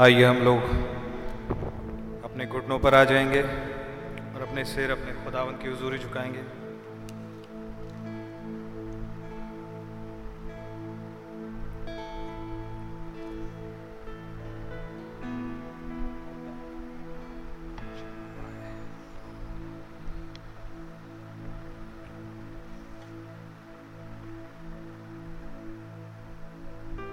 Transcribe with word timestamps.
आइए 0.00 0.24
हम 0.24 0.36
लोग 0.36 0.62
अपने 2.24 2.46
घुटनों 2.46 2.78
पर 2.78 2.94
आ 2.94 3.04
जाएँगे 3.04 3.42
और 3.42 4.42
अपने 4.42 4.64
सिर 4.64 4.90
अपने 4.90 5.12
खुदावन 5.24 5.52
की 5.52 5.68
हजूरी 5.68 5.98
झुकाएँगे। 5.98 6.42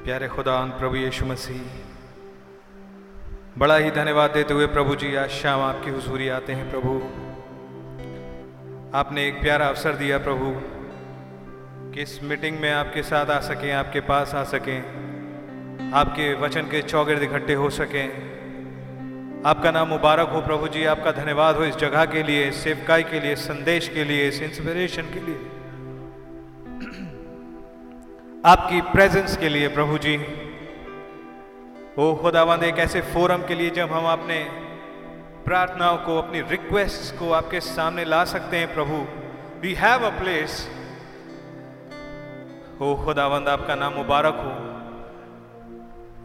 प्यारे 0.04 0.28
खुदा 0.28 0.60
प्रभु 0.80 0.96
यीशु 0.96 1.26
मसीह 1.26 1.93
बड़ा 3.64 3.78
ही 3.78 3.92
धन्यवाद 3.92 4.32
देते 4.32 4.54
हुए 4.54 4.68
प्रभु 4.68 4.96
जी, 4.96 5.16
आज 5.16 5.30
शाम 5.30 5.62
आपकी 5.62 5.90
हुजूरी 5.90 6.30
आते 6.30 6.54
हैं 6.54 6.72
प्रभु। 6.72 7.02
आपने 8.98 9.28
एक 9.28 9.42
प्यारा 9.42 9.68
अवसर 9.68 9.92
दिया 9.92 10.18
प्रभु, 10.18 10.62
कि 11.92 12.02
इस 12.02 12.24
मीटिंग 12.24 12.60
में 12.60 12.72
आपके 12.72 13.04
साथ 13.04 13.26
आ 13.26 13.40
सकें, 13.40 13.72
आपके 13.72 14.00
पास 14.00 14.36
आ 14.36 14.44
सकें, 14.44 14.84
आपके 15.94 16.34
वचन 16.34 16.62
के 16.62 16.82
चौगिर्द 16.82 17.24
इकट्ठे 17.24 17.54
हो 17.54 17.70
सकें। 17.70 18.34
आपका 19.46 19.72
नाम 19.72 19.88
मुबारक 19.88 20.30
हो 20.30 20.42
प्रभु 20.42 20.68
जी, 20.68 20.86
आपका 20.86 21.12
धन्यवाद 21.12 21.56
हो 21.56 21.66
इस 21.66 21.76
जगह 21.76 22.06
के 22.06 22.24
लिए, 22.24 22.48
इस 22.48 22.56
सेवकाई 22.56 23.04
के 23.04 23.20
लिए 23.20 23.36
संदेश 23.36 23.88
के 23.88 24.04
लिए, 24.04 24.28
इस 24.28 24.42
इंस्पिरेशन 24.42 25.02
के 25.02 25.20
लिए। 25.20 25.36
आपकी 28.46 28.82
प्रेजेंस 28.82 29.38
के 29.38 29.50
लिए 29.50 29.68
प्रभु 29.68 29.98
जी। 29.98 30.26
ओ 32.00 32.16
खुदावंद, 32.16 32.64
एक 32.64 32.80
ऐसे 32.80 33.02
फोरम 33.02 33.42
के 33.48 33.56
लिए 33.56 33.70
जब 33.70 33.92
हम 33.92 34.06
अपने 34.06 34.44
प्रार्थनाओं 35.46 35.98
को, 35.98 36.18
अपनी 36.18 36.42
रिक्वेस्ट 36.42 37.20
को 37.20 37.32
आपके 37.32 37.60
सामने 37.60 38.06
ला 38.06 38.24
सकते 38.26 38.58
हैं, 38.58 38.74
प्रभु 38.74 38.96
वी 39.62 39.74
हैव 39.74 40.06
अ 40.06 40.10
प्लेस 40.10 40.70
ओ 42.82 42.96
खुदावंद, 43.06 43.48
आपका 43.48 43.76
नाम 43.76 43.94
मुबारक 43.94 44.34
हो, 44.34 44.54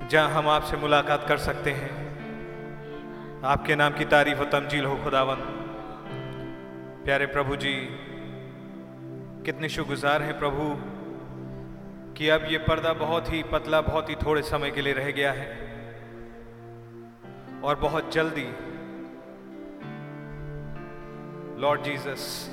जहाँ 0.09 0.29
हम 0.31 0.49
आपसे 0.49 0.77
मुलाकात 0.77 1.29
कर 1.29 1.39
सकते 1.39 1.71
हैं। 1.71 1.93
आपके 3.45 3.77
नाम 3.77 3.93
की 3.93 4.05
तारीफ़ 4.05 4.39
और 4.39 4.51
तमजील 4.51 4.85
हो 4.85 4.97
खुदावंद। 4.97 5.43
प्यारे 7.05 7.27
प्रभु 7.27 7.57
जी, 7.57 7.75
कितने 9.45 9.69
शुगुजार 9.69 10.23
हैं 10.23 10.39
प्रभु। 10.39 10.98
कि 12.19 12.29
अब 12.29 12.45
ये 12.45 12.59
पर्दा 12.59 12.93
बहुत 12.93 13.33
ही 13.33 13.43
पतला, 13.43 13.81
बहुत 13.81 14.11
ही 14.11 14.15
थोड़े 14.15 14.43
समय 14.43 14.71
के 14.71 14.81
लिए 14.81 14.93
रह 14.93 15.11
गया 15.11 15.33
है 15.33 15.59
और 17.65 17.77
बहुत 17.77 18.13
जल्दी 18.13 18.49
लॉर्ड 21.63 21.83
जीसस 21.83 22.51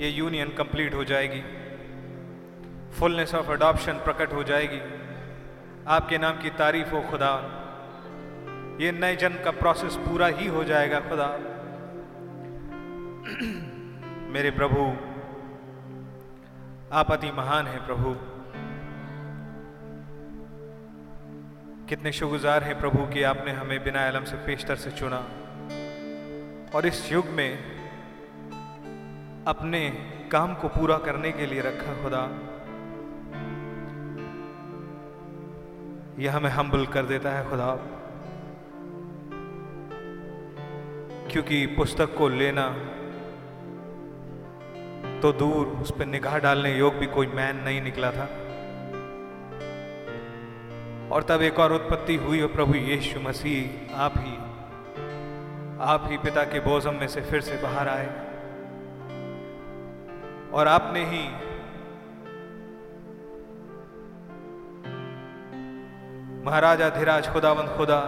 ये 0.00 0.08
यूनियन 0.08 0.48
कंप्लीट 0.48 0.94
हो 0.94 1.04
जाएगी। 1.04 1.42
फुलनेस 2.90 3.34
ऑफ़ 3.34 3.50
अडॉप्शन 3.50 3.92
प्रकट 3.92 4.32
हो 4.32 4.44
जाएगी। 4.44 4.80
आपके 5.86 6.18
नाम 6.18 6.38
की 6.38 6.50
तारीफ़ 6.50 6.90
हो 6.90 7.00
खुदा। 7.00 7.56
ये 8.80 8.92
नए 8.92 9.16
जन्म 9.16 9.44
का 9.44 9.50
प्रोसेस 9.50 9.96
पूरा 9.96 10.26
ही 10.26 10.46
हो 10.46 10.64
जाएगा 10.64 11.00
खुदा। 11.00 11.26
मेरे 14.32 14.50
प्रभु, 14.50 14.96
आप 16.92 17.12
अति 17.12 17.30
महान 17.30 17.66
हैं 17.66 17.86
प्रभु। 17.86 18.29
कितने 21.90 22.12
शुगुजार 22.12 22.64
हैं 22.64 22.78
प्रभु 22.78 23.06
कि 23.06 23.22
आपने 23.22 23.52
हमें 23.52 23.84
बिना 23.84 24.08
अलम 24.08 24.24
से 24.24 24.36
पेशतर 24.36 24.76
से 24.76 24.90
चुना। 24.90 25.16
और 26.74 26.86
इस 26.86 27.12
युग 27.12 27.26
में 27.26 27.58
अपने 29.46 29.90
काम 30.32 30.54
को 30.54 30.68
पूरा 30.68 30.98
करने 30.98 31.32
के 31.32 31.46
लिए 31.46 31.60
रखा 31.60 32.02
खुदा। 32.02 32.22
यह 36.18 36.36
हमें 36.36 36.50
हम्बल 36.50 36.86
कर 36.86 37.02
देता 37.02 37.30
है 37.30 37.50
खुदा। 37.50 37.74
क्योंकि 41.32 41.66
पुस्तक 41.66 42.14
को 42.14 42.28
लेना 42.28 42.68
तो 45.20 45.32
दूर, 45.32 45.66
उस 45.66 45.92
पर 45.98 46.06
निगाह 46.06 46.38
डालने 46.38 46.78
योग 46.78 46.94
भी 46.94 47.06
कोई 47.06 47.26
मैन 47.26 47.56
नहीं 47.56 47.82
निकला 47.82 48.12
था। 48.12 48.39
और 51.12 51.22
तब 51.22 51.42
एक 51.42 51.58
और 51.58 51.72
उत्पत्ति 51.72 52.16
हुई 52.16 52.40
और 52.40 52.48
प्रभु 52.48 52.74
यीशु 52.74 53.20
मसीह 53.20 53.96
आप 53.96 54.14
ही 54.16 54.36
आप 55.82 56.04
ही 56.10 56.18
पिता 56.18 56.44
के 56.44 56.60
बोजम 56.60 56.94
में 56.94 57.08
से 57.08 57.20
फिर 57.20 57.40
से 57.40 57.56
बाहर 57.62 57.88
आए। 57.88 58.06
और 60.52 60.68
आपने 60.68 61.04
ही 61.04 61.22
महाराजा, 66.44 66.88
धीराज 66.88 67.28
खुदावंद 67.28 67.68
खुदा 67.68 68.00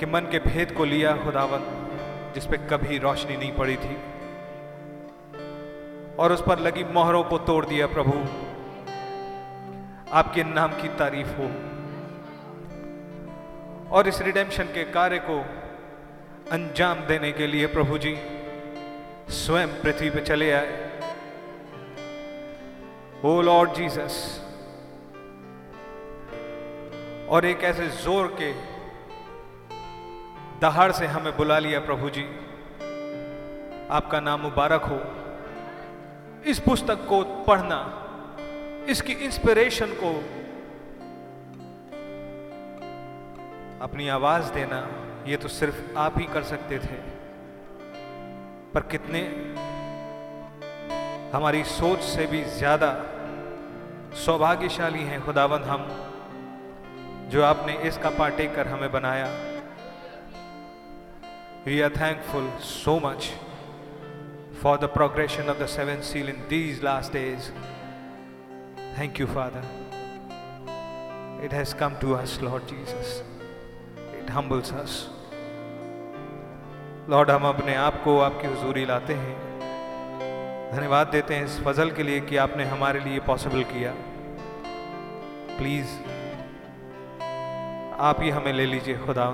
के 0.00 0.06
मन 0.06 0.28
के 0.30 0.38
भेद 0.38 0.72
को 0.72 0.84
लिया 0.84 1.16
खुदावंद 1.16 2.34
जिस 2.34 2.46
पे 2.46 2.56
कभी 2.70 2.98
रोशनी 2.98 3.36
नहीं 3.36 3.52
पड़ी 3.52 3.76
थी। 3.76 3.96
और 6.18 6.32
उस 6.32 6.42
पर 6.42 6.58
लगी 6.58 6.84
मोहरों 6.84 7.22
को 7.24 7.38
तोड़ 7.38 7.64
दिया 7.66 7.86
प्रभु। 7.86 8.12
आपके 10.12 10.44
नाम 10.44 10.72
की 10.72 10.88
तारीफ़ 10.88 11.28
हो। 11.28 11.48
और 13.90 14.08
इस 14.08 14.20
रिडेम्पशन 14.22 14.64
के 14.64 14.84
कार्य 14.84 15.18
को 15.18 15.38
अंजाम 16.52 17.00
देने 17.00 17.32
के 17.32 17.46
लिए 17.46 17.66
प्रभु 17.66 17.98
जी 17.98 18.16
स्वयं 19.28 19.68
पृथ्वी 19.82 20.10
पर 20.10 20.24
चले 20.24 20.50
आए। 20.52 20.72
ओ 23.24 23.40
लॉर्ड 23.42 23.72
जीसस 23.72 24.16
और 27.28 27.44
एक 27.44 27.62
ऐसे 27.64 27.88
ज़ोर 27.88 28.26
के 28.40 28.52
दहाड़ 30.60 30.92
से 30.92 31.06
हमें 31.06 31.36
बुला 31.36 31.58
लिया 31.58 31.80
प्रभु 31.80 32.10
जी। 32.10 32.24
आपका 33.90 34.20
नाम 34.20 34.40
मुबारक 34.40 34.82
हो। 34.82 35.25
इस 36.46 36.58
पुस्तक 36.60 37.06
को 37.08 37.22
पढ़ना, 37.44 37.78
इसकी 38.88 39.12
इंस्पिरेशन 39.24 39.94
को 40.02 40.10
अपनी 43.84 44.08
आवाज़ 44.08 44.52
देना, 44.52 44.78
ये 45.26 45.36
तो 45.36 45.48
सिर्फ़ 45.48 45.98
आप 45.98 46.18
ही 46.18 46.24
कर 46.26 46.42
सकते 46.44 46.78
थे। 46.78 46.98
पर 48.74 48.80
कितने? 48.90 49.20
हमारी 51.32 51.62
सोच 51.66 52.00
से 52.04 52.26
भी 52.26 52.42
ज़्यादा 52.52 52.90
सौभाग्यशाली 54.16 55.02
हैं 55.02 55.20
खुदावंद 55.24 55.64
हम, 55.64 55.88
जो 57.30 57.42
आपने 57.44 57.74
इसका 57.88 58.10
पार्टेकर 58.10 58.68
हमें 58.68 58.90
बनाया। 58.92 59.26
We 61.66 61.80
are 61.80 61.90
thankful 61.92 62.48
so 62.64 62.98
much 63.00 63.30
for 64.60 64.78
the 64.78 64.88
progression 64.88 65.48
of 65.48 65.58
the 65.58 65.68
seventh 65.68 66.04
seal 66.04 66.28
in 66.28 66.40
these 66.48 66.82
last 66.82 67.12
days. 67.12 67.50
Thank 68.94 69.18
you, 69.18 69.26
Father. 69.26 69.62
It 71.42 71.52
has 71.52 71.74
come 71.74 71.98
to 72.00 72.14
us, 72.14 72.40
Lord 72.40 72.66
Jesus. 72.66 73.22
It 74.20 74.30
humbles 74.30 74.72
us. 74.72 74.96
Lord 77.10 77.30
हम 77.30 77.44
अपने 77.46 77.74
आप 77.76 78.00
को 78.04 78.18
आपकी 78.20 78.46
हुजूरी 78.48 78.84
लाते 78.86 79.14
हैं 79.14 79.34
धन्यवाद 80.72 81.06
देते 81.08 81.34
हैं 81.34 81.44
इस 81.44 81.58
फजल 81.66 81.90
के 81.96 82.02
लिए 82.02 82.20
कि 82.30 82.36
आपने 82.44 82.64
हमारे 82.70 83.00
लिए 83.00 83.20
पॉसिबल 83.26 83.62
किया 83.72 83.92
प्लीज़ 85.58 85.92
आप 88.08 88.22
ही 88.22 88.30
हमें 88.30 88.52
ले 88.52 88.66
लीजिए 88.66 88.96
खुदा 89.04 89.26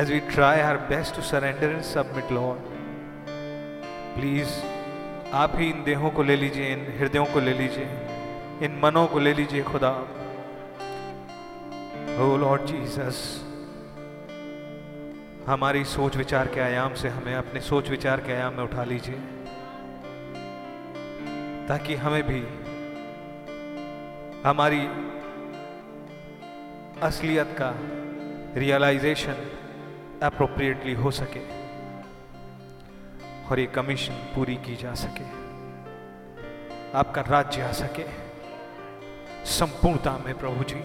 as 0.00 0.10
we 0.10 0.20
try 0.20 0.60
our 0.62 0.78
best 0.88 1.16
to 1.16 1.22
surrender 1.22 1.70
and 1.70 1.84
submit, 1.84 2.30
Lord. 2.30 2.58
Please 4.14 4.52
आप 5.40 5.52
ही 5.56 5.68
इन 5.70 5.82
देहों 5.84 6.10
को 6.10 6.22
ले 6.22 6.36
लीजिए 6.36 6.72
इन 6.72 6.86
हृदयों 6.98 7.24
को 7.32 7.40
ले 7.40 7.52
लीजिए 7.54 8.66
इन 8.66 8.78
मनों 8.82 9.06
को 9.06 9.18
ले 9.18 9.32
लीजिए 9.34 9.62
खुदा 9.62 9.90
ओ 12.22 12.36
लॉर्ड 12.44 12.64
जीसस 12.66 13.18
हमारी 15.46 15.84
सोच 15.96 16.16
विचार 16.16 16.48
के 16.54 16.60
आयाम 16.60 16.94
से 17.02 17.08
हमें 17.18 17.34
अपने 17.34 17.60
सोच 17.72 17.90
विचार 17.90 18.20
के 18.26 18.32
आयाम 18.32 18.54
में 18.54 18.64
उठा 18.64 18.84
लीजिए 18.84 19.20
ताकि 21.68 21.94
हमें 22.06 22.22
भी 22.30 22.42
हमारी 24.48 24.82
असलियत 27.06 27.54
का 27.60 27.72
रियलाइजेशन 28.60 29.46
अप्रोप्रिएटली 30.22 30.94
हो 30.94 31.10
सके 31.10 31.40
और 33.48 33.58
ये 33.58 33.66
कमीशन 33.66 34.12
पूरी 34.12 34.56
की 34.56 34.76
जा 34.76 34.94
सके। 34.94 35.24
आपका 36.98 37.20
राज्य 37.20 37.62
आ 37.62 37.72
सके। 37.72 38.04
संपूर्णता 39.44 40.18
में 40.26 40.38
प्रभु 40.38 40.64
जी, 40.64 40.80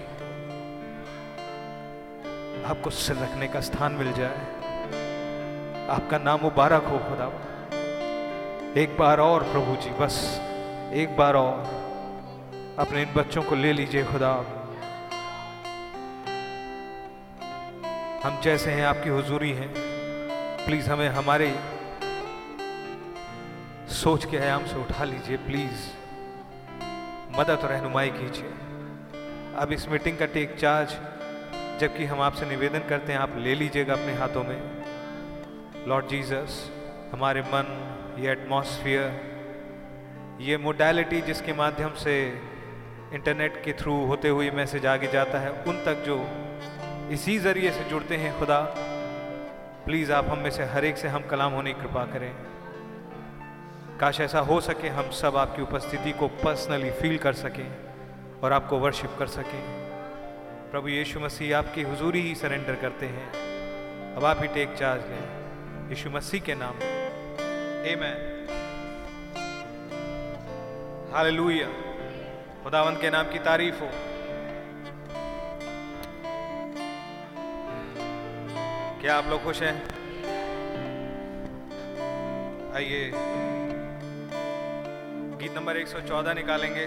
आपको 2.63 2.89
सिर 2.89 3.15
रखने 3.15 3.48
का 3.48 3.62
स्थान 3.62 3.91
मिल 3.91 4.13
जाए। 4.13 4.38
आपका 5.88 6.17
नाम 6.17 6.39
मुबारक 6.41 6.84
हो 6.84 6.98
खुदा। 6.98 7.32
एक 8.82 8.98
बार 9.00 9.19
और 9.19 9.43
प्रभु 9.43 9.76
जी, 9.76 9.89
बस 9.89 10.39
एक 10.93 11.17
बार 11.17 11.34
और 11.34 11.56
अपने 12.80 13.02
इन 13.02 13.13
बच्चों 13.13 13.43
को 13.43 13.56
ले 13.56 13.74
लीजिए 13.74 14.04
खुदा। 14.04 14.60
हम 18.23 18.41
जैसे 18.41 18.71
हैं 18.71 18.86
आपकी 18.86 19.09
हुजूरी 19.09 19.51
हैं। 19.51 19.73
प्लीज़ 20.65 20.89
हमें 20.89 21.09
हमारे 21.09 21.55
सोच 23.93 24.25
के 24.25 24.38
आयाम 24.38 24.65
से 24.65 24.75
उठा 24.75 25.03
लीजिए 25.03 25.38
प्लीज़ 25.38 25.89
मदद 27.39 27.59
और 27.63 27.69
रहनुमाई 27.69 28.09
कीजिए। 28.09 28.53
अब 29.55 29.71
इस 29.71 29.89
मीटिंग 29.89 30.17
का 30.17 30.25
टेक 30.25 30.55
चार्ज 30.55 30.89
जबकि 31.81 32.05
हम 32.05 32.21
आपसे 32.21 32.45
निवेदन 32.45 32.79
करते 32.89 33.13
हैं, 33.13 33.19
आप 33.19 33.38
ले 33.38 33.55
लीजिएगा 33.55 33.93
अपने 33.93 34.13
हाथों 34.13 34.43
में। 34.43 34.83
लॉर्ड 35.88 36.07
जीसस 36.07 36.71
हमारे 37.13 37.41
मन, 37.41 38.15
ये 38.19 38.31
एटमॉस्फियर 38.31 39.33
ये 40.41 40.57
मोडालिटी 40.57 41.21
जिसके 41.21 41.53
माध्यम 41.53 41.95
से 41.95 42.41
इंटरनेट 43.13 43.62
के 43.65 43.73
थ्रू 43.73 44.05
होते 44.05 44.29
हुए 44.29 44.51
मैसेज 44.51 44.86
आगे 44.86 45.07
जाता 45.07 45.39
है, 45.39 45.49
उन 45.49 45.86
तक 45.86 46.03
जो 46.05 46.27
इसी 47.13 47.39
ज़रिए 47.39 47.71
से 47.71 47.84
जुड़ते 47.84 48.15
हैं 48.15 48.39
खुदा। 48.39 48.76
प्लीज़ 49.86 50.12
आप 50.13 50.26
हम 50.30 50.38
में 50.38 50.52
से 50.52 50.63
हर 50.63 50.86
एक 50.86 50.97
से 50.97 51.08
हम 51.08 51.21
कलाम 51.21 51.52
होने 51.52 51.73
की 51.73 51.82
कृपा 51.82 52.04
करें। 52.04 52.36
काश 53.99 54.19
ऐसा 54.19 54.39
हो 54.39 54.62
सके, 54.62 54.88
हम 54.88 55.10
सब 55.10 55.38
आपकी 55.38 55.62
उपस्थिति 55.62 56.12
को 56.12 56.28
पर्सनली 56.28 56.91
फील 56.91 57.17
कर 57.17 57.34
सकें 57.34 57.78
और 58.43 58.54
आपको 58.54 58.78
वर्शिप 58.78 59.12
कर 59.19 59.28
सकें। 59.28 59.89
प्रभु 60.71 60.88
यीशु 60.88 61.19
मसीह, 61.19 61.58
आपकी 61.58 61.82
हुजूरी 61.82 62.21
ही 62.21 62.36
सरेंडर 62.36 62.76
करते 62.76 63.06
हैं। 63.06 63.34
अब 64.15 64.26
आप 64.26 64.41
ही 64.41 64.47
टेक 64.47 64.73
चार्ज 64.73 65.02
लें। 65.02 65.89
यीशु 65.89 66.10
मसीह 66.10 66.41
के 66.41 66.56
नाम। 66.56 66.76
आमेन 67.93 68.47
हालेलुया 71.13 71.67
खुदावंत 72.63 73.02
के 73.02 73.10
नाम 73.10 73.30
की 73.30 73.39
तारीफ़ 73.39 73.76
हो। 73.76 74.12
क्या 79.03 79.15
आप 79.17 79.25
लोग 79.27 79.43
खुश 79.43 79.61
हैं? 79.61 79.83
आइए। 82.75 83.11
गीत 85.39 85.51
नंबर 85.51 85.77
114 85.77 86.33
निकालेंगे। 86.33 86.85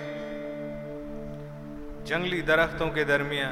जंगली 2.07 2.42
दरख्तों 2.42 2.90
के 2.90 3.05
दरमिया 3.05 3.50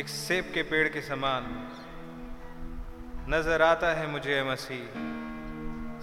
एक 0.00 0.08
सेब 0.08 0.44
के 0.54 0.62
पेड़ 0.62 0.88
के 0.88 1.00
समान, 1.00 1.48
नज़र 3.28 3.62
आता 3.62 3.94
है 3.94 4.06
मुझे 4.06 4.42
मसीह, 4.42 4.84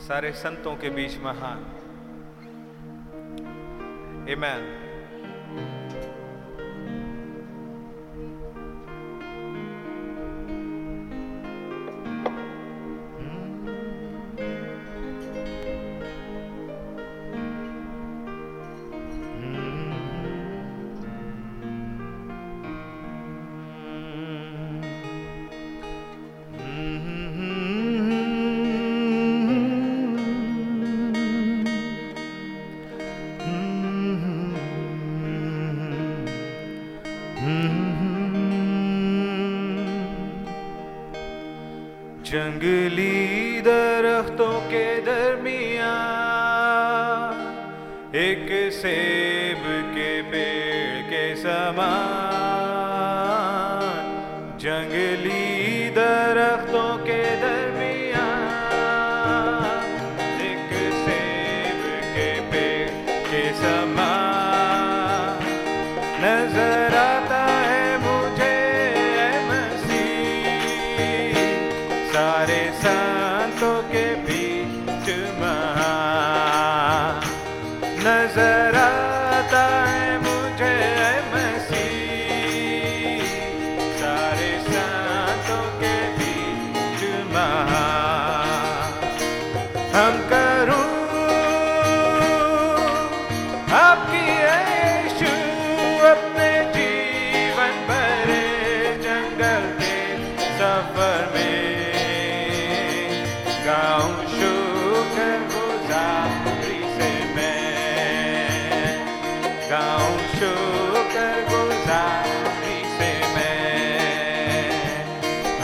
सारे 0.08 0.32
संतों 0.32 0.76
के 0.76 0.90
बीच 0.90 1.18
महान। 1.18 1.66
Amen. 4.28 4.87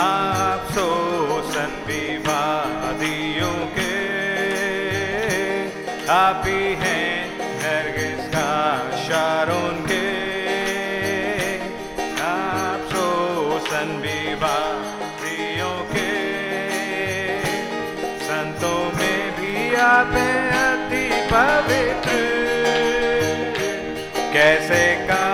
आप 0.00 0.66
सोसन 0.70 1.84
विवादियों 1.86 3.66
के। 3.66 3.94
आप 6.06 6.42
ही 6.46 6.74
नरगिस 7.62 8.26
का 8.28 8.90
शारोन 8.96 9.86
के। 9.86 10.06
आप 12.22 12.88
सोसन 12.92 13.98
विवादियों 14.02 15.78
के। 15.80 16.12
संतों 18.24 18.98
में 18.98 19.32
भी 19.40 19.74
आप 19.74 20.06
अति 20.06 21.08
पवित्र 21.32 22.33
कैसे 24.44 24.80
कामिल 25.08 25.33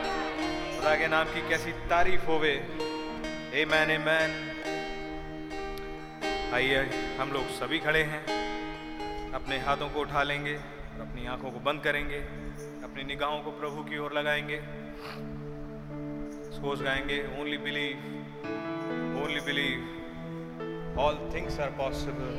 खुदा 0.91 0.99
के 0.99 1.07
नाम 1.07 1.25
की 1.25 1.41
कैसी 1.49 1.71
तारीफ़ 1.87 2.25
होवे। 2.27 2.51
ए 3.55 3.65
मैन 3.65 3.91
ए 3.91 3.97
मैन 3.97 4.31
आइए, 6.53 6.79
हम 7.19 7.31
लोग 7.31 7.51
सभी 7.59 7.79
खड़े 7.79 8.01
हैं। 8.03 8.19
अपने 9.33 9.59
हाथों 9.59 9.87
को 9.89 9.99
उठा 9.99 10.23
लेंगे 10.23 10.55
अपनी 10.99 11.25
आँखों 11.27 11.51
को 11.51 11.59
बंद 11.59 11.83
करेंगे। 11.83 12.19
अपनी 12.83 13.03
निगाहों 13.03 13.39
को 13.39 13.51
प्रभु 13.51 13.83
की 13.83 13.97
ओर 13.97 14.13
लगाएँगे। 14.13 14.59
सोच 16.51 16.81
गाएँगे 16.81 17.19
only 17.39 17.57
believe 17.57 17.95
only 19.23 19.41
believe 19.47 20.97
all 20.99 21.15
things 21.35 21.59
are 21.59 21.69
possible 21.79 22.35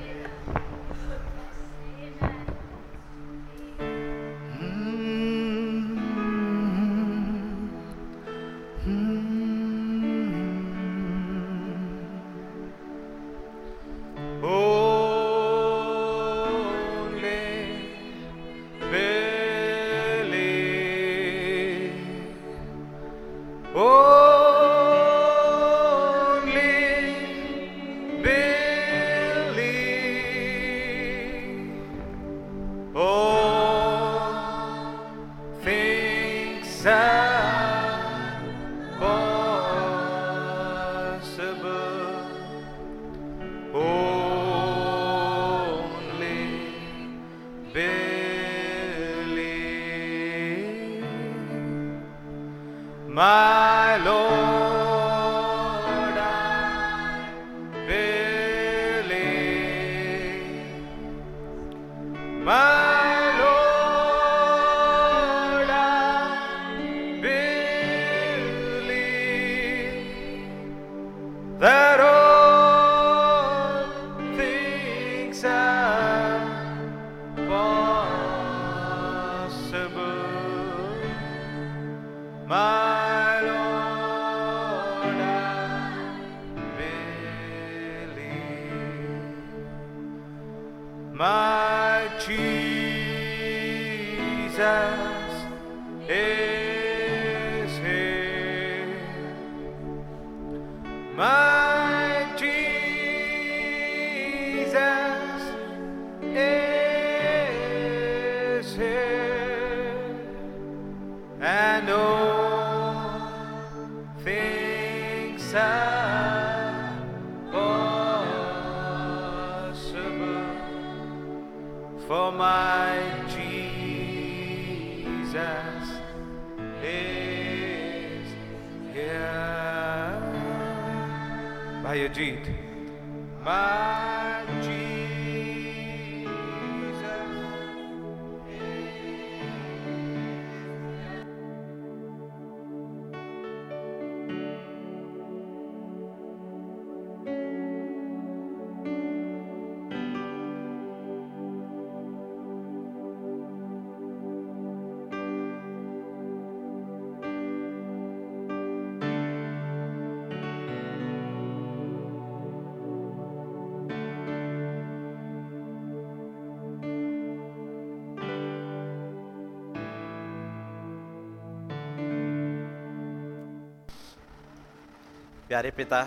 प्यारे 175.53 175.71
पिता, 175.71 175.99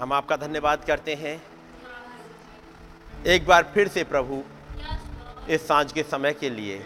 हम 0.00 0.12
आपका 0.12 0.36
धन्यवाद 0.36 0.84
करते 0.84 1.14
हैं। 1.14 1.34
एक 3.26 3.46
बार 3.46 3.70
फिर 3.74 3.88
से 3.88 4.02
प्रभु, 4.04 4.42
इस 5.48 5.66
साँझ 5.68 5.92
के 5.92 6.02
समय 6.02 6.32
के 6.32 6.50
लिए 6.50 6.78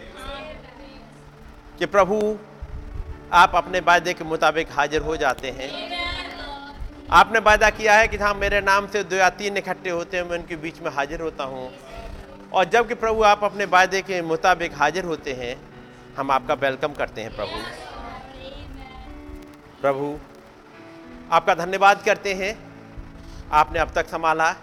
कि 1.79 1.85
प्रभु, 1.85 2.37
आप 3.33 3.55
अपने 3.55 3.79
वायदे 3.79 4.13
के 4.13 4.23
मुताबिक 4.23 4.71
हाजिर 4.71 5.01
हो 5.01 5.15
जाते 5.17 5.51
हैं। 5.51 5.69
आपने 7.11 7.39
वायदा 7.39 7.69
किया 7.69 7.93
है 7.93 8.07
कि 8.07 8.17
हाँ 8.17 8.33
मेरे 8.33 8.61
नाम 8.61 8.87
से 8.87 9.03
दो 9.03 9.15
या 9.15 9.29
तीन 9.29 9.57
इकट्ठे 9.57 9.89
होते 9.89 10.17
हैं, 10.17 10.23
मैं 10.23 10.37
उनके 10.37 10.55
बीच 10.55 10.81
में 10.81 10.91
हाजिर 10.91 11.21
होता 11.21 11.43
हूँ। 11.43 11.71
और 12.53 12.65
जबकि 12.65 12.93
प्रभु, 12.93 13.23
आप 13.23 13.43
अपने 13.43 13.65
वायदे 13.65 14.01
के 14.01 14.21
मुताबिक 14.21 14.77
हाजिर 14.77 15.05
होते 15.05 15.33
हैं, 15.33 15.57
हम 16.17 16.31
आपका 16.31 16.53
वेलकम 16.53 16.93
करते 16.93 17.21
हैं 17.21 17.35
प्रभु। 17.35 17.63
प्रभु 19.81 20.17
आपका 21.31 21.53
धन्यवाद 21.55 22.01
करते 22.01 22.33
हैं। 22.33 22.55
आपने 23.53 23.79
अब 23.79 23.91
तक 23.95 24.07
संभाला। 24.07 24.53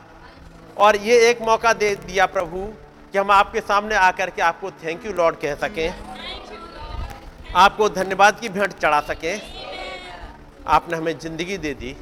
और 0.77 0.97
ये 0.97 1.19
एक 1.31 1.41
मौका 1.43 1.73
दे 1.73 1.95
दिया 1.97 2.27
प्रभु, 2.27 2.59
कि 3.13 3.19
हम 3.19 3.31
आपके 3.31 3.61
सामने 3.61 3.95
आकर 3.95 4.31
के 4.31 4.43
आपको 4.43 4.71
थैंक 4.71 5.07
यू 5.07 5.13
लॉर्ड 5.13 5.37
कह 5.37 5.55
सकें। 5.55 5.95
आपको 7.57 7.89
धन्यवाद 7.89 8.39
की 8.41 8.49
भेंट 8.49 8.73
चढ़ा 8.73 9.01
सकें। 9.01 9.41
आपने 10.67 10.97
हमें 10.97 11.19
ज़िंदगी 11.19 11.57
दे 11.59 11.75
दी। 11.75 11.97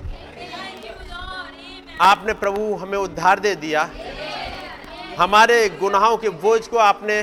आपने 2.00 2.32
प्रभु 2.34 2.74
हमें 2.74 2.98
उद्धार 2.98 3.38
दे 3.38 3.54
दिया। 3.56 3.88
हमारे 5.18 5.68
गुनाहों 5.70 6.16
के 6.16 6.28
बोझ 6.28 6.66
को 6.68 6.78
आपने 6.78 7.20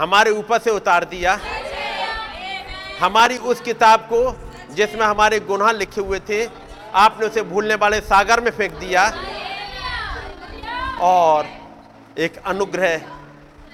हमारे 0.00 0.30
ऊपर 0.30 0.58
से 0.58 0.70
उतार 0.70 1.04
दिया। 1.04 1.38
हमारी 3.00 3.36
उस 3.38 3.60
किताब 3.60 4.00
को 4.12 4.30
जिसमें 4.74 5.04
हमारे 5.06 5.40
गुनाह 5.42 5.72
लिखे 5.72 6.00
हुए 6.00 6.18
थे, 6.28 6.44
आपने 6.96 7.26
उसे 7.26 7.42
भूलने 7.44 7.74
वाले 7.74 8.00
सागर 8.02 8.40
में 8.40 8.50
फेंक 8.50 8.72
दिया। 8.74 9.04
और 11.02 11.46
एक 12.18 12.36
अनुग्रह 12.46 13.00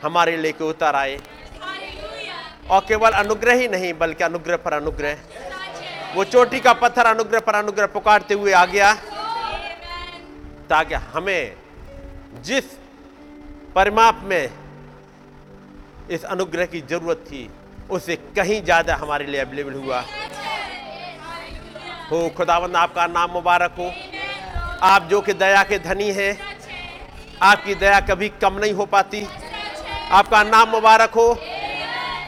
हमारे 0.02 0.36
लेके 0.36 0.64
उतर 0.64 0.94
आए। 0.96 1.18
और 2.70 2.80
केवल 2.88 3.10
अनुग्रह 3.12 3.54
ही 3.54 3.68
नहीं, 3.68 3.92
बल्कि 3.94 4.24
अनुग्रह 4.24 4.56
पर 4.56 4.72
अनुग्रह। 4.72 5.16
वो 6.14 6.24
चोटी 6.24 6.60
का 6.60 6.72
पत्थर 6.74 7.06
अनुग्रह 7.06 7.40
पर 7.40 7.54
अनुग्रह 7.54 7.86
पुकारते 7.86 8.34
हुए 8.34 8.52
आ 8.52 8.64
गया। 8.66 8.92
ताकि 10.70 10.94
हमें 11.14 11.56
जिस 12.42 12.64
परिमाप 13.74 14.20
में 14.24 14.50
इस 16.10 16.24
अनुग्रह 16.26 16.66
की 16.66 16.80
ज़रूरत 16.80 17.24
थी, 17.26 17.48
उसे 17.90 18.16
कहीं 18.36 18.62
ज़्यादा 18.62 18.96
हमारे 18.96 19.26
लिए 19.26 19.40
अवेलेबल 19.40 19.74
हुआ। 19.74 20.02
हो, 22.10 22.28
खुदावंद, 22.28 22.76
आपका 22.76 23.06
नाम 23.06 23.30
मुबारक 23.30 23.74
हो। 23.78 23.92
आप 24.82 25.02
जो 25.02 25.20
कि 25.20 25.32
दया 25.32 25.62
के 25.62 25.78
धनी 25.78 26.10
हैं, 26.12 26.38
आपकी 27.42 27.74
दया 27.74 28.00
कभी 28.00 28.28
कम 28.42 28.58
नहीं 28.58 28.72
हो 28.72 28.86
पाती। 28.86 29.26
आपका 30.10 30.42
नाम 30.42 30.68
मुबारक 30.68 31.10
हो, 31.10 31.34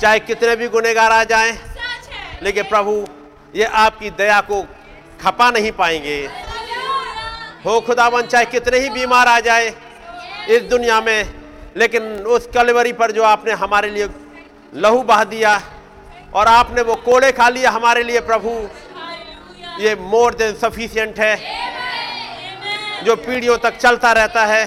चाहे 0.00 0.18
कितने 0.20 0.54
भी 0.56 0.68
गुनेगार 0.68 1.12
आ 1.12 1.24
जाएँ, 1.24 1.56
लेकिन 2.42 2.64
प्रभु, 2.64 2.94
ये 3.54 3.64
आपकी 3.64 4.10
दया 4.12 4.40
को 4.40 4.62
खपा 5.20 5.50
नहीं 5.50 5.72
पाएँगे। 5.72 6.18
हो 7.66 7.80
खुदावन 7.80 8.26
चाहे 8.26 8.44
कितने 8.44 8.78
ही 8.78 8.90
बीमार 8.90 9.28
आ 9.28 9.38
जाए 9.40 9.68
इस 10.48 10.62
दुनिया 10.62 11.00
में, 11.00 11.32
लेकिन 11.76 12.02
उस 12.28 12.48
कलवरी 12.54 12.92
पर 12.92 13.12
जो 13.12 13.22
आपने 13.24 13.52
हमारे 13.56 13.90
लिए 13.90 14.08
लहू 14.74 15.02
बहा 15.02 15.24
दिया, 15.26 15.60
और 16.34 16.46
आपने 16.48 16.82
वो 16.82 16.94
कोड़े 17.04 17.32
खा 17.32 17.48
लिया 17.48 17.70
हमारे 17.70 18.02
लिए, 18.02 18.20
प्रभु 18.22 18.50
ये 19.80 19.94
मोर 19.94 20.34
देन 20.34 20.54
सफिशियंट 20.54 21.18
है। 21.18 21.36
जो 23.04 23.16
पीढ़ियों 23.16 23.56
तक 23.58 23.76
चलता 23.76 24.12
रहता 24.12 24.44
है। 24.46 24.64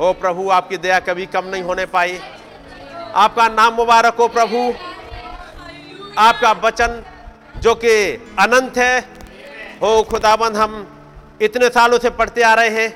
हो 0.00 0.12
प्रभु, 0.12 0.48
आपकी 0.50 0.76
दया 0.76 0.98
कभी 1.00 1.26
कम 1.26 1.44
नहीं 1.44 1.62
होने 1.62 1.86
पाई। 1.86 2.20
आपका 3.14 3.48
नाम 3.48 3.74
मुबारक 3.74 4.14
हो 4.14 4.28
प्रभु। 4.28 4.74
आपका 6.18 6.52
वचन 6.52 7.02
जो 7.56 7.74
कि 7.74 7.92
अनंत 8.38 8.78
है। 8.78 9.00
हो 9.82 10.02
खुदाबंद, 10.02 10.56
हम 10.56 10.86
इतने 11.42 11.68
सालों 11.68 11.98
से 11.98 12.10
पढ़ते 12.10 12.42
आ 12.42 12.54
रहे 12.54 12.68
हैं 12.68 12.94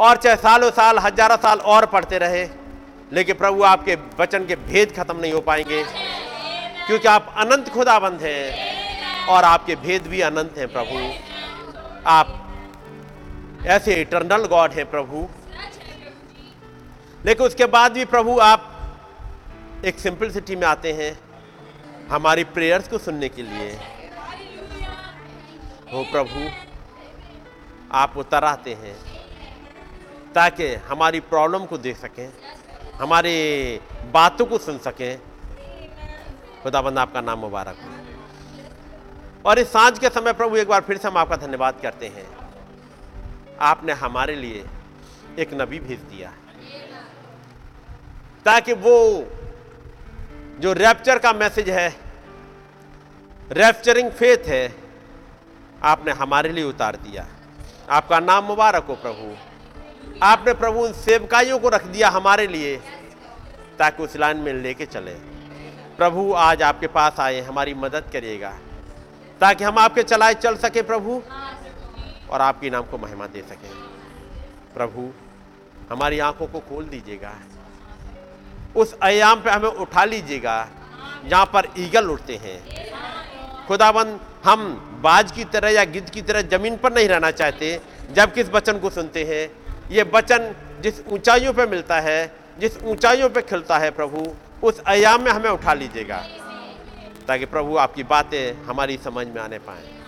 और 0.00 0.16
चाहे 0.16 0.36
सालों 0.36 0.70
साल, 0.70 0.98
हज़ारों 0.98 1.36
साल 1.36 1.58
और 1.58 1.86
पढ़ते 1.86 2.18
रहे, 2.18 2.48
लेकिन 3.12 3.34
प्रभु, 3.34 3.62
आपके 3.62 3.94
वचन 4.20 4.46
के 4.46 4.56
भेद 4.56 4.92
खत्म 4.96 5.16
नहीं 5.16 5.32
हो 5.32 5.40
पाएँगे। 5.40 5.82
क्योंकि 6.86 7.08
आप 7.08 7.34
अनंत 7.36 7.68
खुदाबंद 7.68 8.20
हैं। 8.22 8.77
और 9.28 9.44
आपके 9.44 9.76
भेद 9.76 10.06
भी 10.06 10.20
अनंत 10.20 10.58
हैं 10.58 10.68
प्रभु। 10.72 10.98
आप 12.06 12.34
ऐसे 13.66 13.94
इटरनल 13.94 14.46
गॉड 14.46 14.72
हैं 14.72 14.90
प्रभु। 14.90 15.28
लेकिन 17.24 17.46
उसके 17.46 17.64
बाद 17.66 17.92
भी 17.92 18.04
प्रभु 18.04 18.38
आप 18.38 18.74
एक 19.84 19.98
सिंपल 19.98 20.30
सिटी 20.30 20.56
में 20.56 20.66
आते 20.66 20.92
हैं 20.92 21.18
हमारी 22.08 22.44
प्रेयर्स 22.44 22.88
को 22.88 22.98
सुनने 22.98 23.28
के 23.28 23.42
लिए। 23.42 23.70
हो 25.92 26.02
प्रभु, 26.04 26.48
आप 27.92 28.16
उतर 28.16 28.44
आते 28.44 28.74
हैं 28.74 28.96
ताकि 30.34 30.74
हमारी 30.74 31.20
प्रॉब्लम 31.20 31.64
को 31.64 31.78
देख 31.78 31.96
सकें, 31.96 32.28
हमारे 32.94 33.34
बातों 34.12 34.46
को 34.46 34.58
सुन 34.58 34.78
सकें। 34.78 35.18
खुदाबंद, 36.62 36.98
आपका 36.98 37.20
नाम 37.20 37.38
मुबारक 37.38 37.76
हो। 37.82 37.97
और 39.48 39.58
इस 39.58 39.68
साँझ 39.68 39.98
के 39.98 40.08
समय 40.08 40.32
प्रभु, 40.32 40.56
एक 40.56 40.68
बार 40.68 40.80
फिर 40.80 40.96
से 40.96 41.08
हम 41.08 41.16
आपका 41.16 41.36
धन्यवाद 41.36 41.74
करते 41.82 42.06
हैं। 42.06 42.26
आपने 43.60 43.92
हमारे 43.92 44.34
लिए 44.34 44.64
एक 45.38 45.54
नबी 45.54 45.78
भेज 45.78 46.00
दिया 46.00 46.32
ताकि 48.44 48.72
वो 48.72 48.98
जो 50.60 50.72
रैप्चर 50.72 51.18
का 51.18 51.32
मैसेज 51.32 51.70
है 51.70 51.88
रैप्चरिंग 53.52 54.10
फेथ 54.10 54.46
है, 54.46 54.74
आपने 55.82 56.12
हमारे 56.12 56.52
लिए 56.52 56.64
उतार 56.64 56.96
दिया। 56.96 57.26
आपका 57.90 58.20
नाम 58.20 58.44
मुबारक 58.44 58.84
हो 58.84 58.94
प्रभु। 58.94 59.34
आपने 60.22 60.52
प्रभु 60.54 60.80
उन 60.80 60.92
सेवकाइयों 60.92 61.58
को 61.58 61.68
रख 61.68 61.86
दिया 61.86 62.08
हमारे 62.08 62.46
लिए, 62.46 62.76
ताकि 63.78 64.02
उस 64.02 64.16
लाइन 64.16 64.36
में 64.36 64.52
लेके 64.52 64.86
चले। 64.86 65.14
प्रभु, 65.96 66.32
आज 66.32 66.62
आपके 66.62 66.86
पास 66.86 67.20
आए, 67.20 67.40
हमारी 67.40 67.74
मदद 67.74 68.10
करिएगा 68.12 68.58
ताकि 69.40 69.64
हम 69.64 69.78
आपके 69.78 70.02
चलाए 70.02 70.34
चल 70.34 70.56
सके 70.56 70.82
प्रभु। 70.82 71.22
और 72.30 72.40
आपके 72.40 72.70
नाम 72.70 72.82
को 72.82 72.98
महिमा 72.98 73.26
दे 73.26 73.42
सकें। 73.42 73.70
प्रभु, 74.74 75.10
हमारी 75.90 76.18
आँखों 76.18 76.46
को 76.46 76.58
खोल 76.60 76.84
दीजिएगा। 76.84 77.32
उस 78.76 78.96
आयाम 79.02 79.40
पे 79.40 79.50
हमें 79.50 79.68
उठा 79.68 80.04
लीजिएगा, 80.04 80.68
जहाँ 81.26 81.46
पर 81.46 81.68
ईगल 81.78 82.10
उड़ते 82.10 82.36
हैं। 82.36 83.66
खुदाबंद 83.66 84.20
हम 84.44 84.66
बाज 85.02 85.32
की 85.32 85.44
तरह 85.44 85.68
या 85.68 85.84
गिद्ध 85.84 86.08
की 86.10 86.22
तरह 86.22 86.42
ज़मीन 86.42 86.76
पर 86.76 86.92
नहीं 86.92 87.08
रहना 87.08 87.30
चाहते 87.30 87.80
जब 88.12 88.32
किस 88.32 88.50
वचन 88.50 88.78
को 88.78 88.90
सुनते 88.90 89.24
हैं। 89.24 89.50
ये 89.90 90.02
वचन 90.14 90.54
जिस 90.80 91.00
ऊंचाइयों 91.06 91.52
पे 91.52 91.66
मिलता 91.66 92.00
है, 92.00 92.34
जिस 92.60 92.82
ऊंचाइयों 92.82 93.28
पे 93.28 93.42
खिलता 93.42 93.78
है 93.78 93.90
प्रभु, 93.90 94.26
उस 94.62 94.82
आयाम 94.86 95.22
में 95.22 95.30
हमें 95.32 95.50
उठा 95.50 95.74
लीजिएगा। 95.74 96.24
ताकि 97.28 97.46
प्रभु 97.46 97.76
आपकी 97.76 98.02
बातें 98.02 98.64
हमारी 98.64 98.98
समझ 98.98 99.26
में 99.26 99.40
आने 99.42 99.58
पाए। 99.58 100.02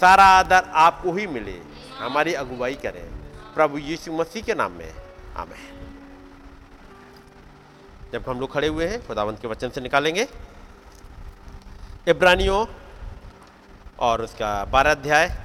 सारा 0.00 0.24
आदर 0.24 0.64
आपको 0.74 1.12
ही 1.12 1.26
मिले। 1.26 1.62
हमारी 1.98 2.34
अगुवाई 2.34 2.74
करें। 2.74 3.04
प्रभु 3.54 3.78
यीशु 3.78 4.12
मसीह 4.12 4.42
के 4.42 4.54
नाम 4.54 4.72
में। 4.72 4.94
आमेन। 5.36 5.90
जब 8.12 8.24
हम 8.28 8.40
लोग 8.40 8.52
खड़े 8.52 8.68
हुए 8.68 8.86
हैं, 8.86 9.06
खुदावंत 9.06 9.40
के 9.42 9.48
वचन 9.48 9.70
से 9.70 9.80
निकालेंगे। 9.80 10.28
इब्रानियों 12.08 12.66
और 13.98 14.22
उसका 14.22 14.64
बारह 14.64 14.90
अध्याय। 14.90 15.36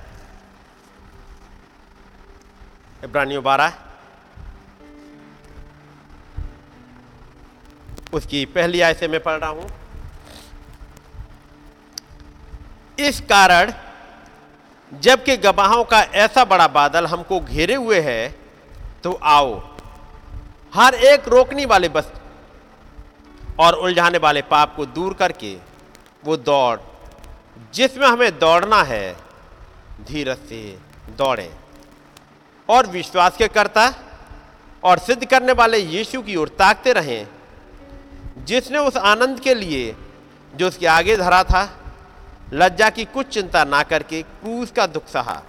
इब्रानियों 3.04 3.44
बारह। 3.44 3.74
उसकी 8.14 8.46
पहली 8.46 8.82
आय 8.82 8.94
से 8.94 9.08
मैं 9.08 9.24
पढ़ 9.24 9.40
रहा 9.40 9.50
हूँ। 9.50 9.89
इस 13.00 13.20
कारण, 13.22 13.72
जबकि 14.92 15.36
गवाहों 15.38 15.84
का 15.84 16.00
ऐसा 16.18 16.44
बड़ा 16.46 16.68
बादल 16.70 17.06
हमको 17.06 17.40
घेरे 17.40 17.76
हुए 17.76 18.00
है 18.02 18.28
तो 19.04 19.12
आओ, 19.24 19.62
हर 20.74 20.96
एक 20.96 21.28
रोकने 21.28 21.66
वाले 21.66 21.90
बस 21.90 22.12
और 23.60 23.74
उलझाने 23.76 24.18
वाले 24.18 24.42
पाप 24.44 24.76
को 24.76 24.86
दूर 24.88 25.14
करके 25.14 25.56
वो 26.26 26.38
दौड़, 26.40 26.80
जिसमें 27.74 28.08
हमें 28.08 28.38
दौड़ना 28.40 28.82
है, 28.84 29.16
धीरज 30.08 30.38
से 30.50 30.62
दौड़े। 31.18 31.50
और 32.70 32.88
विश्वास 32.88 33.38
के 33.38 33.48
करता 33.50 33.94
और 34.84 35.00
सिद्ध 35.00 35.26
करने 35.26 35.54
वाले 35.54 35.78
यीशु 35.78 36.22
की 36.22 36.36
ओर 36.36 36.48
ताकते 36.60 36.94
रहें, 36.94 37.28
जिसने 38.46 38.78
उस 38.80 38.98
आनंद 38.98 39.40
के 39.40 39.54
लिए, 39.56 39.96
जो 40.54 40.68
उसके 40.68 40.88
आगे 40.90 41.18
धरा 41.18 41.44
था 41.44 41.64
लज्जा 42.54 42.90
की 42.90 43.06
कुछ 43.06 43.28
चिंता 43.28 43.64
ना 43.64 43.84
करके 43.84 44.22
क्रूस 44.22 44.72
का 44.72 44.86
दुख 44.88 45.08
सहा 45.08 45.44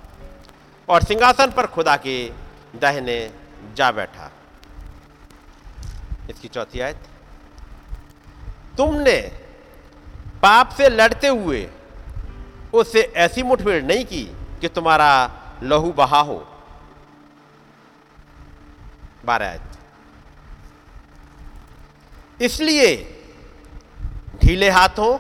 और 0.89 1.03
सिंहासन 1.03 1.51
पर 1.51 1.67
खुदा 1.67 1.97
के 1.97 2.33
दहने 2.77 3.35
जा 3.75 3.91
बैठा। 3.91 4.31
इसकी 6.31 6.49
चौथी 6.49 6.81
आयत। 6.81 6.99
तुमने 8.77 9.21
पाप 10.43 10.69
से 10.69 10.89
लड़ते 10.89 11.29
हुए 11.29 11.69
उससे 12.75 13.01
ऐसी 13.17 13.43
मुठभेड़ 13.43 13.83
नहीं 13.85 14.05
की 14.05 14.25
कि 14.61 14.69
तुम्हारा 14.69 15.31
लहू 15.63 15.93
बहा 15.93 16.21
हो। 16.21 16.47
बारह 19.25 19.49
आयत। 19.49 19.63
इसलिए 22.43 22.97
ढीले 24.43 24.71
हाथों 24.71 25.19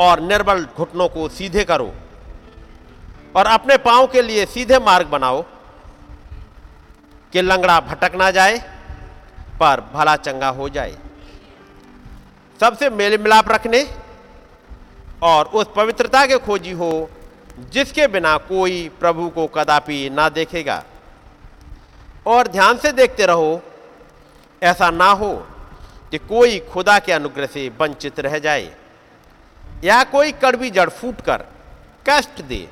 और 0.00 0.20
निर्बल 0.20 0.64
घुटनों 0.76 1.08
को 1.08 1.28
सीधे 1.28 1.64
करो 1.64 1.92
और 3.36 3.46
अपने 3.46 3.76
पाँव 3.76 4.06
के 4.06 4.22
लिए 4.22 4.44
सीधे 4.46 4.78
मार्ग 4.78 5.06
बनाओ 5.06 5.42
कि 7.32 7.42
लंगड़ा 7.42 7.78
भटक 7.80 8.14
ना 8.14 8.30
जाए, 8.30 8.58
पर 9.60 9.80
भला 9.94 10.16
चंगा 10.16 10.48
हो 10.48 10.68
जाए। 10.68 10.96
सबसे 12.60 12.90
मेल 12.90 13.18
मिलाप 13.18 13.48
रखने 13.48 13.86
और 15.22 15.46
उस 15.46 15.66
पवित्रता 15.76 16.24
के 16.26 16.38
खोजी 16.38 16.72
हो, 16.72 17.10
जिसके 17.72 18.06
बिना 18.06 18.36
कोई 18.48 18.88
प्रभु 19.00 19.28
को 19.28 19.46
कदापि 19.46 20.08
ना 20.10 20.28
देखेगा। 20.28 20.82
और 22.26 22.48
ध्यान 22.48 22.78
से 22.78 22.92
देखते 22.92 23.26
रहो, 23.26 23.60
ऐसा 24.62 24.90
ना 24.90 25.10
हो 25.12 25.32
कि 26.10 26.18
कोई 26.18 26.58
खुदा 26.72 26.98
के 26.98 27.12
अनुग्रह 27.12 27.46
से 27.46 27.68
वंचित 27.80 28.20
रह 28.20 28.38
जाए। 28.38 28.72
या 29.84 30.02
कोई 30.06 30.32
कड़वी 30.42 30.70
जड़ 30.70 30.88
फूट 30.90 31.20
कर 31.20 31.44
कष्ट 32.06 32.42
दे 32.42 32.66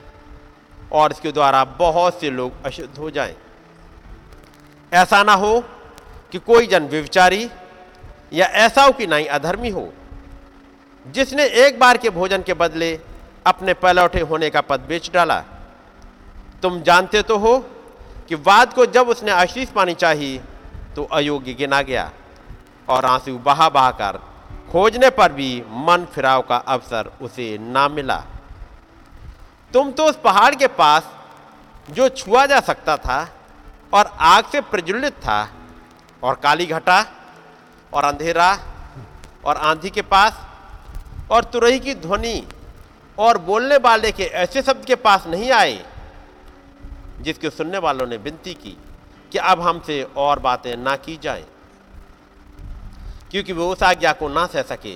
और 0.93 1.13
इसके 1.13 1.33
द्वारा 1.33 1.65
बहुत 1.79 2.21
से 2.21 2.31
लोग 2.31 2.65
अशुद्ध 2.67 2.97
हो 2.99 3.11
जाएँ। 3.11 3.35
ऐसा 4.93 5.23
ना 5.23 5.33
हो 5.35 5.61
कि 6.33 6.39
कोई 6.41 6.67
जन 6.67 6.87
व्यविचारी 6.89 7.49
या 8.33 8.47
ऐसा 8.65 8.83
हो 8.83 8.93
कि 8.93 9.07
नहीं 9.07 9.27
अधर्मी 9.29 9.71
हो, 9.71 9.93
जिसने 11.07 11.45
एक 11.65 11.79
बार 11.79 11.97
के 11.97 12.11
भोजन 12.11 12.43
के 12.43 12.55
बदले 12.55 12.99
अपने 13.47 13.75
पलौठे 13.75 14.21
होने 14.23 14.51
का 14.51 14.61
पद 14.61 14.81
बेच 14.89 15.11
डाला 15.13 15.41
तुम 16.63 16.81
जानते 16.83 17.23
तो 17.23 17.37
हो 17.39 17.59
कि 18.29 18.35
वाद 18.37 18.73
को 18.73 18.87
जब 18.89 19.09
उसने 19.09 19.31
आशीष 19.33 19.69
पानी 19.71 19.95
चाहिए 19.95 20.41
तो 20.97 21.05
अयोग्य 21.13 21.55
गिना 21.55 21.81
गया 21.83 22.11
और 22.89 23.05
आँसू 23.07 23.39
बहा 23.41 23.69
बहा 23.69 23.91
कर 23.93 24.19
खोजने 24.73 25.11
पर 25.11 25.33
भी 25.33 25.51
मन 25.81 26.07
फिराव 26.14 26.43
का 26.43 26.57
अवसर 26.69 27.11
उसे 27.23 27.57
ना 27.59 27.89
मिला। 27.89 28.16
तुम 29.73 29.91
तो 29.93 30.05
उस 30.05 30.16
पहाड़ 30.25 30.55
के 30.55 30.66
पास 30.75 31.11
जो 31.89 32.09
छुआ 32.11 32.45
जा 32.47 32.61
सकता 32.62 32.97
था 32.97 33.21
और 33.93 34.07
आग 34.27 34.51
से 34.53 34.61
प्रज्वलित 34.62 35.12
था 35.19 35.41
और 36.23 36.35
काली 36.35 36.66
घटा 36.69 37.05
और 37.93 38.05
अंधेरा 38.05 38.53
और 39.45 39.57
आंधी 39.57 39.91
के 39.91 40.03
पास 40.05 40.47
और 41.31 41.45
तुरही 41.45 41.79
की 41.79 41.95
ध्वनि 41.97 42.43
और 43.19 43.39
बोलने 43.41 43.77
वाले 43.79 44.11
के 44.12 44.25
ऐसे 44.37 44.62
शब्द 44.62 44.85
के 44.85 44.95
पास 44.97 45.27
नहीं 45.27 45.51
आए, 45.53 45.85
जिसके 47.21 47.51
सुनने 47.51 47.79
वालों 47.79 48.07
ने 48.07 48.16
विनती 48.16 48.55
की 48.55 48.77
कि 49.33 49.39
अब 49.39 49.61
हमसे 49.61 50.03
और 50.16 50.39
बातें 50.39 50.77
ना 50.77 50.97
की 50.97 51.19
जाएँ। 51.23 51.45
क्योंकि 53.31 53.53
वो 53.53 53.70
उस 53.72 53.83
आज्ञा 53.83 54.12
को 54.12 54.29
ना 54.29 54.47
सह 54.47 54.62
सके 54.62 54.95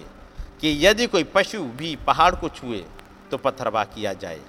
कि 0.61 0.87
यदि 0.87 1.07
कोई 1.07 1.25
पशु 1.25 1.63
भी 1.77 1.95
पहाड़ 2.07 2.35
को 2.35 2.49
छुए 2.49 2.85
तो 3.31 3.37
पत्थरवा 3.37 3.85
किया 3.85 4.13
जाए। 4.15 4.41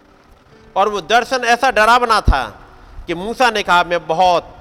और 0.76 0.90
वो 0.90 1.02
दर्शन 1.02 1.44
ऐसा 1.46 1.72
डरावना 1.72 2.20
था 2.22 2.44
कि 3.08 3.14
मूसा 3.14 3.50
ने 3.50 3.64
कहा, 3.64 3.84
मैं 3.84 4.06
बहुत 4.08 4.56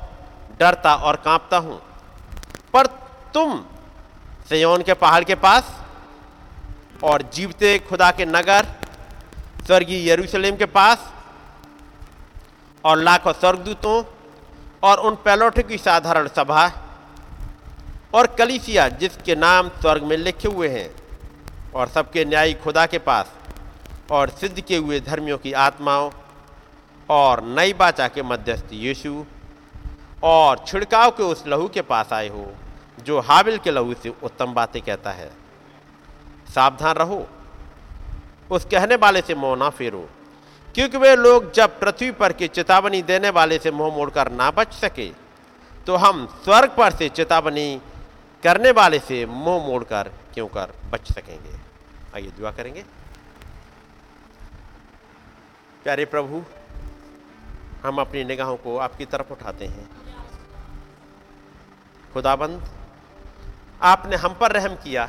डरता 0.61 0.95
और 0.95 1.17
कांपता 1.17 1.57
हूँ। 1.57 1.81
पर 2.75 2.87
तुम 3.35 3.65
सयोन 4.49 4.83
के 4.83 4.95
पहाड़ 4.95 5.23
के 5.25 5.35
पास 5.35 5.71
और 7.05 7.23
जीवते 7.35 7.79
खुदा 7.79 8.11
के 8.11 8.25
नगर, 8.27 8.67
स्वर्गीय 9.67 10.11
यरूशलेम 10.11 10.57
के 10.57 10.67
पास 10.67 11.11
और 12.85 12.99
लाखों 12.99 13.33
स्वर्गदूतों 13.33 14.03
और 14.83 14.99
उन 14.99 15.15
पैलोठों 15.25 15.63
की 15.63 15.79
साधारण 15.79 16.29
सभा 16.29 16.67
और 18.15 18.27
कलिसिया, 18.27 18.89
जिसके 18.89 19.35
नाम 19.35 19.69
स्वर्ग 19.69 20.03
में 20.03 20.17
लिखे 20.17 20.49
हुए 20.49 20.69
हैं, 20.69 20.91
और 21.75 21.89
सबके 21.89 22.25
न्यायी 22.25 22.55
खुदा 22.55 22.87
के 22.87 22.99
पास, 22.99 23.33
और 24.11 24.29
सिद्ध 24.29 24.61
के 24.61 24.77
हुए 24.77 25.01
धर्मियों 25.01 25.39
की 25.39 25.53
आत्माओं, 25.53 26.11
और 27.09 27.43
नई 27.43 27.73
बाचा 27.73 28.09
के 28.09 28.23
मध्यस्थ 28.23 28.73
यीशु, 28.73 29.25
और 30.23 30.65
छिड़काव 30.67 31.11
के 31.11 31.23
उस 31.23 31.47
लहू 31.47 31.69
के 31.69 31.83
पास 31.83 32.13
आए 32.13 32.29
हो, 32.29 32.53
जो 32.99 33.21
हाबिल 33.21 33.59
के 33.59 33.71
लहू 33.71 33.95
से 33.95 34.13
उत्तम 34.23 34.53
बातें 34.55 34.83
कहता 34.83 35.11
है। 35.11 35.31
सावधान 36.55 36.95
रहो। 36.95 37.27
उस 38.51 38.65
कहने 38.65 38.97
वाले 38.97 39.21
से 39.21 39.35
मोह 39.35 39.57
ना 39.57 39.69
फेरो, 39.71 40.09
क्योंकि 40.75 40.99
वे 40.99 41.15
लोग 41.17 41.53
जब 41.53 41.79
पृथ्वी 41.81 42.11
पर 42.11 42.33
की 42.33 42.49
चेतावनी 42.49 43.03
देने 43.03 43.31
वाले 43.31 43.59
से 43.59 43.71
मुँह 43.71 43.95
मोड़कर 43.97 44.31
ना 44.33 44.51
बच 44.51 44.73
सके 44.75 45.11
तो 45.87 45.97
हम 45.97 46.27
स्वर्ग 46.45 46.71
पर 46.71 46.91
से 46.91 47.09
चेतावनी 47.09 47.81
करने 48.45 48.71
वाले 48.71 48.99
से 48.99 49.27
मुँह 49.27 49.67
मोड़कर 49.67 50.11
क्यों 50.35 50.47
कर 50.47 50.73
बच 50.91 51.13
सकेंगे? 51.13 51.59
आइए 52.15 52.31
दुआ 52.31 52.51
करेंगे। 52.51 52.85
प्यारे 55.85 56.05
प्रभु, 56.05 56.43
हम 57.85 58.01
अपनी 58.01 58.25
निगाहों 58.25 58.57
को 58.57 58.77
आपकी 58.79 59.05
तरफ़ 59.05 59.33
उठाते 59.33 59.67
हैं। 59.67 59.89
खुदाबंद, 62.15 62.69
आपने 63.83 64.17
हम 64.17 64.35
पर 64.35 64.53
रहम 64.53 64.75
किया 64.75 65.07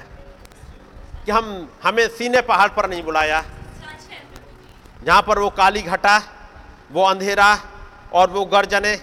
कि 1.25 1.31
हम 1.31 1.69
हमें 1.83 2.07
सीने 2.07 2.41
पहाड़ 2.41 2.69
पर 2.69 2.89
नहीं 2.89 3.03
बुलाया। 3.03 3.43
जहाँ 5.03 5.21
पर 5.21 5.39
वो 5.39 5.49
काली 5.49 5.81
घटा, 5.81 6.17
वो 6.91 7.03
अंधेरा 7.03 7.59
और 8.13 8.29
वो 8.29 8.45
गर्जने 8.45 8.95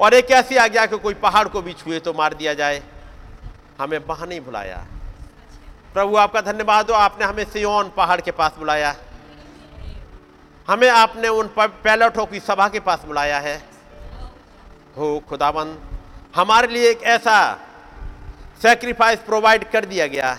और 0.00 0.14
एक 0.14 0.30
ऐसी 0.30 0.56
आ 0.56 0.66
गया 0.66 0.86
कि 0.86 0.98
कोई 0.98 1.14
पहाड़ 1.14 1.48
को 1.48 1.62
भी 1.62 1.72
छुए 1.72 2.00
तो 2.00 2.12
मार 2.12 2.34
दिया 2.34 2.54
जाए। 2.54 2.82
हमें 3.78 3.98
वहाँ 3.98 4.26
नहीं 4.26 4.40
बुलाया। 4.40 4.86
प्रभु, 5.94 6.16
आपका 6.16 6.40
धन्यवाद 6.40 6.90
हो, 6.90 6.96
आपने 6.96 7.24
हमें 7.24 7.44
सियोन 7.44 7.90
पहाड़ 7.96 8.20
के 8.20 8.30
पास 8.30 8.54
बुलाया। 8.58 8.94
हमें 10.68 10.88
आपने 10.90 11.28
उन 11.28 11.50
पैलटों 11.58 12.26
की 12.26 12.40
सभा 12.40 12.68
के 12.68 12.80
पास 12.80 13.04
बुलाया 13.04 13.38
है। 13.40 13.56
हो 14.96 15.18
खुदाबंद, 15.28 15.80
हमारे 16.36 16.68
लिए 16.68 16.90
एक 16.90 17.02
ऐसा 17.02 17.36
सेक्रीफाइस 18.62 19.20
प्रोवाइड 19.20 19.70
कर 19.70 19.84
दिया 19.84 20.06
गया, 20.06 20.38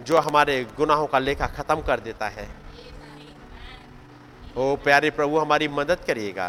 जो 0.00 0.18
हमारे 0.18 0.62
गुनाहों 0.76 1.06
का 1.06 1.18
लेखा 1.18 1.46
खत्म 1.46 1.82
कर 1.82 2.00
देता 2.00 2.28
है। 2.28 2.48
ओ 4.56 4.74
प्यारे 4.76 5.10
प्रभु, 5.10 5.38
हमारी 5.38 5.68
मदद 5.68 6.04
करिएगा। 6.06 6.48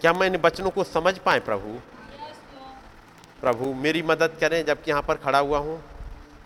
क्या 0.00 0.12
मैं 0.12 0.26
इन 0.26 0.36
बचनों 0.36 0.70
को 0.70 0.84
समझ 0.84 1.18
पाए 1.18 1.40
प्रभु? 1.40 1.78
प्रभु, 3.40 3.74
मेरी 3.74 4.02
मदद 4.02 4.36
करें 4.40 4.64
जबकि 4.66 4.90
यहाँ 4.90 5.02
पर 5.02 5.14
खड़ा 5.14 5.38
हुआ 5.38 5.58
हूँ, 5.58 5.82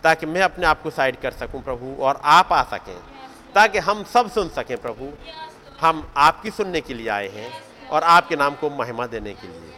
ताकि 0.03 0.25
मैं 0.25 0.41
अपने 0.41 0.65
आप 0.65 0.81
को 0.81 0.89
साइड 0.89 1.19
कर 1.21 1.31
सकूँ 1.31 1.63
प्रभु 1.63 2.03
और 2.03 2.21
आप 2.23 2.53
आ 2.53 2.63
सकें, 2.63 2.99
ताकि 3.55 3.79
हम 3.79 4.03
सब 4.03 4.31
सुन 4.31 4.49
सकें 4.49 4.77
प्रभु। 4.77 5.13
हम 5.81 6.13
आपकी 6.17 6.51
सुनने 6.51 6.81
के 6.81 6.93
लिए 6.93 7.09
आए 7.09 7.27
हैं 7.27 7.51
और 7.89 8.03
आपके 8.03 8.35
नाम 8.35 8.55
को 8.55 8.69
महिमा 8.69 9.05
देने 9.05 9.33
के 9.33 9.47
लिए। 9.47 9.73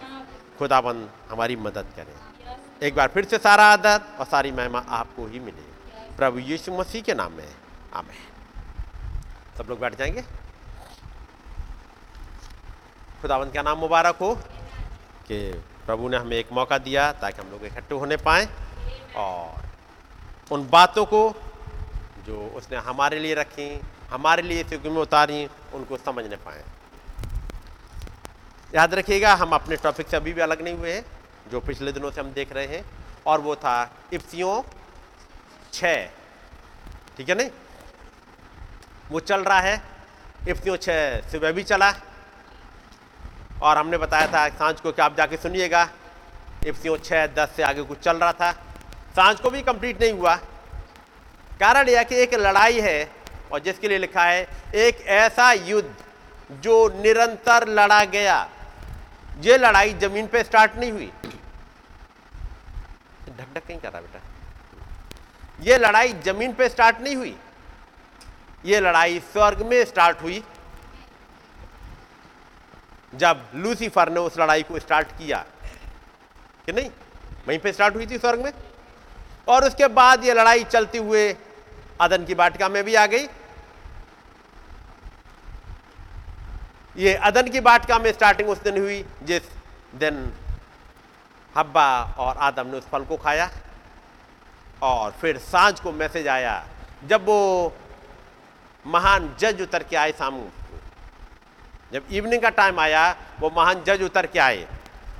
खुदाबंद, 0.60 1.10
हमारी 1.32 1.56
मदद 1.56 1.86
करें। 1.96 2.16
एक 2.84 2.96
बार 2.96 3.08
फिर 3.08 3.26
से 3.26 3.38
सारा 3.38 3.64
आदर 3.64 4.02
और 4.20 4.26
सारी 4.26 4.52
महिमा 4.52 4.80
आपको 4.80 5.26
ही 5.26 5.40
मिले। 5.40 5.74
प्रभु 6.18 6.40
यीशु 6.40 6.72
मसीह 6.72 7.02
के 7.02 7.14
नाम 7.14 7.32
में 7.32 7.48
आमें 7.94 8.18
सब 9.58 9.66
लोग 9.70 9.80
बैठ 9.80 9.98
जाएँगे? 9.98 10.22
खुदावंत 13.22 13.54
का 13.54 13.62
नाम 13.62 13.78
मुबारक 13.78 14.16
हो? 14.16 14.36
कि 15.28 15.64
प्रभु 15.86 16.10
ने 16.10 16.18
हमें 16.18 16.38
एक 16.38 16.52
मौका 16.52 16.78
दिया 16.78 17.12
ताकि 17.12 17.42
हम 17.42 17.52
लोग 17.52 17.66
इकट्ठे 17.66 17.96
होने 17.96 18.18
पाए 18.18 18.48
और 19.16 19.62
उन 20.52 20.70
बातों 20.70 21.06
को 21.06 21.36
जो 22.26 22.48
उसने 22.56 22.78
हमारे 22.78 23.20
लिए 23.20 23.34
रखी, 23.34 23.82
हमारे 24.10 24.42
लिए 24.42 24.62
इस 24.62 24.86
में 24.86 25.02
उतारी, 25.02 25.50
उनको 25.74 25.98
समझने 25.98 26.36
पाए। 26.36 26.64
याद 28.76 28.94
रखिएगा, 28.94 29.34
हम 29.34 29.52
अपने 29.52 29.76
टॉपिक 29.76 30.08
से 30.08 30.18
अभी 30.18 30.34
भी 30.34 30.42
अलग 30.42 30.62
नहीं 30.62 30.74
हुए 30.74 30.94
हैं, 30.94 31.06
जो 31.52 31.60
पिछले 31.60 31.92
दिनों 31.92 32.12
से 32.12 32.22
हम 32.22 32.32
देख 32.32 32.54
रहे 32.54 32.68
हैं, 32.68 32.86
और 33.26 33.42
वो 33.42 33.56
था 33.56 33.92
इफ्सियों 34.14 34.62
छ। 35.74 35.84
ठीक 37.18 37.30
है 37.30 37.36
नहीं? 37.36 37.50
वो 39.12 39.20
चल 39.20 39.44
रहा 39.44 39.60
है 39.60 39.82
इफ्तियों 40.50 40.78
छः। 40.78 41.30
सुबह 41.30 41.52
भी 41.52 41.64
चला 41.64 41.92
और 43.64 43.78
हमने 43.78 43.98
बताया 43.98 44.28
था 44.28 44.48
साँझ 44.50 44.80
को 44.82 44.92
कि 44.92 45.02
आप 45.02 45.16
जाके 45.18 45.38
सुनिएगा। 45.38 45.88
इफ्तियों 46.68 46.98
छः, 46.98 47.26
दस 47.28 47.54
से 47.56 47.64
आगे 47.64 47.84
कुछ 47.84 48.00
चल 48.00 48.18
रहा 48.18 48.32
था। 48.32 48.52
साँझ 49.16 49.40
को 49.40 49.50
भी 49.50 49.62
कंप्लीट 49.62 50.02
नहीं 50.02 50.12
हुआ। 50.12 50.36
कारण 51.60 51.90
यह 51.90 52.04
कि 52.04 52.16
एक 52.16 52.34
लड़ाई 52.34 52.80
है 52.82 53.12
और 53.52 53.60
जिसके 53.60 53.88
लिए 53.88 53.98
लिखा 53.98 54.24
है, 54.24 54.48
एक 54.76 55.02
ऐसा 55.08 55.52
युद्ध 55.52 55.96
जो 56.62 57.02
निरंतर 57.02 57.68
लड़ा 57.68 58.04
गया। 58.06 58.50
ये 59.42 59.58
लड़ाई 59.58 59.94
ज़मीन 59.94 60.28
पे 60.28 60.44
स्टार्ट 60.44 60.76
नहीं 60.76 60.92
हुई। 60.92 61.12
ढक 63.30 63.54
ढक 63.56 63.66
कहीं 63.68 63.80
कर 63.80 63.92
रहा 63.92 64.02
बेटा? 64.02 64.20
ये 65.62 65.78
लड़ाई 65.78 66.14
ज़मीन 66.26 66.54
पे 66.54 66.70
स्टार्ट 66.70 67.02
नहीं 67.02 67.16
हुई। 67.16 67.36
ये 68.66 68.80
लड़ाई 68.80 69.20
स्वर्ग 69.34 69.62
में 69.62 69.84
स्टार्ट 69.86 70.22
हुई। 70.22 70.44
जब 73.14 73.50
लूसीफर 73.56 74.10
ने 74.10 74.20
उस 74.20 74.38
लड़ाई 74.40 74.64
को 74.64 74.80
स्टार्ट 74.80 75.08
किया, 75.08 75.46
कि 76.66 76.72
नहीं? 76.72 76.90
वहीं 77.48 77.60
पे 77.60 77.72
स्टार्ट 77.74 77.96
हुई 77.96 78.06
थी 78.08 78.18
स्वर्ग 78.18 78.44
में। 78.44 78.52
और 79.48 79.66
उसके 79.66 79.88
बाद 79.88 80.26
ये 80.26 80.34
लड़ाई 80.34 80.64
चलती 80.64 80.98
हुए 80.98 81.36
अदन 82.02 82.26
की 82.26 82.36
बाटिका 82.36 82.70
में 82.70 82.84
भी 82.84 82.96
आ 82.96 83.06
गई। 83.06 83.28
ये 86.96 87.14
अदन 87.24 87.50
की 87.50 87.60
बाटिका 87.60 87.98
में 88.00 88.12
स्टार्टिंग 88.14 88.50
उस 88.50 88.62
दिन 88.62 88.78
हुई, 88.78 89.04
जिस 89.24 89.44
दिन 89.96 90.34
हब्बा 91.56 92.16
और 92.18 92.38
आदम 92.38 92.68
ने 92.68 92.78
उस 92.78 92.88
फल 92.88 93.06
को 93.06 93.18
खाया। 93.18 93.50
और 94.82 95.12
फिर 95.12 95.38
साँझ 95.38 95.80
को 95.80 95.92
मैसेज 95.92 96.28
आया, 96.28 96.66
जब 97.06 97.26
वो 97.26 97.74
महान 98.86 99.36
जज 99.40 99.62
उतर 99.62 99.84
के 99.84 99.96
आए 99.96 100.12
सामू 100.12 100.48
जब 101.94 102.04
इवनिंग 102.12 102.42
का 102.42 102.50
टाइम 102.52 102.80
आया, 102.80 103.10
वो 103.40 103.50
महान 103.58 103.84
जज 103.88 104.04
उतर 104.04 104.26
के 104.26 104.40
आए। 104.40 104.66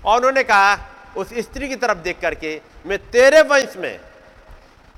और 0.06 0.18
उन्होंने 0.18 0.44
कहा, 0.44 0.78
उस 1.18 1.34
स्त्री 1.40 1.68
की 1.70 1.76
तरफ़ 1.76 1.98
देख 1.98 2.20
करके 2.22 2.60
मैं 2.86 2.98
तेरे 3.12 3.42
वंश 3.42 3.76
में 3.78 4.00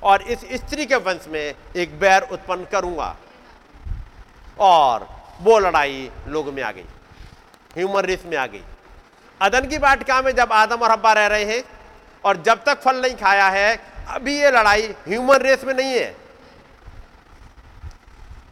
और 0.04 0.22
इस 0.22 0.46
स्त्री 0.56 0.86
के 0.86 0.96
वंश 0.98 1.28
में 1.28 1.54
एक 1.76 2.00
बैर 2.00 2.28
उत्पन्न 2.32 2.66
करूँगा। 2.72 3.16
और 4.60 5.08
वो 5.42 5.58
लड़ाई 5.60 6.10
लोग 6.28 6.54
में 6.54 6.64
आ 6.64 6.72
गई 6.72 6.86
ह्यूमन 7.76 8.02
रेस 8.02 8.24
में 8.26 8.38
आ 8.38 8.46
गई। 8.48 8.64
अदन 9.42 9.68
की 9.68 9.78
बाटिका 9.78 10.22
में 10.22 10.32
जब 10.32 10.54
आदम 10.54 10.84
और 10.84 10.92
हब्बा 10.92 11.14
रह 11.14 11.28
रहे 11.28 11.44
हैं 11.46 11.64
और 12.24 12.42
जब 12.44 12.64
तक 12.64 12.82
फल 12.82 13.02
नहीं 13.02 13.16
खाया 13.16 13.48
है, 13.50 13.76
अभी 14.08 14.40
ये 14.40 14.52
लड़ाई 14.52 14.94
ह्यूमन 15.08 15.38
रेस 15.38 15.64
में 15.64 15.74
नहीं 15.74 15.94
है। 15.94 16.16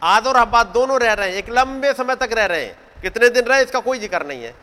आद 0.03 0.27
और 0.27 0.37
हब्बा 0.37 0.63
दोनों 0.63 0.99
रह 0.99 1.13
रहे 1.13 1.29
हैं, 1.29 1.35
एक 1.35 1.49
लंबे 1.49 1.93
समय 1.93 2.15
तक 2.15 2.33
रह 2.33 2.45
रहे 2.45 2.65
हैं। 2.65 2.82
कितने 3.03 3.29
दिन 3.29 3.45
रहे, 3.45 3.61
इसका 3.63 3.79
कोई 3.81 3.99
ज़िक्र 3.99 4.25
नहीं 4.25 4.43
है। 4.43 4.53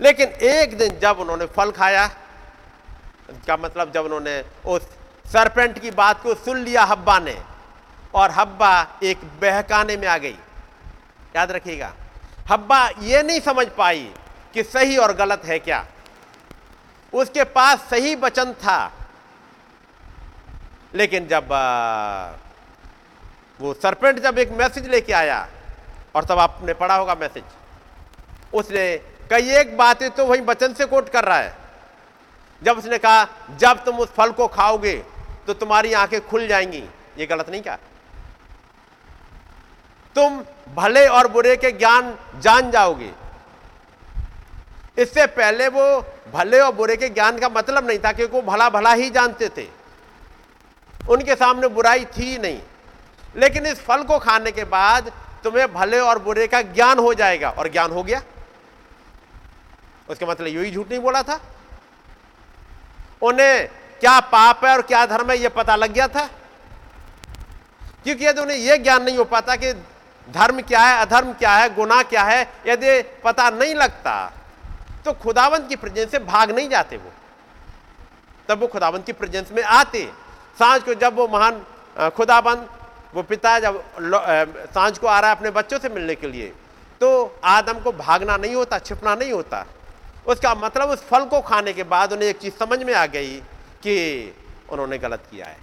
लेकिन 0.00 0.28
एक 0.28 0.76
दिन 0.78 0.98
जब 0.98 1.18
उन्होंने 1.20 1.46
फल 1.48 1.70
खाया 1.72 2.06
क्या 3.36 3.56
मतलब 3.58 3.92
जब 3.92 4.04
उन्होंने 4.04 4.42
उस 4.66 4.82
सरपेंट 5.26 5.78
की 5.78 5.90
बात 5.92 6.22
को 6.22 6.34
सुन 6.36 6.58
लिया 6.58 6.84
हब्बा 6.84 7.18
ने, 7.20 7.36
और 8.14 8.30
हब्बा 8.30 8.98
एक 9.04 9.18
बहकाने 9.40 9.96
में 9.96 10.06
आ 10.08 10.16
गई। 10.18 10.36
याद 11.36 11.50
रखिएगा, 11.52 11.92
हब्बा 12.50 12.88
ये 13.00 13.22
नहीं 13.22 13.40
समझ 13.42 13.66
पाई 13.76 14.10
कि 14.54 14.62
सही 14.64 14.96
और 14.98 15.12
गलत 15.16 15.42
है 15.44 15.58
क्या। 15.60 15.84
उसके 17.12 17.44
पास 17.46 17.86
सही 17.90 18.14
वचन 18.16 18.52
था, 18.54 18.92
लेकिन 20.94 21.26
जब 21.28 21.48
वो 23.60 23.72
सरपेंट 23.74 24.18
जब 24.20 24.38
एक 24.38 24.50
मैसेज 24.58 24.86
लेके 24.88 25.12
आया, 25.14 25.46
और 26.14 26.24
तब 26.24 26.38
आपने 26.40 26.74
पढ़ा 26.74 26.94
होगा 26.96 27.14
मैसेज। 27.16 27.44
उसने 28.54 28.96
कई 29.30 29.50
एक 29.50 29.76
बातें 29.76 30.10
तो 30.10 30.26
वही 30.26 30.40
वचन 30.40 30.74
से 30.74 30.84
कोट 30.84 31.08
कर 31.08 31.24
रहा 31.24 31.38
है। 31.38 31.56
जब 32.62 32.78
उसने 32.78 32.98
कहा, 32.98 33.26
जब 33.56 33.84
तुम 33.84 33.96
उस 33.96 34.08
फल 34.08 34.32
को 34.32 34.46
खाओगे 34.46 35.02
तो 35.46 35.54
तुम्हारी 35.54 35.92
आँखें 35.92 36.28
खुल 36.28 36.46
जाएँगी। 36.48 36.84
ये 37.18 37.26
गलत 37.26 37.50
नहीं 37.50 37.62
कहा। 37.62 37.78
तुम 40.14 40.44
भले 40.74 41.06
और 41.08 41.28
बुरे 41.28 41.56
के 41.56 41.70
ज्ञान 41.70 42.18
जान 42.40 42.70
जाओगे। 42.70 43.12
इससे 44.98 45.26
पहले 45.26 45.68
वो 45.68 46.04
भले 46.34 46.60
और 46.60 46.72
बुरे 46.72 46.96
के 46.96 47.08
ज्ञान 47.08 47.38
का 47.38 47.48
मतलब 47.48 47.86
नहीं 47.86 47.98
था, 47.98 48.12
क्योंकि 48.12 48.36
वो 48.36 48.42
भला 48.42 48.68
भला 48.70 48.92
ही 48.92 49.10
जानते 49.10 49.48
थे। 49.48 49.66
उनके 51.08 51.34
सामने 51.34 51.68
बुराई 51.68 52.04
थी 52.04 52.38
नहीं। 52.38 52.62
लेकिन 53.36 53.66
इस 53.66 53.80
फल 53.80 54.02
को 54.02 54.18
खाने 54.18 54.52
के 54.52 54.64
बाद 54.64 55.12
तुम्हें 55.44 55.72
भले 55.74 55.98
और 55.98 56.18
बुरे 56.18 56.46
का 56.46 56.62
ज्ञान 56.62 56.98
हो 56.98 57.14
जाएगा। 57.14 57.50
और 57.50 57.68
ज्ञान 57.68 57.90
हो 57.90 58.02
गया। 58.02 58.22
उसका 60.10 60.26
मतलब 60.26 60.46
यही 60.46 60.70
झूठ 60.70 60.88
नहीं 60.90 61.00
बोला 61.00 61.22
था। 61.22 61.40
उन्हें 63.22 63.68
क्या 64.00 64.18
पाप 64.32 64.64
है 64.64 64.72
और 64.72 64.82
क्या 64.82 65.04
धर्म 65.06 65.30
है 65.30 65.38
यह 65.38 65.48
पता 65.56 65.76
लग 65.76 65.92
गया 65.92 66.08
था। 66.08 66.28
क्योंकि 68.04 68.26
यदि 68.26 68.40
उन्हें 68.40 68.56
यह 68.56 68.76
ज्ञान 68.78 69.02
नहीं 69.02 69.16
हो 69.16 69.24
पाता 69.26 69.56
कि 69.56 69.72
धर्म 70.28 70.60
क्या 70.62 70.80
है, 70.80 71.00
अधर्म 71.00 71.32
क्या 71.34 71.54
है 71.54 71.74
गुनाह 71.74 72.02
क्या 72.04 72.22
है, 72.22 72.42
यदि 72.66 73.00
पता 73.24 73.48
नहीं 73.50 73.74
लगता 73.74 74.32
तो 75.04 75.12
खुदावंत 75.14 75.68
की 75.68 75.76
प्रेजेंस 75.76 76.10
से 76.10 76.18
भाग 76.20 76.50
नहीं 76.50 76.68
जाते 76.68 76.96
वो। 76.96 77.12
तब 78.48 78.60
वो 78.60 78.66
खुदावंत 78.66 79.06
की 79.06 79.12
प्रेजेंस 79.12 79.50
में 79.52 79.62
आते। 79.62 80.04
साँझ 80.58 80.82
को 80.82 80.94
जब 80.94 81.16
वो 81.16 81.26
महान 81.28 81.60
खुदाबंद 82.10 82.68
वो 83.14 83.22
पिता 83.22 83.58
जब 83.58 83.82
साँझ 84.74 84.98
को 84.98 85.06
आ 85.06 85.18
रहा 85.20 85.30
है 85.30 85.36
अपने 85.36 85.50
बच्चों 85.50 85.78
से 85.78 85.88
मिलने 85.88 86.14
के 86.14 86.26
लिए 86.28 86.46
तो 87.00 87.40
आदम 87.44 87.78
को 87.80 87.92
भागना 87.94 88.36
नहीं 88.36 88.54
होता, 88.54 88.78
छिपना 88.78 89.14
नहीं 89.14 89.32
होता। 89.32 89.64
उसका 90.26 90.54
मतलब 90.54 90.88
उस 90.88 91.02
फल 91.04 91.24
को 91.24 91.40
खाने 91.40 91.72
के 91.72 91.82
बाद 91.82 92.12
उन्हें 92.12 92.28
एक 92.28 92.38
चीज़ 92.38 92.54
समझ 92.54 92.82
में 92.82 92.94
आ 92.94 93.06
गई 93.06 93.36
कि 93.82 94.34
उन्होंने 94.70 94.98
गलत 94.98 95.22
किया 95.30 95.46
है। 95.46 95.56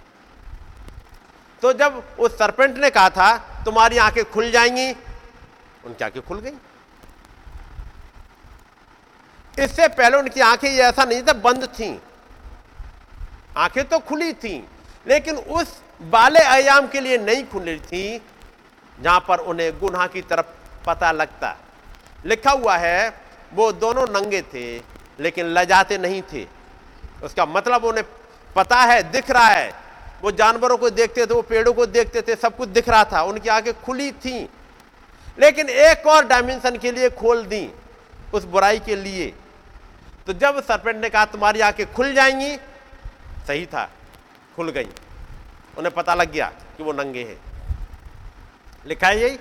तो 1.62 1.72
जब 1.72 2.02
उस 2.18 2.38
सरपेंट 2.38 2.78
ने 2.78 2.90
कहा 2.90 3.10
था, 3.10 3.36
तुम्हारी 3.64 3.98
आँखें 3.98 4.24
खुल 4.24 4.50
जाएँगी, 4.50 4.90
उनकी 5.84 6.04
आँखें 6.04 6.22
खुल 6.22 6.40
गई। 6.40 6.52
इससे 9.54 9.88
पहले 9.88 10.16
उनकी 10.16 10.40
आँखें 10.40 10.68
ये 10.70 10.82
ऐसा 10.82 11.04
नहीं 11.04 11.22
था, 11.22 11.32
बंद 11.32 11.64
थी। 11.68 12.00
आँखें 13.56 13.84
तो 13.84 13.98
खुली 13.98 14.32
थी, 14.32 14.68
लेकिन 15.06 15.36
उस 15.36 15.80
बाले 16.02 16.40
आयाम 16.40 16.86
के 16.88 17.00
लिए 17.00 17.18
नहीं 17.18 17.44
खुली 17.44 17.78
थी, 17.78 18.20
जहाँ 18.98 19.24
पर 19.28 19.38
उन्हें 19.38 19.78
गुनाह 19.78 20.06
की 20.06 20.22
तरफ़ 20.22 20.46
पता 20.86 21.10
लगता। 21.12 21.56
लिखा 22.26 22.50
हुआ 22.50 22.76
है 22.76 23.27
वो 23.54 23.72
दोनों 23.72 24.06
नंगे 24.10 24.42
थे, 24.42 24.82
लेकिन 25.20 25.46
लजाते 25.46 25.98
नहीं 25.98 26.22
थे। 26.22 26.46
उसका 27.22 27.46
मतलब 27.46 27.84
उन्हें 27.84 28.04
पता 28.56 28.76
है, 28.76 29.02
दिख 29.02 29.30
रहा 29.30 29.48
है। 29.48 29.72
वो 30.22 30.30
जानवरों 30.30 30.76
को 30.76 30.90
देखते 30.90 31.26
थे, 31.26 31.34
वो 31.34 31.42
पेड़ों 31.42 31.72
को 31.72 31.86
देखते 31.86 32.22
थे, 32.22 32.36
सब 32.36 32.56
कुछ 32.56 32.68
दिख 32.68 32.88
रहा 32.88 33.04
था, 33.04 33.22
उनकी 33.22 33.48
आँखें 33.48 33.82
खुली 33.82 34.12
थी। 34.12 34.48
लेकिन 35.38 35.68
एक 35.68 36.06
और 36.06 36.26
डायमेंशन 36.26 36.76
के 36.76 36.92
लिए 36.92 37.10
खोल 37.10 37.44
दी, 37.44 37.70
उस 38.34 38.44
बुराई 38.44 38.78
के 38.78 38.96
लिए। 38.96 39.34
तो 40.26 40.32
जब 40.32 40.62
सरपेंट 40.62 40.96
ने 40.96 41.10
कहा, 41.10 41.24
तुम्हारी 41.24 41.60
आँखें 41.60 41.92
खुल 41.92 42.14
जाएँगी, 42.14 42.56
सही 43.46 43.66
था, 43.66 43.90
खुल 44.56 44.70
गई। 44.70 44.88
उन्हें 45.78 45.94
पता 45.94 46.14
लग 46.14 46.32
गया 46.32 46.52
कि 46.76 46.82
वो 46.82 46.92
नंगे 46.92 47.24
हैं। 47.24 47.40
लिखा 48.86 49.06
है 49.06 49.20
यही? 49.20 49.38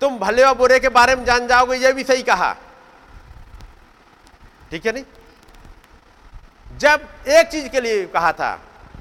तुम 0.00 0.18
भले 0.18 0.42
और 0.42 0.54
बुरे 0.54 0.80
के 0.80 0.88
बारे 0.88 1.16
में 1.16 1.24
जान 1.24 1.46
जाओगे 1.46 1.76
यह 1.76 1.92
भी 1.92 2.04
सही 2.04 2.22
कहा। 2.22 2.56
ठीक 4.70 4.86
है 4.86 4.92
नहीं? 4.92 5.04
जब 6.78 7.08
एक 7.28 7.46
चीज़ 7.46 7.68
के 7.68 7.80
लिए 7.80 8.06
कहा 8.06 8.32
था 8.32 8.60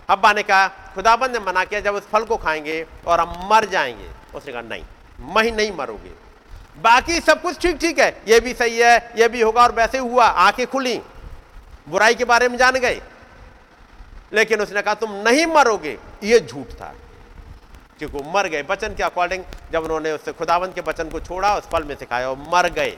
अब्बा 0.10 0.34
ने 0.34 0.44
कहा, 0.44 0.68
खुदाबंद 0.68 1.32
ने 1.32 1.40
मना 1.40 1.66
किया, 1.66 1.80
जब 1.80 1.96
उस 1.96 2.08
फल 2.10 2.24
को 2.24 2.38
खाएँगे 2.38 2.86
और 3.08 3.20
हम 3.20 3.50
मर 3.52 3.66
जाएँगे। 3.66 4.38
उसने 4.38 4.54
कहा, 4.54 4.62
नहीं 4.62 4.84
मही 5.20 5.52
नहीं 5.52 5.72
मरोगे। 5.72 6.28
बाकी 6.82 7.20
सब 7.20 7.42
कुछ 7.42 7.58
ठीक 7.58 7.78
ठीक 7.78 8.00
है। 8.00 8.22
ये 8.28 8.40
भी 8.40 8.54
सही 8.54 8.80
है, 8.80 9.14
ये 9.18 9.28
भी 9.28 9.42
होगा 9.42 9.64
और 9.64 9.72
वैसे 9.72 9.98
हुआ। 9.98 10.26
आँखें 10.26 10.68
खुली, 10.68 11.02
बुराई 11.90 12.16
के 12.16 12.26
बारे 12.26 12.50
में 12.50 12.58
जान 12.58 12.74
गए। 12.74 13.02
लेकिन 14.34 14.62
उसने 14.62 14.82
कहा, 14.82 14.94
तुम 14.94 15.12
नहीं 15.12 15.46
मरोगे। 15.46 15.98
ये 16.24 16.40
झूठ 16.40 16.68
था। 16.68 16.96
क्योंकि 18.00 18.18
मर 18.26 18.48
गए। 18.48 18.64
बचन 18.64 18.96
के 18.96 19.04
अकॉर्डिंग 19.04 19.44
जब 19.72 19.84
उन्होंने 19.84 20.12
उससे 20.12 20.34
खुदावंत 20.34 20.76
के 20.76 20.82
बचन 20.82 21.10
को 21.10 21.20
छोड़ा, 21.20 21.58
उस 21.58 21.64
फल 21.64 21.84
में 21.84 21.96
सिखाया 21.96 22.30
और 22.30 22.38
मर 22.38 22.70
गए। 22.70 22.98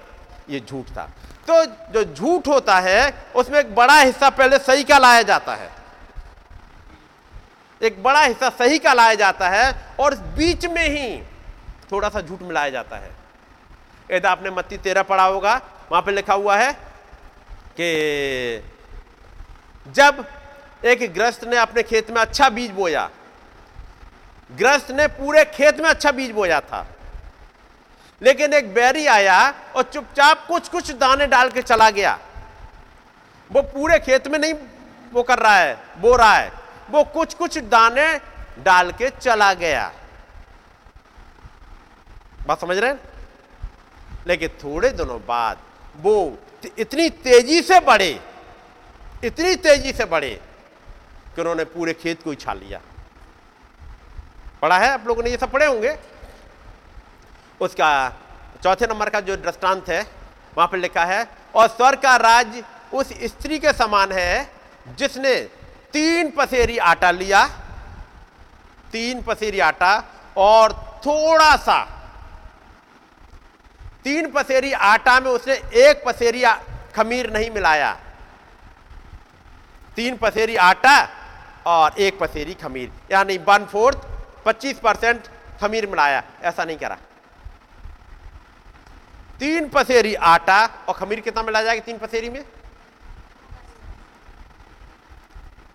ये 0.49 0.59
झूठ 0.59 0.86
था। 0.86 1.09
तो 1.49 1.65
जो 1.65 2.03
झूठ 2.05 2.47
होता 2.47 2.77
है, 2.79 3.13
उसमें 3.35 3.59
एक 3.59 3.73
बड़ा 3.75 3.99
हिस्सा 3.99 4.29
पहले 4.29 4.57
सही 4.59 4.83
का 4.83 4.97
लाया 4.97 5.21
जाता 5.21 5.55
है। 5.55 5.69
एक 7.81 8.01
बड़ा 8.03 8.21
हिस्सा 8.21 8.49
सही 8.49 8.79
का 8.79 8.93
लाया 8.93 9.13
जाता 9.15 9.49
है 9.49 9.95
और 9.99 10.15
बीच 10.37 10.65
में 10.65 10.87
ही 10.87 11.21
थोड़ा 11.91 12.09
सा 12.09 12.21
झूठ 12.21 12.41
मिलाया 12.41 12.69
जाता 12.69 12.97
है। 12.97 13.11
यदि 14.11 14.27
आपने 14.27 14.49
मत्ती 14.49 14.77
तेरह 14.77 15.03
पढ़ा 15.03 15.23
होगा, 15.23 15.53
वहाँ 15.91 16.01
पे 16.01 16.11
लिखा 16.11 16.33
हुआ 16.33 16.57
है 16.57 16.71
कि 17.79 18.63
जब 19.85 20.23
एक 20.85 21.13
ग्रस्त 21.13 21.43
ने 21.43 21.57
अपने 21.57 21.83
खेत 21.83 22.11
में 22.11 22.21
अच्छा 22.21 22.49
बीज 22.49 22.71
बोया, 22.71 23.09
ग्रस्त 24.49 24.91
ने 24.91 25.07
पूरे 25.09 25.43
खेत 25.45 25.79
में 25.79 25.89
अच्छा 25.89 26.11
बीज 26.11 26.31
बोया 26.31 26.59
था 26.61 26.85
लेकिन 28.22 28.53
एक 28.53 28.74
बैरी 28.74 29.05
आया 29.07 29.39
और 29.76 29.84
चुपचाप 29.84 30.45
कुछ 30.47 30.67
कुछ 30.70 30.91
दाने 30.91 31.28
डाल 31.28 31.49
के 31.49 31.61
चला 31.61 31.89
गया। 31.89 32.17
वो 33.49 33.61
पूरे 33.61 33.99
खेत 33.99 34.28
में 34.28 34.39
नहीं 34.39 34.53
वो 35.13 35.24
कर 35.24 35.39
रहा 35.39 35.55
है, 35.55 35.78
बो 35.99 36.15
रहा 36.15 36.34
है। 36.34 36.51
वो 36.89 37.03
कुछ 37.03 37.34
कुछ 37.34 37.57
दाने 37.57 38.13
डाल 38.63 38.91
के 38.91 39.09
चला 39.11 39.53
गया। 39.53 39.91
बात 42.47 42.61
समझ 42.61 42.78
रहे 42.78 42.89
हैं? 42.89 42.99
लेकिन 44.28 44.49
थोड़े 44.63 44.89
दिनों 44.89 45.20
बाद 45.20 45.57
वो 45.97 46.38
इतनी 46.78 47.09
तेज़ी 47.09 47.61
से 47.61 47.80
बढ़े, 47.80 48.20
इतनी 49.24 49.55
तेज़ी 49.55 49.91
से 49.93 50.05
बढ़े 50.05 50.30
कि 51.36 51.41
उन्होंने 51.41 51.63
पूरे 51.65 51.93
खेत 51.93 52.24
को 52.24 52.34
छा 52.36 52.53
लिया। 52.53 52.80
पढ़ा 54.61 54.78
है 54.78 54.89
आप 54.89 55.07
लोगों 55.07 55.24
ने, 55.24 55.30
ये 55.30 55.38
सब 55.38 55.51
पढ़े 55.51 55.65
होंगे? 55.65 55.97
उसका 57.62 57.91
चौथे 58.64 58.88
नंबर 58.88 59.10
का 59.10 59.20
जो 59.22 59.36
दृष्टांत 59.38 59.89
है, 59.89 60.01
वहाँ 60.57 60.68
पर 60.68 60.78
लिखा 60.78 61.05
है, 61.05 61.28
और 61.55 61.68
स्वर 61.68 61.95
का 61.97 62.16
राज 62.18 62.62
उस 62.93 63.14
स्त्री 63.26 63.60
के 63.60 63.74
समान 63.74 64.12
है 64.12 64.49
जिसने 64.97 65.36
तीन 65.93 66.30
पसेरी 66.32 66.78
आटा 66.80 67.12
लिया, 67.12 67.45
तीन 68.93 69.22
पसेरी 69.22 69.60
आटा 69.62 69.93
और 70.38 70.74
थोड़ा 71.05 71.55
सा, 71.57 71.80
तीन 74.03 74.32
पसेरी 74.32 74.72
आटा 74.74 75.20
में 75.20 75.30
उसने 75.32 75.53
एक 75.80 76.03
पसेरी 76.05 76.43
खमीर 76.95 77.32
नहीं 77.34 77.49
मिलाया, 77.51 77.91
तीन 79.97 80.18
पसेरी 80.18 80.55
आटा 80.57 80.97
और 81.68 81.99
एक 81.99 82.20
पसेरी 82.20 82.53
खमीर, 82.55 82.91
यानी 83.12 83.38
वन 83.39 83.66
फोर्थ 83.72 84.07
पच्चीस 84.45 84.80
परसेंट 84.80 85.28
खमीर 85.62 85.88
मिलाया, 85.88 86.24
ऐसा 86.41 86.64
नहीं 86.64 86.78
करा 86.78 86.97
तीन 89.39 89.67
पसेरी 89.69 90.13
आटा, 90.15 90.65
और 90.87 90.93
खमीर 90.93 91.19
कितना 91.19 91.43
मिला 91.43 91.61
जाएगा 91.63 91.85
तीन 91.85 91.97
पसेरी 91.97 92.29
में? 92.29 92.43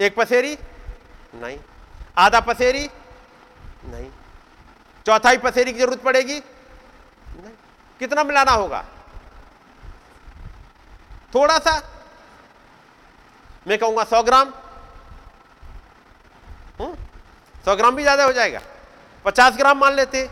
एक 0.01 0.17
पसेरी? 0.17 0.57
नहीं। 1.35 1.59
आधा 2.19 2.41
पसेरी? 2.41 2.89
नहीं। 3.85 4.11
चौथाई 5.07 5.39
पसेरी 5.39 5.73
की 5.73 5.79
ज़रूरत 5.79 6.03
पड़ेगी? 6.03 6.39
नहीं। 6.39 7.55
कितना 8.01 8.25
मिलाना 8.25 8.53
होगा? 8.53 8.85
थोड़ा 11.35 11.59
सा। 11.59 11.81
मैं 13.67 13.79
कहूँगा 13.79 14.05
सौ 14.05 14.23
ग्राम। 14.23 14.53
हम्म? 16.81 16.95
सौ 17.65 17.77
ग्राम 17.77 17.97
भी 17.97 18.03
ज़्यादा 18.03 18.25
हो 18.25 18.33
जाएगा। 18.33 18.61
पचास 19.25 19.57
ग्राम 19.57 19.79
मान 19.79 19.93
लेते। 19.93 20.29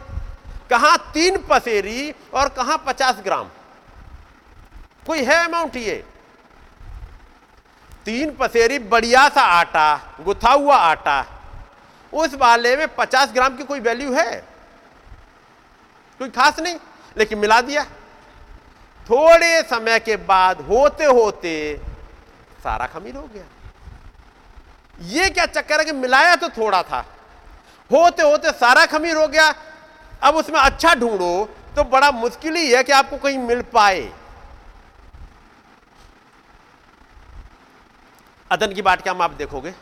कहा 0.72 0.96
तीन 0.96 1.36
पसेरी 1.50 2.14
और 2.34 2.48
कहा 2.48 2.76
पचास 2.76 3.20
ग्राम? 3.24 3.48
कोई 5.06 5.22
है 5.24 5.44
अमाउंट 5.44 5.76
ये? 5.76 6.04
तीन 8.04 8.34
पसेरी, 8.36 8.78
बढ़िया 8.78 9.28
सा 9.28 9.40
आटा, 9.40 10.16
गुथा 10.20 10.52
हुआ 10.52 10.76
आटा, 10.76 11.24
उस 12.12 12.34
वाले 12.34 12.76
में 12.76 12.86
पचास 12.94 13.32
ग्राम 13.32 13.56
की 13.56 13.64
कोई 13.64 13.80
वैल्यू 13.80 14.12
है? 14.12 14.32
कोई 16.20 16.28
खास 16.28 16.58
नहीं, 16.60 16.76
लेकिन 17.16 17.38
मिला 17.38 17.60
दिया। 17.60 17.84
थोड़े 19.06 19.62
समय 19.62 19.98
के 19.98 20.16
बाद 20.16 20.60
होते 20.60 21.04
होते 21.04 21.80
सारा 22.62 22.86
खमीर 22.86 23.16
हो 23.16 23.22
गया। 23.34 23.44
ये 25.00 25.28
क्या 25.30 25.46
चक्कर 25.46 25.78
है 25.78 25.84
कि 25.84 25.92
मिलाया 25.92 26.34
तो 26.36 26.48
थोड़ा 26.48 26.82
था? 26.82 27.04
होते 27.90 28.22
होते 28.22 28.50
सारा 28.50 28.84
खमीर 28.86 29.16
हो 29.16 29.26
गया 29.28 29.50
अब 30.22 30.36
उसमें 30.36 30.58
अच्छा 30.60 30.94
ढूंढो 30.94 31.48
तो 31.76 31.84
बड़ा 31.86 32.10
मुश्किल 32.12 32.56
ही 32.56 32.70
है 32.72 32.82
कि 32.82 32.92
आपको 32.92 33.16
कहीं 33.18 33.38
मिल 33.38 33.62
पाए। 33.72 34.10
अदन 38.50 38.74
की 38.74 38.82
बात 38.82 39.02
क्या 39.02 39.12
आप 39.14 39.30
देखोगे? 39.32 39.74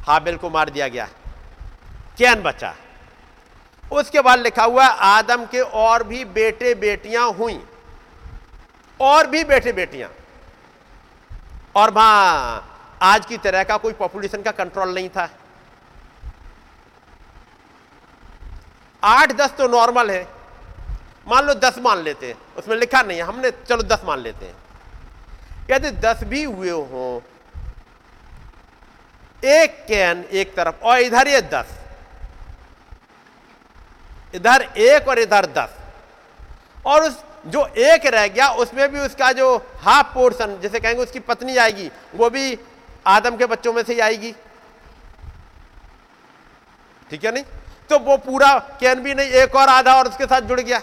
हाबिल 0.00 0.36
को 0.36 0.50
मार 0.50 0.70
दिया 0.70 0.88
गया। 0.88 1.08
कैन 2.18 2.42
बचा। 2.42 2.74
उसके 3.84 4.20
बाद 4.20 4.38
लिखा 4.38 4.64
हुआ 4.64 4.86
आदम 4.86 5.44
के 5.46 5.60
और 5.60 6.02
भी 6.04 6.24
बेटे 6.26 6.74
बेटियाँ 6.76 7.30
हुई। 7.32 7.60
और 9.00 9.26
भी 9.26 9.44
बेटे 9.44 9.72
बेटियाँ 9.72 10.10
और 11.76 11.90
वहाँ 11.90 12.98
आज 13.02 13.26
की 13.26 13.38
तरह 13.38 13.64
का 13.64 13.76
कोई 13.76 13.92
पॉपुलेशन 13.92 14.42
का 14.42 14.50
कंट्रोल 14.52 14.94
नहीं 14.94 15.08
था। 15.08 15.28
आठ, 19.04 19.32
दस 19.32 19.50
तो 19.50 19.68
नॉर्मल 19.68 20.10
है। 20.10 20.26
मान 21.28 21.44
लो 21.44 21.54
दस 21.54 21.78
मान 21.78 21.98
लेते 21.98 22.28
हैं, 22.28 22.38
उसमें 22.56 22.76
लिखा 22.76 23.02
नहीं 23.02 23.18
है। 23.18 23.24
हमने, 23.24 23.50
चलो 23.50 23.82
दस 23.82 24.00
मान 24.04 24.18
लेते 24.18 24.46
हैं। 24.46 24.56
यदि 25.70 25.90
दस 25.90 26.24
भी 26.24 26.42
हुए 26.42 26.70
हो, 26.70 27.22
एक 29.44 29.84
कैन 29.88 30.24
एक 30.32 30.54
तरफ़, 30.54 30.74
और 30.82 30.98
इधर 30.98 31.28
ये 31.28 31.40
दस। 31.40 31.66
इधर 34.34 34.62
एक 34.62 35.08
और 35.08 35.18
इधर 35.18 35.46
दस। 35.46 35.76
और 36.86 37.02
उस, 37.02 37.22
जो 37.46 37.66
एक 37.66 38.06
रह 38.06 38.26
गया, 38.28 38.48
उसमें 38.48 38.88
भी 38.92 39.00
उसका 39.00 39.32
जो 39.32 39.56
हाफ़ 39.80 40.14
पोर्शन 40.14 40.58
जैसे 40.60 40.80
कहेंगे 40.80 41.02
उसकी 41.02 41.20
पत्नी 41.20 41.56
आएगी, 41.56 41.90
वो 42.14 42.30
भी 42.30 42.58
आदम 43.06 43.36
के 43.36 43.46
बच्चों 43.46 43.72
में 43.72 43.82
से 43.82 43.92
ही 43.92 44.00
आएगी। 44.00 44.32
ठीक 47.10 47.24
है 47.24 47.32
नहीं? 47.32 47.44
तो 47.90 47.98
वो 48.00 48.16
पूरा 48.18 48.52
कैन 48.80 49.00
भी 49.02 49.14
नहीं, 49.14 49.28
एक 49.28 49.54
और 49.56 49.68
आधा 49.68 49.94
और 49.94 50.08
उसके 50.08 50.26
साथ 50.26 50.40
जुड़ 50.42 50.60
गया। 50.60 50.80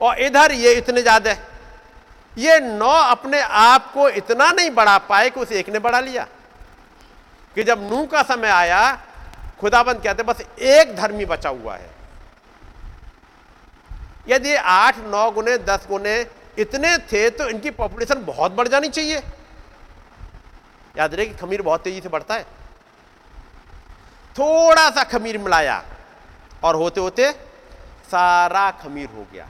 और 0.00 0.18
इधर 0.20 0.52
ये 0.52 0.72
इतने 0.74 1.02
ज़्यादा 1.02 1.34
ये 2.36 2.58
नौ 2.60 2.90
अपने 2.90 3.40
आप 3.40 3.90
को 3.92 4.08
इतना 4.10 4.50
नहीं 4.52 4.70
बढ़ा 4.72 4.96
पाए 5.00 5.28
कि 5.30 5.40
उस 5.40 5.52
एक 5.54 5.68
ने 5.68 5.78
बढ़ा 5.80 6.00
लिया। 6.00 6.26
कि 7.56 7.62
जब 7.64 7.82
नू 7.82 8.04
का 8.06 8.22
समय 8.24 8.48
आया, 8.50 8.80
खुदाबंद 9.60 10.02
कहते 10.02 10.22
बस 10.22 10.40
एक 10.60 10.94
धर्मी 10.96 11.24
बचा 11.24 11.48
हुआ 11.50 11.74
है। 11.76 11.90
यदि 14.28 14.54
आठ, 14.54 14.98
नौ 14.98 15.30
गुने, 15.30 15.56
दस 15.60 15.86
गुने 15.88 16.14
इतने 16.58 16.96
थे 17.04 17.28
तो 17.30 17.48
इनकी 17.48 17.70
पॉपुलेशन 17.72 18.24
बहुत 18.24 18.52
बढ़ 18.52 18.68
जानी 18.68 18.88
चाहिए। 18.88 19.22
याद 20.94 21.14
रहे 21.14 21.26
कि 21.26 21.34
खमीर 21.36 21.62
बहुत 21.62 21.82
तेज़ी 21.82 22.00
से 22.00 22.08
बढ़ता 22.08 22.34
है। 22.34 22.46
थोड़ा 24.36 24.90
सा 24.90 25.02
खमीर 25.02 25.38
मिलाया 25.38 25.82
और 26.64 26.74
होते 26.74 27.00
होते 27.00 27.30
सारा 28.04 28.70
खमीर 28.70 29.08
हो 29.08 29.26
गया। 29.32 29.48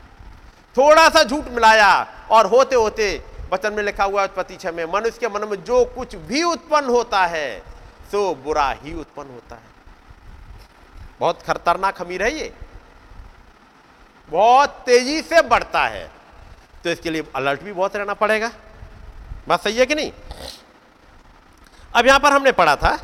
थोड़ा 0.76 1.08
सा 1.08 1.22
झूठ 1.22 1.48
मिलाया 1.48 1.92
और 2.30 2.46
होते 2.46 2.76
होते 2.76 3.24
वचन 3.52 3.72
में 3.72 3.82
लिखा 3.82 4.04
हुआ 4.04 4.24
उत्पत्ति 4.24 4.56
छह 4.56 4.72
में, 4.72 4.84
मनुष्य 4.84 5.18
के 5.20 5.28
मन 5.28 5.48
में 5.48 5.64
जो 5.64 5.84
कुछ 5.84 6.14
भी 6.16 6.42
उत्पन्न 6.42 6.86
होता 6.86 7.24
है, 7.26 7.58
सो 8.10 8.34
बुरा 8.34 8.70
ही 8.70 8.94
उत्पन्न 8.94 9.30
होता 9.30 9.56
है। 9.56 9.72
बहुत 11.20 11.42
खतरनाक 11.42 11.96
खमीर 11.96 12.22
है 12.22 12.32
ये। 12.34 12.52
बहुत 14.28 14.82
तेज़ी 14.86 15.20
से 15.22 15.42
बढ़ता 15.42 15.86
है। 15.86 16.10
तो 16.84 16.90
इसके 16.90 17.10
लिए 17.10 17.24
अलर्ट 17.36 17.62
भी 17.62 17.72
बहुत 17.72 17.96
रहना 17.96 18.14
पड़ेगा। 18.14 18.50
बात 19.48 19.62
सही 19.64 19.76
है 19.76 19.86
कि 19.86 19.94
नहीं? 19.94 20.12
अब 21.94 22.06
यहाँ 22.06 22.20
पर 22.20 22.32
हमने 22.32 22.52
पढ़ा 22.52 22.76
था 22.76 22.96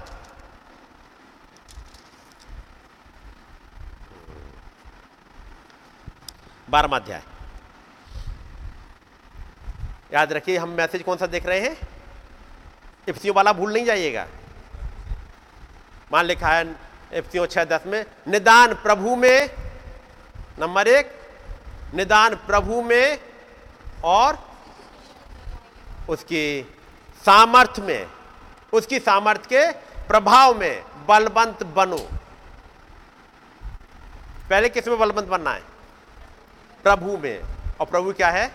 बारहवा 6.70 6.98
अध्याय। 6.98 7.22
याद 10.14 10.32
रखिए, 10.32 10.56
हम 10.56 10.68
मैसेज 10.68 11.02
कौन 11.02 11.16
सा 11.16 11.26
देख 11.26 11.46
रहे 11.46 11.60
हैं? 11.60 11.76
इफ्सियों 13.08 13.36
वाला 13.36 13.52
भूल 13.52 13.72
नहीं 13.72 13.84
जाइएगा। 13.84 14.26
मान 16.12 16.24
लिखा 16.24 16.48
है 16.48 16.76
इफ्सियों 17.12 17.46
छह 17.46 17.64
दस 17.64 17.80
में, 17.86 18.06
निदान 18.28 18.74
प्रभु 18.74 19.16
में, 19.16 19.50
नंबर 20.58 20.88
एक, 20.88 21.12
निदान 21.94 22.34
प्रभु 22.34 22.82
में 22.82 23.18
और 24.04 24.38
उसकी 26.08 26.62
सामर्थ्य 27.26 27.82
में, 27.82 28.06
उसकी 28.72 28.98
सामर्थ्य 28.98 29.48
के 29.52 29.72
प्रभाव 30.08 30.58
में 30.58 30.84
बलवंत 31.06 31.62
बनो। 31.62 32.08
पहले 34.50 34.68
किसमें 34.68 34.98
बलवंत 34.98 35.24
बनना 35.24 35.50
है? 35.50 35.69
प्रभु 36.82 37.16
में। 37.16 37.40
और 37.80 37.86
प्रभु 37.86 38.12
क्या 38.12 38.28
है? 38.28 38.54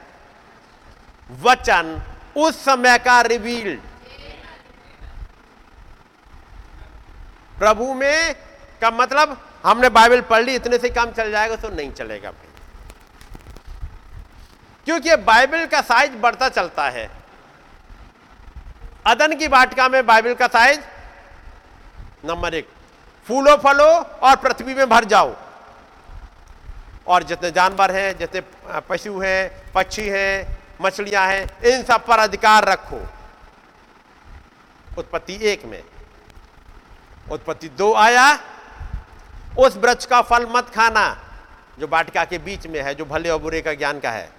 वचन। 1.41 2.01
उस 2.37 2.63
समय 2.65 2.97
का 2.97 3.21
रिवील्ड 3.21 3.79
प्रभु 7.59 7.93
में 7.93 8.35
का 8.81 8.89
मतलब 8.91 9.37
हमने 9.65 9.89
बाइबल 9.89 10.21
पढ़ 10.21 10.43
ली, 10.43 10.55
इतने 10.55 10.77
से 10.77 10.89
काम 10.89 11.11
चल 11.11 11.31
जाएगा 11.31 11.55
तो 11.55 11.69
नहीं 11.69 11.91
चलेगा 11.91 12.31
भाई। 12.31 12.49
क्योंकि 14.85 15.15
बाइबल 15.15 15.65
का 15.65 15.81
साइज़ 15.81 16.11
बढ़ता 16.11 16.49
चलता 16.49 16.89
है। 16.89 17.09
अदन 19.07 19.35
की 19.35 19.47
वाटिका 19.47 19.87
में 19.89 20.05
बाइबल 20.05 20.33
का 20.33 20.47
साइज़ 20.47 20.79
नंबर 22.25 22.53
एक, 22.53 22.69
फूलो 23.27 23.55
फलो 23.57 23.89
और 24.23 24.35
पृथ्वी 24.35 24.73
में 24.73 24.89
भर 24.89 25.05
जाओ। 25.05 25.35
और 27.07 27.23
जितने 27.23 27.51
जानवर 27.51 27.91
हैं, 27.91 28.17
जितने 28.17 28.41
पशु 28.89 29.19
हैं, 29.19 29.71
पक्षी 29.73 30.07
हैं, 30.09 30.57
मछलियाँ 30.81 31.27
हैं, 31.27 31.61
इन 31.61 31.83
सब 31.83 32.05
पर 32.05 32.19
अधिकार 32.19 32.65
रखो। 32.65 33.01
उत्पत्ति 34.97 35.39
एक 35.41 35.65
में। 35.65 35.83
उत्पत्ति 37.31 37.69
दो 37.69 37.93
आया, 37.93 38.39
उस 39.57 39.77
वृक्ष 39.77 40.05
का 40.05 40.21
फल 40.21 40.45
मत 40.49 40.69
खाना, 40.69 41.05
जो 41.79 41.87
बाटिका 41.87 42.25
के 42.25 42.37
बीच 42.37 42.67
में 42.67 42.81
है, 42.81 42.95
जो 42.95 43.05
भले 43.05 43.29
और 43.29 43.39
बुरे 43.39 43.61
का 43.61 43.73
ज्ञान 43.73 43.99
का 43.99 44.11
है। 44.11 44.29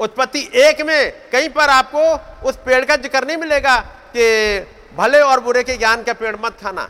उत्पत्ति 0.00 0.50
एक 0.54 0.80
में, 0.80 1.30
कहीं 1.32 1.48
पर 1.48 1.68
आपको 1.68 2.02
उस 2.48 2.56
पेड़ 2.56 2.84
का 2.84 2.96
ज़िक्र 2.96 3.26
नहीं 3.26 3.36
मिलेगा 3.36 3.78
कि 4.16 4.60
भले 4.96 5.20
और 5.20 5.40
बुरे 5.40 5.62
के 5.62 5.76
ज्ञान 5.76 6.02
का 6.02 6.12
पेड़ 6.12 6.36
मत 6.36 6.58
खाना। 6.60 6.88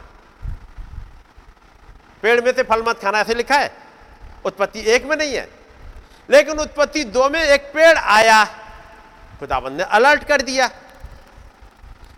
पेड़ 2.23 2.41
में 2.41 2.53
से 2.53 2.63
फल 2.63 2.83
मत 2.83 2.99
खाना, 2.99 3.21
ऐसे 3.21 3.35
लिखा 3.35 3.59
है? 3.59 3.86
उत्पत्ति 4.47 4.81
एक 4.81 5.05
में 5.05 5.17
नहीं 5.17 5.35
है। 5.35 5.51
लेकिन 6.31 6.59
उत्पत्ति 6.59 7.05
दो 7.05 7.29
में 7.29 7.43
एक 7.43 7.63
पेड़ 7.75 7.99
आया। 7.99 8.45
खुदाबंद 9.41 9.77
ने 9.77 9.83
अलर्ट 9.83 10.25
कर 10.25 10.43
दिया 10.43 10.67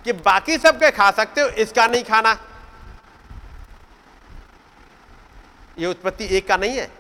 कि 0.05 0.13
बाकी 0.13 0.59
सब 0.59 0.67
सबके 0.67 0.91
खा 0.91 1.11
सकते 1.11 1.41
हो, 1.41 1.49
इसका 1.49 1.87
नहीं 1.87 2.05
खाना। 2.05 2.39
ये 5.79 5.87
उत्पत्ति 5.87 6.37
एक 6.37 6.49
का 6.49 6.57
नहीं 6.57 6.77
है। 6.77 6.91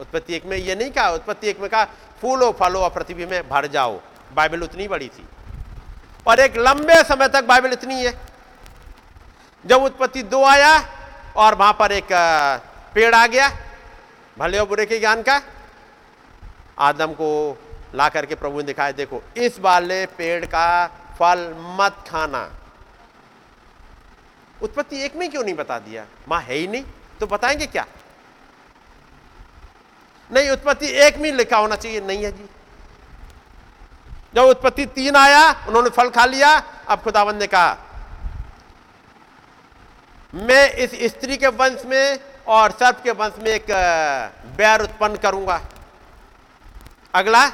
उत्पत्ति 0.00 0.34
एक 0.34 0.46
में 0.46 0.56
ये 0.56 0.74
नहीं 0.74 0.90
कहा। 0.90 1.10
उत्पत्ति 1.10 1.48
एक 1.48 1.60
में 1.60 1.70
कहा, 1.70 1.84
फूलो, 2.20 2.52
फलो 2.52 2.80
और 2.80 2.90
पृथ्वी 2.90 3.26
में 3.26 3.48
भर 3.48 3.66
जाओ। 3.66 4.00
बाइबल 4.34 4.62
उतनी 4.62 4.88
बड़ी 4.88 5.08
थी। 5.08 5.26
और 6.26 6.40
एक 6.40 6.56
लंबे 6.56 7.04
समय 7.04 7.28
तक 7.28 7.44
बाइबल 7.44 7.72
इतनी 7.72 8.04
है। 8.04 8.20
जब 9.66 9.82
उत्पत्ति 9.82 10.22
दो 10.22 10.44
आया 10.44 10.88
और 11.36 11.54
वहाँ 11.54 11.72
पर 11.72 11.92
एक 11.92 12.08
पेड़ 12.94 13.14
आ 13.14 13.26
गया 13.26 13.48
भले 14.38 14.58
और 14.58 14.66
बुरे 14.66 14.86
के 14.86 14.98
ज्ञान 14.98 15.22
का? 15.22 15.42
आदम 16.78 17.12
को 17.12 17.58
ला 17.94 18.08
करके 18.08 18.34
प्रभु 18.34 18.56
ने 18.56 18.62
दिखाया, 18.62 18.92
देखो, 18.92 19.22
इस 19.36 19.60
वाले 19.60 20.06
पेड़ 20.06 20.46
का 20.46 20.86
फल 20.86 21.54
मत 21.58 22.04
खाना। 22.08 22.50
उत्पत्ति 24.62 25.02
एक 25.02 25.16
में 25.16 25.30
क्यों 25.30 25.44
नहीं 25.44 25.54
बता 25.54 25.78
दिया? 25.78 26.06
माँ 26.28 26.40
है 26.40 26.54
ही 26.54 26.66
नहीं 26.66 26.84
तो 27.20 27.26
बताएँगे 27.26 27.66
क्या? 27.66 27.86
नहीं, 30.32 30.50
उत्पत्ति 30.50 30.86
एक 30.86 31.16
में 31.16 31.32
लिखा 31.32 31.56
होना 31.56 31.76
चाहिए, 31.76 32.00
नहीं 32.00 32.24
है 32.24 32.32
जी। 32.32 32.46
जब 34.34 34.42
उत्पत्ति 34.42 34.86
तीन 34.86 35.16
आया, 35.16 35.64
उन्होंने 35.68 35.90
फल 35.90 36.10
खा 36.10 36.24
लिया, 36.24 36.62
अब 36.88 37.02
खुदावंद 37.02 37.40
ने 37.40 37.46
कहा, 37.46 37.78
मैं 40.34 40.72
इस 40.72 41.14
स्त्री 41.14 41.36
के 41.36 41.46
वंश 41.46 41.82
में 41.86 42.33
और 42.46 42.70
सर्प 42.70 43.00
के 43.04 43.10
वंश 43.10 43.32
में 43.38 43.50
एक 43.50 43.66
बैर 44.56 44.80
उत्पन्न 44.80 45.16
करूँगा। 45.16 45.60
अगला। 47.14 47.44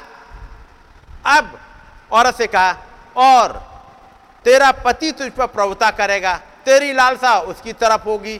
अब 1.25 1.59
औरत 2.11 2.35
से 2.35 2.47
कहा, 2.47 2.75
और 3.15 3.49
तेरा 4.45 4.71
पति 4.71 5.11
तुझ 5.11 5.31
पर 5.31 5.47
प्रभुता 5.47 5.91
करेगा, 5.91 6.37
तेरी 6.65 6.93
लालसा 6.93 7.39
उसकी 7.39 7.73
तरफ़ 7.73 8.03
होगी। 8.03 8.39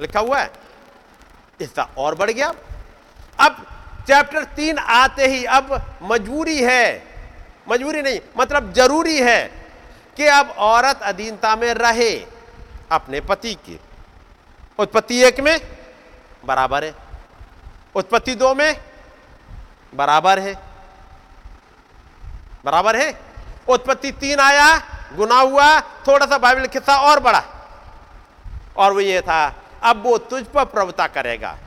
लिखा 0.00 0.20
हुआ 0.20 0.38
है। 0.38 0.50
इसका 1.60 1.88
और 1.98 2.14
बढ़ 2.14 2.30
गया। 2.30 2.52
अब 3.38 3.66
चैप्टर 4.08 4.44
तीन 4.44 4.78
आते 4.78 5.26
ही 5.26 5.44
अब 5.44 5.98
मजबूरी 6.02 6.62
है। 6.62 7.02
मजबूरी 7.68 8.02
नहीं 8.02 8.20
मतलब 8.38 8.72
ज़रूरी 8.72 9.18
है 9.20 9.42
कि 10.16 10.26
अब 10.26 10.50
औरत 10.50 11.00
अधीनता 11.02 11.54
में 11.56 11.74
रहे 11.74 12.26
अपने 12.90 13.20
पति 13.20 13.54
की। 13.54 13.80
उत्पत्ति 14.78 15.24
एक 15.24 15.40
में 15.40 15.60
बराबर 16.44 16.84
है। 16.84 16.94
उत्पत्ति 17.94 18.34
दो 18.34 18.54
में 18.54 18.80
बराबर 19.94 20.38
है। 20.38 20.54
बराबर 22.64 22.96
है। 22.96 23.20
उत्पत्ति 23.68 24.12
तीन 24.12 24.40
आया, 24.40 24.78
गुना 25.12 25.34
हुआ, 25.34 25.80
थोड़ा 25.80 26.26
सा 26.26 26.38
बाइबल 26.38 26.66
किस्सा 26.66 26.96
और 26.96 27.20
बड़ा। 27.20 27.42
और 28.76 28.92
वो 28.92 29.00
ये 29.00 29.20
था, 29.20 29.54
अब 29.82 30.02
वो 30.02 30.18
तुझ 30.18 30.44
पर 30.44 30.64
प्रभुता 30.64 31.06
करेगा। 31.06 31.58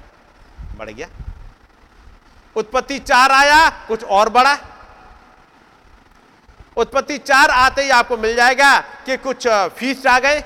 बढ़ 0.77 0.89
गया। 0.89 1.07
उत्पत्ति 2.55 2.99
चार 2.99 3.31
आया, 3.31 3.69
कुछ 3.69 4.03
और 4.03 4.29
बड़ा। 4.29 4.57
उत्पत्ति 6.77 7.17
चार 7.17 7.49
आते 7.49 7.83
ही 7.83 7.89
आपको 7.89 8.17
मिल 8.17 8.35
जाएगा 8.35 8.79
कि 8.79 9.17
कुछ 9.17 9.47
फ़ीस 9.47 10.07
आ 10.07 10.19
गए। 10.19 10.43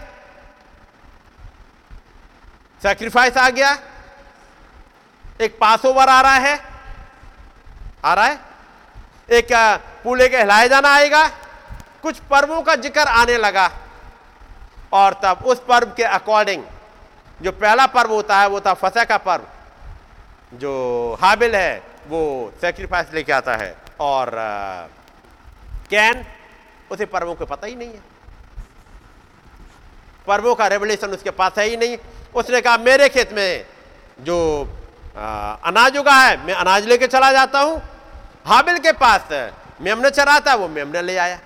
सैक्रिफाइस 2.84 3.38
आ 3.38 3.50
गया। 3.50 3.72
एक 5.42 5.58
पास 5.60 5.86
ओवर 5.86 6.10
आ 6.10 6.20
रहा 6.22 6.38
है। 6.38 6.60
आ 8.06 8.14
रहा 8.14 8.26
है। 8.26 8.40
एक 9.30 9.48
पूले 10.04 10.28
के 10.30 10.38
हिलाए 10.38 10.68
जाना 10.70 10.90
आएगा। 10.90 11.28
कुछ 12.04 12.20
पर्वों 12.32 12.62
का 12.62 12.76
ज़िक्र 12.76 13.08
आने 13.10 13.38
लगा। 13.38 13.70
और 14.94 15.14
तब 15.14 15.46
उस 15.46 15.60
पर्व 15.60 15.94
के 15.98 16.04
अकॉर्डिंग 16.04 16.64
जो 17.42 17.52
पहला 17.52 17.86
पर्व 17.88 18.12
होता 18.12 18.40
है, 18.40 18.48
वो 18.48 18.60
था 18.62 18.74
फसा 18.74 19.04
का 19.04 19.18
पर्व। 19.18 19.48
जो 20.54 21.18
हाबिल 21.22 21.56
है, 21.56 21.84
वो 22.08 22.54
सेक्रीफाइस 22.62 23.14
लेके 23.14 23.32
आता 23.32 23.56
है। 23.56 23.76
और 24.00 24.32
कैन, 25.90 26.26
उसे 26.92 27.06
पर्वों 27.06 27.36
को 27.36 27.46
पता 27.46 27.68
ही 27.68 27.76
नहीं 27.76 27.90
है। 27.90 28.02
पर्वों 30.28 30.56
का 30.56 30.68
रेवलेशन 30.68 31.08
उसके 31.08 31.32
पास 31.32 31.58
है 31.58 31.66
ही 31.66 31.78
नहीं। 31.78 31.98
उसने 32.36 32.62
कहा 32.62 32.78
मेरे 32.80 33.10
खेत 33.10 33.34
में 33.34 33.66
जो 34.22 34.38
आ, 35.18 35.54
अनाज 35.64 35.98
उगा 35.98 36.16
है 36.18 36.38
मैं 36.46 36.54
अनाज 36.56 36.86
लेके 36.88 37.08
चला 37.08 37.32
जाता 37.32 37.60
हूँ। 37.60 37.82
हाबिल 38.48 38.78
के 38.78 38.92
पास 38.94 39.28
मेमने 39.82 40.10
चरा 40.12 40.40
था 40.40 40.54
वो 40.56 40.68
मेमने 40.70 41.02
ले 41.02 41.18
आया। 41.18 41.40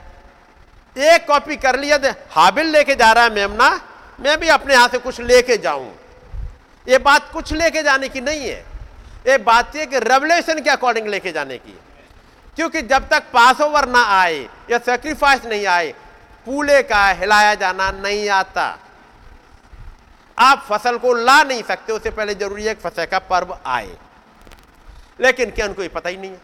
एक 0.96 1.26
कॉपी 1.28 1.56
कर 1.58 1.80
लिया 1.80 1.98
दे 1.98 2.10
हाबिल 2.32 2.68
लेके 2.68 2.96
जा 2.96 3.12
रहा 3.12 3.24
है 3.24 3.34
मेमना 3.34 3.70
मैं 4.20 4.40
भी 4.40 4.48
अपने 4.50 4.74
यहाँ 4.74 4.88
से 4.88 4.98
कुछ 4.98 5.20
लेके 5.22 5.58
जाऊँ। 5.58 5.92
ये 6.86 6.98
बात 7.00 7.30
कुछ 7.34 7.54
लेके 7.54 7.84
जाने 7.84 8.10
की 8.10 8.22
नहीं 8.22 8.48
है। 8.48 8.64
ये 9.28 9.38
बात 9.40 9.76
यह 9.76 9.86
कि 9.86 10.00
रेवलेशन 10.00 10.62
के 10.62 10.70
अकॉर्डिंग 10.70 11.08
लेके 11.08 11.32
जाने 11.32 11.58
की 11.58 11.78
क्योंकि 12.58 12.82
जब 12.84 13.08
तक 13.10 13.24
पास 13.34 13.62
ओवर 13.62 13.88
ना 13.90 14.04
आए 14.14 14.38
या 14.72 14.78
सेक्रीफाइस 14.80 15.46
नहीं 15.46 15.66
आए 15.68 15.94
पूले 16.48 16.82
का 16.84 17.08
हिलाया 17.12 17.54
जाना 17.56 17.92
नहीं 17.94 18.30
आता। 18.32 18.68
आप 20.38 20.66
फ़सल 20.70 20.98
को 20.98 21.14
ला 21.14 21.42
नहीं 21.44 21.64
सकते, 21.64 21.94
उससे 21.94 22.10
पहले 22.10 22.36
ज़रूरी 22.36 22.64
है 22.64 22.76
कि 22.76 22.82
फ़सल 22.82 23.06
का 23.06 23.20
पर्व 23.20 23.58
आए। 23.66 23.98
लेकिन 25.20 25.52
क्या 25.52 25.66
उनको 25.66 25.82
ये 25.82 25.88
पता 25.88 26.10
ही 26.10 26.18
नहीं 26.18 26.32
है? 26.32 26.42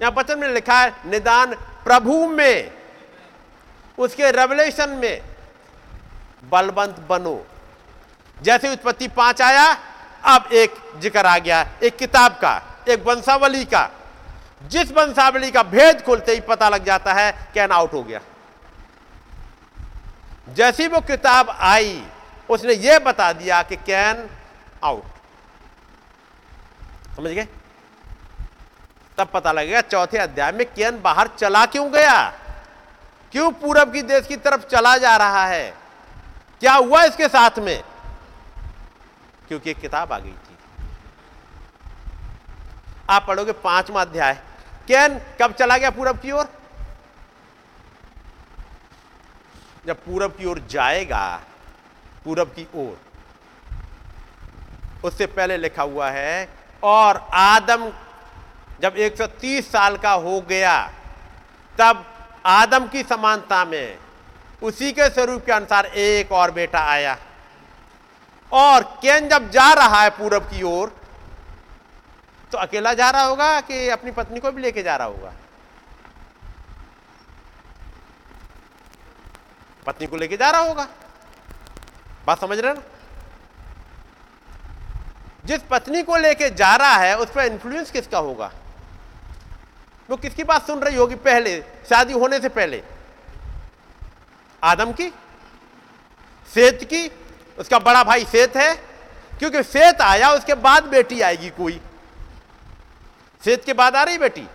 यहाँ 0.00 0.12
वचन 0.12 0.38
में 0.38 0.48
लिखा 0.48 0.78
है, 0.80 0.92
निदान 1.06 1.54
प्रभु 1.84 2.26
में, 2.28 2.70
उसके 3.98 4.30
रेवलेशन 4.30 4.90
में 4.92 5.22
बलवंत 6.52 6.98
बनो। 7.08 7.44
जैसे 8.36 8.72
उत्पत्ति 8.72 9.08
पाँच 9.08 9.42
आया, 9.42 9.66
अब 10.26 10.52
एक 10.52 10.74
ज़िक्र 11.00 11.26
आ 11.26 11.38
गया, 11.38 11.66
एक 11.82 11.96
किताब 11.96 12.32
का, 12.32 12.60
एक 12.88 13.04
वंशावली 13.06 13.64
का। 13.64 13.90
जिस 14.64 14.92
वंशावली 14.92 15.50
का 15.50 15.62
भेद 15.62 16.02
खोलते 16.02 16.32
ही 16.32 16.40
पता 16.40 16.68
लग 16.68 16.84
जाता 16.84 17.12
है, 17.12 17.30
कैन 17.54 17.72
आउट 17.72 17.92
हो 17.92 18.02
गया। 18.02 18.20
जैसी 20.48 20.86
वो 20.88 21.00
किताब 21.02 21.50
आई 21.50 22.02
उसने 22.50 22.72
ये 22.72 22.98
बता 22.98 23.32
दिया 23.32 23.62
कि 23.62 23.76
कैन 23.76 24.30
आउट। 24.84 25.04
समझ 27.16 27.30
गए? 27.30 27.48
तब 29.18 29.28
पता 29.28 29.52
लगेगा 29.52 29.80
चौथे 29.80 30.18
अध्याय 30.18 30.52
में 30.52 30.74
कैन 30.74 31.02
बाहर 31.02 31.28
चला 31.38 31.66
क्यों 31.66 31.92
गया? 31.92 32.32
क्यों 33.32 33.52
पूरब 33.52 33.92
की 33.92 34.02
देश 34.02 34.26
की 34.26 34.36
तरफ़ 34.36 34.66
चला 34.66 34.98
जा 34.98 35.16
रहा 35.16 35.46
है? 35.46 35.74
क्या 36.60 36.74
हुआ 36.74 37.04
इसके 37.04 37.28
साथ 37.28 37.58
में? 37.58 37.84
क्योंकि 39.48 39.70
एक 39.70 39.80
किताब 39.80 40.12
आ 40.12 40.18
गई 40.18 40.32
थी। 40.32 40.56
आप 43.10 43.24
पढ़ोगे 43.28 43.52
पांचवा 43.52 44.00
अध्याय। 44.00 44.42
कैन 44.88 45.20
कब 45.40 45.52
चला 45.52 45.76
गया 45.76 45.90
पूरब 45.90 46.18
की 46.18 46.30
ओर? 46.30 46.48
जब 49.86 49.96
पूरब 49.96 50.30
की 50.30 50.44
ओर 50.44 50.58
जाएगा 50.58 51.42
पूरब 52.24 52.48
की 52.48 52.66
ओर। 52.74 52.96
उससे 55.04 55.26
पहले 55.26 55.56
लिखा 55.56 55.82
हुआ 55.82 56.10
है, 56.10 56.48
और 56.82 57.16
आदम 57.34 57.90
जब 58.80 58.94
130 58.98 59.70
साल 59.72 59.96
का 59.96 60.12
हो 60.12 60.40
गया, 60.40 60.76
तब 61.78 62.04
आदम 62.46 62.86
की 62.88 63.02
समानता 63.02 63.64
में 63.64 63.98
उसी 64.62 64.92
के 64.92 65.08
स्वरूप 65.10 65.44
के 65.44 65.52
अनुसार 65.52 65.86
एक 65.86 66.32
और 66.32 66.50
बेटा 66.50 66.78
आया। 66.78 67.16
और 68.52 68.82
केन 69.02 69.28
जब 69.28 69.50
जा 69.50 69.72
रहा 69.72 70.02
है 70.02 70.10
पूरब 70.10 70.42
की 70.42 70.62
ओर 70.62 70.94
तो 72.52 72.58
अकेला 72.58 72.92
जा 72.94 73.08
रहा 73.10 73.22
होगा 73.22 73.60
कि 73.60 73.88
अपनी 73.88 74.10
पत्नी 74.10 74.40
को 74.40 74.50
भी 74.52 74.62
लेके 74.62 74.82
जा 74.82 74.96
रहा 74.96 75.06
होगा? 75.06 75.32
पत्नी 79.86 80.06
को 80.06 80.16
लेके 80.16 80.36
जा 80.36 80.50
रहा 80.50 80.60
होगा। 80.60 80.86
बात 82.26 82.40
समझ 82.40 82.58
रहे 82.58 82.74
ना? 82.74 82.82
जिस 85.44 85.60
पत्नी 85.70 86.02
को 86.02 86.16
लेके 86.16 86.50
जा 86.50 86.76
रहा 86.76 86.94
है, 86.94 87.18
उस 87.18 87.30
पर 87.30 87.44
इंफ्लुएंस 87.44 87.90
किसका 87.90 88.18
होगा? 88.18 88.52
वो 90.10 90.16
किसकी 90.16 90.44
बात 90.44 90.66
सुन 90.66 90.78
रही 90.78 90.96
होगी 90.96 91.14
पहले? 91.14 91.60
शादी 91.60 92.12
होने 92.12 92.40
से 92.40 92.48
पहले। 92.48 92.82
आदम 94.64 94.92
की? 94.92 95.08
सेत 96.54 96.84
की? 96.84 97.10
उसका 97.58 97.78
बड़ा 97.78 98.04
भाई 98.04 98.24
सेत 98.24 98.56
है? 98.56 98.74
क्योंकि 99.38 99.62
सेत 99.62 100.00
आया, 100.00 100.30
उसके 100.30 100.54
बाद 100.54 100.84
बेटी 100.84 101.20
आएगी 101.20 101.50
कोई। 101.50 101.80
सेत 103.44 103.64
के 103.64 103.72
बाद 103.72 103.96
आ 103.96 104.02
रही 104.02 104.18
बेटी। 104.18 104.48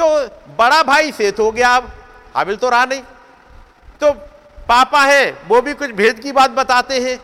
तो 0.00 0.28
बड़ा 0.56 0.82
भाई 0.82 1.12
सेत 1.12 1.40
हो 1.40 1.52
गया 1.52 1.76
अब। 1.76 2.04
हाबिल 2.34 2.56
तो 2.56 2.70
रहा 2.70 2.84
नहीं। 2.84 3.02
तो 4.00 4.29
पापा 4.70 5.02
है, 5.02 5.30
वो 5.48 5.60
भी 5.62 5.72
कुछ 5.74 5.90
भेद 5.92 6.18
की 6.20 6.32
बात 6.32 6.50
बताते 6.52 7.00
हैं। 7.00 7.18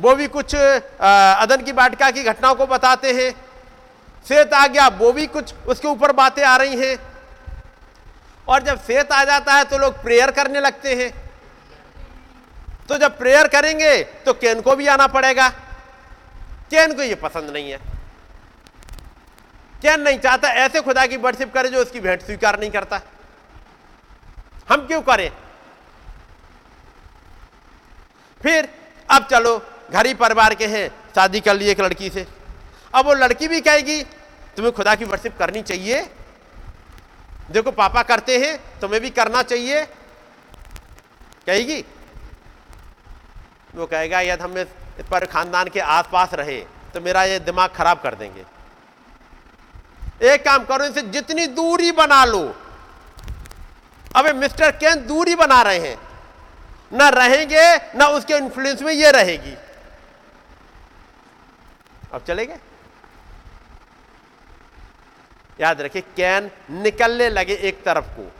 वो 0.00 0.14
भी 0.14 0.26
कुछ 0.28 0.54
अदन 0.54 1.62
की 1.64 1.72
बाटका 1.74 2.10
की 2.10 2.22
घटनाओं 2.24 2.54
को 2.54 2.66
बताते 2.66 3.12
हैं। 3.12 3.30
सेत 4.26 4.52
आ 4.54 4.66
गया 4.66 4.86
वो 4.98 5.12
भी 5.12 5.26
कुछ 5.28 5.54
उसके 5.66 5.88
ऊपर 5.88 6.12
बातें 6.12 6.42
आ 6.44 6.56
रही 6.56 6.76
हैं। 6.78 6.96
और 8.48 8.62
जब 8.62 8.80
सेत 8.82 9.12
आ 9.12 9.22
जाता 9.24 9.54
है 9.54 9.64
तो 9.64 9.78
लोग 9.78 10.02
प्रेयर 10.02 10.30
करने 10.30 10.60
लगते 10.60 10.94
हैं। 10.94 11.10
तो 12.88 12.98
जब 12.98 13.18
प्रेयर 13.18 13.48
करेंगे 13.48 14.02
तो 14.26 14.32
केन 14.34 14.60
को 14.60 14.76
भी 14.76 14.86
आना 14.88 15.06
पड़ेगा। 15.08 15.48
केन 16.70 16.92
को 16.94 17.02
ये 17.02 17.14
पसंद 17.16 17.50
नहीं 17.50 17.70
है। 17.70 17.78
केन 19.82 20.00
नहीं 20.00 20.18
चाहता, 20.18 20.48
ऐसे 20.48 20.80
खुदा 20.80 21.06
की 21.06 21.16
वर्शिप 21.18 21.54
करे 21.54 21.68
जो 21.68 21.82
उसकी 21.82 22.00
भेंट 22.00 22.22
स्वीकार 22.22 22.60
नहीं 22.60 22.70
करता। 22.70 23.00
हम 24.70 24.86
क्यों 24.86 25.00
करें? 25.02 25.30
फिर 28.40 28.68
अब 29.08 29.26
चलो, 29.26 29.56
घर 29.90 30.06
ही 30.06 30.14
परिवार 30.14 30.54
के 30.54 30.66
हैं, 30.66 30.88
शादी 31.14 31.40
कर 31.40 31.54
ली 31.54 31.68
एक 31.68 31.80
लड़की 31.80 32.10
से। 32.10 32.26
अब 32.94 33.06
वो 33.06 33.14
लड़की 33.14 33.48
भी 33.48 33.60
कहेगी, 33.60 34.02
तुम्हें 34.56 34.74
खुदा 34.74 34.94
की 34.94 35.04
वर्शिप 35.04 35.36
करनी 35.38 35.62
चाहिए। 35.62 36.02
देखो 37.50 37.70
पापा 37.72 38.02
करते 38.02 38.38
हैं, 38.38 38.58
तुम्हें 38.80 39.00
भी 39.02 39.10
करना 39.10 39.42
चाहिए। 39.42 39.84
कहेगी। 41.46 41.84
वो 43.74 43.86
कहेगा 43.86 44.20
यदि 44.20 44.42
हम 44.42 44.58
इस 44.58 45.06
पर 45.10 45.24
खानदान 45.26 45.68
के 45.68 45.80
आसपास 45.80 46.34
रहे 46.34 46.58
तो 46.94 47.00
मेरा 47.00 47.22
ये 47.24 47.38
दिमाग 47.40 47.70
खराब 47.70 48.00
कर 48.00 48.14
देंगे। 48.14 48.44
एक 50.26 50.44
काम 50.44 50.64
करो, 50.64 50.84
इनसे 50.84 51.02
जितनी 51.02 51.46
दूरी 51.48 51.92
बना 51.92 52.24
लो 52.24 52.42
अबे 54.16 54.32
मिस्टर 54.32 54.70
केन 54.76 55.06
दूरी 55.06 55.34
बना 55.34 55.60
रहे 55.62 55.78
हैं। 55.78 55.96
ना 56.92 57.08
रहेंगे 57.08 57.76
ना 57.98 58.06
उसके 58.08 58.36
इन्फ्लुएंस 58.36 58.82
में 58.82 58.92
ये 58.92 59.10
रहेगी। 59.10 59.56
अब 62.12 62.24
चले 62.26 62.46
गए। 62.46 62.58
याद 65.60 65.80
रखिए 65.80 66.02
कैन 66.16 66.50
निकलने 66.82 67.28
लगे 67.30 67.54
एक 67.54 67.82
तरफ़ 67.84 68.04
को। 68.10 68.30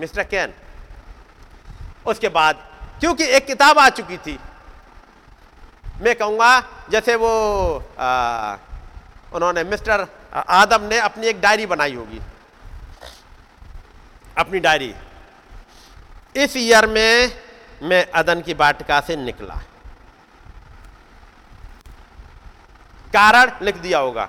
मिस्टर 0.00 0.24
कैन 0.24 0.52
उसके 2.06 2.28
बाद 2.28 2.64
क्योंकि 3.00 3.24
एक 3.26 3.46
किताब 3.46 3.78
आ 3.78 3.88
चुकी 3.90 4.16
थी 4.16 4.38
मैं 6.02 6.14
कहूँगा 6.14 6.60
जैसे 6.90 7.14
वो 7.14 7.30
आ, 7.98 8.56
उन्होंने 9.32 9.64
मिस्टर 9.64 10.06
आदम 10.34 10.82
ने 10.82 10.98
अपनी 10.98 11.26
एक 11.26 11.40
डायरी 11.40 11.66
बनाई 11.66 11.94
होगी। 11.94 12.20
अपनी 14.38 14.60
डायरी। 14.60 14.94
इस 16.36 16.56
ईयर 16.56 16.86
में 16.86 17.40
मैं 17.82 18.10
अदन 18.10 18.40
की 18.40 18.54
बाटका 18.54 19.00
से 19.00 19.16
निकला। 19.16 19.54
कारण 23.16 23.52
लिख 23.62 23.76
दिया 23.76 23.98
होगा। 23.98 24.28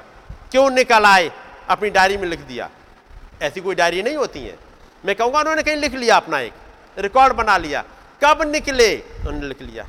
क्यों 0.52 0.70
निकल 0.70 1.06
आए? 1.06 1.32
अपनी 1.70 1.90
डायरी 1.90 2.18
में 2.18 2.28
लिख 2.28 2.40
दिया। 2.40 2.70
ऐसी 3.42 3.62
कोई 3.62 3.76
डायरी 3.76 4.04
नहीं 4.04 4.16
होती 4.16 4.40
है। 4.40 4.60
मैं 5.06 5.16
कहूँगा, 5.16 5.40
उन्होंने 5.40 5.64
कहीं 5.64 5.76
लिख 5.76 5.94
लिया 5.94 6.16
अपना 6.16 6.40
एक। 6.40 6.54
रिकॉर्ड 6.98 7.34
बना 7.34 7.58
लिया। 7.58 7.84
कब 8.24 8.42
निकले? 8.42 8.98
उन्होंने 8.98 9.48
लिख 9.48 9.62
लिया। 9.62 9.84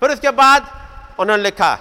फिर 0.00 0.10
उसके 0.10 0.30
बाद 0.30 0.88
उन्होंने 1.18 1.42
लिखा, 1.42 1.74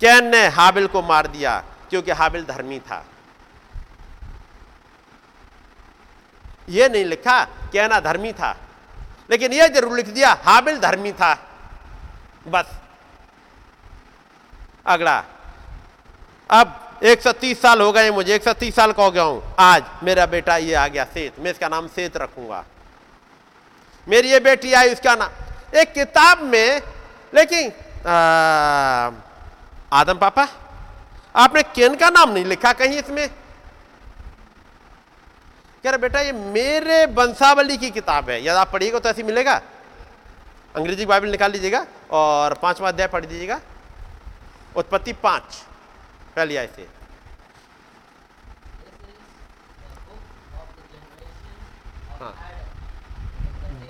कैन 0.00 0.24
ने 0.24 0.48
हाबिल 0.48 0.86
को 0.86 1.02
मार 1.02 1.26
दिया, 1.26 1.64
क्योंकि 1.90 2.10
हाबिल 2.10 2.44
धर्मी 2.44 2.78
था। 2.78 3.06
यह 6.68 6.88
नहीं 6.88 7.04
लिखा। 7.04 7.48
कैना 7.72 8.00
धर्मी 8.00 8.32
था। 8.32 8.56
लेकिन 9.30 9.52
यह 9.52 9.68
ज़रूर 9.68 9.96
लिख 9.96 10.08
दिया 10.08 10.32
हाबिल 10.44 10.78
धर्मी 10.80 11.12
था। 11.12 11.34
बस। 12.48 12.70
अगला। 14.86 15.16
अब 16.50 16.98
130 17.04 17.60
साल 17.62 17.80
हो 17.80 17.92
गए 17.92 18.10
मुझे 18.10 18.34
130 18.34 18.74
साल 18.74 18.92
का 18.92 19.02
हो 19.02 19.10
गया 19.10 19.22
हूँ। 19.22 19.42
आज 19.58 19.84
मेरा 20.02 20.26
बेटा 20.26 20.56
ये 20.56 20.74
आ 20.74 20.86
गया 20.88 21.04
सेत 21.04 21.38
मैं 21.38 21.50
इसका 21.50 21.68
नाम 21.68 21.86
सेत 21.88 22.16
रखूँगा। 22.16 22.64
मेरी 24.06 24.30
ये 24.30 24.40
बेटी 24.40 24.72
आई 24.72 24.92
उसका 24.92 25.14
नाम 25.14 25.76
एक 25.78 25.92
किताब 25.92 26.42
में 26.42 26.82
लेकिन 27.32 27.72
आ, 28.02 29.10
आदम 29.92 30.18
पापा 30.18 30.46
आपने 31.34 31.62
केन 31.64 31.94
का 31.94 32.08
नाम 32.10 32.30
नहीं 32.30 32.44
लिखा 32.44 32.72
कहीं 32.72 32.98
इसमें? 32.98 33.28
कह 35.84 35.90
रहे, 35.90 35.98
बेटा, 35.98 36.20
ये 36.20 36.32
मेरे 36.32 37.04
वंशावली 37.08 37.76
की 37.76 37.90
किताब 37.90 38.30
है, 38.30 38.38
यदि 38.38 38.48
आप 38.50 38.72
पढ़िएगा 38.72 38.98
तो 38.98 39.08
ऐसी 39.08 39.22
मिलेगा। 39.22 39.60
अंग्रेज़ी 40.76 41.06
बाइबल 41.06 41.30
निकाल 41.30 41.52
लीजिएगा 41.52 41.84
और 42.12 42.54
पांचवा 42.62 42.88
अध्याय 42.88 43.08
पढ़ 43.08 43.24
दीजिएगा। 43.24 43.60
उत्पत्ति 44.76 45.12
पाँच, 45.14 45.56
पहली 46.36 46.56
आय 46.56 46.66
से। 46.66 46.86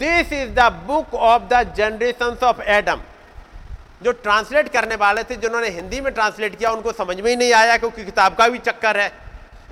This 0.01 0.33
is 0.33 0.51
the 0.51 0.73
book 0.87 1.15
of 1.15 1.43
the 1.45 1.63
generation 1.77 2.37
of 2.43 2.61
Adam 2.63 3.01
जो 4.03 4.13
ट्रांसलेट 4.13 4.69
करने 4.73 4.97
वाले 4.97 5.25
थे, 5.25 5.37
जिन्होंने 5.37 5.69
हिंदी 5.71 6.01
में 6.01 6.13
ट्रांसलेट 6.15 6.59
किया, 6.59 6.71
उनको 6.71 6.93
समझ 6.93 7.21
में 7.21 7.31
ही 7.31 7.37
नहीं 7.37 7.53
आया 7.53 7.77
क्योंकि 7.77 8.05
किताब 8.05 8.35
का 8.35 8.49
भी 8.49 8.59
चक्कर 8.61 9.01
है। 9.01 9.13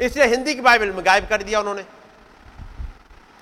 इसलिए 0.01 0.27
हिंदी 0.27 0.55
की 0.55 0.61
बाइबल 0.61 0.91
में 0.93 1.05
गायब 1.07 1.29
कर 1.29 1.43
दिया 1.43 1.61
उन्होंने। 1.61 1.85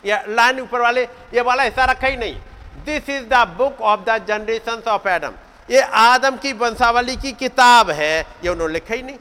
या 0.07 0.23
लाइन 0.29 0.61
ऊपर 0.61 0.81
वाले, 0.81 1.03
ये 1.03 1.41
वाला 1.41 1.63
हिस्सा 1.63 1.85
रखा 1.85 2.07
ही 2.07 2.17
नहीं। 2.17 2.41
This 2.85 3.09
is 3.11 3.25
the 3.25 3.35
book 3.35 3.81
of 3.81 4.01
the 4.01 4.25
generation 4.29 4.83
of 4.89 5.09
Adam 5.09 5.33
ये 5.71 5.81
आदम 5.81 6.37
की 6.37 6.53
वंशावली 6.53 7.17
की 7.17 7.33
किताब 7.33 7.91
है, 7.91 8.21
ये 8.21 8.49
उन्होंने 8.49 8.73
लिखा 8.73 8.95
ही 8.95 9.03
नहीं। 9.03 9.19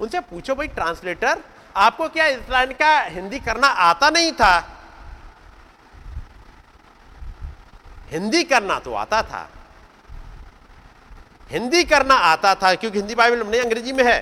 उनसे 0.00 0.20
पूछो 0.20 0.54
भाई 0.54 0.66
ट्रांसलेटर 0.66 1.38
आपको 1.76 2.08
क्या 2.08 2.26
इस 2.26 2.50
लाइन 2.50 2.72
का 2.72 3.00
हिंदी 3.00 3.38
करना 3.38 3.66
आता 3.66 4.10
नहीं 4.10 4.32
था? 4.32 4.78
हिंदी 8.10 8.42
करना 8.42 8.78
तो 8.78 8.94
आता 8.94 9.22
था। 9.22 9.48
हिंदी 11.50 11.84
करना 11.84 12.14
आता 12.14 12.54
था, 12.54 12.74
क्योंकि 12.74 12.98
हिंदी 12.98 13.14
बाइबल 13.14 13.46
नहीं 13.46 13.60
अंग्रेज़ी 13.60 13.92
में 13.92 14.04
है। 14.04 14.18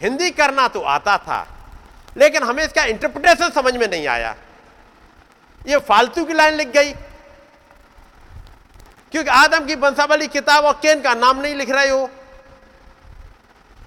हिंदी 0.00 0.30
करना 0.30 0.68
तो 0.68 0.80
आता 0.80 1.18
था। 1.18 1.51
लेकिन 2.16 2.42
हमें 2.42 2.64
इसका 2.64 2.84
इंटरप्रिटेशन 2.84 3.50
समझ 3.50 3.76
में 3.76 3.86
नहीं 3.88 4.06
आया। 4.08 4.34
ये 5.68 5.78
फालतू 5.80 6.24
की 6.24 6.32
लाइन 6.32 6.54
लिख 6.54 6.68
गई। 6.68 6.92
क्योंकि 9.12 9.30
आदम 9.30 9.66
की 9.66 9.74
वंशावली 9.74 10.26
किताब 10.28 10.64
और 10.64 10.72
केन 10.72 11.00
का 11.00 11.14
नाम 11.14 11.40
नहीं 11.40 11.54
लिख 11.54 11.70
रहे 11.70 11.88
हो। 11.88 12.06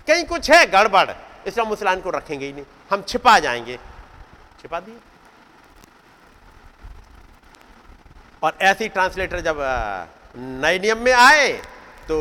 कहीं 0.07 0.23
कुछ 0.25 0.49
है 0.51 0.65
गड़बड़, 0.65 1.09
इसलिए 1.47 1.65
हम 1.65 1.71
उस 1.71 1.83
लाइन 1.83 2.01
को 2.01 2.09
रखेंगे 2.09 2.45
ही 2.45 2.51
नहीं। 2.53 2.65
हम 2.91 3.01
छिपा 3.01 3.37
जाएँगे। 3.39 3.77
छिपा 4.61 4.79
दिए। 4.79 4.97
और 8.43 8.57
ऐसी 8.61 8.87
ट्रांसलेटर 8.89 9.39
जब 9.39 9.57
नए 10.37 10.79
नियम 10.79 10.97
में 10.97 11.11
आए 11.13 11.51
तो 12.07 12.17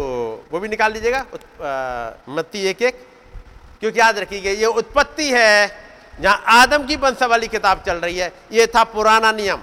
वो 0.53 0.59
भी 0.61 0.69
निकाल 0.69 0.93
लीजिएगा 0.93 1.25
मत्ती 2.29 2.61
एक 2.67 2.83
एक। 2.83 3.07
क्योंकि 3.81 4.01
याद 4.01 4.19
रखिए 4.19 4.53
ये 4.53 4.67
उत्पत्ति 4.67 5.31
है। 5.33 5.84
जहाँ 6.21 6.43
आदम 6.53 6.87
की 6.87 6.97
वंशावली 6.97 7.49
किताब 7.49 7.83
चल 7.87 7.97
रही 7.97 8.19
है, 8.19 8.33
ये 8.53 8.67
था 8.67 8.85
पुराना 8.87 9.33
नियम। 9.33 9.63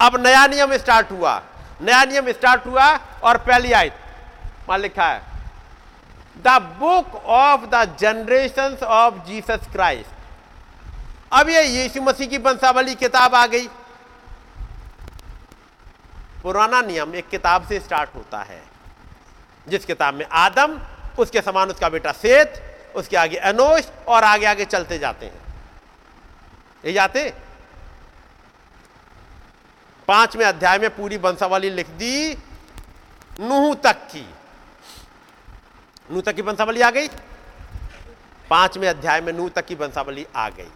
अब 0.00 0.16
नया 0.20 0.46
नियम 0.46 0.76
स्टार्ट 0.76 1.10
हुआ। 1.10 1.42
नया 1.82 2.04
नियम 2.04 2.30
स्टार्ट 2.32 2.66
हुआ 2.66 2.86
और 3.22 3.36
पहली 3.38 3.72
आयत 3.72 3.92
वहाँ 4.68 4.78
लिखा 4.78 5.06
है, 5.06 5.22
the 6.36 6.48
book 6.78 7.14
of 7.16 7.66
the 7.66 7.96
generation 8.00 8.76
of 8.84 9.14
Jesus 9.26 9.66
Christ. 9.72 10.10
अब 11.32 11.48
ये 11.48 11.62
यीशु 11.64 12.02
मसीह 12.02 12.28
की 12.28 12.38
वंशावली 12.38 12.94
किताब 12.96 13.34
आ 13.34 13.46
गई। 13.46 13.68
पुराना 16.42 16.80
नियम 16.82 17.14
एक 17.14 17.28
किताब 17.28 17.66
से 17.68 17.80
स्टार्ट 17.80 18.14
होता 18.14 18.38
है, 18.40 18.62
जिस 19.66 19.84
किताब 19.84 20.14
में 20.14 20.26
आदम, 20.26 20.78
उसके 21.18 21.40
समान 21.40 21.68
उसका 21.68 21.88
बेटा 21.88 22.12
सेत 22.14 22.62
उसके 22.96 23.16
आगे 23.16 23.36
अनोश 23.36 23.88
और 24.08 24.24
आगे 24.24 24.46
आगे 24.46 24.64
चलते 24.64 24.98
जाते 24.98 25.26
हैं। 25.26 25.40
ये 26.84 26.92
जाते? 26.92 27.34
पाँचवें 30.08 30.46
अध्याय 30.46 30.78
में 30.78 30.96
पूरी 30.96 31.16
वंशावली 31.16 31.70
लिख 31.70 31.88
दी, 31.88 32.34
नूह 33.40 33.74
तक 33.74 33.92
की। 33.92 34.34
नूह 36.12 36.22
तक 36.22 36.34
की 36.34 36.42
वंशावली 36.42 36.80
आ 36.80 36.90
गई? 36.90 37.08
पाँचवें 38.50 38.88
अध्याय 38.88 39.20
में 39.20 39.32
नूह 39.32 39.48
तक 39.48 39.66
की 39.66 39.74
वंशावली 39.74 40.26
आ 40.36 40.48
गई। 40.48 40.70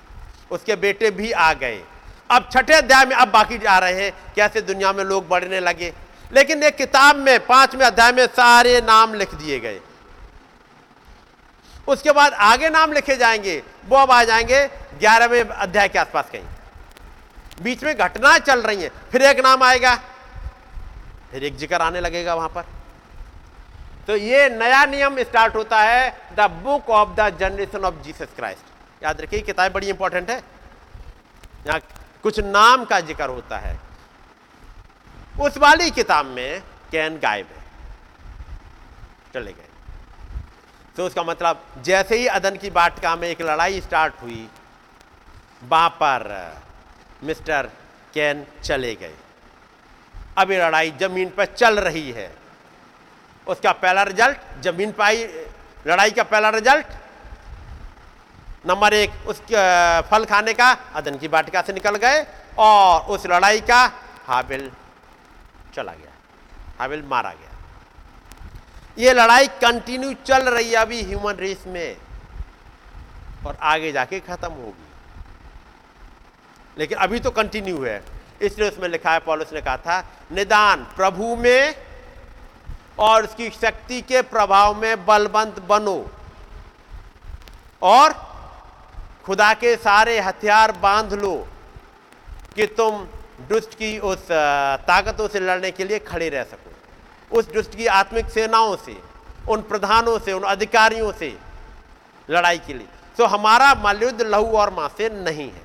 उसके 0.50 0.76
बेटे 0.76 1.10
भी 1.10 1.32
आ 1.32 1.52
गए। 1.52 1.84
अब 2.30 2.48
छठे 2.52 2.74
अध्याय 2.74 3.06
में 3.06 3.16
अब 3.16 3.28
बाकी 3.28 3.58
जा 3.58 3.78
रहे 3.78 4.04
हैं, 4.04 4.12
कैसे 4.36 4.60
दुनिया 4.60 4.92
में 4.92 5.04
लोग 5.04 5.28
बढ़ने 5.28 5.60
लगे। 5.60 5.92
लेकिन 6.32 6.62
एक 6.62 6.76
किताब 6.76 7.16
में 7.16 7.46
पाँचवें 7.46 7.86
अध्याय 7.86 8.12
में 8.12 8.26
सारे 8.26 8.80
नाम 8.80 9.14
लिख 9.14 9.34
दिए 9.34 9.60
गए। 9.60 9.80
उसके 11.88 12.12
बाद 12.12 12.32
आगे 12.32 12.68
नाम 12.70 12.92
लिखे 12.92 13.16
जाएँगे, 13.16 13.62
वो 13.86 13.96
अब 13.96 14.10
आ 14.10 14.22
जाएँगे 14.24 14.66
ग्यारहवें 14.98 15.42
अध्याय 15.44 15.88
के 15.88 15.98
आसपास 15.98 16.30
कहीं। 16.32 17.62
बीच 17.62 17.82
में 17.84 17.96
घटनाएँ 17.96 18.38
चल 18.40 18.62
रही 18.62 18.82
हैं, 18.82 18.90
फिर 19.12 19.22
एक 19.22 19.40
नाम 19.40 19.62
आएगा, 19.62 19.94
फिर 21.30 21.44
एक 21.44 21.56
ज़िक्र 21.56 21.80
आने 21.82 22.00
लगेगा 22.00 22.34
वहाँ 22.34 22.48
पर। 22.48 22.64
तो 24.06 24.16
ये 24.16 24.48
नया 24.50 24.84
नियम 24.86 25.22
स्टार्ट 25.22 25.54
होता 25.56 25.80
है, 25.80 26.10
the 26.36 26.50
book 26.64 26.90
of 26.90 27.14
the 27.16 27.28
generation 27.40 27.84
of 27.84 28.02
Jesus 28.04 28.34
Christ. 28.36 29.04
याद 29.04 29.20
रखिए 29.20 29.40
किताब 29.40 29.72
बड़ी 29.72 29.88
इंपॉर्टेंट 29.88 30.30
है। 30.30 30.36
यहाँ 31.66 31.80
कुछ 32.22 32.40
नाम 32.40 32.84
का 32.84 33.00
ज़िक्र 33.00 33.28
होता 33.28 33.58
है। 33.58 33.78
उस 35.40 35.56
वाली 35.58 35.90
किताब 35.90 36.26
में 36.26 36.62
कैन 36.92 37.18
गायब 37.18 37.46
है। 37.46 37.62
चले 39.34 39.52
गए। 39.52 39.68
तो 40.96 41.06
उसका 41.06 41.22
मतलब 41.22 41.62
जैसे 41.84 42.16
ही 42.18 42.26
अदन 42.28 42.56
की 42.56 42.70
बाटका 42.70 43.14
में 43.16 43.28
एक 43.28 43.40
लड़ाई 43.42 43.80
स्टार्ट 43.80 44.14
हुई, 44.22 44.48
वहाँ 45.62 45.88
पर, 45.92 46.22
मिस्टर 47.24 47.70
कैन 48.14 48.44
चले 48.62 48.94
गए। 48.94 49.14
अब 50.38 50.50
ये 50.50 50.58
लड़ाई 50.58 50.90
ज़मीन 51.00 51.28
पर 51.36 51.44
चल 51.46 51.78
रही 51.80 52.10
है। 52.10 52.30
उसका 53.46 53.72
पहला 53.74 54.02
रिज़ल्ट 54.02 54.62
ज़मीन 54.64 54.92
पर 54.92 55.04
आई, 55.04 55.24
लड़ाई 55.86 56.10
का 56.10 56.22
पहला 56.24 56.50
रिज़ल्ट 56.50 56.86
नंबर 58.66 58.94
एक 58.94 59.10
उस 59.28 59.40
फल 60.10 60.24
खाने 60.24 60.52
का, 60.54 60.70
अदन 60.94 61.18
की 61.18 61.28
बाटिका 61.28 61.62
से 61.62 61.72
निकल 61.72 61.96
गए 61.96 62.24
और 62.58 63.00
उस 63.14 63.26
लड़ाई 63.26 63.60
का 63.62 63.82
हाबिल 64.26 64.70
चला 65.74 65.92
गया, 65.92 66.12
हाबिल 66.78 67.02
मारा 67.08 67.30
गया। 67.32 67.52
ये 68.98 69.12
लड़ाई 69.12 69.46
कंटिन्यू 69.46 70.12
चल 70.26 70.48
रही 70.48 70.68
है 70.68 70.76
अभी 70.76 71.02
ह्यूमन 71.02 71.34
रेस 71.34 71.64
में। 71.66 71.96
और 73.46 73.56
आगे 73.62 73.92
जाके 73.92 74.20
खत्म 74.20 74.52
होगी। 74.52 74.84
लेकिन 76.78 76.98
अभी 76.98 77.20
तो 77.20 77.30
कंटिन्यू 77.30 77.84
है। 77.84 78.04
इसलिए 78.42 78.70
उसमें 78.70 78.88
लिखा 78.88 79.12
है, 79.12 79.18
पॉलिस 79.18 79.52
ने 79.52 79.60
कहा 79.60 79.76
था, 79.76 80.04
निदान 80.32 80.84
प्रभु 80.96 81.36
में 81.36 81.74
और 82.98 83.24
उसकी 83.24 83.50
शक्ति 83.50 84.00
के 84.00 84.22
प्रभाव 84.22 84.74
में 84.74 85.06
बलवंत 85.06 85.58
बनो। 85.60 86.10
और 87.82 88.12
खुदा 89.24 89.52
के 89.54 89.76
सारे 89.76 90.20
हथियार 90.20 90.72
बाँध 90.72 91.12
लो 91.12 91.48
कि 92.54 92.66
तुम 92.66 93.08
दुष्ट 93.48 93.74
की 93.74 93.98
उस 93.98 94.30
ताकतों 94.86 95.28
से 95.28 95.40
लड़ने 95.40 95.70
के 95.70 95.84
लिए 95.84 95.98
खड़े 95.98 96.28
रह 96.28 96.42
सको। 96.42 96.63
उस 97.34 97.52
दुष्ट 97.52 97.76
की 97.76 97.86
आत्मिक 97.86 98.30
सेनाओं 98.30 98.76
से, 98.76 98.96
उन 99.48 99.60
प्रधानों 99.62 100.18
से, 100.18 100.32
उन 100.32 100.42
अधिकारियों 100.42 101.12
से 101.12 101.36
लड़ाई 102.28 102.58
के 102.58 102.74
लिए। 102.74 102.86
तो 103.18 103.26
हमारा 103.26 103.74
मलयुद्ध 103.74 104.22
लहू 104.22 104.52
और 104.52 104.70
माँ 104.70 104.88
से 104.98 105.08
नहीं 105.08 105.50
है। 105.50 105.62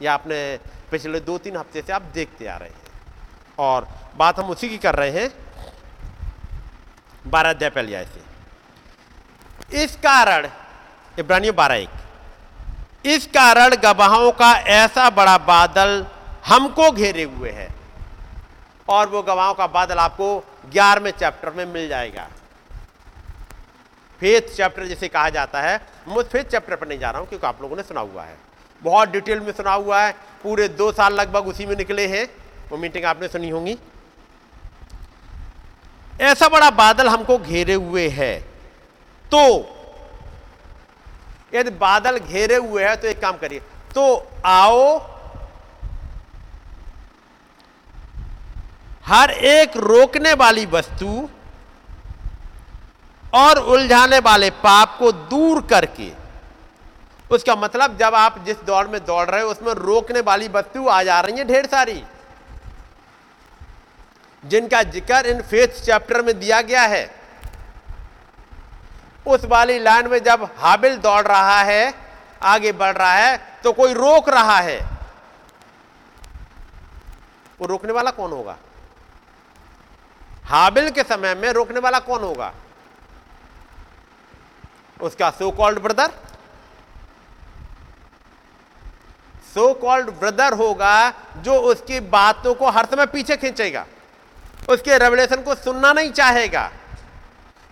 यह 0.00 0.12
आपने 0.12 0.58
पिछले 0.90 1.20
दो 1.20 1.38
तीन 1.38 1.56
हफ़्ते 1.56 1.82
से 1.82 1.92
आप 1.92 2.02
देखते 2.02 2.46
आ 2.46 2.56
रहे 2.56 2.68
हैं। 2.68 2.76
और 3.58 3.88
बात 4.16 4.38
हम 4.38 4.50
उसी 4.50 4.68
की 4.68 4.78
कर 4.78 4.94
रहे 4.94 5.10
हैं, 5.10 5.30
बारह 7.26 7.50
अध्याय 7.50 7.70
पहले 7.70 8.04
से। 8.04 9.82
इस 9.82 9.96
कारण, 9.96 10.48
इब्रानियों 11.18 11.56
बारह 11.56 11.74
एक, 11.74 13.06
इस 13.06 13.26
कारण 13.26 13.76
गवाहों 13.76 14.30
का 14.32 14.52
ऐसा 14.52 15.10
बड़ा 15.10 15.36
बादल 15.38 16.06
हमको 16.46 16.90
घेरे 16.90 17.22
हुए 17.22 17.50
है। 17.50 17.68
और 18.88 19.08
वो 19.08 19.22
गवाहों 19.22 19.54
का 19.54 19.66
बादल 19.66 19.98
आपको 19.98 20.44
ग्यारहवें 20.72 21.10
चैप्टर 21.10 21.50
में 21.50 21.64
मिल 21.66 21.88
जाएगा। 21.88 22.28
फेथ 24.20 24.54
चैप्टर 24.56 24.86
जिसे 24.86 25.08
कहा 25.08 25.28
जाता 25.30 25.60
है 25.62 25.80
मैं 26.08 26.22
फेथ 26.24 26.44
चैप्टर 26.44 26.76
पर 26.76 26.88
नहीं 26.88 26.98
जा 26.98 27.10
रहा 27.10 27.20
हूँ, 27.20 27.28
क्योंकि 27.28 27.46
आप 27.46 27.62
लोगों 27.62 27.76
ने 27.76 27.82
सुना 27.82 28.00
हुआ 28.02 28.22
है। 28.24 28.36
बहुत 28.82 29.08
डिटेल 29.08 29.40
में 29.40 29.52
सुना 29.52 29.72
हुआ 29.72 30.00
है, 30.02 30.12
पूरे 30.42 30.68
दो 30.70 30.90
साल 30.92 31.14
लगभग 31.14 31.46
उसी 31.46 31.66
में 31.66 31.76
निकले 31.76 32.06
हैं। 32.08 32.26
वो 32.70 32.78
मीटिंग 32.78 33.04
आपने 33.04 33.28
सुनी 33.28 33.48
होंगी। 33.50 33.76
ऐसा 36.22 36.48
बड़ा 36.48 36.70
बादल 36.72 37.08
हमको 37.08 37.38
घेरे 37.38 37.74
हुए 37.74 38.08
है। 38.10 38.38
तो 39.32 39.40
यदि 41.54 41.70
बादल 41.72 42.18
घेरे 42.18 42.56
हुए 42.56 42.84
है 42.84 42.96
तो 42.96 43.08
एक 43.08 43.20
काम 43.20 43.36
करिए। 43.38 43.60
तो 43.94 44.04
आओ 44.46 44.98
हर 49.08 49.30
एक 49.30 49.76
रोकने 49.78 50.32
वाली 50.34 50.64
वस्तु 50.68 51.28
और 53.34 53.58
उलझाने 53.58 54.18
वाले 54.20 54.50
पाप 54.58 54.96
को 54.98 55.12
दूर 55.12 55.60
करके, 55.66 56.10
उसका 57.30 57.54
मतलब 57.56 57.96
जब 57.98 58.14
आप 58.14 58.38
जिस 58.44 58.62
दौड़ 58.64 58.86
में 58.88 59.04
दौड़ 59.04 59.28
रहे 59.30 59.40
हो, 59.42 59.48
उसमें 59.48 59.72
रोकने 59.74 60.20
वाली 60.22 60.48
वस्तु 60.50 60.86
आ 60.88 61.02
जा 61.02 61.20
रही 61.20 61.38
है 61.38 61.44
ढेर 61.44 61.66
सारी। 61.66 62.02
जिनका 64.42 64.82
ज़िक्र 64.84 65.26
इन 65.26 65.40
फेथ 65.42 65.82
चैप्टर 65.82 66.22
में 66.22 66.38
दिया 66.38 66.60
गया 66.62 66.82
है। 66.84 67.10
उस 69.26 69.44
वाली 69.46 69.78
लाइन 69.78 70.08
में 70.08 70.18
जब 70.24 70.48
हाबिल 70.58 70.96
दौड़ 70.98 71.24
रहा 71.24 71.60
है, 71.62 71.94
आगे 72.44 72.72
बढ़ 72.74 72.96
रहा 72.96 73.12
है 73.14 73.36
तो 73.64 73.72
कोई 73.72 73.92
रोक 73.94 74.28
रहा 74.30 74.58
है। 74.60 74.78
वो 77.60 77.66
रोकने 77.66 77.92
वाला 77.92 78.10
कौन 78.12 78.32
होगा? 78.32 78.56
हाबिल 80.48 80.90
के 80.90 81.02
समय 81.02 81.34
में 81.34 81.50
रोकने 81.52 81.80
वाला 81.80 81.98
कौन 81.98 82.22
होगा? 82.22 82.52
उसका 85.00 85.30
so 85.30 85.50
called 85.50 85.78
brother 85.78 86.10
so 89.54 89.72
called 89.74 90.10
brother 90.10 90.52
होगा 90.52 91.10
जो 91.36 91.54
उसकी 91.62 92.00
बातों 92.00 92.54
को 92.54 92.70
हर 92.70 92.86
समय 92.86 93.06
पीछे 93.06 93.36
खींचेगा। 93.36 93.84
उसके 94.68 94.98
रेवलेशन 94.98 95.42
को 95.42 95.54
सुनना 95.54 95.92
नहीं 95.92 96.10
चाहेगा। 96.12 96.70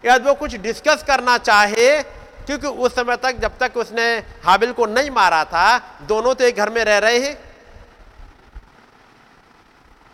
या 0.04 0.16
वो 0.16 0.34
कुछ 0.34 0.54
डिस्कस 0.56 1.04
करना 1.06 1.38
चाहे, 1.38 2.02
क्योंकि 2.02 2.66
उस 2.66 2.94
समय 2.94 3.16
तक 3.16 3.38
जब 3.38 3.58
तक 3.58 3.76
उसने 3.76 4.06
हाबिल 4.44 4.72
को 4.72 4.86
नहीं 4.86 5.10
मारा 5.10 5.44
था, 5.44 5.78
दोनों 6.02 6.34
तो 6.34 6.44
एक 6.44 6.56
घर 6.56 6.70
में 6.70 6.84
रह 6.84 6.98
रहे 6.98 7.18
हैं। 7.18 7.36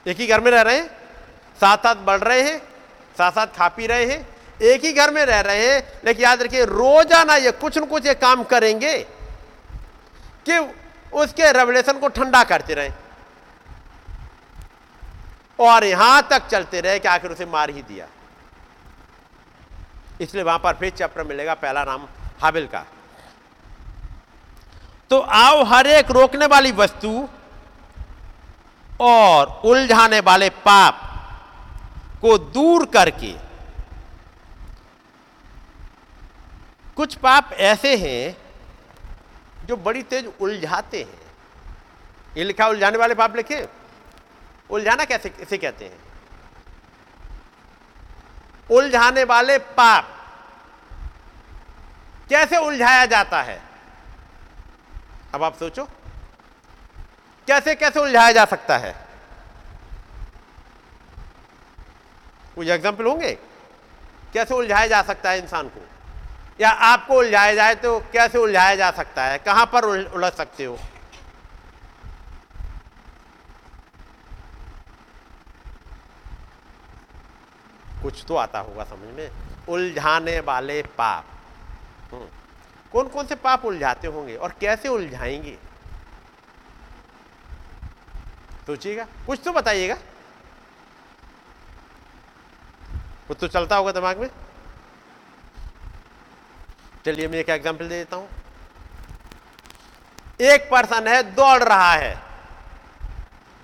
एक 0.06 0.16
ही 0.16 0.26
घर 0.26 0.40
में 0.40 0.50
रह 0.50 0.62
रहे 0.62 0.76
हैं? 0.76 1.01
साथ 1.60 1.76
साथ 1.78 2.04
बढ़ 2.04 2.20
रहे 2.20 2.42
हैं 2.42 2.58
साथ 3.16 3.32
साथ 3.32 3.46
खा 3.48 3.68
पी 3.68 3.86
रहे 3.86 4.04
हैं, 4.06 4.26
एक 4.62 4.84
ही 4.84 4.92
घर 4.92 5.10
में 5.10 5.24
रह 5.24 5.40
रहे 5.40 5.66
हैं, 5.66 5.82
लेकिन 6.04 6.22
याद 6.22 6.42
रखिए, 6.42 6.64
रोज़ाना 6.64 7.36
ये 7.36 7.50
कुछ 7.52 7.78
न 7.78 7.84
कुछ 7.86 8.06
ये 8.06 8.14
काम 8.16 8.42
करेंगे 8.44 8.98
कि 10.46 10.58
उसके 11.12 11.50
रेवलेशन 11.52 11.98
को 11.98 12.08
ठंडा 12.08 12.42
करते 12.44 12.74
रहे। 12.74 12.90
और 15.58 15.84
यहाँ 15.84 16.22
तक 16.30 16.46
चलते 16.48 16.80
रहे 16.80 16.98
कि 16.98 17.08
आखिर 17.08 17.30
उसे 17.30 17.46
मार 17.46 17.70
ही 17.70 17.82
दिया। 17.82 18.06
इसलिए 20.20 20.44
वहाँ 20.44 20.58
पर 20.58 20.74
फिर 20.74 20.90
चैप्टर 20.90 21.24
मिलेगा, 21.24 21.54
पहला 21.54 21.84
नाम 21.84 22.06
हाबिल 22.42 22.66
का। 22.66 22.84
तो 25.10 25.20
आओ, 25.20 25.62
हर 25.64 25.86
एक 25.88 26.10
रोकने 26.10 26.46
वाली 26.46 26.72
वस्तु 26.72 27.28
और 29.00 29.60
उलझाने 29.64 30.20
वाले 30.20 30.48
पाप 30.60 31.08
को 32.22 32.38
दूर 32.38 32.86
करके। 32.86 33.36
कुछ 36.96 37.14
पाप 37.14 37.52
ऐसे 37.52 37.96
हैं 37.96 38.36
जो 39.66 39.76
बड़ी 39.76 40.02
तेज 40.02 40.32
उलझाते 40.40 41.02
हैं। 41.02 41.20
ये 42.36 42.44
लिखा 42.44 42.68
उलझाने 42.68 42.98
वाले 42.98 43.14
पाप 43.14 43.36
लिखे? 43.36 43.68
उलझाना 44.70 45.04
कैसे, 45.04 45.34
इसे 45.40 45.58
कहते 45.58 45.84
हैं? 45.84 45.98
उलझाने 48.70 49.24
वाले 49.24 49.58
पाप। 49.58 50.08
कैसे 52.28 52.56
उलझाया 52.56 53.06
जाता 53.06 53.42
है? 53.42 53.62
अब 55.34 55.42
आप 55.42 55.56
सोचो। 55.56 55.84
कैसे 57.46 57.74
कैसे 57.74 58.00
उलझाया 58.00 58.32
जा 58.32 58.44
सकता 58.44 58.78
है? 58.78 59.01
कुछ 62.54 62.68
एग्ज़ाम्पल 62.68 63.04
होंगे? 63.04 63.32
कैसे 64.32 64.54
उलझाया 64.54 64.86
जा 64.86 65.02
सकता 65.02 65.30
है 65.30 65.38
इंसान 65.38 65.68
को? 65.68 65.86
या 66.60 66.70
आपको 66.70 67.14
उलझाया 67.14 67.54
जाए 67.54 67.74
तो 67.74 68.00
कैसे 68.00 68.38
उलझाया 68.38 68.76
जा 68.76 68.90
सकता 68.90 69.24
है? 69.24 69.38
कहाँ 69.38 69.66
पर 69.66 69.84
उलझ 69.84 70.32
सकते 70.32 70.64
हो? 70.64 70.78
कुछ 78.02 78.24
तो 78.28 78.36
आता 78.36 78.58
होगा 78.58 78.84
समझ 78.84 79.14
में। 79.14 79.30
उलझाने 79.68 80.40
वाले 80.40 80.82
पाप। 80.82 81.24
हम्म। 82.12 82.26
कौन 82.92 83.08
कौन 83.08 83.26
से 83.26 83.34
पाप 83.34 83.64
उलझाते 83.64 84.08
होंगे 84.08 84.36
और 84.36 84.54
कैसे 84.60 84.88
उलझाएँगे? 84.88 85.58
सोचिएगा। 88.66 89.06
कुछ 89.26 89.40
तो 89.44 89.52
बताइएगा। 89.52 89.96
कुछ 93.32 93.40
तो 93.40 93.48
चलता 93.48 93.76
होगा 93.76 93.92
दिमाग 93.92 94.18
में। 94.18 94.30
चलिए 97.04 97.28
मैं 97.28 97.38
एक 97.38 97.48
एग्जांपल 97.48 97.88
दे 97.88 97.98
देता 97.98 98.16
हूँ। 98.16 98.28
एक 100.40 100.70
पर्सन 100.70 101.08
है, 101.08 101.22
दौड़ 101.22 101.62
रहा 101.62 101.92
है। 101.92 102.18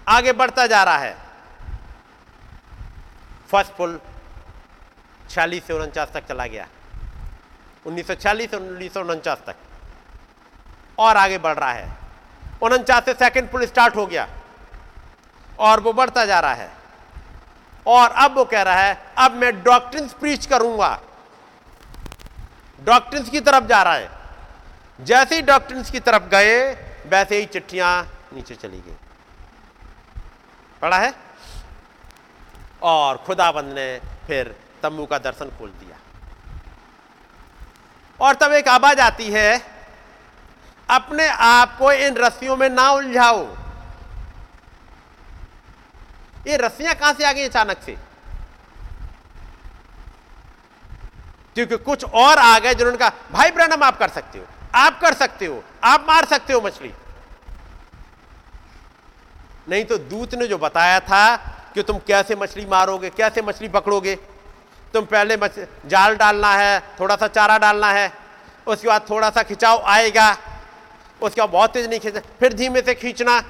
आगे 0.09 0.33
बढ़ता 0.33 0.67
जा 0.67 0.83
रहा 0.83 0.97
है। 0.97 1.17
फ़र्स्ट 3.53 3.73
पुल 3.73 4.01
छियालीस 5.31 5.65
से 5.65 5.73
उनचास 5.73 6.11
तक 6.15 6.27
चला 6.27 6.47
गया। 6.47 6.69
उन्नीस 7.87 8.07
सौ 8.07 8.15
छियालीस 8.15 8.55
उन्नीस 8.55 8.95
सौ 8.95 9.01
उनचास 9.01 9.43
तक। 9.47 9.57
और 10.99 11.17
आगे 11.17 11.39
बढ़ 11.39 11.57
रहा 11.57 11.73
है। 11.73 11.93
उनचास 12.63 13.05
से 13.05 13.15
सेकंड 13.15 13.51
पुल 13.51 13.67
स्टार्ट 13.67 13.97
हो 13.97 14.07
गया। 14.07 14.29
और 15.59 15.81
वो 15.81 15.93
बढ़ता 15.93 16.25
जा 16.25 16.41
रहा 16.41 16.55
है। 16.55 16.88
और 17.89 18.11
अब 18.11 18.35
वो 18.35 18.45
कह 18.45 18.63
रहा 18.63 18.75
है, 18.75 19.13
अब 19.19 19.33
मैं 19.33 19.63
डॉक्ट्रिन 19.63 20.09
प्रीच 20.09 20.47
करूँगा. 20.47 21.01
डॉक्ट्रिन 22.85 23.23
की 23.23 23.41
तरफ़ 23.41 23.65
जा 23.65 23.83
रहा 23.83 23.95
है। 23.95 24.11
जैसे 25.01 25.35
ही 25.35 25.43
डॉक्ट्रिन 25.43 25.83
की 25.83 26.01
तरफ़ 26.01 26.23
गए, 26.23 26.73
वैसे 27.07 27.37
ही 27.37 27.47
चिट्ठियाँ 27.47 28.09
नीचे 28.33 28.55
चली 28.55 28.81
गई। 28.81 28.97
पढ़ा 30.83 30.99
है? 30.99 31.15
और 32.83 33.17
खुदाबंद 33.17 33.73
ने 33.75 34.01
फिर 34.27 34.57
तंबू 34.83 35.07
का 35.07 35.19
दर्शन 35.19 35.47
खोल 35.59 35.71
दिया। 35.71 35.97
और 38.21 38.35
तब 38.35 38.53
एक 38.53 38.69
आवाज़ 38.69 39.01
आती 39.01 39.31
है, 39.31 39.67
अपने 40.91 41.29
आप 41.29 41.79
को 41.79 41.93
इन 41.93 42.15
रस्सियों 42.15 42.57
में 42.57 42.69
ना 42.69 42.91
उलझाओ। 42.91 43.57
ये 46.49 46.57
रस्सियाँ 46.57 46.95
कहाँ 46.95 47.13
से 47.13 47.25
आ 47.25 47.33
गई 47.33 47.45
अचानक 47.45 47.83
से? 47.87 47.97
क्योंकि 51.57 51.77
कुछ 51.79 52.05
और 52.05 52.39
आ 52.39 52.59
गए 52.59 52.75
जिन्होंने 52.75 52.99
कहा, 52.99 53.13
भाई 53.33 53.51
ब्रहणम, 53.51 53.83
आप 53.83 53.99
कर 53.99 54.09
सकते 54.09 54.39
हो, 54.39 54.45
आप 54.75 55.01
कर 55.01 55.15
सकते 55.15 55.47
हो, 55.47 55.63
आप 55.85 56.05
मार 56.09 56.25
सकते 56.25 56.53
हो 56.53 56.61
मछली। 56.61 56.93
नहीं 59.69 59.85
तो 59.85 59.99
दूत 59.99 60.35
ने 60.35 60.47
जो 60.47 60.59
बताया 60.59 61.01
था 61.01 61.37
कि 61.75 61.83
तुम 61.83 61.99
कैसे 62.07 62.37
मछली 62.37 62.65
मारोगे, 62.67 63.11
कैसे 63.11 63.43
मछली 63.43 63.69
पकड़ोगे, 63.69 64.15
तुम 64.95 65.05
पहले 65.05 65.37
जाल 65.89 66.17
डालना 66.17 66.53
है 66.53 66.81
थोड़ा 67.01 67.17
सा 67.17 67.29
चारा 67.29 67.59
डालना 67.59 67.91
है, 67.93 68.13
उसके 68.67 68.89
बाद 68.89 69.07
थोड़ा 69.11 69.31
सा 69.31 69.43
खिंचाव 69.43 69.83
आएगा, 69.87 70.31
उसके 71.21 71.41
बाद 71.41 71.51
बहुत 71.51 71.73
तेज 71.73 71.89
नहीं 71.89 72.01
खींचना 72.01 72.21
फिर 72.41 72.53
धीमे 72.53 72.81
से 72.83 72.95
खींचना, 72.95 73.41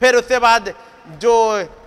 फिर 0.00 0.14
उसके 0.14 0.38
बाद 0.38 0.74
जो 1.08 1.34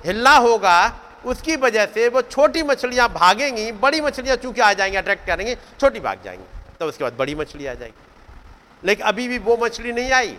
हिलना 0.06 0.36
होगा, 0.38 1.00
उसकी 1.26 1.56
वजह 1.56 1.86
से 1.86 2.08
वो 2.10 2.22
छोटी 2.22 2.64
मछलियाँ 2.64 3.08
भागेंगी, 3.10 3.72
बड़ी 3.72 4.02
मछलियाँ 4.02 4.36
चूँकि 4.36 4.62
आ 4.62 4.72
जाएँगी, 4.74 4.98
अट्रैक्ट 4.98 5.26
करेंगी, 5.28 5.56
छोटी 5.56 6.00
भाग 6.00 6.24
जाएँगी 6.24 6.44
तो 6.80 6.86
उसके 6.86 7.04
बाद 7.04 7.14
बड़ी 7.14 7.36
मछली 7.36 7.66
आ 7.66 7.74
जाएगी। 7.74 8.88
लेकिन 8.88 9.06
अभी 9.06 9.28
भी 9.28 9.38
वो 9.38 9.58
मछली 9.58 9.92
नहीं 9.92 10.12
आई, 10.12 10.38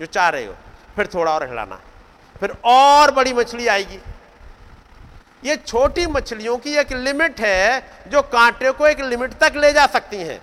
जो 0.00 0.06
चाह 0.06 0.28
रहे 0.28 0.46
हो, 0.46 0.54
फिर 0.96 1.06
थोड़ा 1.06 1.32
और 1.32 1.48
हिलाना। 1.48 1.80
फिर 2.40 2.56
और 2.64 3.10
बड़ी 3.10 3.32
मछली 3.32 3.66
आएगी। 3.66 3.98
ये 5.44 5.56
छोटी 5.56 6.06
मछलियों 6.06 6.56
की 6.58 6.74
एक 6.76 6.92
लिमिट 6.92 7.40
है, 7.40 7.92
जो 8.08 8.22
कांटे 8.22 8.70
को 8.70 8.86
एक 8.86 9.00
लिमिट 9.00 9.32
तक 9.32 9.56
ले 9.56 9.72
जा 9.72 9.86
सकती 9.86 10.16
हैं। 10.16 10.40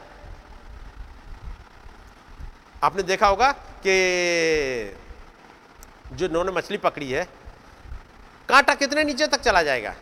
आपने 2.83 3.03
देखा 3.03 3.27
होगा 3.27 3.51
कि 3.87 4.95
जो 6.13 6.25
इन्होंने 6.25 6.51
मछली 6.51 6.77
पकड़ी 6.77 7.11
है 7.11 7.27
कांटा 8.49 8.73
कितने 8.73 9.03
नीचे 9.03 9.27
तक 9.27 9.41
चला 9.41 9.63
जाएगा? 9.63 9.93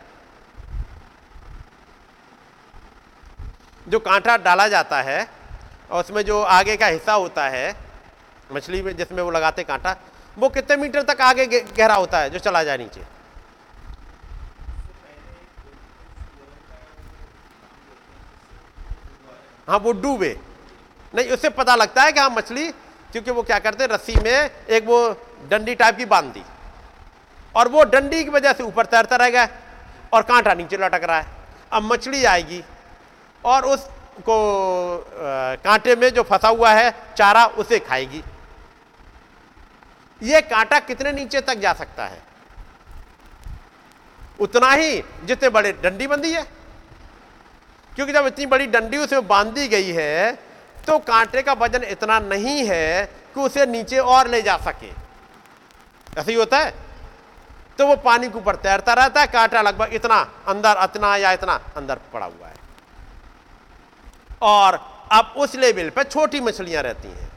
जो 3.88 3.98
कांटा 3.98 4.36
डाला 4.36 4.68
जाता 4.68 5.00
है, 5.02 5.28
और 5.90 6.00
उसमें 6.00 6.22
जो 6.22 6.42
आगे 6.42 6.76
का 6.76 6.86
हिस्सा 6.86 7.12
होता 7.12 7.48
है, 7.48 7.76
मछली 8.52 8.82
में 8.82 8.96
जिसमें 8.96 9.22
वो 9.22 9.30
लगाते 9.30 9.64
कांटा, 9.64 9.96
वो 10.38 10.48
कितने 10.48 10.76
मीटर 10.76 11.02
तक 11.02 11.20
आगे 11.20 11.46
गहरा 11.46 11.94
होता 11.94 12.18
है, 12.18 12.30
जो 12.30 12.38
चला 12.38 12.62
जाए 12.64 12.78
नीचे? 12.78 13.02
हाँ 19.68 19.78
वो 19.78 19.92
डूबे। 19.92 20.36
नहीं, 21.14 21.30
उससे 21.30 21.48
पता 21.48 21.74
लगता 21.74 22.02
है 22.02 22.12
कि 22.12 22.20
हाँ 22.20 22.30
मछली, 22.30 22.70
क्योंकि 23.12 23.30
वो 23.30 23.42
क्या 23.42 23.58
करते 23.58 23.86
रस्सी 23.86 24.14
में 24.14 24.50
एक 24.68 24.84
वो 24.86 24.98
डंडी 25.50 25.74
टाइप 25.74 25.96
की 25.96 26.04
बाँध 26.04 26.24
दी। 26.24 26.42
और 27.54 27.68
वो 27.68 27.84
डंडी 27.84 28.22
की 28.24 28.30
वजह 28.30 28.52
से 28.52 28.62
ऊपर 28.62 28.86
तैरता 28.86 29.16
रह 29.16 29.30
गया 29.30 29.48
और 30.12 30.22
कांटा 30.22 30.54
नीचे 30.54 30.76
लटक 30.76 31.04
रहा 31.04 31.18
है। 31.18 31.26
अब 31.72 31.82
मछली 31.82 32.24
आएगी 32.24 32.62
और 33.44 33.64
उसको 33.66 34.36
कांटे 35.64 35.96
में 35.96 36.08
जो 36.10 36.22
फंसा 36.22 36.48
हुआ 36.48 36.72
है, 36.72 36.94
चारा 37.16 37.44
उसे 37.46 37.78
खाएगी। 37.80 38.22
ये 40.20 40.40
कांटा 40.42 40.78
कितने 40.80 41.12
नीचे 41.12 41.40
तक 41.40 41.58
जा 41.58 41.72
सकता 41.72 42.06
है? 42.06 42.20
उतना 44.40 44.70
ही 44.72 45.02
जितने 45.24 45.48
बड़े 45.48 45.72
डंडी 45.72 46.06
बंदी 46.06 46.32
है। 46.32 46.42
क्योंकि 47.92 48.12
जब 48.12 48.26
इतनी 48.26 48.46
बड़ी 48.46 48.66
डंडी 48.66 48.96
उसमें 48.98 49.26
बांधी 49.28 49.66
गई 49.68 49.90
है 49.92 50.32
तो 50.86 50.98
कांटे 51.00 51.42
का 51.42 51.52
वज़न 51.54 51.82
इतना 51.84 52.18
नहीं 52.20 52.64
है 52.66 53.04
कि 53.34 53.40
उसे 53.40 53.66
नीचे 53.66 53.98
और 53.98 54.28
ले 54.28 54.40
जा 54.42 54.56
सके। 54.58 54.88
ऐसा 54.88 56.30
ही 56.30 56.34
होता 56.34 56.58
है? 56.58 56.72
तो 57.82 57.86
वो 57.86 57.96
पानी 57.96 58.28
के 58.28 58.38
ऊपर 58.38 58.56
तैरता 58.56 58.92
रहता 58.92 59.20
है, 59.20 59.26
कांटा 59.26 59.62
लगभग 59.62 59.94
इतना 59.94 60.18
अंदर 60.48 60.74
इतना 60.78 61.16
या 61.16 61.32
इतना 61.32 61.54
अंदर 61.76 61.98
पड़ा 62.12 62.26
हुआ 62.26 62.46
है। 62.46 62.54
और 64.42 64.74
अब 65.12 65.34
उस 65.36 65.54
लेवल 65.54 65.90
पर 65.90 66.02
छोटी 66.02 66.40
मछलियाँ 66.40 66.82
रहती 66.82 67.08
हैं। 67.08 67.32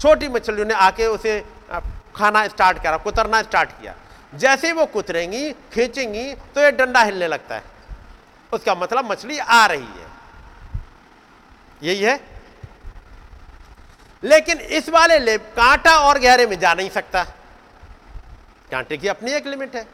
छोटी 0.00 0.28
मछलियों 0.28 0.66
ने 0.66 0.74
आके 0.74 1.06
उसे 1.06 1.44
खाना 2.16 2.48
स्टार्ट 2.48 2.82
करा, 2.82 2.96
कुतरना 2.96 3.42
स्टार्ट 3.42 3.70
किया। 3.70 3.94
जैसे 4.34 4.72
वो 4.72 4.86
कुतरेंगी, 4.86 5.52
खींचेंगी 5.52 6.34
तो 6.34 6.60
ये 6.60 6.70
डंडा 6.72 7.02
हिलने 7.02 7.28
लगता 7.28 7.54
है। 7.54 7.62
उसका 8.52 8.74
मतलब 8.74 9.10
मछली 9.10 9.38
आ 9.38 9.66
रही 9.66 9.86
है। 9.86 10.06
यही 11.82 12.02
है। 12.02 12.20
लेकिन 14.24 14.58
इस 14.58 14.88
वाले 14.88 15.18
ले 15.18 15.38
कांटा 15.38 15.98
और 15.98 16.18
गहरे 16.18 16.46
में 16.46 16.58
जा 16.58 16.74
नहीं 16.74 16.90
सकता। 16.90 17.26
कांटे 18.70 18.96
की 18.96 19.08
अपनी 19.08 19.32
एक 19.32 19.46
लिमिट 19.46 19.76
है। 19.76 19.86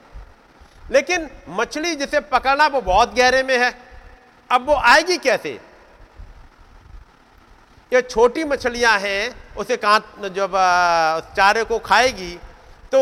लेकिन 0.91 1.29
मछली 1.51 1.95
जिसे 1.97 2.21
पकड़ना 2.29 2.67
वो 2.67 2.81
बहुत 2.83 3.15
गहरे 3.15 3.43
में 3.43 3.59
है, 3.59 3.73
अब 4.51 4.67
वो 4.67 4.75
आएगी 4.75 5.17
कैसे? 5.19 5.51
ये 7.93 8.01
छोटी 8.03 8.45
मछलियाँ 8.45 8.99
हैं, 8.99 9.55
उसे 9.57 9.77
कहाँ 9.77 10.01
जब 10.27 10.55
उस 10.55 11.35
चारे 11.37 11.65
को 11.65 11.79
खाएगी 11.81 12.35
तो 12.93 13.01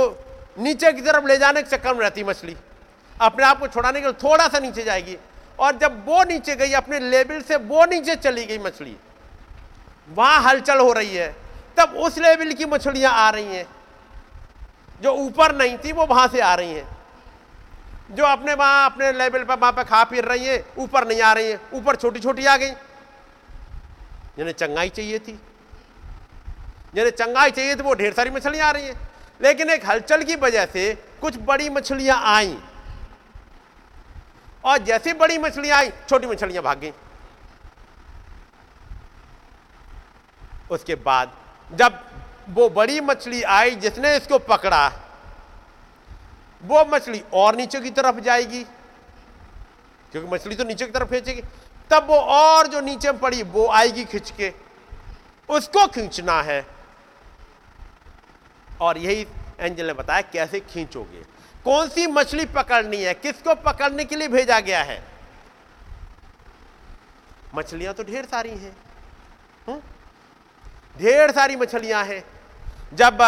नीचे 0.59 0.92
की 0.92 1.01
तरफ़ 1.01 1.26
ले 1.26 1.36
जाने 1.38 1.62
के 1.62 1.68
चक्कर 1.68 1.94
में 1.94 2.01
रहती 2.01 2.24
मछली। 2.24 2.56
अपने 3.16 3.44
आप 3.44 3.59
को 3.60 3.66
छुड़ाने 3.68 4.01
के 4.01 4.06
लिए 4.06 4.16
थोड़ा 4.22 4.47
सा 4.48 4.59
नीचे 4.59 4.82
जाएगी। 4.82 5.16
और 5.59 5.76
जब 5.78 6.05
वो 6.06 6.22
नीचे 6.24 6.55
गई, 6.56 6.72
अपने 6.72 6.98
लेवल 7.01 7.40
से 7.42 7.56
वो 7.56 7.84
नीचे 7.86 8.16
चली 8.16 8.44
गई 8.47 8.59
मछली, 8.59 8.97
वहाँ 10.10 10.42
हलचल 10.42 10.78
हो 10.78 10.92
रही 10.92 11.16
है। 11.16 11.34
तब 11.76 11.94
उस 11.97 12.18
लेवल 12.18 12.52
की 12.52 12.64
मछलियाँ 12.66 13.12
आ 13.14 13.28
रही 13.30 13.56
हैं। 13.56 13.66
जो 15.01 15.12
ऊपर 15.12 15.56
नहीं 15.56 15.78
थी, 15.78 15.93
वो 15.93 16.06
वहाँ 16.06 16.28
से 16.28 16.40
आ 16.40 16.55
रही 16.55 16.72
हैं। 16.72 17.01
जो 18.10 18.24
अपने 18.24 18.55
वहाँ, 18.55 18.90
अपने 18.90 19.12
लेवल 19.12 19.44
पर, 19.44 19.55
वहाँ 19.55 19.72
पर 19.72 19.85
खा 19.85 20.05
फिर 20.05 20.24
रही 20.24 20.47
हैं, 20.47 20.66
ऊपर 20.78 21.09
नहीं 21.09 21.22
आ 21.22 21.32
रही 21.32 21.51
हैं। 21.51 21.60
ऊपर 21.72 21.97
छोटी 21.97 22.20
छोटी 22.20 22.47
आ 22.47 22.56
गई। 22.56 22.70
जिन्हें 24.36 24.55
चंगाई 24.55 24.89
चाहिए 24.89 25.18
थी। 25.18 25.40
जिन्हें 26.94 27.10
चंगाई 27.10 27.51
चाहिए 27.51 27.77
थी, 27.77 27.81
वो 27.81 27.94
ढेर 27.94 28.12
सारी 28.12 28.31
मछलियाँ 28.31 28.68
आ 28.68 28.70
रही 28.70 28.86
हैं। 28.86 29.09
लेकिन 29.43 29.70
एक 29.70 29.86
हलचल 29.86 30.22
की 30.22 30.36
वजह 30.36 30.66
से 30.66 30.94
कुछ 31.20 31.36
बड़ी 31.39 31.70
मछलियाँ 31.70 32.22
आई। 32.22 32.59
और 34.64 34.78
जैसी 34.78 35.12
बड़ी 35.12 35.39
मछलियाँ 35.39 35.78
आई, 35.78 35.90
छोटी 35.90 36.27
मछलियाँ 36.27 36.62
भाग 36.62 36.78
गई। 36.78 36.93
उसके 40.70 40.94
बाद, 40.94 41.32
जब 41.72 42.10
वो 42.51 42.68
बड़ी 42.68 43.01
मछली 43.01 43.43
आई 43.43 43.74
जिसने 43.74 44.16
इसको 44.16 44.39
पकड़ा, 44.39 44.93
वो 46.62 46.85
मछली 46.85 47.24
और 47.32 47.56
नीचे 47.56 47.81
की 47.81 47.90
तरफ़ 47.90 48.20
जाएगी, 48.20 48.64
क्योंकि 50.12 50.35
मछली 50.35 50.55
तो 50.55 50.64
नीचे 50.64 50.86
की 50.86 50.93
तरफ़ 50.93 51.09
खींचेगी। 51.09 51.43
तब 51.90 52.06
वो 52.09 52.16
और 52.16 52.66
जो 52.66 52.81
नीचे 52.81 53.12
पड़ी, 53.12 53.43
वो 53.43 53.68
आएगी 53.68 54.05
खींच 54.05 54.31
के। 54.31 54.52
उसको 55.48 55.86
खींचना 55.86 56.43
है। 56.43 56.66
और 58.81 58.98
यही 58.98 59.27
एंजल 59.60 59.86
ने 59.86 59.93
बताया, 59.93 60.20
कैसे 60.20 60.60
खींचोगे? 60.60 61.22
कौन 61.64 61.89
सी 61.89 62.06
मछली 62.06 62.47
पकड़नी 62.47 63.02
है? 63.02 63.14
किसको 63.14 63.55
पकड़ने 63.55 64.05
के 64.05 64.16
लिए 64.16 64.28
भेजा 64.28 64.60
गया 64.60 64.82
है? 64.82 65.05
मछलियाँ 67.55 67.94
तो 67.94 68.02
ढेर 68.02 68.24
सारी 68.24 68.51
हैं। 68.51 68.77
हम्म? 69.68 69.81
ढेर 70.98 71.31
सारी 71.31 71.56
मछलियाँ 71.56 72.05
हैं। 72.05 72.39
जब 72.92 73.18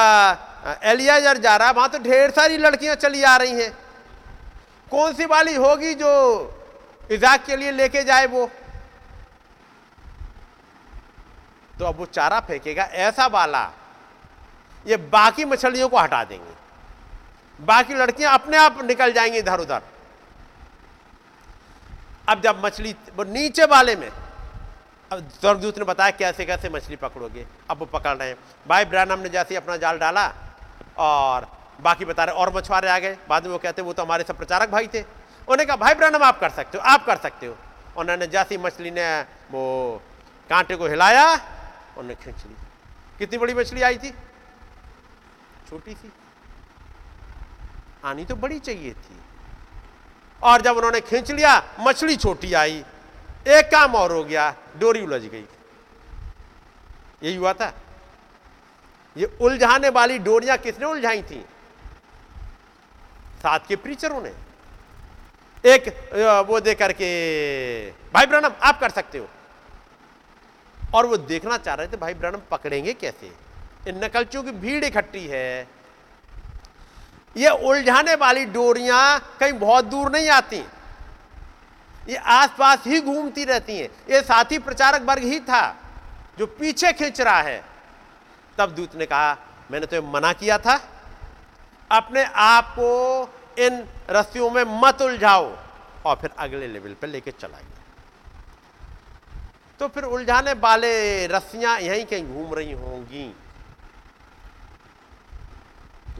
एलियाजर 0.84 1.38
जा 1.38 1.56
रहा 1.56 1.68
है 1.68 1.74
वहाँ 1.74 1.88
तो 1.88 1.98
ढेर 1.98 2.30
सारी 2.30 2.56
लड़कियाँ 2.58 2.94
चली 2.96 3.22
आ 3.22 3.36
रही 3.36 3.52
हैं। 3.52 3.70
कौन 4.92 5.12
सी 5.14 5.24
वाली 5.26 5.54
होगी 5.56 5.94
जो 5.94 6.10
इजाक 7.10 7.44
के 7.44 7.56
लिए 7.56 7.70
लेके 7.72 8.02
जाए 8.04 8.26
वो? 8.26 8.50
तो 11.74 11.84
अब 11.84 11.98
वो 11.98 12.06
चारा 12.06 12.40
फेंकेगा, 12.40 12.82
ऐसा 12.84 13.26
वाला। 13.26 13.70
ये 14.86 14.96
बाकी 14.96 15.44
मछलियों 15.44 15.88
को 15.88 15.98
हटा 15.98 16.22
देंगे। 16.24 16.54
बाकी 17.58 17.94
लड़कियाँ 17.94 18.34
अपने 18.34 18.56
आप 18.56 18.82
निकल 18.84 19.12
जाएँगी 19.12 19.38
इधर 19.38 19.60
उधर 19.60 19.82
अब 22.28 22.40
जब 22.40 22.64
मछली, 22.64 22.94
वो 23.16 23.24
नीचे 23.24 23.64
वाले 23.66 23.96
में 23.96 24.10
अब 25.12 25.28
स्वर्गदूत 25.28 25.78
ने 25.78 25.84
बताया 25.84 26.10
कैसे 26.10 26.44
कैसे 26.44 26.68
मछली 26.68 26.96
पकड़ोगे। 26.96 27.46
अब 27.70 27.78
वो 27.78 27.86
पकड़ 27.86 28.16
रहे 28.16 28.28
हैं। 28.28 28.36
भाई 28.68 28.84
ब्रैनम 28.84 29.18
ने 29.18 29.28
जैसे 29.28 29.56
अपना 29.56 29.76
जाल 29.76 29.98
डाला 29.98 30.32
और 30.98 31.58
बाकी 31.80 32.04
बता 32.04 32.24
रहे 32.24 32.34
और 32.34 32.56
मछुआरे 32.56 32.88
आ 32.88 32.98
गए। 32.98 33.18
बाद 33.28 33.44
में 33.44 33.52
वो 33.52 33.58
कहते, 33.58 33.82
वो 33.82 33.92
तो 33.92 34.02
हमारे 34.02 34.24
सब 34.24 34.36
प्रचारक 34.36 34.70
भाई 34.70 34.86
थे। 34.86 35.00
उन्होंने 35.00 35.64
कहा, 35.64 35.76
भाई 35.76 35.94
ब्रैनम, 35.94 36.22
आप 36.22 36.40
कर 36.40 36.50
सकते 36.50 36.78
हो, 36.78 36.84
आप 36.84 37.06
कर 37.06 37.16
सकते 37.16 37.46
हो। 37.46 37.56
उन्होंने 37.96 38.26
जैसी 38.26 38.56
मछली 38.56 38.90
ने 38.90 39.20
वो 39.50 40.02
कांटे 40.50 40.76
को 40.76 40.86
हिलाया, 40.86 41.32
उन्होंने 41.98 42.14
खींच 42.14 42.46
ली। 42.46 42.56
कितनी 43.18 43.38
बड़ी 43.38 43.54
मछली 43.54 43.82
आई 43.82 43.98
थी? 43.98 44.10
छोटी 45.70 45.94
सी। 45.94 46.12
आनी 48.04 48.24
तो 48.24 48.36
बड़ी 48.36 48.58
चाहिए 48.58 48.92
थी। 48.92 49.20
और 50.42 50.60
जब 50.60 50.76
उन्होंने 50.76 51.00
खींच 51.00 51.30
लिया, 51.30 51.62
मछली 51.80 52.16
छोटी 52.16 52.54
आई। 52.54 52.84
एक 53.48 53.66
काम 53.66 53.94
और 53.94 54.12
हो 54.12 54.24
गया, 54.24 54.54
डोरी 54.78 55.00
उलझ 55.00 55.22
गई। 55.22 55.44
यही 57.22 57.34
हुआ 57.36 57.52
था। 57.52 57.72
ये 59.16 59.26
उलझाने 59.40 59.88
वाली 59.88 60.18
डोरियाँ 60.18 60.56
किसने 60.58 60.86
उलझाई 60.86 61.22
थी? 61.22 61.44
साथ 63.42 63.60
के 63.68 63.76
प्रीचरों 63.76 64.20
ने। 64.22 64.32
एक 65.64 65.88
वो 66.48 66.60
दे 66.60 66.74
करके, 66.74 67.08
भाई 67.90 68.26
ब्रनम 68.26 68.52
आप 68.62 68.80
कर 68.80 68.90
सकते 68.90 69.18
हो। 69.18 69.28
और 70.94 71.06
वो 71.06 71.16
देखना 71.16 71.56
चाह 71.56 71.74
रहे 71.74 71.88
थे, 71.88 71.96
भाई 71.96 72.14
ब्रनम 72.14 72.40
पकड़ेंगे 72.50 72.92
कैसे? 72.94 73.32
इन 73.88 74.04
नकलचियों 74.04 74.42
की 74.42 74.50
भीड़ 74.52 74.84
इकट्ठी 74.84 75.26
है। 75.26 75.68
ये 77.36 77.48
उलझाने 77.48 78.14
वाली 78.14 78.44
डोरियाँ 78.46 79.36
कहीं 79.40 79.52
बहुत 79.52 79.84
दूर 79.84 80.10
नहीं 80.12 80.28
आती। 80.30 80.64
ये 82.08 82.16
आसपास 82.16 82.78
ही 82.86 83.00
घूमती 83.00 83.44
रहती 83.44 83.78
हैं। 83.78 83.88
ये 84.10 84.22
साथी 84.22 84.58
प्रचारक 84.58 85.02
वर्ग 85.02 85.22
ही 85.22 85.40
था, 85.40 85.76
जो 86.38 86.46
पीछे 86.46 86.92
खींच 86.92 87.20
रहा 87.20 87.40
है। 87.40 87.64
तब 88.58 88.70
दूत 88.70 88.96
ने 88.96 89.06
कहा, 89.06 89.36
मैंने 89.70 89.86
तो 89.86 90.02
मना 90.02 90.32
किया 90.32 90.58
था। 90.58 90.88
अपने 91.92 92.24
आप 92.24 92.64
को 92.64 93.24
इन 93.58 93.88
रस्सियों 94.10 94.50
में 94.50 94.64
मत 94.68 95.02
उलझाओ। 95.02 95.56
और 96.06 96.16
फिर 96.16 96.30
अगले 96.38 96.68
लेवल 96.68 96.94
पर 96.94 97.08
लेके 97.08 97.30
चला 97.30 97.58
गया। 97.58 97.82
तो 99.78 99.88
फिर 99.88 100.02
उलझाने 100.04 100.52
वाले 100.52 101.26
रस्सियाँ 101.26 101.80
यहीं 101.80 102.04
कहीं 102.04 102.34
घूम 102.34 102.54
रही 102.54 102.72
होंगी। 102.72 103.36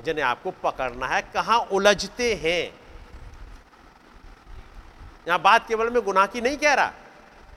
जिन्हें 0.05 0.25
आपको 0.25 0.51
पकड़ना 0.51 1.07
है, 1.07 1.23
कहाँ 1.23 1.59
उलझते 1.59 2.35
हैं। 2.35 2.82
यहाँ 5.27 5.41
बात 5.41 5.67
केवल 5.69 5.91
में 5.91 6.03
गुनाह 6.05 6.27
की 6.27 6.41
नहीं 6.41 6.57
कह 6.57 6.75
रहा। 6.75 6.93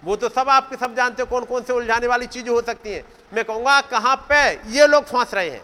वो 0.04 0.16
तो 0.16 0.30
सब 0.30 0.50
आपके 0.50 0.76
सब 0.76 0.96
जानते 0.96 1.22
हो 1.22 1.26
कौन 1.28 1.46
कौन 1.46 1.64
से 1.64 1.74
उलझाने 1.74 2.08
वाली 2.08 2.26
चीज़ें 2.28 2.50
हो 2.50 2.62
सकती 2.62 2.92
हैं। 2.92 3.04
मैं 3.34 3.46
कहूँगा, 3.46 3.80
कहाँ 3.84 4.16
पे 4.30 4.52
ये 4.72 4.88
लोग 4.88 5.04
फंस 5.06 5.34
रहे 5.34 5.50
हैं। 5.50 5.62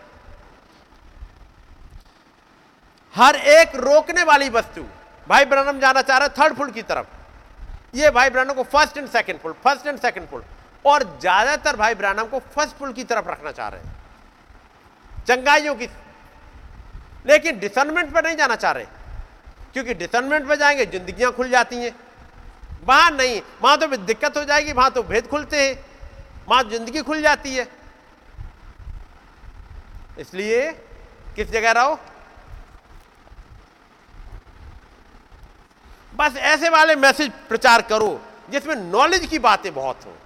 हर 3.14 3.36
एक 3.36 3.76
रोकने 3.78 4.24
वाली 4.24 4.50
वस्तु, 4.50 4.84
भाई 5.28 5.46
ब्रनम 5.46 5.80
जाना 5.80 6.02
चाह 6.02 6.18
रहे 6.18 6.30
थर्ड 6.32 6.58
फुल 6.58 6.72
की 6.72 6.82
तरफ़। 6.84 7.98
ये 7.98 8.10
भाई 8.12 8.30
ब्रनम 8.30 8.54
को 8.54 8.64
first 8.66 8.98
and 8.98 9.08
second 9.10 9.40
pull 9.40 9.54
first 9.64 9.88
and 9.88 10.00
second 10.00 10.28
full. 10.28 10.44
और 10.86 11.04
ज़्यादातर 11.20 11.76
भाई 11.76 11.96
ब्रनम 11.96 12.28
को 12.28 12.40
फ़र्स्ट 12.40 12.76
फुल 12.76 12.94
की 12.94 13.04
तरफ़ 13.04 13.28
रखना 13.28 13.52
चाह 13.52 13.68
रहे 13.68 13.82
हैं। 13.82 15.26
चंगाइयों 15.28 15.76
की। 15.76 15.90
लेकिन 17.26 17.60
डिसनमेंट 17.60 18.14
पर 18.14 18.26
नहीं 18.26 18.36
जाना 18.38 18.56
चाह 18.56 18.72
रहे। 18.72 18.86
क्योंकि 19.74 19.94
डिसनमेंट 19.94 20.46
में 20.46 20.56
जाएँगे, 20.56 20.86
जिंदगियाँ 20.86 21.32
खुल 21.32 21.50
जाती 21.50 21.76
हैं। 21.76 21.96
वहाँ 22.84 23.12
नहीं, 23.12 23.42
वहाँ 23.62 23.78
तो 23.78 23.88
दिक्कत 23.88 24.38
हो 24.38 24.44
जाएगी, 24.44 24.72
वहाँ 24.74 24.92
तो 24.92 25.04
भेद 25.04 25.28
खुलते 25.28 25.68
हैं। 25.68 25.86
वहाँ 26.50 26.64
ज़िंदगी 26.64 27.02
खुल 27.02 27.22
जाती 27.22 27.56
है। 27.56 27.68
इसलिए 30.20 30.72
किस 31.36 31.52
जगह 31.52 31.72
रहो? 31.72 32.00
बस 36.16 36.36
ऐसे 36.36 36.70
वाले 36.70 36.96
मैसेज 36.96 37.32
प्रचार 37.50 37.82
करो, 37.82 38.22
जिसमें 38.50 38.76
नॉलेज 38.76 39.26
की 39.26 39.40
बातें 39.40 39.74
बहुत 39.74 40.06
हो। 40.06 40.18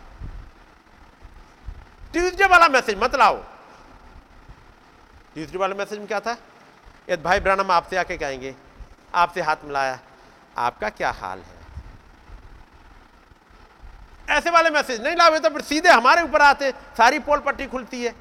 ट्यूजडे 2.13 2.45
वाला 2.45 2.67
मैसेज 2.67 2.97
मत 2.97 3.15
लाओ। 3.15 3.37
ट्यूजडे 5.33 5.57
वाले 5.57 5.75
मैसेज 5.75 5.99
में 5.99 6.07
क्या 6.07 6.19
था? 6.19 6.37
यदि 7.09 7.23
भाई 7.23 7.39
ब्रानम 7.39 7.71
आपसे 7.71 7.97
आके 7.97 8.17
कहेंगे 8.17 8.55
आपसे 9.15 9.41
हाथ 9.41 9.63
मिलाया, 9.63 9.99
आपका 10.57 10.89
क्या 10.91 11.11
हाल 11.11 11.39
है? 11.39 11.53
ऐसे 14.29 14.49
वाले 14.49 14.69
मैसेज 14.69 15.01
नहीं 15.01 15.15
लावे 15.15 15.39
तो 15.39 15.49
फिर 15.49 15.61
सीधे 15.63 15.89
हमारे 15.89 16.21
ऊपर 16.21 16.41
आते, 16.41 16.71
सारी 16.71 17.19
पोल 17.19 17.39
पट्टी 17.39 17.65
खुलती 17.67 18.03
है। 18.03 18.13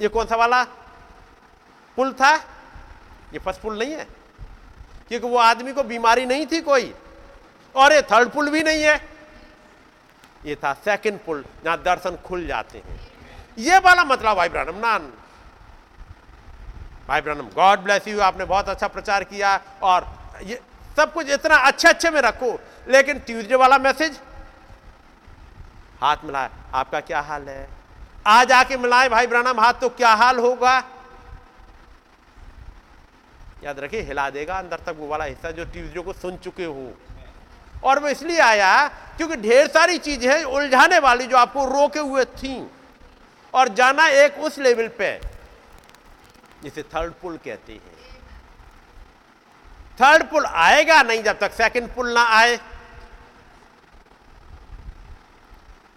ये 0.00 0.08
कौन 0.08 0.26
सा 0.26 0.36
वाला? 0.36 0.62
पुल 1.98 2.12
था? 2.12 2.34
ये 3.32 3.38
फ़र्स्ट 3.38 3.60
पुल 3.60 3.78
नहीं 3.78 3.92
है, 3.92 4.04
क्योंकि 5.08 5.26
वो 5.26 5.38
आदमी 5.38 5.72
को 5.72 5.82
बीमारी 5.84 6.26
नहीं 6.26 6.46
थी 6.46 6.60
कोई, 6.62 6.92
और 7.74 7.92
ये 7.92 8.02
थर्ड 8.02 8.30
पुल 8.30 8.50
भी 8.50 8.62
नहीं 8.62 8.82
है। 8.82 8.96
ये 10.46 10.54
था 10.56 10.72
सेकंड 10.74 11.18
पुल, 11.20 11.44
जहाँ 11.64 11.82
दर्शन 11.82 12.16
खुल 12.24 12.46
जाते 12.46 12.78
हैं। 12.78 13.00
ये 13.58 13.78
वाला 13.78 14.04
मतलब 14.04 14.36
भाई 14.36 14.48
ब्रानम 14.48 14.78
नान 14.78 15.12
भाई 17.08 17.20
ब्रनम 17.20 17.48
गॉड 17.54 17.80
ब्लेस 17.80 18.08
यू 18.08 18.20
आपने 18.22 18.44
बहुत 18.46 18.68
अच्छा 18.68 18.88
प्रचार 18.88 19.24
किया 19.24 19.60
और 19.82 20.06
ये 20.44 20.60
सब 20.96 21.12
कुछ 21.12 21.30
इतना 21.30 21.56
अच्छे 21.56 21.88
अच्छे 21.88 22.10
में 22.10 22.20
रखो, 22.20 22.58
लेकिन 22.88 23.18
ट्यूजडे 23.18 23.54
वाला 23.56 23.78
मैसेज 23.80 24.18
हाथ 26.00 26.24
मिलाए, 26.24 26.50
आपका 26.74 27.00
क्या 27.02 27.20
हाल 27.20 27.48
है? 27.48 27.68
आज 28.26 28.52
आके 28.52 28.76
मिलाए 28.76 29.08
भाई 29.08 29.26
ब्रनम 29.26 29.60
हाथ 29.60 29.74
तो 29.74 29.88
क्या 29.90 30.12
हाल 30.14 30.38
होगा? 30.38 30.76
याद 33.64 33.80
रखिए, 33.80 34.00
हिला 34.02 34.28
देगा 34.30 34.58
अंदर 34.58 34.80
तक 34.86 34.96
वो 34.98 35.06
वाला 35.08 35.24
हिस्सा 35.24 35.50
जो 35.50 35.64
ट्यूजडे 35.66 36.00
को 36.00 36.12
सुन 36.12 36.36
चुके 36.38 36.64
हो। 36.64 36.92
और 37.84 37.98
वो 37.98 38.08
इसलिए 38.08 38.40
आया 38.40 38.88
क्योंकि 39.16 39.36
ढेर 39.38 39.66
सारी 39.68 39.98
चीज़ें 40.00 40.44
उलझाने 40.44 40.98
वाली 41.00 41.26
जो 41.26 41.36
आपको 41.36 41.64
रोके 41.68 42.00
हुए 42.00 42.24
थी। 42.24 42.70
और 43.54 43.68
जाना 43.70 44.06
एक 44.08 44.38
उस 44.40 44.58
लेवल 44.58 44.88
पे 44.98 45.10
जिसे 46.62 46.82
थर्ड 46.84 47.12
पुल 47.22 47.36
कहते 47.44 47.72
हैं। 47.72 48.00
थर्ड 50.00 50.22
पुल 50.30 50.44
आएगा 50.46 51.02
नहीं 51.02 51.22
जब 51.22 51.38
तक 51.38 51.52
सेकंड 51.52 51.88
पुल 51.94 52.12
ना 52.14 52.22
आए। 52.34 52.56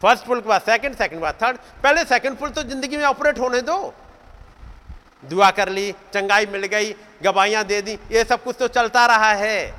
फ़र्स्ट 0.01 0.25
पुल 0.25 0.41
के 0.41 0.47
बाद 0.49 0.61
सेकंड 0.61 0.95
सेकंड 0.95 1.21
बाद 1.21 1.37
थर्ड 1.41 1.57
पहले 1.83 2.03
सेकंड 2.05 2.37
पुल 2.37 2.49
तो 2.49 2.63
ज़िंदगी 2.63 2.97
में 2.97 3.05
ऑपरेट 3.05 3.39
होने 3.39 3.61
दो। 3.63 3.93
दुआ 5.23 5.49
कर 5.51 5.69
ली, 5.69 5.91
चंगाई 6.13 6.45
मिल 6.45 6.65
गई 6.67 6.93
गवाइयाँ 7.23 7.63
दे 7.65 7.81
दी, 7.81 7.93
ये 8.11 8.23
सब 8.23 8.43
कुछ 8.43 8.55
तो 8.59 8.67
चलता 8.69 9.05
रहा 9.05 9.31
है। 9.33 9.71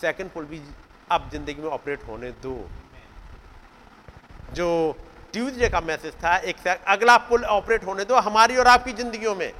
सेकंड 0.00 0.30
पुल 0.30 0.44
भी 0.44 0.60
अब 1.10 1.28
ज़िंदगी 1.30 1.62
में 1.62 1.68
ऑपरेट 1.70 2.06
होने 2.08 2.30
दो। 2.42 2.54
जो 4.54 4.68
ट्यूजडे 5.32 5.68
का 5.68 5.80
मैसेज 5.80 6.14
था, 6.14 6.36
एक 6.36 6.66
अगला 6.66 7.16
पुल 7.18 7.44
ऑपरेट 7.44 7.84
होने 7.84 8.04
दो 8.04 8.16
हमारी 8.16 8.56
और 8.56 8.66
आपकी 8.66 8.92
जिंदगियों 8.92 9.34
में। 9.34 9.52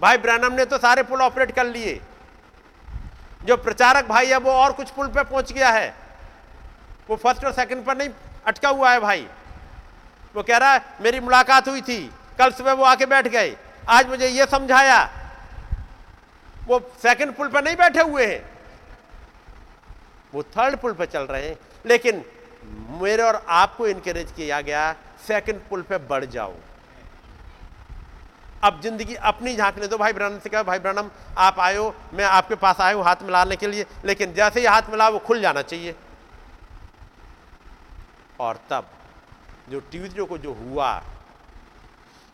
भाई 0.00 0.18
ब्रैनम 0.18 0.52
ने 0.52 0.64
तो 0.64 0.78
सारे 0.78 1.02
पुल 1.02 1.22
ऑपरेट 1.22 1.50
कर 1.52 1.66
लिए। 1.66 2.00
जो 3.44 3.56
प्रचारक 3.56 4.06
भाई 4.06 4.26
है, 4.26 4.36
वो 4.36 4.52
और 4.52 4.72
कुछ 4.72 4.90
पुल 4.90 5.06
पे 5.06 5.22
पहुँच 5.22 5.52
गया 5.52 5.70
है। 5.70 5.94
वो 7.10 7.16
फ़र्स्ट 7.16 7.44
और 7.44 7.52
सेकंड 7.52 7.84
पर 7.84 7.96
नहीं, 7.96 8.08
अटका 8.46 8.68
हुआ 8.68 8.92
है 8.92 9.00
भाई। 9.00 9.26
वो 10.34 10.42
कह 10.42 10.56
रहा 10.56 10.72
है, 10.72 10.82
मेरी 11.00 11.20
मुलाकात 11.20 11.68
हुई 11.68 11.80
थी, 11.80 12.00
कल 12.38 12.50
सुबह 12.50 12.72
वो 12.72 12.84
आके 12.84 13.06
बैठ 13.06 13.28
गए। 13.28 13.56
आज 13.88 14.06
मुझे 14.06 14.28
ये 14.28 14.46
समझाया, 14.46 15.02
वो 16.66 16.78
सेकंड 17.02 17.34
पुल 17.34 17.48
पर 17.48 17.64
नहीं 17.64 17.76
बैठे 17.76 18.00
हुए 18.00 18.26
हैं। 18.26 18.42
वो 20.34 20.42
थर्ड 20.42 20.76
पुल 20.76 20.92
पर 20.92 21.06
चल 21.06 21.22
रहे 21.22 21.48
हैं। 21.48 21.56
लेकिन 21.86 22.24
मेरे 23.02 23.22
और 23.22 23.44
आपको 23.48 23.86
इनकरेज 23.86 24.32
किया 24.36 24.60
गया 24.60 24.94
सेकंड 25.28 25.60
पुल 25.70 25.82
पे 25.82 25.98
बढ़ 26.08 26.24
जाओ। 26.26 26.54
अब 28.64 28.80
ज़िंदगी 28.82 29.14
अपनी 29.14 29.54
झांकने 29.56 29.86
दो, 29.86 29.96
भाई 29.98 30.12
ब्रहणम 30.12 30.38
से 30.38 30.48
कहा, 30.50 30.62
भाई 30.62 30.78
ब्रहणम 30.78 31.10
आप 31.38 31.58
आयो, 31.60 31.94
मैं 32.14 32.24
आपके 32.26 32.54
पास 32.56 32.80
आयो 32.80 33.02
हाथ 33.02 33.22
मिलाने 33.22 33.56
के 33.56 33.66
लिए, 33.66 33.84
लेकिन 34.04 34.32
जैसे 34.34 34.60
ही 34.60 34.66
हाथ 34.66 34.90
मिला 34.90 35.08
वो 35.08 35.18
खुल 35.18 35.40
जाना 35.40 35.62
चाहिए। 35.62 35.94
और 38.40 38.58
तब 38.70 38.88
जो 39.68 39.80
ट्यूजडे 39.82 40.24
को 40.24 40.38
जो 40.38 40.52
हुआ, 40.54 40.90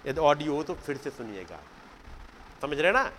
यदि 0.06 0.20
ऑडियो 0.20 0.54
हो 0.54 0.62
तो 0.62 0.74
फिर 0.76 0.96
से 0.96 1.10
सुनिएगा। 1.10 1.58
समझ 2.62 2.78
रहे 2.78 2.92
ना? 2.92 3.10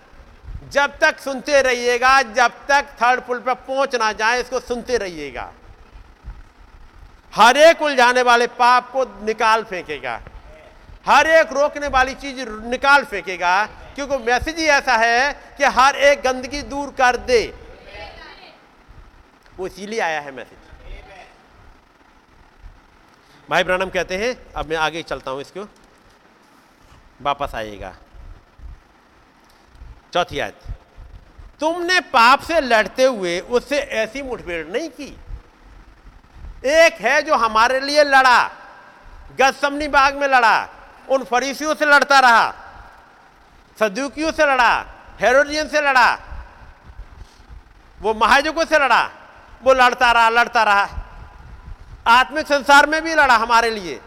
जब 0.71 0.97
तक 0.99 1.19
सुनते 1.19 1.61
रहिएगा, 1.61 2.21
जब 2.21 2.51
तक 2.67 2.89
थर्ड 3.01 3.21
पुल 3.21 3.39
पर 3.39 3.53
पहुँच 3.53 3.95
ना 3.95 4.11
जाए, 4.13 4.41
इसको 4.41 4.59
सुनते 4.61 4.97
रहिएगा। 4.97 5.51
हर 7.35 7.57
एक 7.57 7.81
उलझाने 7.81 8.21
वाले 8.21 8.47
पाप 8.49 8.91
को 8.91 9.03
निकाल 9.25 9.63
फेंकेगा। 9.63 10.19
हर 11.05 11.27
एक 11.29 11.51
रोकने 11.53 11.87
वाली 11.87 12.13
चीज़ 12.13 12.49
निकाल 12.65 13.03
फेंकेगा, 13.03 13.65
क्योंकि 13.95 14.17
मैसेज 14.17 14.59
ही 14.59 14.65
ऐसा 14.65 14.95
है 14.97 15.33
कि 15.57 15.63
हर 15.75 15.95
एक 15.95 16.21
गंदगी 16.21 16.61
दूर 16.61 16.91
कर 16.91 17.17
दे। 17.17 17.41
वो 19.57 19.67
इसीलिए 19.67 19.99
आया 19.99 20.19
है 20.21 20.31
मैसेज। 20.31 20.59
भाई 23.49 23.63
ब्रानम 23.63 23.89
कहते 23.89 24.17
हैं, 24.17 24.35
अब 24.53 24.65
मैं 24.65 24.77
आगे 24.77 25.03
चलता 25.03 25.31
हूँ 25.31 25.41
इसको। 25.41 25.67
वापस 27.21 27.55
आइएगा। 27.55 27.93
चौथी 30.13 30.39
आयत। 30.39 30.59
तुमने 31.59 31.99
पाप 32.07 32.39
से 32.39 32.59
लड़ते 32.61 33.03
हुए 33.03 33.39
उससे 33.39 33.77
ऐसी 33.77 34.21
मुठभेड़ 34.21 34.65
नहीं 34.67 34.89
की। 34.89 35.15
एक 36.63 37.01
है 37.01 37.21
जो 37.21 37.35
हमारे 37.35 37.79
लिए 37.79 38.03
लड़ा, 38.03 38.43
गसमनी 39.39 39.87
बाग 39.87 40.15
में 40.15 40.27
लड़ा, 40.27 40.67
उन 41.09 41.23
फरीसियों 41.23 41.75
से 41.75 41.85
लड़ता 41.85 42.19
रहा, 42.19 42.53
सदुकियों 43.77 44.31
से 44.31 44.45
लड़ा, 44.45 44.85
हेरोडियन 45.21 45.67
से 45.67 45.81
लड़ा, 45.81 46.07
वो 47.99 48.13
महाजकों 48.13 48.65
से 48.65 48.79
लड़ा, 48.79 49.03
वो 49.63 49.73
लड़ता 49.73 50.11
रहा 50.11 50.29
लड़ता 50.29 50.63
रहा। 50.63 50.89
आत्मिक 52.09 52.47
संसार 52.47 52.85
में 52.85 53.01
भी 53.03 53.13
लड़ा 53.13 53.35
हमारे 53.35 53.69
लिए। 53.69 53.99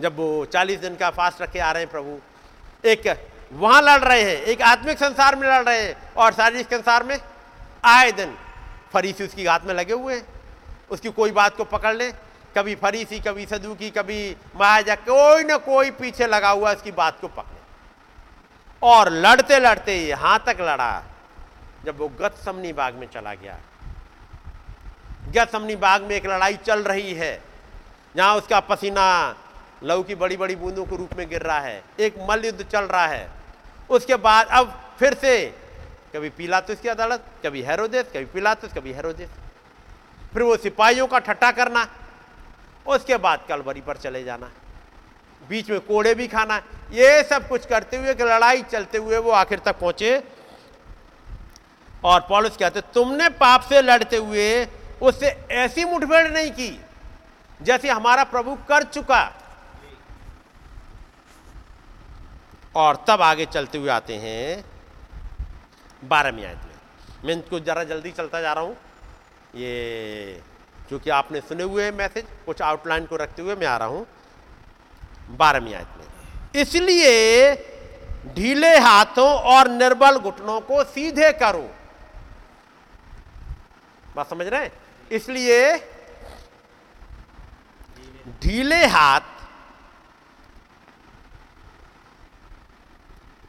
जब 0.00 0.16
वो 0.16 0.44
चालीस 0.44 0.80
दिन 0.80 0.96
का 0.96 1.10
फास्ट 1.10 1.42
रखे 1.42 1.58
आ 1.58 1.70
रहे 1.72 1.82
हैं 1.82 1.90
प्रभु, 1.90 2.18
एक 2.84 3.28
वहाँ 3.52 3.80
लड़ 3.82 4.00
रहे 4.00 4.22
हैं, 4.22 4.42
एक 4.42 4.62
आत्मिक 4.62 4.98
संसार 4.98 5.36
में 5.36 5.48
लड़ 5.48 5.62
रहे 5.62 5.82
हैं 5.82 6.14
और 6.14 6.32
शारीरिक 6.32 6.66
संसार 6.66 7.02
में 7.02 7.18
आए 7.84 8.12
दिन 8.12 8.36
फरीसी 8.92 9.24
उसकी 9.24 9.44
हाथ 9.46 9.60
में 9.60 9.74
लगे 9.74 9.92
हुए 9.94 10.14
हैं। 10.14 10.26
उसकी 10.90 11.10
कोई 11.10 11.30
बात 11.32 11.56
को 11.56 11.64
पकड़ 11.66 11.94
ले। 11.94 12.10
कभी 12.56 12.74
फरीसी, 12.74 13.18
कभी 13.20 13.46
सदुकी, 13.46 13.90
कभी 13.90 14.36
महाजा 14.56 14.94
कोई 15.02 15.44
ना 15.44 15.56
कोई 15.58 15.90
पीछे 15.92 16.26
लगा 16.26 16.48
हुआ 16.50 16.72
उसकी 16.72 16.90
बात 16.92 17.20
को 17.20 17.28
पकड़े 17.28 17.60
और 18.82 19.10
लड़ते 19.10 19.58
लड़ते 19.60 19.96
यहाँ 19.98 20.42
तक 20.46 20.60
लड़ा, 20.60 21.02
जब 21.84 21.98
वो 21.98 22.08
गत 22.20 22.34
समनी 22.44 22.72
बाग 22.72 22.94
में 22.94 23.06
चला 23.08 23.34
गया। 23.34 23.58
गत 25.34 25.52
समनी 25.52 25.76
बाग 25.76 26.02
में 26.02 26.14
एक 26.16 26.26
लड़ाई 26.26 26.56
चल 26.58 26.82
रही 26.82 27.14
है, 27.14 27.40
जहाँ 28.14 28.36
उसका 28.36 28.60
पसीना 28.62 29.04
लहू 29.82 30.02
की 30.02 30.14
बड़ी 30.14 30.36
बड़ी 30.36 30.56
बूंदों 30.56 30.84
के 30.84 30.96
रूप 30.96 31.14
में 31.14 31.28
गिर 31.28 31.42
रहा 31.42 31.58
है। 31.60 31.82
एक 32.00 32.14
मल 32.28 32.44
युद्ध 32.44 32.62
चल 32.62 32.84
रहा 32.84 33.06
है। 33.06 33.28
उसके 33.90 34.16
बाद 34.18 34.46
अब 34.48 34.80
फिर 34.98 35.14
से 35.14 35.32
कभी 36.14 36.28
पीलातुस 36.30 36.80
की 36.80 36.88
अदालत, 36.88 37.24
कभी 37.44 37.62
हेरोदेस, 37.62 38.06
कभी 38.06 38.24
पीलातुस, 38.26 38.72
कभी 38.72 38.92
हेरोदेस। 38.92 39.30
फिर 40.32 40.42
वो 40.42 40.56
सिपाहियों 40.58 41.06
का 41.06 41.18
ठट्टा 41.20 41.50
करना, 41.52 41.86
उसके 42.86 43.16
बाद 43.18 43.44
कलवरी 43.48 43.80
पर 43.80 43.96
चले 43.96 44.22
जाना, 44.24 44.50
बीच 45.42 45.70
में 45.70 45.80
कोड़े 45.82 46.14
भी 46.14 46.26
खाना। 46.28 46.56
ये 46.92 47.22
सब 47.24 47.48
कुछ 47.48 47.66
करते 47.66 47.96
हुए, 47.96 48.14
कि 48.14 48.24
लड़ाई 48.24 48.62
चलते 48.64 48.98
हुए 48.98 49.18
वो 49.18 49.30
आखिर 49.32 49.58
तक 49.58 49.78
पहुँचे। 49.78 50.22
और 52.04 52.20
पॉलिस 52.20 52.56
कहते, 52.56 52.80
तुमने 52.94 53.28
पाप 53.30 53.62
से 53.62 53.82
लड़ते 53.82 54.16
हुए 54.18 54.66
उससे 55.02 55.26
ऐसी 55.52 55.84
मुठभेड़ 55.84 56.28
नहीं 56.28 56.50
की, 56.50 56.80
जैसे 57.60 57.88
हमारा 57.90 58.24
प्रभु 58.26 58.56
कर 58.68 58.82
चुका। 58.84 59.22
और 62.74 63.04
तब 63.08 63.22
आगे 63.22 63.46
चलते 63.46 63.78
हुए 63.78 63.90
आते 63.90 64.16
हैं 64.16 64.64
बारहवीं 66.04 66.44
आयत 66.44 66.58
में 66.58 66.72
मैं 67.24 67.34
इनको 67.34 67.60
ज़रा 67.60 67.84
जल्दी 67.84 68.10
चलता 68.12 68.40
जा 68.40 68.52
रहा 68.52 68.64
हूँ। 68.64 68.76
ये 69.56 70.40
क्योंकि 70.88 71.10
आपने 71.12 71.40
सुने 71.40 71.62
हुए 71.64 71.84
हैं 71.84 71.92
मैसेज, 71.92 72.24
कुछ 72.46 72.62
आउटलाइन 72.62 73.06
को 73.06 73.16
रखते 73.16 73.42
हुए 73.42 73.54
मैं 73.56 73.66
आ 73.66 73.76
रहा 73.76 73.88
हूँ। 73.88 74.06
बारहवीं 75.32 75.74
आयत 75.74 75.88
में 75.98 76.60
इसलिए 76.60 77.54
ढीले 78.34 78.76
हाथों 78.78 79.28
और 79.50 79.68
निर्बल 79.70 80.18
घुटनों 80.18 80.60
को 80.62 80.82
सीधे 80.86 81.32
करो। 81.34 81.68
बात 84.16 84.30
समझ 84.30 84.46
रहे 84.46 84.60
हैं? 84.60 84.72
इसलिए 85.10 85.76
ढीले 88.42 88.84
हाथ 88.86 89.20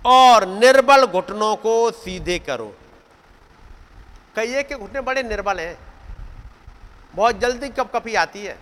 और 0.05 0.47
निर्बल 0.47 1.05
घुटनों 1.05 1.55
को 1.55 1.91
सीधे 1.91 2.39
करो। 2.39 2.75
कहिए 4.35 4.63
कि 4.63 4.75
घुटने 4.75 5.01
बड़े 5.01 5.23
निर्बल 5.23 5.59
हैं। 5.59 5.77
बहुत 7.15 7.39
जल्दी 7.39 7.69
कप 7.69 7.95
कपी 7.95 8.15
आती 8.15 8.45
है? 8.45 8.57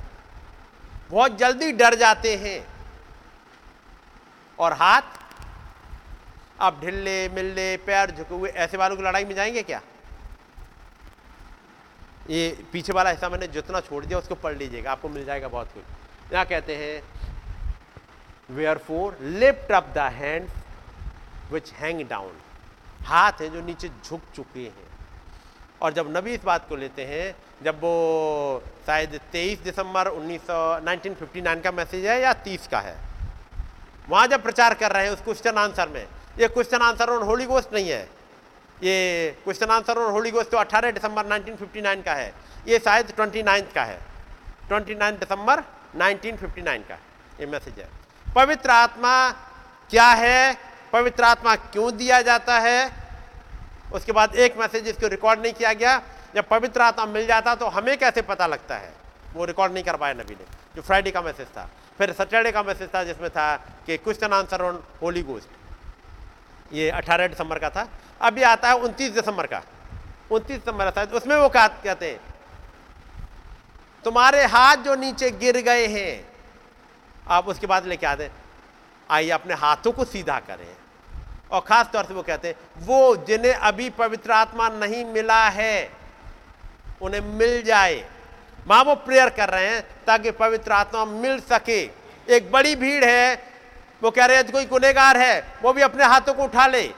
बहुत 1.12 1.38
जल्दी 1.38 1.72
डर 1.72 1.96
जाते 1.96 2.36
हैं। 2.36 2.68
और 4.60 4.74
हाथ? 4.74 5.02
आप 6.62 6.82
ढिल्ले, 6.82 7.30
मिल्ले, 7.30 7.78
पैर 7.78 8.12
झुके 8.12 8.36
हुए, 8.36 8.50
ऐसे 8.50 8.78
वालों 8.78 8.96
की 8.96 9.04
लड़ाई 9.04 9.26
में 9.26 9.36
जाएँगे 9.36 9.64
क्या? 9.64 9.82
ये 12.30 12.66
पीछे 12.74 12.94
वाला 12.94 13.10
हिस्सा 13.10 13.30
मैंने 13.30 13.48
जितना 13.48 13.80
छोड़ 13.80 14.06
दिया, 14.06 14.20
उसको 14.20 14.36
पढ़ 14.36 14.58
लीजिएगा। 14.58 14.92
आपको 14.92 15.10
मिल 15.10 15.26
जाएगा 15.26 15.48
बहुत 15.48 15.68
कुछ। 15.74 15.84
यहाँ 16.34 16.46
कहते 16.46 16.76
हैं 16.76 17.04
wherefore 18.78 19.18
lift 19.22 19.72
up 19.72 19.88
the 19.96 19.98
hand 19.98 20.50
which 21.52 21.72
hang 21.74 22.08
down 22.10 22.32
हाथ 23.06 23.32
है 23.42 23.50
जो 23.50 23.62
नीचे 23.62 23.88
झुक 23.88 24.22
चुके 24.36 24.60
हैं। 24.60 24.90
और 25.82 25.94
जब 25.94 26.18
नबी 26.18 26.34
इस 26.34 26.44
बात 26.44 26.70
को 26.70 26.76
लेते 26.76 27.06
हैं, 27.06 27.36
जब 27.64 27.80
वो 27.82 28.64
शायद 28.86 29.20
23 29.32 29.60
दिसंबर 29.60 30.08
1900 30.08 30.80
1959 30.80 31.62
का 31.62 31.72
मैसेज 31.72 32.06
है 32.06 32.22
या 32.22 32.34
30 32.34 32.68
का 32.68 32.80
है? 32.80 32.96
वहाँ 34.10 34.28
जब 34.28 34.44
प्रचार 34.44 34.74
कर 34.74 34.92
रहे 34.92 35.04
हैं 35.04 35.12
उस 35.12 35.22
क्वेश्चन 35.22 35.58
आंसर 35.58 35.90
में, 35.90 36.08
ये 36.40 36.48
क्वेश्चन 36.48 36.82
आंसर 36.82 37.10
और 37.10 37.24
होली 37.24 37.46
गोस्ट 37.46 37.74
नहीं 37.74 37.90
है। 37.90 38.02
ये 38.84 39.32
क्वेश्चन 39.44 39.66
आंसर 39.66 39.98
और 39.98 40.12
होली 40.12 40.32
गोस्ट 40.32 40.52
तो 40.52 40.58
18 40.58 40.92
दिसंबर 40.92 41.26
1959 41.26 42.04
का 42.04 42.14
है। 42.14 42.34
ये 42.68 42.80
शायद 42.80 43.12
29 43.12 43.74
का 43.76 43.84
है। 43.84 44.00
29 44.70 45.20
दिसंबर 45.20 45.64
1959 45.96 46.84
का 46.88 46.98
ये 47.40 47.46
मैसेज 47.46 47.80
है। 47.80 47.90
पवित्र 48.36 48.70
आत्मा 48.70 49.30
क्या 49.90 50.08
है? 50.08 50.71
पवित्र 50.94 51.24
आत्मा 51.24 51.56
क्यों 51.56 51.96
दिया 51.98 52.22
जाता 52.22 52.60
है? 52.60 52.92
उसके 53.94 54.12
बाद 54.12 54.36
एक 54.38 54.58
मैसेज 54.58 54.88
इसको 54.88 55.08
रिकॉर्ड 55.10 55.42
नहीं 55.42 55.54
किया 55.54 55.74
गया। 55.74 56.02
जब 56.36 56.48
पवित्र 56.48 56.82
आत्मा 56.82 57.06
मिल 57.08 57.28
जाता 57.28 57.56
तो 57.56 57.68
हमें 57.70 57.98
कैसे 57.98 58.22
पता 58.24 58.48
लगता 58.48 58.76
है? 58.76 58.94
वो 59.34 59.46
रिकॉर्ड 59.46 59.74
नहीं 59.74 59.84
कर 59.84 59.96
पाया 59.98 60.14
नबी 60.14 60.34
ने, 60.34 60.46
जो 60.76 60.82
फ्राइडे 60.82 61.12
का 61.12 61.22
मैसेज 61.22 61.48
था। 61.48 61.70
फिर 61.98 62.12
सैटरडे 62.14 62.52
का 62.52 62.64
मैसेज 62.64 62.90
था 62.94 63.04
जिसमें 63.04 63.30
था 63.30 63.56
कि 63.86 63.98
question 63.98 64.34
answer 64.34 64.62
on 64.62 64.84
holy 65.02 65.22
ghost 65.24 66.74
ये 66.74 66.90
18 66.92 67.28
दिसंबर 67.28 67.60
का 67.60 67.70
था। 67.70 67.88
अभी 68.22 68.44
आता 68.44 68.70
है 68.70 68.80
29 68.80 69.12
दिसंबर 69.12 69.48
का। 69.48 69.62
29 70.32 70.58
दिसंबर 70.58 70.92
का 70.92 71.04
उसमें 71.14 71.36
वो 71.36 71.50
कहते 71.50 72.06
हैं, 72.06 72.20
तुम्हारे 74.06 74.44
हाथ 74.46 74.78
जो 74.78 74.96
नीचे 74.98 75.32
गिर 75.34 75.58
गए 75.62 75.86
हैं, 75.88 76.26
आप 77.28 77.48
उसके 77.48 77.68
बाद 77.68 77.86
लेके 77.86 78.06
आते 78.08 78.30
आइए 79.10 79.30
अपने 79.32 79.54
हाथों 79.56 79.92
को 79.92 80.06
सीधा 80.06 80.40
करें। 80.42 80.68
और 81.52 81.62
खास 81.62 81.90
तौर 81.94 82.06
से 82.06 82.14
वो 82.14 82.22
कहते 82.24 82.48
हैं, 82.48 82.56
वो 82.80 83.16
जिन्हें 83.28 83.54
अभी 83.54 83.90
पवित्र 83.92 84.32
आत्मा 84.32 84.70
नहीं 84.70 85.04
मिला 85.06 85.44
है, 85.50 85.92
उन्हें 87.02 87.22
मिल 87.22 87.62
जाए। 87.64 88.04
माँ, 88.68 88.84
वो 88.84 88.96
प्रेयर 88.98 89.30
कर 89.30 89.50
रहे 89.50 89.68
हैं 89.68 89.82
ताकि 90.08 90.32
पवित्र 90.34 90.72
आत्मा 90.72 91.06
मिल 91.06 91.40
सके। 91.42 91.82
एक 92.28 92.52
बड़ी 92.52 92.76
भीड़ 92.76 93.04
है, 93.06 93.44
वो 94.02 94.12
कह 94.12 94.26
रहे 94.26 94.38
हैं 94.38 94.52
कोई 94.52 94.66
गुनेगार 94.66 95.18
है, 95.18 95.44
वो 95.64 95.74
भी 95.74 95.82
अपने 95.82 96.06
हाथों 96.06 96.34
को 96.34 96.44
उठा 96.44 96.68
ले। 96.68 96.90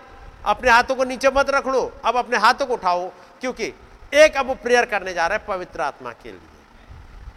अपने 0.46 0.72
हाथों 0.72 0.96
को 0.96 1.04
नीचे 1.04 1.30
मत 1.30 1.50
रख 1.50 1.68
लो, 1.68 1.82
अब 2.06 2.18
अपने 2.18 2.38
हाथों 2.38 2.66
को 2.66 2.74
उठाओ, 2.74 3.08
क्योंकि 3.42 3.74
एक 4.14 4.38
अब 4.38 4.48
वो 4.48 4.54
प्रेयर 4.56 4.86
करने 4.86 5.14
जा 5.14 5.28
रहे 5.28 5.38
हैं 5.38 5.46
पवित्र 5.48 5.82
आत्मा 5.82 6.12
के 6.14 6.32
लिए। 6.32 6.40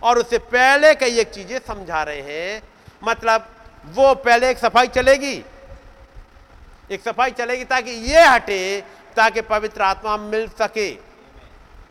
और 0.02 0.18
उससे 0.18 0.38
पहले 0.38 0.94
कई 0.94 1.18
एक 1.18 1.30
चीज़ें 1.30 1.58
समझा 1.66 2.02
रहे 2.02 2.20
हैं 2.22 2.62
मतलब 3.02 3.46
वो 3.94 4.14
पहले 4.16 4.50
एक 4.50 4.58
सफ़ाई 4.58 4.88
चलेगी 4.88 5.34
एक 6.90 7.02
सफ़ाई 7.02 7.30
चलेगी 7.30 7.64
ताकि 7.64 7.90
ये 7.90 8.26
हटे, 8.26 8.80
ताकि 9.16 9.40
पवित्र 9.42 9.82
आत्मा 9.82 10.16
मिल 10.16 10.48
सके। 10.48 10.90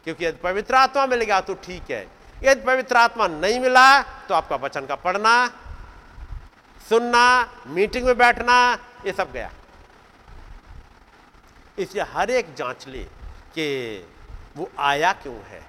क्योंकि 0.05 0.25
यदि 0.25 0.37
पवित्र 0.37 0.75
आत्मा 0.75 1.05
मिल 1.05 1.21
गया 1.21 1.39
तो 1.41 1.53
ठीक 1.63 1.91
है। 1.91 2.05
यदि 2.43 2.61
पवित्र 2.61 2.97
आत्मा 2.97 3.27
नहीं 3.27 3.59
मिला 3.59 4.01
तो 4.01 4.33
आपका 4.35 4.55
वचन 4.55 4.85
का 4.85 4.95
पढ़ना, 4.95 5.47
सुनना, 6.81 7.25
मीटिंग 7.67 8.05
में 8.05 8.17
बैठना, 8.17 8.57
ये 9.05 9.11
सब 9.11 9.31
गया। 9.31 9.51
इसलिए 11.79 12.03
हर 12.13 12.29
एक 12.29 12.53
जाँच 12.55 12.87
ले 12.87 13.03
कि 13.53 14.07
वो 14.57 14.69
आया 14.79 15.13
क्यों 15.13 15.35
है। 15.35 15.61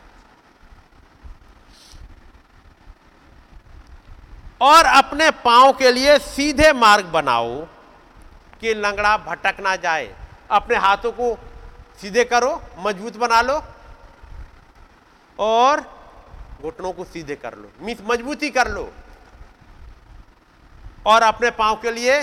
और 4.61 4.85
अपने 4.87 5.31
पाँव 5.45 5.73
के 5.73 5.91
लिए 5.93 6.19
सीधे 6.19 6.73
मार्ग 6.73 7.07
बनाओ। 7.07 7.67
कि 8.61 8.75
लंगड़ा 8.75 9.17
भटक 9.17 9.61
ना 9.61 9.77
जाए। 9.77 10.15
अपने 10.51 10.77
हाथों 10.77 11.13
को 11.13 11.39
सीधे 12.01 12.25
करो, 12.25 12.63
मज़बूत 12.79 13.17
बना 13.17 13.41
लो 13.41 13.63
और 15.39 15.81
घुटनों 16.63 16.93
को 16.93 17.05
सीधे 17.05 17.35
कर 17.37 17.55
लो। 17.55 17.71
मीस 17.81 17.99
मजबूती 18.03 18.51
कर 18.51 18.69
लो। 18.69 18.93
और 21.07 21.23
अपने 21.23 21.51
पाँव 21.51 21.77
के 21.77 21.91
लिए, 21.91 22.23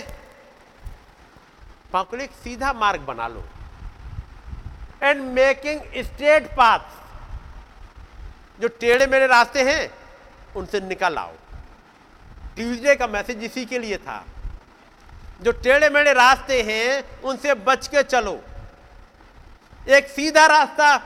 पाँव 1.94 2.04
के 2.04 2.18
लिए 2.18 2.28
सीधा 2.44 2.74
मार्ग 2.74 3.02
बना 3.02 3.28
लो। 3.28 3.44
एंड 5.04 5.22
मेकिंग 5.22 5.82
स्ट्रेट 6.06 6.48
पाथ 6.52 6.80
जो 8.62 8.68
टेढ़े 8.68 9.06
मेरे 9.08 9.28
रास्ते 9.28 9.64
हैं, 9.64 9.90
उनसे 10.56 10.80
निकल 10.80 11.18
आओ। 11.18 11.32
ट्यूजडे 12.56 12.96
का 12.96 13.08
मैसेज 13.08 13.44
इसी 13.44 13.66
के 13.66 13.80
लिए 13.80 13.98
था। 13.98 14.24
जो 15.44 15.52
टेढ़े 15.52 15.90
मेढ़े 15.90 16.14
रास्ते 16.14 16.62
हैं, 16.62 17.22
उनसे 17.22 17.54
बच 17.54 17.88
के 17.88 18.04
चलो। 18.04 18.44
एक 19.90 20.08
सीधा 20.08 20.46
रास्ता 20.46 20.98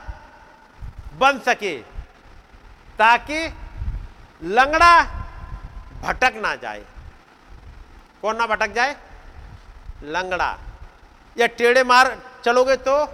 बन 1.14 1.38
सके, 1.38 1.78
ताकि 2.98 3.54
लंगड़ा 4.42 5.04
भटक 6.02 6.32
ना 6.36 6.54
जाए। 6.54 6.84
कौन 8.22 8.36
ना 8.36 8.46
भटक 8.46 8.72
जाए? 8.72 8.96
लंगड़ा। 10.02 10.58
या 11.38 11.46
टेढ़े 11.46 11.84
मार, 11.84 12.22
चलोगे 12.44 12.76
तो? 12.76 13.04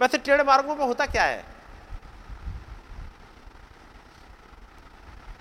वैसे 0.00 0.18
टेढ़े 0.18 0.44
मार्गों 0.44 0.76
में 0.76 0.86
होता 0.86 1.06
क्या 1.06 1.24
है? 1.24 1.44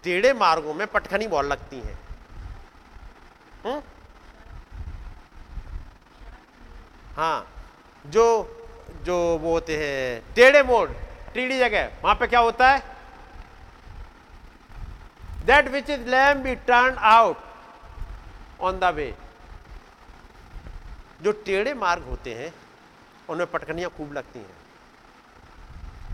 टेढ़े 0.03 0.33
मार्गों 0.33 0.73
में 0.73 0.87
पटखनी 0.87 1.27
बहुत 1.27 1.45
लगती 1.45 1.79
हैं। 1.79 2.02
हम्म? 3.65 3.81
हाँ 7.17 7.47
जो 8.05 8.25
जो 9.03 9.37
वो 9.37 9.51
होते 9.51 9.77
हैं, 9.77 10.33
टेढ़े 10.35 10.63
मोड़, 10.63 10.89
टीढ़ी 11.33 11.59
जगह, 11.59 11.91
वहाँ 12.03 12.15
पे 12.15 12.27
क्या 12.27 12.39
होता 12.39 12.71
है? 12.71 12.83
That 15.45 15.67
which 15.67 15.89
is 15.89 16.07
lame 16.07 16.43
be 16.43 16.55
turn 16.55 16.95
out 16.95 17.37
on 18.61 18.79
the 18.79 18.83
way 18.83 19.13
जो 21.21 21.31
टेढ़े 21.31 21.73
मार्ग 21.73 22.03
होते 22.03 22.33
हैं, 22.33 22.53
उनमें 23.29 23.51
पटकनियाँ 23.51 23.89
खूब 23.89 24.13
लगती 24.13 24.39
हैं। 24.39 24.55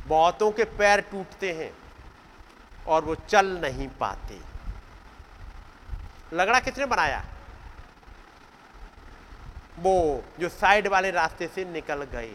बहुतों 0.08 0.52
के 0.52 0.64
पैर 0.64 1.02
टूटते 1.02 1.52
हैं 1.54 1.72
और 2.88 3.04
वो 3.04 3.16
चल 3.16 3.48
नहीं 3.58 3.88
पाते। 3.88 4.40
लगड़ा 6.34 6.60
किसने 6.60 6.86
बनाया? 6.86 7.24
वो 9.80 10.23
जो 10.39 10.49
साइड 10.49 10.88
वाले 10.88 11.11
रास्ते 11.11 11.47
से 11.47 11.65
निकल 11.65 12.03
गए, 12.03 12.34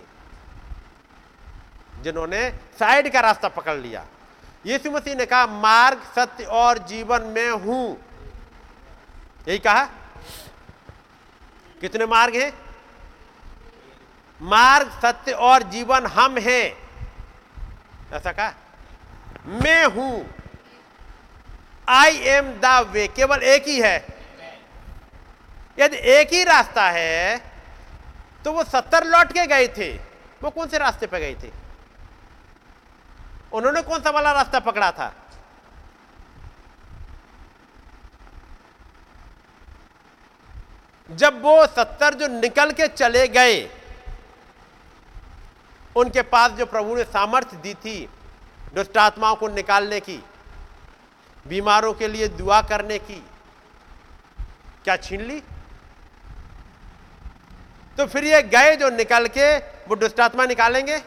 जिन्होंने 2.03 2.51
साइड 2.79 3.13
का 3.13 3.21
रास्ता 3.21 3.49
पकड़ 3.49 3.77
लिया। 3.77 4.07
यीशु 4.67 4.91
मसीह 4.91 5.15
ने 5.15 5.27
कहा, 5.27 5.47
मार्ग, 5.47 6.03
सत्य 6.17 6.45
और 6.45 6.79
जीवन 6.79 7.23
में 7.23 7.51
हूँ। 7.51 7.97
यही 9.49 9.59
कहा। 9.59 9.85
कितने 11.81 12.07
मार्ग 12.07 12.37
हैं? 12.37 12.53
मार्ग, 14.43 14.91
सत्य 15.03 15.33
और 15.33 15.63
जीवन 15.63 16.07
हम 16.07 16.39
हैं। 16.39 16.77
ऐसा 18.13 18.33
कहा। 18.33 18.55
मैं 19.47 19.85
हूँ। 19.87 20.35
आई 21.89 22.17
एम 22.17 22.53
द 22.61 22.87
वे 22.91 23.07
केवल 23.09 23.43
एक 23.43 23.69
ही 23.69 23.81
है। 23.81 24.14
यदि 25.79 25.97
एक 26.11 26.33
ही 26.33 26.43
रास्ता 26.45 26.89
है 26.91 27.39
तो 28.45 28.53
वो 28.53 28.65
सत्तर 28.65 29.05
लौट 29.07 29.33
के 29.33 29.47
गए 29.47 29.69
थे। 29.69 29.93
वो 30.43 30.51
कौन 30.51 30.69
से 30.69 30.79
रास्ते 30.79 31.07
पे 31.07 31.21
गए 31.21 31.35
थे? 31.35 31.51
उन्होंने 33.53 33.83
कौन 33.83 34.01
सा 34.01 34.11
वाला 34.11 34.33
रास्ता 34.33 34.61
पकड़ा 34.61 34.91
था? 34.91 35.13
जब 41.11 41.41
वो 41.43 41.67
सत्तर 41.67 42.15
जो 42.15 42.27
निकल 42.31 42.71
के 42.73 42.89
चले 42.89 43.27
गए, 43.29 43.63
उनके 45.97 46.23
पास 46.25 46.51
जो 46.51 46.67
प्रभु 46.67 46.97
ने 46.97 47.05
सामर्थ्य 47.05 47.57
दी 47.57 47.75
थी, 47.75 47.97
दुष्ट 48.75 48.97
आत्माओं 48.99 49.37
को 49.37 49.49
निकालने 49.49 50.01
की, 50.01 50.23
बीमारों 51.47 51.93
के 51.95 52.09
लिए 52.09 52.29
दुआ 52.31 52.61
करने 52.63 52.99
की, 52.99 53.23
क्या 54.85 54.97
छीन 54.97 55.21
ली? 55.21 55.43
तो 57.99 58.07
फिर 58.07 58.25
ये 58.25 58.43
गए 58.43 58.77
जो 58.77 58.91
निकल 58.91 59.27
के, 59.27 59.57
वो 59.57 59.97
दुष्टात्मा 59.97 60.45
निकालेंगे। 60.45 60.99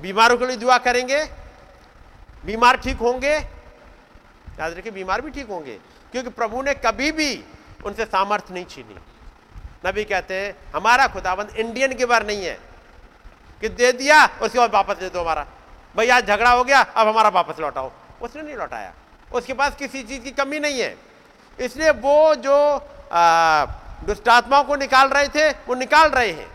बीमारों 0.00 0.36
के 0.38 0.46
लिए 0.46 0.56
दुआ 0.56 0.78
करेंगे। 0.78 1.22
बीमार 2.44 2.76
ठीक 2.76 2.96
होंगे। 2.96 3.34
याद 3.34 4.72
रखिए, 4.72 4.92
बीमार 4.92 5.20
भी 5.20 5.30
ठीक 5.30 5.48
होंगे, 5.48 5.78
क्योंकि 6.12 6.30
प्रभु 6.30 6.62
ने 6.62 6.74
कभी 6.74 7.10
भी 7.12 7.44
उनसे 7.84 8.04
सामर्थ्य 8.04 8.54
नहीं 8.54 8.64
छीनी। 8.64 8.96
नबी 9.86 10.04
कहते 10.04 10.34
हैं, 10.34 10.54
हमारा 10.74 11.06
खुदाबंद 11.06 11.56
इंडियन 11.56 12.06
बार 12.06 12.26
नहीं 12.26 12.44
है 12.44 12.58
कि 13.60 13.68
दे 13.68 13.92
दिया 13.92 14.24
उसके 14.42 14.58
बाद 14.58 14.74
वापस 14.74 14.96
दे 14.96 15.08
दो 15.10 15.20
हमारा। 15.20 15.46
भाई, 15.96 16.08
आज 16.08 16.26
झगड़ा 16.26 16.50
हो 16.50 16.64
गया, 16.64 16.80
अब 16.80 17.08
हमारा 17.08 17.28
वापस 17.28 17.60
लौटाओ। 17.60 17.90
उसने 18.22 18.42
नहीं 18.42 18.56
लौटाया। 18.56 18.92
उसके 19.32 19.52
पास 19.52 19.76
किसी 19.76 20.02
चीज़ 20.02 20.22
की 20.22 20.30
कमी 20.30 20.58
नहीं 20.58 20.80
है। 20.80 20.96
इसलिए 21.60 21.90
वो 21.90 22.34
जो 22.34 22.56
दुष्टात्माओं 24.04 24.64
को 24.64 24.76
निकाल 24.76 25.08
रहे 25.08 25.28
थे, 25.28 25.50
वो 25.50 25.74
निकाल 25.74 26.08
रहे 26.08 26.30
हैं। 26.30 26.50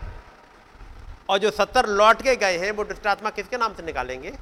और 1.28 1.38
जो 1.38 1.50
सत्तर 1.50 1.86
लौट 1.86 2.22
के 2.22 2.36
गए 2.36 2.58
हैं, 2.58 2.70
वो 2.70 2.84
दुष्टात्मा 2.84 3.30
किसके 3.30 3.56
नाम 3.56 3.74
से 3.74 3.82
निकालेंगे? 3.82 4.32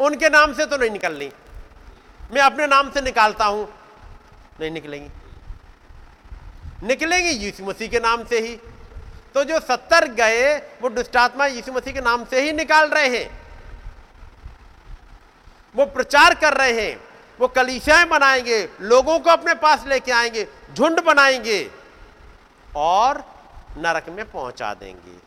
उनके 0.00 0.28
नाम 0.28 0.52
से 0.54 0.66
तो 0.66 0.76
नहीं 0.76 0.90
निकलनी। 0.90 1.30
मैं 2.32 2.42
अपने 2.42 2.66
नाम 2.66 2.90
से 2.90 3.00
निकालता 3.00 3.44
हूँ, 3.44 3.68
नहीं 4.60 4.70
निकलेंगी। 4.70 5.10
निकलेंगे 6.86 7.30
यीशु 7.30 7.64
मसीह 7.64 7.88
के 7.88 8.00
नाम 8.00 8.24
से 8.24 8.40
ही। 8.40 8.56
तो 9.34 9.44
जो 9.44 9.60
सत्तर 9.60 10.06
गए, 10.08 10.56
वो 10.82 10.88
दुष्टात्मा 10.88 11.46
यीशु 11.46 11.72
मसीह 11.72 11.92
के 11.92 12.00
नाम 12.00 12.24
से 12.24 12.40
ही 12.40 12.52
निकाल 12.52 12.88
रहे 12.88 13.08
हैं। 13.18 13.40
वो 15.76 15.86
प्रचार 15.86 16.34
कर 16.34 16.54
रहे 16.54 16.80
हैं। 16.82 17.09
वो 17.40 17.48
कलीसियाएँ 17.48 18.06
बनाएँगे 18.08 18.68
लोगों 18.82 19.18
को 19.18 19.30
अपने 19.30 19.54
पास 19.56 19.84
लेके 19.86 20.12
आएँगे, 20.12 20.46
झुंड 20.74 21.00
बनाएँगे 21.00 21.70
और 22.76 23.24
नरक 23.78 24.08
में 24.08 24.24
पहुँचा 24.30 24.72
देंगे। 24.74 25.18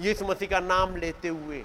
यीशु 0.00 0.26
मसीह 0.26 0.48
का 0.48 0.60
नाम 0.60 0.96
लेते 0.96 1.28
हुए, 1.28 1.62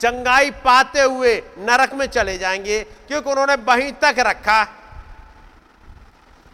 चंगाई 0.00 0.50
पाते 0.60 1.00
हुए 1.00 1.34
नरक 1.58 1.94
में 1.94 2.06
चले 2.08 2.36
जाएँगे, 2.38 2.82
क्योंकि 3.08 3.30
उन्होंने 3.30 3.54
वहीं 3.64 3.92
तक 4.02 4.14
रखा। 4.18 4.62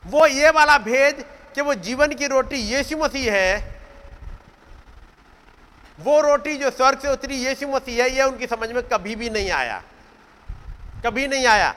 वो 0.05 0.27
ये 0.27 0.51
वाला 0.51 0.79
भेद 0.79 1.25
कि 1.55 1.61
वो 1.61 1.75
जीवन 1.77 2.13
की 2.15 2.27
रोटी 2.27 2.57
यीशु 2.57 2.97
मसीह 2.97 3.33
है, 3.33 3.77
वो 5.99 6.21
रोटी 6.21 6.57
जो 6.57 6.71
स्वर्ग 6.71 6.99
से 6.99 7.13
उतरी 7.13 7.37
यीशु 7.37 7.69
मसीह 7.69 8.03
है, 8.03 8.11
ये 8.11 8.23
उनकी 8.23 8.47
समझ 8.47 8.71
में 8.73 8.83
कभी 8.89 9.15
भी 9.17 9.31
नहीं 9.31 9.51
आया। 9.51 9.83
कभी 11.05 11.27
नहीं 11.29 11.47
आया। 11.47 11.75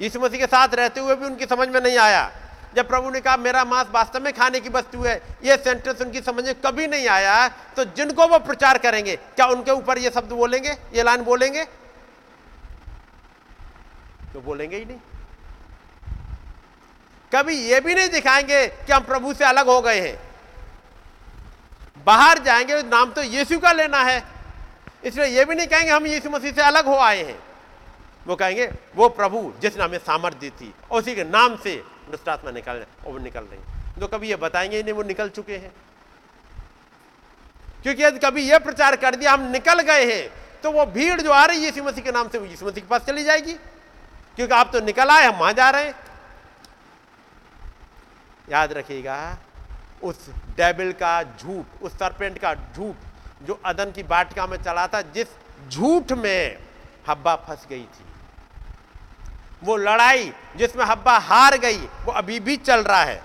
यीशु 0.00 0.20
मसीह 0.20 0.40
के 0.40 0.46
साथ 0.46 0.74
रहते 0.74 1.00
हुए 1.00 1.14
भी 1.14 1.26
उनकी 1.26 1.46
समझ 1.46 1.68
में 1.68 1.80
नहीं 1.80 1.98
आया। 1.98 2.30
जब 2.76 2.88
प्रभु 2.88 3.10
ने 3.10 3.20
कहा, 3.20 3.36
मेरा 3.36 3.64
मांस 3.64 3.86
वास्तव 3.92 4.20
में 4.20 4.32
खाने 4.32 4.60
की 4.60 4.68
वस्तु 4.68 5.02
है 5.02 5.20
यह 5.44 5.56
सेंटेंस 5.56 6.00
उनकी 6.00 6.20
समझ 6.22 6.44
में 6.44 6.54
कभी 6.56 6.86
नहीं 6.86 7.08
आया 7.08 7.48
तो 7.76 7.84
जिनको 7.86 8.26
वो 8.28 8.38
प्रचार 8.40 8.78
करेंगे, 8.78 9.16
क्या 9.16 9.46
उनके 9.46 9.70
ऊपर 9.70 9.98
ये 9.98 10.10
शब्द 10.10 10.32
बोलेंगे, 10.32 10.70
ये 10.94 11.02
लाइन 11.02 11.22
बोलेंगे? 11.22 11.64
तो 14.32 14.40
बोलेंगे 14.40 14.76
ही 14.76 14.84
नहीं। 14.84 14.98
कभी 17.32 17.54
ये 17.56 17.80
भी 17.80 17.94
नहीं 17.94 18.08
दिखाएँगे 18.08 18.66
कि 18.66 18.92
हम 18.92 19.02
प्रभु 19.02 19.34
से 19.34 19.44
अलग 19.44 19.66
हो 19.66 19.80
गए 19.80 20.00
हैं। 20.00 20.18
बाहर 22.06 22.38
जाएँगे, 22.38 22.82
नाम 22.82 23.12
तो 23.12 23.22
यीशु 23.22 23.58
का 23.58 23.72
लेना 23.72 24.02
है। 24.02 24.22
इसलिए 25.04 25.26
ये 25.28 25.44
भी 25.44 25.54
नहीं 25.54 25.66
कहेंगे 25.66 25.90
हम 25.90 26.06
यीशु 26.06 26.30
मसीह 26.30 26.52
से 26.52 26.62
अलग 26.62 26.86
हो 26.86 26.96
आए 26.96 27.22
हैं। 27.24 27.38
वो 28.26 28.36
कहेंगे, 28.36 28.66
वो 28.96 29.08
प्रभु 29.08 29.52
जिसने 29.60 29.84
हमें 29.84 29.98
सामर्थ्य 29.98 30.38
दी 30.40 30.50
थी, 30.50 30.74
उसी 30.90 31.14
के 31.14 31.24
नाम 31.24 31.56
से 31.56 31.74
दुष्ट 32.10 32.28
आत्मा 32.28 32.50
निकाल 32.50 32.84
और 33.06 33.12
वो 33.12 33.18
निकल 33.18 33.40
रही 33.42 34.00
तो 34.00 34.06
कभी 34.08 34.28
ये 34.28 34.36
बताएँगे 34.36 34.76
ही 34.76 34.82
नहीं, 34.82 34.92
वो 34.94 35.02
निकल 35.02 35.28
चुके 35.28 35.56
हैं। 35.56 35.72
क्योंकि 37.82 38.02
यदि 38.02 38.18
कभी 38.18 38.42
ये 38.42 38.58
प्रचार 38.58 38.96
कर 38.96 39.14
दिया, 39.14 39.32
हम 39.32 39.50
निकल 39.50 39.80
गए 39.82 40.04
हैं 40.12 40.60
तो 40.62 40.70
वो 40.72 40.84
भीड़ 40.86 41.20
जो 41.20 41.30
आ 41.30 41.44
रही 41.44 41.58
है 41.58 41.64
यीशु 41.64 41.82
मसीह 41.84 42.04
के 42.04 42.12
नाम 42.12 42.28
से, 42.28 42.38
वो 42.38 42.46
यीशु 42.46 42.66
मसीह 42.66 42.82
के 42.82 42.88
पास 42.88 43.04
चली 43.04 43.24
जाएगी। 43.24 43.52
क्योंकि 44.36 44.54
आप 44.54 44.70
तो 44.72 44.80
निकल 44.80 45.08
आए, 45.08 45.24
हम 45.24 45.36
वहाँ 45.36 45.52
जा 45.52 45.70
रहे 45.70 45.84
हैं। 45.84 45.94
याद 48.50 48.72
रखिएगा, 48.72 49.38
उस 50.02 50.28
डेबिल 50.56 50.92
का 50.92 51.22
झूठ, 51.22 51.82
उस 51.82 51.92
सरपेंट 51.92 52.38
का 52.38 52.54
झूठ, 52.54 52.96
जो 53.42 53.60
अदन 53.64 53.90
की 53.92 54.02
बाटिका 54.04 54.46
में 54.46 54.56
चला 54.62 54.86
था, 54.86 55.00
जिस 55.02 55.28
झूठ 55.68 56.12
में 56.12 56.58
हब्बा 57.08 57.34
फंस 57.38 57.66
गई 57.70 57.82
थी 57.82 58.04
वो 59.62 59.76
लड़ाई 59.76 60.32
जिसमें 60.56 60.84
हब्बा 60.84 61.16
हार 61.18 61.56
गई, 61.56 61.76
वो 61.76 62.12
अभी 62.12 62.38
भी 62.40 62.56
चल 62.56 62.80
रहा 62.80 63.02
है। 63.02 63.22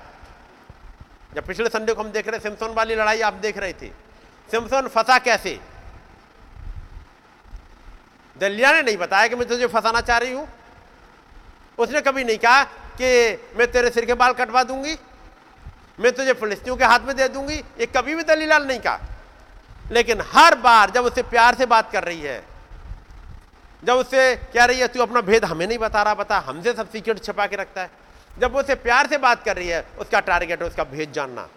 जब 1.33 1.45
पिछले 1.45 1.69
संडे 1.69 1.93
को 1.93 2.03
हम 2.03 2.11
देख 2.11 2.27
रहे 2.27 2.39
सिमसोन 2.39 2.73
वाली 2.73 2.95
लड़ाई 2.95 3.21
आप 3.21 3.33
देख 3.33 3.57
रहे 3.57 3.73
थे। 3.73 3.87
सिमसोन 4.49 4.87
फंसा 4.87 5.17
कैसे? 5.19 5.59
दलिया 8.35 8.71
ने 8.71 8.81
नहीं 8.81 8.97
बताया 8.97 9.27
कि 9.27 9.35
मैं 9.35 9.47
तुझे 9.47 9.67
फंसाना 9.67 10.01
चाह 10.01 10.17
रही 10.17 10.33
हूँ। 10.33 10.47
उसने 11.77 12.01
कभी 12.01 12.23
नहीं 12.23 12.37
कहा 12.37 12.63
कि 13.01 13.09
मैं 13.57 13.71
तेरे 13.71 13.89
सिर 13.89 14.05
के 14.05 14.13
बाल 14.13 14.33
कटवा 14.33 14.63
दूँगी, 14.63 14.95
मैं 15.99 16.11
तुझे 16.11 16.33
फिलिस्तियों 16.33 16.75
के 16.77 16.85
हाथ 16.85 16.99
में 16.99 17.15
दे 17.15 17.27
दूँगी। 17.27 17.55
ये 17.55 17.85
कभी 17.85 18.15
भी 18.15 18.23
दलीलाल 18.23 18.67
नहीं 18.67 18.79
कहा। 18.79 18.99
लेकिन 19.91 20.21
हर 20.27 20.55
बार 20.55 20.91
जब 20.91 21.05
उससे 21.05 21.23
प्यार 21.23 21.55
से 21.55 21.65
बात 21.65 21.91
कर 21.91 22.03
रही 22.03 22.21
है 22.21 22.43
जब 23.83 23.95
उससे 23.95 24.35
कह 24.53 24.65
रही 24.65 24.79
है, 24.79 24.87
तू 24.87 25.01
अपना 25.01 25.21
भेद 25.21 25.45
हमें 25.45 25.65
नहीं 25.67 25.77
बता 25.79 26.01
रहा, 26.03 26.13
बता, 26.15 26.37
हमसे 26.39 26.73
सब 26.73 26.89
सीक्रेट 26.91 27.23
छिपा 27.23 27.45
के 27.47 27.55
रखता 27.55 27.81
है। 27.81 27.89
जब 28.31 28.53
वो 28.53 28.59
उसे 28.59 28.75
प्यार 28.77 29.07
से 29.07 29.17
बात 29.17 29.43
कर 29.43 29.55
रही 29.55 29.67
है, 29.67 29.85
उसका 29.99 30.19
टारगेट 30.21 30.61
है 30.61 30.67
उसका 30.67 30.83
भेद 30.85 31.11
जानना। 31.11 31.47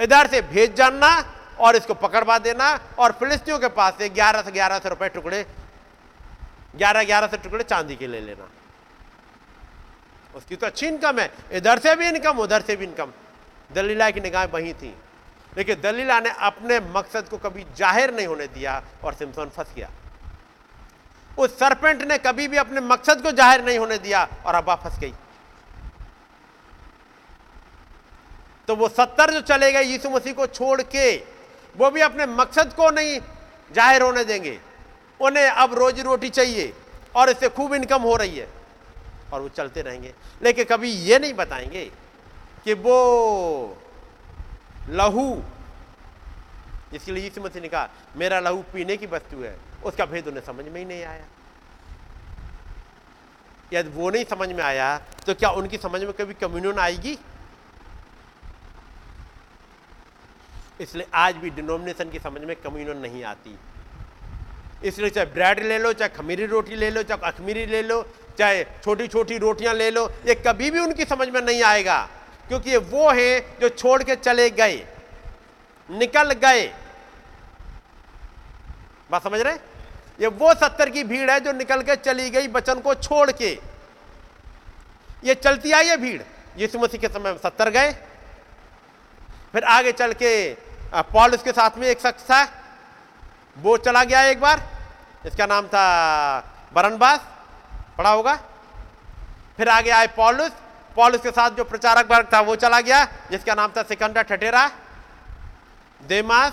इधर 0.00 0.26
से 0.26 0.40
भेद 0.44 0.74
जानना 0.74 1.10
और 1.58 1.76
इसको 1.76 1.94
पकड़वा 1.96 2.38
देना 2.40 2.68
और 2.98 3.12
फिलिस्तियों 3.12 3.58
के 3.58 3.68
पास 3.70 3.94
से 3.98 4.08
ग्यारह 4.10 4.42
से 4.42 4.52
ग्यारह 4.52 4.78
सौ 4.78 4.88
रुपए 4.88 5.08
टुकड़े, 5.08 5.44
ग्यारह 6.76 7.04
ग्यारह 7.04 7.26
सौ 7.26 7.36
टुकड़े 7.36 7.64
चांदी 7.64 7.96
के 7.96 8.06
ले 8.06 8.20
लेना। 8.20 8.48
उसकी 10.34 10.56
तो 10.56 10.66
अच्छी 10.66 10.86
इनकम 10.86 11.18
है। 11.18 11.30
इधर 11.52 11.78
से 11.78 11.94
भी 11.96 12.08
इनकम 12.08 12.38
उधर 12.38 12.62
से 12.62 12.76
भी 12.76 12.84
इनकम 12.84 13.12
दलीला 13.70 14.10
की 14.10 14.20
निगाह 14.20 14.44
वही 14.46 14.72
थी। 14.74 14.94
लेकिन 15.52 15.80
दलीला 15.80 16.18
ने 16.20 16.30
अपने 16.42 16.80
मकसद 16.90 17.28
को 17.28 17.38
कभी 17.38 17.64
ज़ाहिर 17.76 18.14
नहीं 18.14 18.26
होने 18.26 18.46
दिया 18.48 18.82
और 19.04 19.14
सिमसोन 19.14 19.48
फंस 19.48 19.74
गया। 19.76 19.90
उस 21.38 21.58
सरपेंट 21.58 22.02
ने 22.02 22.18
कभी 22.20 22.48
भी 22.48 22.56
अपने 22.56 22.80
मकसद 22.82 23.22
को 23.22 23.30
ज़ाहिर 23.32 23.64
नहीं 23.64 23.78
होने 23.78 23.98
दिया 23.98 24.28
और 24.46 24.54
अब 24.54 24.74
फंस 24.74 24.98
गई। 24.98 25.12
तो 28.68 28.76
वो 28.76 28.88
सत्तर 28.90 29.32
जो 29.32 29.40
चले 29.42 29.70
गए 29.72 29.82
यीशु 29.84 30.10
मसीह 30.10 30.32
को 30.32 30.46
छोड़ 30.48 30.82
के, 30.84 31.16
वो 31.74 31.90
भी 31.90 32.00
अपने 32.02 32.26
मकसद 32.28 32.72
को 32.72 32.90
नहीं 32.90 33.18
ज़ाहिर 33.70 34.02
होने 34.02 34.24
देंगे। 34.24 34.58
उन्हें 35.20 35.46
अब 35.46 35.74
रोजी 35.74 36.02
रोटी 36.02 36.28
चाहिए 36.30 36.72
और 37.16 37.30
इससे 37.30 37.48
खूब 37.48 37.74
इनकम 37.74 38.02
हो 38.02 38.14
रही 38.16 38.38
है 38.38 38.48
और 39.32 39.40
वो 39.40 39.48
चलते 39.50 39.82
रहेंगे। 39.82 40.14
लेकिन 40.42 40.64
कभी 40.64 40.90
ये 40.90 41.18
नहीं 41.18 41.34
बताएँगे 41.34 41.84
कि 42.64 42.74
वो 42.76 43.76
लहू, 44.90 45.42
इसके 46.94 47.12
लिए 47.12 47.24
यीशु 47.24 47.40
मसीह 47.42 47.62
ने 47.62 47.68
कहा, 47.68 47.88
मेरा 48.16 48.40
लहू 48.40 48.62
पीने 48.72 48.96
की 48.96 49.06
वस्तु 49.08 49.42
है। 49.42 49.56
उसका 49.84 50.04
भेद 50.06 50.28
उन्हें 50.28 50.44
समझ 50.44 50.64
में 50.64 50.80
ही 50.80 50.84
नहीं 50.84 51.04
आया। 51.04 51.26
यदि 53.72 53.90
वो 53.90 54.10
नहीं 54.10 54.24
समझ 54.24 54.48
में 54.48 54.62
आया 54.62 54.96
तो 55.26 55.34
क्या 55.34 55.50
उनकी 55.50 55.78
समझ 55.78 56.00
में 56.02 56.12
कभी 56.12 56.34
कम्युनियन 56.36 56.78
आएगी? 56.78 57.18
इसलिए 60.80 61.06
आज 61.14 61.36
भी 61.36 61.50
डिनोमिनेशन 61.50 62.10
की 62.10 62.18
समझ 62.18 62.40
में 62.40 62.54
कम्युनियन 62.56 62.98
नहीं 62.98 63.24
आती। 63.24 63.58
इसलिए 64.84 65.10
चाहे 65.10 65.26
ब्रेड 65.26 65.62
ले 65.62 65.78
लो, 65.78 65.92
चाहे 65.92 66.08
खमीरी 66.08 66.46
रोटी 66.46 66.76
ले 66.76 66.90
लो, 66.90 67.02
चाहे 67.02 67.26
अखमीरी 67.26 67.66
ले 67.66 67.82
लो, 67.82 68.02
चाहे 68.38 68.64
छोटी 68.84 69.06
छोटी 69.08 69.38
रोटियाँ 69.38 69.74
ले 69.74 69.90
लो, 69.90 70.08
ये 70.26 70.34
कभी 70.36 70.70
भी 70.70 70.78
उनकी 70.78 71.04
समझ 71.04 71.28
में 71.28 71.40
नहीं 71.42 71.62
आएगा। 71.62 72.00
क्योंकि 72.48 72.70
ये 72.70 72.76
वो 72.76 73.10
हैं 73.10 73.58
जो 73.60 73.68
छोड़ 73.68 74.02
के 74.02 74.16
चले 74.16 74.48
गए, 74.50 74.76
निकल 75.88 76.32
गए। 76.34 76.66
बात 79.10 79.22
समझ 79.22 79.40
रहे 79.40 79.73
ये 80.20 80.26
वो 80.26 80.52
सत्तर 80.54 80.90
की 80.90 81.02
भीड़ 81.04 81.30
है 81.30 81.38
जो 81.40 81.52
निकल 81.52 81.82
के 81.82 81.96
चली 81.96 82.30
गई 82.30 82.48
बचन 82.48 82.80
को 82.80 82.94
छोड़ 82.94 83.30
के। 83.32 83.50
ये 85.24 85.34
चलती 85.34 85.72
आई 85.72 85.86
है 85.86 85.96
भीड़। 85.96 86.22
यीशु 86.56 86.78
मसीह 86.78 87.00
के 87.00 87.08
समय 87.08 87.38
सत्तर 87.42 87.70
गए। 87.70 87.92
फिर 89.52 89.64
आगे 89.64 89.92
चल 89.92 90.12
के 90.12 90.32
पॉल 90.94 91.34
उसके 91.34 91.52
साथ 91.52 91.78
में 91.78 91.86
एक 91.88 92.00
शख्स 92.00 92.22
था। 92.22 92.42
वो 93.58 93.76
चला 93.76 94.04
गया 94.04 94.22
एक 94.22 94.40
बार। 94.40 94.62
इसका 95.26 95.46
नाम 95.46 95.66
था 95.66 95.82
बरनबास। 96.74 97.20
पढ़ा 97.98 98.10
होगा। 98.10 98.34
फिर 99.56 99.68
आगे 99.68 99.90
आए 99.90 100.06
पॉलुस। 100.06 100.50
पॉलुस 100.96 101.20
के 101.20 101.30
साथ 101.30 101.50
जो 101.50 101.64
प्रचारक 101.64 102.10
वर्ग 102.10 102.28
था, 102.32 102.40
वो 102.40 102.56
चला 102.56 102.80
गया। 102.80 103.04
जिसका 103.30 103.54
नाम 103.54 103.72
था 103.76 103.82
सिकंदर 103.82 104.22
ठटेरा 104.22 104.70
देमास। 106.02 106.52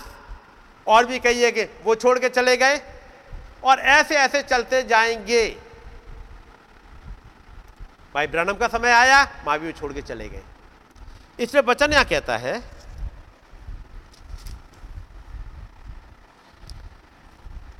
और 0.86 1.06
भी 1.06 1.18
कहिए 1.18 1.50
कि 1.50 1.62
वो 1.84 1.94
छोड़ 1.94 2.18
के 2.18 2.28
चले 2.28 2.56
गए। 2.56 2.80
और 3.64 3.78
ऐसे 3.78 4.16
ऐसे 4.16 4.42
चलते 4.42 4.82
जाएँगे। 4.82 5.48
भाई 8.14 8.26
ब्रनम 8.26 8.54
का 8.54 8.68
समय 8.68 8.90
आया 8.90 9.22
माँ 9.46 9.58
भी 9.58 9.72
छोड़ 9.72 9.92
के 9.92 10.02
चले 10.02 10.28
गए। 10.28 10.42
इसलिए 11.38 11.62
बचन 11.62 11.92
यहाँ 11.92 12.04
कहता 12.04 12.36
है, 12.36 12.60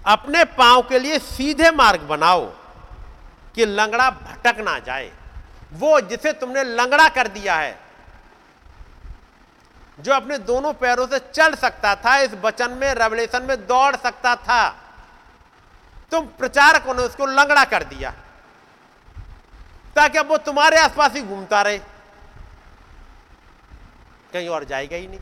अपने 0.06 0.44
पाँव 0.44 0.82
के 0.82 0.98
लिए 0.98 1.18
सीधे 1.18 1.70
मार्ग 1.70 2.00
बनाओ 2.02 2.44
कि 3.54 3.64
लंगड़ा 3.66 4.10
भटक 4.10 4.60
ना 4.60 4.78
जाए। 4.78 5.10
वो 5.72 6.00
जिसे 6.00 6.32
तुमने 6.32 6.62
लंगड़ा 6.64 7.08
कर 7.08 7.28
दिया 7.28 7.54
है, 7.56 7.78
जो 9.98 10.12
अपने 10.12 10.38
दोनों 10.40 10.72
पैरों 10.72 11.06
से 11.06 11.18
चल 11.18 11.54
सकता 11.54 11.94
था, 11.96 12.16
इस 12.18 12.34
वचन 12.42 12.70
में 12.72 12.92
रेवलेशन 12.94 13.42
में 13.42 13.56
दौड़ 13.66 13.96
सकता 13.96 14.34
था। 14.38 14.81
तुम 16.12 16.26
प्रचारकों 16.38 16.94
ने 16.94 17.02
उसको 17.02 17.26
लंगड़ा 17.26 17.64
कर 17.64 17.84
दिया, 17.84 18.10
ताकि 19.96 20.18
अब 20.18 20.28
वो 20.28 20.36
तुम्हारे 20.38 20.78
आसपास 20.78 21.14
ही 21.14 21.22
घूमता 21.22 21.62
रहे। 21.62 21.78
कहीं 24.32 24.48
और 24.48 24.64
जाएगा 24.64 24.96
ही 24.96 25.06
नहीं। 25.06 25.18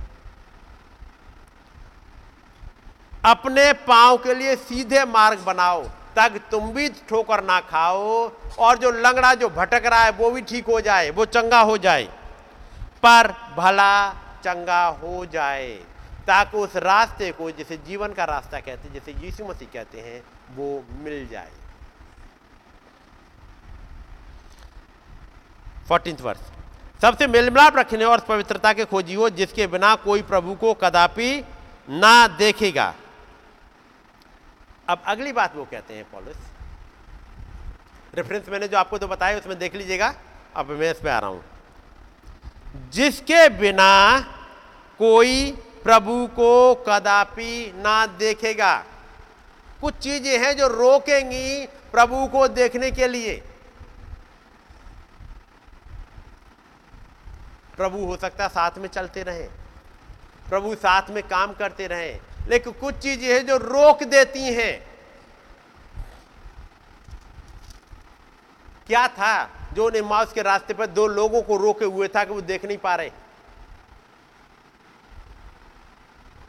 अपने 3.24 3.72
पाँव 3.86 4.16
के 4.16 4.34
लिए 4.34 4.56
सीधे 4.56 5.04
मार्ग 5.04 5.38
बनाओ, 5.38 5.82
ताकि 6.16 6.38
तुम 6.50 6.70
भी 6.72 6.88
ठोकर 7.08 7.42
ना 7.44 7.60
खाओ, 7.60 8.30
और 8.58 8.78
जो 8.78 8.90
लंगड़ा 8.90 9.34
जो 9.34 9.48
भटक 9.48 9.86
रहा 9.86 10.02
है, 10.02 10.10
वो 10.10 10.30
भी 10.30 10.42
ठीक 10.42 10.66
हो 10.66 10.80
जाए, 10.80 11.10
वो 11.10 11.24
चंगा 11.26 11.60
हो 11.60 11.76
जाए। 11.78 12.04
पर 13.02 13.32
भला 13.56 14.10
चंगा 14.44 14.84
हो 15.02 15.24
जाए, 15.26 15.68
ताकि 16.26 16.56
उस 16.56 16.76
रास्ते 16.76 17.30
को, 17.32 17.50
जिसे 17.50 17.76
जीवन 17.76 18.12
का 18.12 18.24
रास्ता 18.24 18.60
कहते 18.60 18.88
हैं, 18.88 18.92
जिसे 18.94 19.12
यीशु 19.24 19.44
मसीह 19.44 19.68
कहते 19.72 20.00
हैं 20.00 20.22
वो 20.56 20.84
मिल 20.90 21.28
जाए। 21.28 21.50
फोर्टीन 25.88 26.16
वर्ष 26.20 26.40
सबसे 27.02 27.26
मेलमिलाप 27.26 27.76
रखने 27.76 28.04
और 28.04 28.20
पवित्रता 28.20 28.72
के 28.72 28.84
खोजी 28.84 29.14
हो, 29.14 29.30
जिसके 29.30 29.66
बिना 29.66 29.94
कोई 29.94 30.22
प्रभु 30.22 30.54
को 30.54 30.74
कदापि 30.74 31.44
ना 31.90 32.28
देखेगा। 32.28 32.94
अब 34.88 35.02
अगली 35.06 35.32
बात 35.32 35.56
वो 35.56 35.64
कहते 35.64 35.94
हैं, 35.94 36.04
पॉलिस। 36.10 36.36
रेफरेंस 38.14 38.48
मैंने 38.48 38.68
जो 38.68 38.76
आपको 38.76 38.98
तो 38.98 39.08
बताया, 39.08 39.38
उसमें 39.38 39.58
देख 39.58 39.74
लीजिएगा। 39.74 40.14
अब 40.56 40.70
मैं 40.70 40.90
इस 40.90 41.00
पे 41.00 41.10
आ 41.10 41.18
रहा 41.18 41.30
हूँ। 41.30 41.44
जिसके 42.90 43.48
बिना 43.48 44.20
कोई 44.98 45.52
प्रभु 45.84 46.26
को 46.26 46.74
कदापि 46.74 47.72
ना 47.76 48.06
देखेगा। 48.06 48.84
कुछ 49.82 49.94
चीज़ें 49.98 50.38
हैं 50.38 50.56
जो 50.56 50.66
रोकेंगी 50.68 51.66
प्रभु 51.92 52.26
को 52.28 52.46
देखने 52.50 52.90
के 52.90 53.06
लिए। 53.08 53.34
प्रभु 57.76 57.98
हो 57.98 58.16
सकता 58.16 58.44
है 58.44 58.50
साथ 58.50 58.78
में 58.78 58.88
चलते 58.88 59.22
रहे, 59.22 59.46
प्रभु 60.46 60.74
साथ 60.76 61.10
में 61.10 61.22
काम 61.22 61.52
करते 61.54 61.86
रहे, 61.86 62.12
लेकिन 62.48 62.72
कुछ 62.72 62.94
चीज़ें 62.94 63.28
हैं 63.28 63.46
जो 63.46 63.56
रोक 63.56 64.02
देती 64.04 64.52
हैं। 64.54 64.74
क्या 68.86 69.06
था 69.08 69.32
जो 69.74 69.86
उन्हें 69.86 70.02
माउस 70.02 70.32
के 70.32 70.42
रास्ते 70.42 70.74
पर 70.74 70.86
दो 70.88 71.06
लोगों 71.08 71.42
को 71.42 71.56
रोके 71.56 71.84
हुए 71.86 72.08
था 72.08 72.24
कि 72.24 72.32
वो 72.32 72.40
देख 72.42 72.64
नहीं 72.64 72.78
पा 72.78 72.94
रहे? 72.94 73.10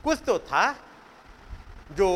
कुछ 0.03 0.19
तो 0.25 0.37
था। 0.39 0.69
जो 1.91 2.09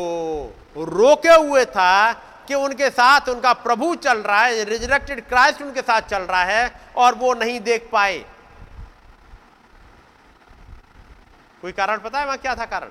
रोके 0.78 1.34
हुए 1.34 1.64
था 1.64 2.12
कि 2.48 2.54
उनके 2.54 2.88
साथ 2.90 3.28
उनका 3.28 3.52
प्रभु 3.52 3.94
चल 3.94 4.18
रहा 4.18 4.42
है 4.42 4.64
रिजरेक्टेड 4.64 5.20
क्राइस्ट 5.28 5.62
उनके 5.62 5.82
साथ 5.82 6.02
चल 6.10 6.22
रहा 6.22 6.42
है 6.44 6.70
और 6.96 7.14
वो 7.14 7.32
नहीं 7.34 7.60
देख 7.60 7.88
पाए। 7.92 8.18
कोई 11.62 11.72
कारण 11.72 11.98
पता 11.98 12.18
है 12.20 12.26
वहाँ 12.26 12.38
क्या 12.38 12.54
था 12.54 12.64
कारण? 12.66 12.90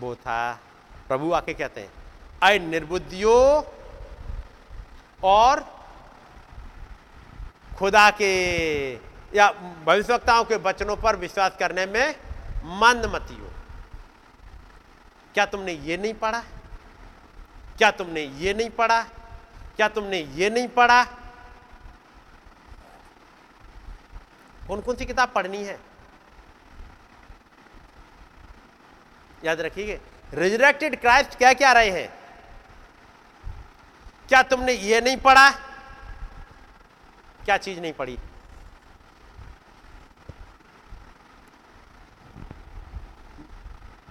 वो 0.00 0.14
था, 0.14 0.52
प्रभु 1.08 1.32
आके 1.32 1.54
कहते 1.54 1.80
हैं 1.80 1.90
अय 2.42 2.58
निर्बुद्धियों 2.58 3.62
और 5.22 5.60
खुदा 7.78 8.10
के 8.10 8.30
या 9.36 9.50
भविष्यवक्ताओं 9.86 10.44
के 10.44 10.56
वचनों 10.56 10.96
पर 10.96 11.16
विश्वास 11.16 11.56
करने 11.58 11.86
में 11.86 12.14
मंद 12.80 13.06
मती 13.14 13.34
हो 13.34 13.50
क्या 15.34 15.46
तुमने 15.46 15.72
ये 15.72 15.96
नहीं 15.96 16.14
पढ़ा? 16.14 16.42
क्या 17.78 17.90
तुमने 17.90 18.22
ये 18.22 18.54
नहीं 18.54 18.70
पढ़ा? 18.70 19.02
क्या 19.76 19.88
तुमने 19.88 20.18
ये 20.18 20.50
नहीं 20.50 20.68
पढ़ा? 20.68 21.02
कौन 24.68 24.80
कौन 24.80 24.96
सी 24.96 25.06
किताब 25.06 25.32
पढ़नी 25.34 25.64
है? 25.64 25.78
याद 29.44 29.60
रखिए 29.60 30.00
रिजरेक्टेड 30.34 31.00
क्राइस्ट 31.00 31.36
क्या 31.38 31.52
क्या 31.52 31.72
रहे 31.72 31.90
हैं? 31.90 32.08
क्या 34.28 34.42
तुमने 34.42 34.72
ये 34.72 35.00
नहीं 35.00 35.16
पढ़ा? 35.16 35.50
क्या 37.44 37.56
चीज़ 37.56 37.80
नहीं 37.80 37.92
पड़ी? 37.92 38.18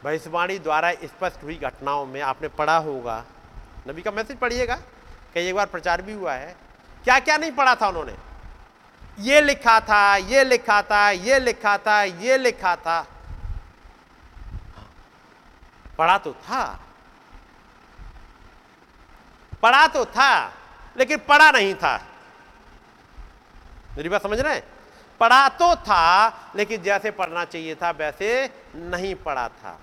भविष्यवाणी 0.03 0.59
द्वारा 0.59 0.91
स्पष्ट 0.93 1.43
हुई 1.43 1.55
घटनाओं 1.55 2.05
में 2.05 2.21
आपने 2.21 2.47
पढ़ा 2.47 2.77
होगा। 2.77 3.23
नबी 3.87 4.01
का 4.01 4.11
मैसेज 4.11 4.37
पढ़िएगा, 4.37 4.75
कई 5.33 5.47
एक 5.47 5.55
बार 5.55 5.65
प्रचार 5.65 6.01
भी 6.01 6.13
हुआ 6.13 6.33
है। 6.33 6.55
क्या 7.03 7.19
क्या 7.19 7.37
नहीं 7.37 7.51
पढ़ा 7.51 7.75
था 7.75 7.87
उन्होंने? 7.87 8.15
ये 9.19 9.41
लिखा 9.41 9.79
था, 9.79 10.15
ये 10.15 10.43
लिखा 10.43 10.81
था, 10.81 11.09
ये 11.09 11.39
लिखा 11.39 11.77
था, 11.77 12.03
ये 12.03 12.37
लिखा 12.37 12.75
था। 12.75 13.01
पढ़ा 15.97 16.17
तो 16.17 16.33
था। 16.33 16.79
पढ़ा 19.61 19.87
तो 19.87 20.05
था, 20.05 20.53
लेकिन 20.97 21.17
पढ़ा 21.17 21.51
नहीं 21.51 21.75
था। 21.75 21.97
मेरी 23.97 24.09
बात 24.09 24.23
समझ 24.23 24.39
रहे 24.39 24.53
हैं? 24.53 24.63
पढ़ा 25.19 25.47
तो 25.49 25.75
था, 25.75 26.51
लेकिन 26.55 26.81
जैसे 26.83 27.11
पढ़ना 27.11 27.43
चाहिए 27.45 27.75
था, 27.75 27.91
वैसे 27.91 28.49
नहीं 28.75 29.13
पढ़ा 29.15 29.47
था। 29.47 29.79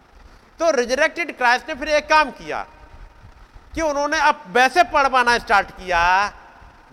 तो 0.61 0.70
रिजरेक्टेड 0.70 1.37
क्राइस्ट 1.37 1.69
ने 1.69 1.74
फिर 1.74 1.89
एक 1.89 2.09
काम 2.09 2.31
किया। 2.31 2.66
कि 3.74 3.81
उन्होंने 3.81 4.19
अब 4.19 4.43
वैसे 4.47 4.82
पढ़वाना 4.85 5.37
स्टार्ट 5.39 5.70
किया, 5.70 6.03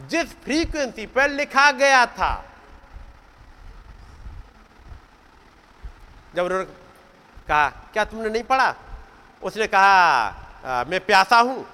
जिस 0.01 0.33
फ्रीक्वेंसी 0.43 1.05
पर 1.05 1.29
लिखा 1.29 1.71
गया 1.71 2.05
था। 2.05 2.43
जब 6.35 6.43
उन्होंने 6.43 6.65
कहा, 7.47 7.69
क्या 7.93 8.03
तुमने 8.05 8.29
नहीं 8.29 8.43
पढ़ा? 8.43 8.73
उसने 9.41 9.67
कहा 9.67 10.85
मैं 10.89 10.99
प्यासा 10.99 11.39
हूँ। 11.39 11.65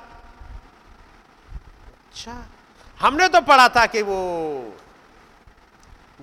अच्छा 2.08 2.46
हमने 3.00 3.28
तो 3.28 3.42
पढ़ा 3.42 3.68
था 3.70 3.86
कि 3.86 4.02
वो 4.02 4.18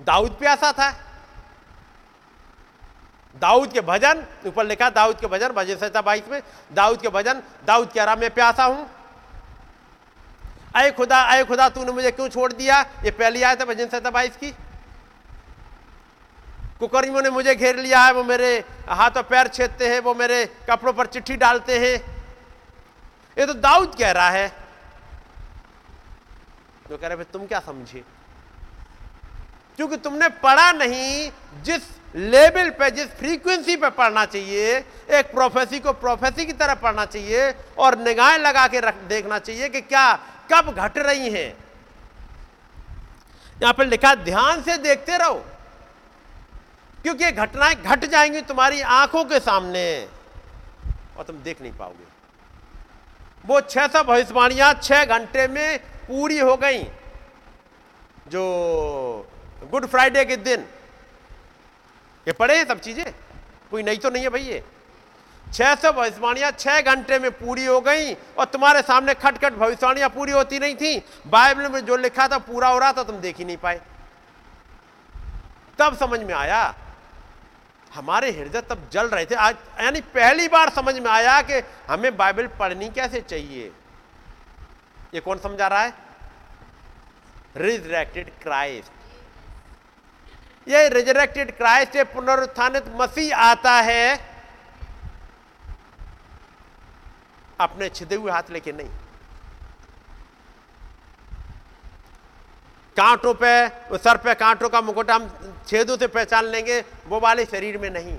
दाऊद 0.01 0.31
प्यासा 0.31 0.71
था। 0.71 0.91
दाऊद 3.35 3.71
के 3.71 3.81
भजन, 3.81 4.25
ऊपर 4.47 4.65
लिखा, 4.65 4.89
दाऊद 4.89 5.19
के 5.19 5.27
भजन 5.27 5.49
भजन 5.49 5.75
संहिता 5.75 6.01
बाईस 6.01 6.27
में, 6.27 6.41
दाऊद 6.73 7.01
के 7.01 7.09
भजन, 7.09 7.41
दाऊद 7.65 7.91
कह 7.91 8.03
रहा 8.03 8.15
मैं 8.15 8.33
प्यासा 8.33 8.63
हूँ। 8.63 8.89
अय 10.75 10.91
खुदा 10.91 11.21
अय 11.21 11.43
खुदा, 11.43 11.69
तूने 11.69 11.91
मुझे 11.91 12.11
क्यों 12.11 12.29
छोड़ 12.29 12.53
दिया? 12.53 12.81
ये 12.81 13.11
पहली 13.11 13.43
आया 13.43 13.55
था 13.55 13.65
भजन 13.65 13.87
संहिता 13.87 14.09
बाईस 14.09 14.37
की। 14.37 14.51
कुकर्मियों 16.79 17.21
ने 17.21 17.29
मुझे 17.29 17.55
घेर 17.55 17.75
लिया 17.75 18.03
है, 18.03 18.13
वो 18.13 18.23
मेरे 18.23 18.63
हाथ 18.89 19.11
और 19.17 19.23
पैर 19.23 19.47
छेदते 19.47 19.87
हैं, 19.87 19.99
वो 19.99 20.13
मेरे 20.13 20.45
कपड़ों 20.69 20.93
पर 20.93 21.05
चिट्ठी 21.05 21.35
डालते 21.35 21.79
हैं। 21.79 21.95
ये 23.37 23.45
तो 23.45 23.53
दाऊद 23.53 23.95
कह 23.95 24.11
रहा 24.11 24.29
है। 24.29 24.47
तो 26.89 26.97
कह 26.97 27.07
रहे 27.07 27.23
तुम 27.23 27.47
क्या 27.47 27.59
समझे? 27.59 28.03
क्योंकि 29.77 29.97
तुमने 29.97 30.27
पढ़ा 30.43 30.71
नहीं, 30.71 31.31
जिस 31.63 31.81
लेवल 32.15 32.69
पे, 32.69 32.89
जिस 32.91 33.07
फ्रीक्वेंसी 33.09 33.75
पे 33.75 33.89
पढ़ना 33.89 34.25
चाहिए, 34.25 34.77
एक 35.09 35.31
प्रोफेसी 35.31 35.79
को 35.79 35.91
प्रोफेसी 35.93 36.45
की 36.45 36.53
तरह 36.53 36.73
पढ़ना 36.75 37.05
चाहिए 37.05 37.53
और 37.77 37.97
निगाहें 37.99 38.37
लगा 38.39 38.67
के 38.67 38.79
रख, 38.79 38.95
देखना 39.09 39.39
चाहिए 39.39 39.69
कि 39.69 39.81
क्या, 39.81 40.13
कब 40.51 40.73
घट 40.73 40.97
रही 40.97 41.29
हैं। 41.29 41.49
यहाँ 43.57 43.73
पर 43.73 43.85
लिखा, 43.87 44.13
ध्यान 44.17 44.61
से 44.63 44.77
देखते 44.79 45.17
रहो, 45.17 45.43
क्योंकि 47.03 47.31
घटनाएँ 47.31 47.75
घट 47.75 48.05
जाएँगी 48.05 48.41
तुम्हारी 48.43 48.81
आँखों 48.81 49.23
के 49.25 49.39
सामने 49.39 49.85
और 51.17 51.23
तुम 51.23 51.35
देख 51.37 51.61
नहीं 51.61 51.71
पाओगे। 51.73 52.09
वो 53.45 53.61
छह 53.61 53.87
सौ 53.87 54.03
भविष्यवाणियाँ 54.03 54.73
छह 54.73 55.05
घंटे 55.07 55.47
में 55.47 55.79
पूरी 56.07 56.39
हो 56.39 56.55
गई, 56.57 56.83
जो 58.27 59.27
गुड 59.61 59.85
फ्राइडे 59.85 60.25
के 60.25 60.35
दिन। 60.37 60.65
ये 62.27 62.33
पढ़े 62.33 62.57
हैं 62.57 62.65
सब 62.67 62.79
चीज़ें? 62.79 63.13
कोई 63.71 63.83
नहीं 63.83 63.97
तो 63.97 64.09
नहीं 64.09 64.23
है 64.23 64.29
भाई 64.29 64.41
ये? 64.41 64.63
छह 65.45 65.73
सौ 65.75 65.91
भविष्यवाणियाँ 65.91 66.51
छह 66.51 66.81
घंटे 66.81 67.17
में 67.19 67.31
पूरी 67.31 67.65
हो 67.65 67.79
गई 67.81 68.13
और 68.13 68.45
तुम्हारे 68.45 68.81
सामने 68.81 69.13
खटखट 69.13 69.53
भविष्यवाणियाँ 69.53 70.09
पूरी 70.09 70.31
होती 70.31 70.59
नहीं 70.59 70.75
थी। 70.75 70.97
बाइबल 71.27 71.69
में 71.69 71.85
जो 71.85 71.95
लिखा 71.97 72.27
था, 72.27 72.37
पूरा 72.37 72.67
हो 72.67 72.79
रहा 72.79 72.91
था, 72.93 73.03
तुम 73.03 73.17
देख 73.17 73.37
ही 73.37 73.45
नहीं 73.45 73.57
पाए। 73.57 73.81
तब 75.79 75.97
समझ 75.97 76.19
में 76.19 76.33
आया, 76.33 76.75
हमारे 77.91 78.31
हृदय 78.31 78.61
तब 78.61 78.87
जल 78.91 79.07
रहे 79.07 79.25
थे। 79.25 79.35
आज, 79.35 79.55
यानी 79.81 80.01
पहली 80.15 80.47
बार 80.47 80.69
समझ 80.69 80.95
में 80.95 81.09
आया 81.11 81.41
कि 81.41 81.61
हमें 81.87 82.15
बाइबल 82.17 82.47
पढ़नी 82.59 82.89
कैसे 82.89 83.21
चाहिए। 83.21 83.71
ये 85.13 85.19
कौन 85.19 85.37
समझा 85.39 85.67
रहा 85.67 85.81
है? 85.81 85.93
रिजरेक्टेड 87.57 88.31
क्राइस्ट 88.41 88.91
ये 90.67 90.87
रिजरेक्टेड 90.89 91.55
क्राइस्ट 91.57 91.95
ये 91.95 92.03
पुनरुत्थानित 92.03 92.85
मसीह 92.95 93.37
आता 93.37 93.71
है। 93.81 94.19
अपने 97.59 97.89
छिदे 97.89 98.15
हुए 98.15 98.31
हाथ 98.31 98.49
लेके 98.51 98.71
नहीं। 98.71 98.89
कांटों 102.97 103.33
पे, 103.33 103.67
सर 103.97 104.17
पे 104.17 104.33
कांटों 104.33 104.69
का 104.69 104.81
मुकुट 104.81 105.11
हम 105.11 105.27
छेदों 105.67 105.97
से 105.97 106.07
पहचान 106.07 106.45
लेंगे, 106.45 106.79
वो 107.07 107.19
वाले 107.19 107.45
शरीर 107.45 107.77
में 107.77 107.89
नहीं। 107.89 108.17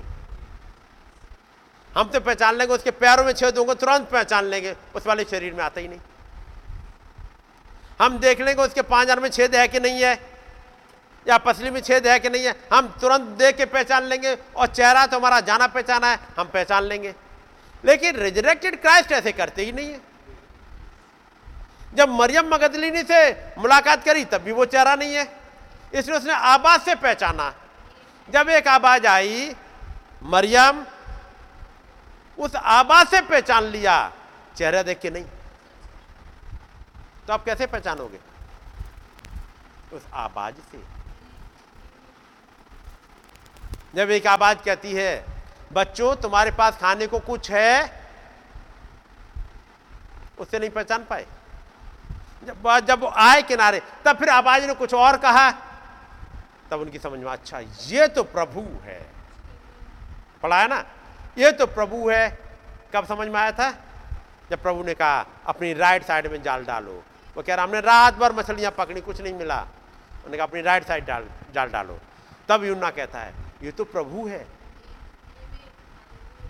हम 1.89 2.09
तो 2.09 2.19
पहचान 2.19 2.55
लेंगे, 2.55 2.73
उसके 2.73 2.91
पैरों 2.91 3.25
में 3.25 3.33
छेद 3.33 3.57
होंगे, 3.57 3.75
तुरंत 3.75 4.09
पहचान 4.09 4.45
लेंगे, 4.45 4.75
उस 4.95 5.07
वाले 5.07 5.23
शरीर 5.23 5.53
में 5.53 5.63
आता 5.63 5.81
ही 5.81 5.87
नहीं। 5.87 5.99
हम 8.01 8.17
देख 8.19 8.41
लेंगे, 8.41 8.61
उसके 8.61 8.81
पाँच 8.81 9.17
में 9.17 9.29
छेद 9.29 9.55
है 9.55 9.67
कि 9.67 9.79
नहीं 9.79 10.03
है। 10.03 10.32
या 11.27 11.37
पसली 11.37 11.69
में 11.69 11.81
छेद 11.81 12.07
है 12.07 12.19
कि 12.19 12.29
नहीं 12.29 12.45
है, 12.45 12.55
हम 12.73 12.97
तुरंत 13.01 13.21
देख 13.21 13.57
के 13.57 13.65
पहचान 13.65 14.03
लेंगे 14.03 14.37
और 14.55 14.67
चेहरा 14.67 15.05
तो 15.05 15.19
हमारा 15.19 15.39
जाना 15.39 15.67
पहचाना 15.67 16.07
है, 16.07 16.19
हम 16.39 16.45
पहचान 16.45 16.83
लेंगे। 16.83 17.15
लेकिन 17.85 18.15
रिजरेक्टेड 18.15 18.81
क्राइस्ट 18.81 19.11
ऐसे 19.11 19.31
करते 19.31 19.65
ही 19.65 19.71
नहीं 19.71 19.89
है। 19.89 20.01
जब 21.95 22.09
मरियम 22.09 22.45
मगदलिनी 22.47 23.03
से 23.03 23.31
मुलाकात 23.57 24.03
करी, 24.05 24.25
तब 24.25 24.37
भी 24.37 24.51
वो 24.51 24.65
चेहरा 24.65 24.95
नहीं 24.95 25.15
है। 25.15 25.39
इसलिए 25.93 26.17
उसने 26.17 26.33
आवाज़ 26.33 26.81
से 26.81 26.95
पहचाना। 26.95 27.53
जब 28.29 28.49
एक 28.49 28.67
आवाज़ 28.67 29.07
आई, 29.07 29.55
मरियम 30.23 30.85
उस 32.39 32.55
आवाज़ 32.55 33.07
से 33.07 33.21
पहचान 33.21 33.63
लिया, 33.63 34.11
चेहरा 34.57 34.83
देख 34.83 34.99
के 34.99 35.09
नहीं। 35.09 35.25
तो 37.27 37.33
आप 37.33 37.45
कैसे 37.45 37.65
पहचानोगे? 37.65 38.17
उस 39.95 40.01
आवाज़ 40.13 40.55
से। 40.55 40.92
जब 43.95 44.11
एक 44.11 44.27
आवाज़ 44.27 44.57
कहती 44.57 44.93
है, 44.93 45.25
बच्चों, 45.73 46.15
तुम्हारे 46.15 46.51
पास 46.51 46.77
खाने 46.77 47.07
को 47.07 47.19
कुछ 47.19 47.51
है? 47.51 48.03
उससे 50.39 50.59
नहीं 50.59 50.69
पहचान 50.69 51.03
पाए। 51.03 51.25
जब 52.43 52.79
जब 52.79 52.99
वो 52.99 53.07
आए 53.07 53.41
किनारे, 53.41 53.81
तब 54.05 54.17
फिर 54.17 54.29
आवाज़ 54.29 54.67
ने 54.67 54.73
कुछ 54.73 54.93
और 54.93 55.17
कहा। 55.17 55.51
तब 56.71 56.79
उनकी 56.79 56.99
समझ 56.99 57.19
में 57.19 57.31
अच्छा 57.31 57.59
ये 57.87 58.07
तो 58.07 58.23
प्रभु 58.23 58.61
है। 58.83 59.05
पढ़ा 60.43 60.61
है 60.61 60.67
ना? 60.67 60.85
ये 61.37 61.51
तो 61.51 61.67
प्रभु 61.67 62.09
है। 62.09 62.39
कब 62.93 63.05
समझ 63.05 63.27
में 63.27 63.39
आया 63.39 63.51
था? 63.51 63.71
जब 64.49 64.61
प्रभु 64.61 64.83
ने 64.83 64.93
कहा, 64.93 65.25
अपनी 65.45 65.73
राइट 65.73 66.03
साइड 66.03 66.27
में 66.27 66.43
जाल 66.43 66.65
डालो। 66.65 67.03
वो 67.37 67.43
कह 67.43 67.55
रहा, 67.55 67.63
हमने 67.63 67.79
रात 67.79 68.13
भर 68.13 68.31
मछलियाँ 68.31 68.71
पकड़ी, 68.71 69.01
कुछ 69.01 69.21
नहीं 69.21 69.33
मिला। 69.33 69.61
उन्होंने 69.61 70.37
कहा, 70.37 70.45
अपनी 70.45 70.61
राइट 70.61 70.87
साइड 70.87 71.05
डाल, 71.05 71.25
जाल 71.53 71.69
डालो। 71.69 71.99
तब 72.49 72.63
यूना 72.63 72.89
कहता 72.89 73.19
है 73.19 73.42
ये 73.63 73.71
तो 73.71 73.83
प्रभु 73.85 74.27
है। 74.27 74.45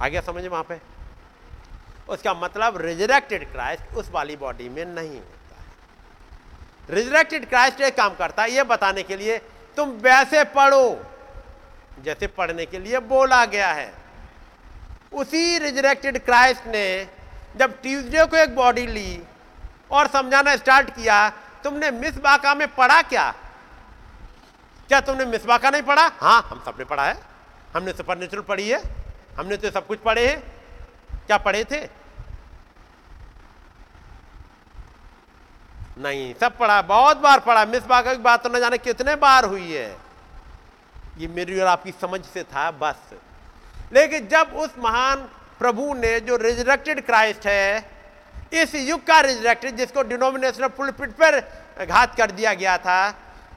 आ 0.02 0.08
गया 0.08 0.22
समझ 0.22 0.46
वहाँ 0.46 0.64
पे? 0.64 0.80
उसका 2.10 2.34
मतलब 2.34 2.78
रिजरेक्टेड 2.78 3.52
क्राइस्ट 3.52 3.96
उस 3.96 4.10
वाली 4.12 4.36
बॉडी 4.36 4.70
में 4.70 4.86
नहीं 4.86 5.10
होता 5.10 5.56
है। 5.56 6.96
रिजरेक्टेड 6.96 7.48
क्राइस्ट 7.50 7.82
एक 7.82 7.96
काम 7.98 8.16
करता 8.16 8.44
है, 8.44 8.52
ये 8.52 8.64
बताने 8.64 9.04
के 9.04 9.18
लिए, 9.18 9.38
तुम 9.78 9.90
वैसे 10.02 10.44
पढ़ो, 10.44 11.06
जैसे 12.04 12.28
पढ़ने 12.28 12.66
के 12.66 12.80
लिए 12.80 13.00
बोला 13.00 13.46
गया 13.46 13.72
है। 13.74 13.94
उसी 15.14 15.58
रिजरेक्टेड 15.58 16.18
क्राइस्ट 16.26 16.68
ने 16.68 17.08
जब 17.58 17.82
ट्यूसडे 17.82 18.26
को 18.26 18.38
एक 18.38 18.56
बॉडी 18.56 18.86
ली 18.88 19.24
और 19.92 20.08
समझाना 20.08 20.56
स्टार्ट 20.56 20.90
किया, 20.90 21.30
तुमने 21.64 21.92
मिस 21.92 22.18
बाका 22.18 22.56
में 22.56 22.68
पढ़ा 22.76 23.02
क्या? 23.02 23.34
क्या 24.88 25.00
तुमने 25.02 25.26
मिस 25.26 25.46
बाका 25.46 25.70
नहीं 25.70 25.82
पढ़ा? 25.82 26.12
हाँ 26.22 26.42
हम 26.42 26.62
सबने 26.66 26.86
पढ़ा 26.86 27.04
है। 27.04 27.18
हमने 27.76 27.94
सुपर 27.94 28.18
नेचुरल 28.18 28.42
पढ़ी 28.42 28.70
है। 28.70 28.82
हमने 29.38 29.58
तो 29.58 29.72
सब 29.72 29.88
कुछ 29.88 30.00
पढ़े 30.00 30.28
हैं। 30.28 30.40
क्या 31.28 31.38
पढ़े 31.38 31.64
थे? 31.64 31.80
नहीं, 35.98 36.34
सब 36.34 36.58
पढ़ा। 36.58 36.82
बहुत 36.82 37.18
बार 37.18 37.40
पढ़ा। 37.40 37.66
मिस 37.66 37.84
बाका 37.84 38.14
की 38.14 38.22
बात 38.22 38.44
तो 38.44 38.50
न 38.50 38.60
जाने 38.60 38.78
कितने 38.78 39.16
बार 39.16 39.46
हुई 39.46 39.72
है। 39.72 39.98
ये 41.18 41.28
मेरी 41.28 41.60
और 41.60 41.68
आपकी 41.68 41.92
समझ 41.92 42.22
से 42.26 42.44
था, 42.44 42.72
बस। 42.72 42.96
लेकिन 43.94 44.28
जब 44.28 44.54
उस 44.56 44.70
महान 44.80 45.16
प्रभु 45.60 45.94
ने 45.94 46.20
जो 46.20 46.36
रिजरेक्टेड 46.36 47.06
क्राइस्ट 47.06 47.48
है, 47.48 47.90
इस 48.54 48.76
युग 48.76 49.06
का 49.06 49.20
रिजरेक्टेड 49.20 49.76
जिसको 49.76 50.02
डिनोमिनेशनल 50.04 50.68
पुलपिट 50.68 51.12
पर 51.12 51.40
घात 51.86 52.16
कर 52.16 52.32
दिया 52.32 52.54
गया 52.54 52.78
था 52.78 53.12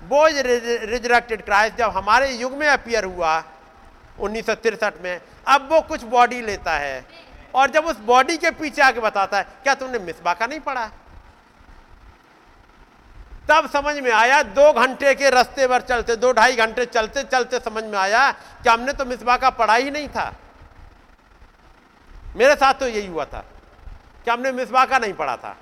वो 0.08 0.26
रिजरेक्टेड 0.26 1.44
क्राइस्ट 1.44 1.76
जब 1.76 1.90
हमारे 1.90 2.30
युग 2.32 2.52
में 2.52 2.66
अपियर 2.68 3.04
हुआ, 3.04 3.42
उन्नीस 4.20 4.50
में, 5.02 5.20
अब 5.48 5.68
वो 5.72 5.80
कुछ 5.80 6.04
बॉडी 6.04 6.40
लेता 6.42 6.72
है। 6.72 7.04
और 7.54 7.70
जब 7.70 7.86
उस 7.86 7.98
बॉडी 8.00 8.36
के 8.36 8.50
पीछे 8.50 8.82
आके 8.82 9.00
बताता 9.00 9.38
है, 9.38 9.46
क्या 9.62 9.74
तुमने 9.74 9.98
मिसबा 9.98 10.34
का 10.34 10.46
नहीं 10.46 10.60
पढ़ा? 10.60 10.86
तब 13.50 13.68
समझ 13.70 13.94
में 13.98 14.10
आया, 14.12 14.42
दो 14.42 14.72
घंटे 14.72 15.14
के 15.14 15.30
रास्ते 15.30 15.66
पर 15.68 15.80
चलते, 15.80 16.16
दो 16.16 16.32
ढाई 16.32 16.56
घंटे 16.56 16.84
चलते 16.86 17.22
चलते 17.22 17.58
समझ 17.60 17.84
में 17.84 17.98
आया 17.98 18.30
कि 18.32 18.68
हमने 18.68 18.92
तो 18.92 19.04
मिसबा 19.04 19.36
का 19.36 19.50
पढ़ा 19.50 19.74
ही 19.74 19.90
नहीं 19.90 20.08
था। 20.08 20.32
मेरे 22.36 22.54
साथ 22.54 22.74
तो 22.74 22.88
यही 22.88 23.06
हुआ 23.06 23.24
था 23.24 23.44
कि 24.24 24.30
हमने 24.30 24.52
मिसबा 24.52 24.84
का 24.84 24.98
नहीं 24.98 25.12
पढ़ा 25.12 25.36
था। 25.36 25.56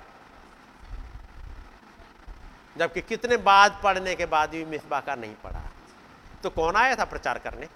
जबकि 2.75 3.01
कितने 3.01 3.37
बाद 3.39 3.79
पढ़ने 3.83 4.15
के 4.15 4.25
बाद 4.25 4.49
भी 4.49 4.63
मिसबा 4.65 4.99
का 4.99 5.15
नहीं 5.15 5.33
पढ़ा। 5.43 5.61
तो 6.43 6.49
कौन 6.49 6.75
आया 6.75 6.95
था 6.95 7.05
प्रचार 7.05 7.37
करने? 7.39 7.67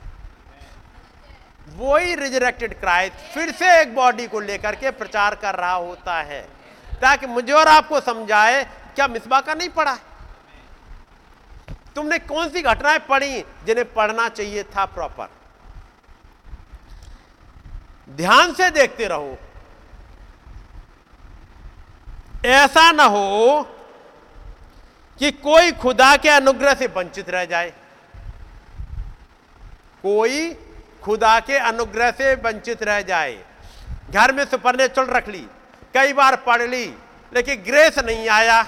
वही 1.77 2.15
रिजरेक्टेड 2.15 2.79
क्राइस्ट 2.79 3.15
फिर 3.33 3.51
से 3.51 3.79
एक 3.81 3.95
बॉडी 3.95 4.27
को 4.27 4.39
लेकर 4.39 4.75
के 4.75 4.91
प्रचार 4.91 5.35
कर 5.35 5.55
रहा 5.55 5.73
होता 5.73 6.21
है, 6.21 6.41
ताकि 7.01 7.27
मुझे 7.27 7.53
और 7.53 7.67
आपको 7.67 7.99
समझाए, 8.01 8.63
क्या 8.95 9.07
मिसबा 9.07 9.41
का 9.41 9.53
नहीं 9.53 9.69
पढ़ा? 9.69 9.97
तुमने 11.95 12.17
कौन 12.19 12.49
सी 12.49 12.61
घटनाएँ 12.61 12.99
पढ़ी 12.99 13.41
जिन्हें 13.65 13.93
पढ़ना 13.93 14.27
चाहिए 14.29 14.63
था 14.65 14.85
प्रॉपर 14.85 15.29
ध्यान 18.09 18.53
से 18.53 18.69
देखते 18.71 19.07
रहो। 19.07 19.37
ऐसा 22.45 22.91
ना 22.91 23.03
हो 23.05 23.61
कि 25.19 25.31
कोई 25.31 25.71
खुदा 25.71 26.15
के 26.17 26.29
अनुग्रह 26.29 26.73
से 26.73 26.87
वंचित 26.87 27.29
रह 27.29 27.45
जाए। 27.45 27.69
कोई 30.03 30.51
खुदा 31.03 31.39
के 31.39 31.57
अनुग्रह 31.57 32.11
से 32.11 32.33
वंचित 32.35 32.83
रह 32.83 33.01
जाए। 33.01 33.37
घर 34.11 34.31
में 34.31 34.43
सुपरनेचुरल 34.45 35.07
रख 35.07 35.27
ली, 35.27 35.45
कई 35.93 36.13
बार 36.13 36.35
पढ़ 36.35 36.61
ली, 36.61 36.85
लेकिन 37.33 37.63
ग्रेस 37.63 37.99
नहीं 37.99 38.29
आया। 38.29 38.61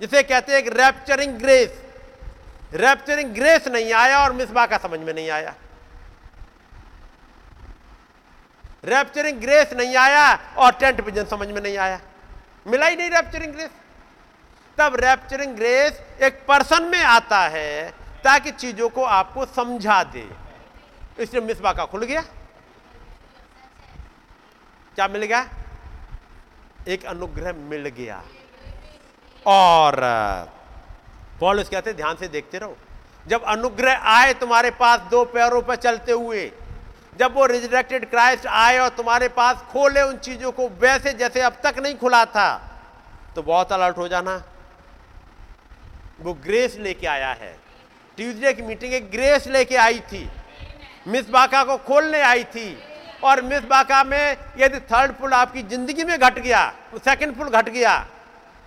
जिसे 0.00 0.22
कहते 0.22 0.52
हैं 0.52 0.62
रैप्चरिंग 0.70 1.36
ग्रेस 1.38 1.82
रैप्चरिंग 2.74 3.34
ग्रेस 3.34 3.66
नहीं 3.68 3.92
आया 3.92 4.18
और 4.18 4.32
मिसबा 4.32 4.66
का 4.66 4.78
समझ 4.78 4.98
में 5.00 5.12
नहीं 5.14 5.30
आया। 5.30 5.54
रैप्चरिंग 8.84 9.40
ग्रेस 9.40 9.72
नहीं 9.72 9.96
आया 9.96 10.24
और 10.56 10.72
टेंट 10.72 11.00
विजन 11.00 11.24
समझ 11.24 11.48
में 11.48 11.60
नहीं 11.60 11.76
आया। 11.78 12.00
मिला 12.66 12.86
ही 12.86 12.96
नहीं 12.96 13.10
रैप्चरिंग 13.10 13.52
ग्रेस 13.52 13.70
तब 14.78 14.96
रैप्चरिंग 15.00 15.54
ग्रेस 15.56 16.00
एक 16.22 16.44
पर्सन 16.48 16.82
में 16.82 17.02
आता 17.02 17.40
है 17.48 17.90
ताकि 18.24 18.50
चीज़ों 18.52 18.88
को 18.88 19.04
आपको 19.04 19.44
समझा 19.46 20.02
दे। 20.04 20.28
इसलिए 21.18 21.42
मिसबा 21.42 21.72
का 21.72 21.84
खुल 21.84 22.04
गया। 22.04 22.20
क्या 24.94 25.06
मिल 25.08 25.24
गया? 25.24 25.46
एक 26.88 27.04
अनुग्रह 27.04 27.52
मिल 27.70 27.88
गया। 27.88 28.22
और 29.46 29.96
पॉलिस 31.40 31.68
कहते 31.68 31.92
ध्यान 31.92 32.16
से 32.16 32.28
देखते 32.28 32.58
रहो। 32.58 32.76
जब 33.26 33.42
अनुग्रह 33.44 34.02
आए 34.08 34.32
तुम्हारे 34.34 34.70
पास 34.72 35.00
दो 35.10 35.24
पैरों 35.24 35.62
पर 35.62 35.76
चलते 35.76 36.12
हुए, 36.12 36.50
जब 37.18 37.34
वो 37.34 37.46
रिजरेक्टेड 37.46 38.08
क्राइस्ट 38.10 38.46
आए 38.46 38.78
और 38.78 38.88
तुम्हारे 38.88 39.28
पास 39.28 39.62
खोले 39.70 40.02
उन 40.02 40.16
चीज़ों 40.18 40.52
को, 40.52 40.68
वैसे 40.68 41.12
जैसे 41.12 41.40
अब 41.40 41.56
तक 41.64 41.78
नहीं 41.78 41.94
खुला 41.94 42.24
था 42.26 42.48
तो 43.34 43.42
बहुत 43.42 43.72
अलर्ट 43.72 43.96
हो 43.98 44.08
जाना। 44.08 44.42
वो 46.18 46.32
ग्रेस 46.36 46.76
लेके 46.80 47.06
आया 47.06 47.32
है। 47.32 47.54
ट्यूसडे 48.18 48.52
की 48.52 48.62
मीटिंग 48.62 48.92
एक 48.94 49.10
ग्रेस 49.10 49.46
लेके 49.48 49.76
आई 49.78 49.98
थी। 50.02 50.28
मिस 51.06 51.28
बाका 51.30 51.62
को 51.64 51.76
खोलने 51.78 52.20
आई 52.22 52.44
थी। 52.46 52.76
और 53.24 53.40
मिस 53.42 53.64
बाका 53.66 54.02
में 54.04 54.36
यदि 54.58 54.78
थर्ड 54.86 55.12
पुल 55.16 55.32
आपकी 55.34 55.62
ज़िंदगी 55.64 56.04
में 56.04 56.18
घट 56.18 56.38
गया 56.38 56.62
सेकंड 56.96 57.36
पुल 57.36 57.48
घट 57.50 57.68
गया। 57.68 57.98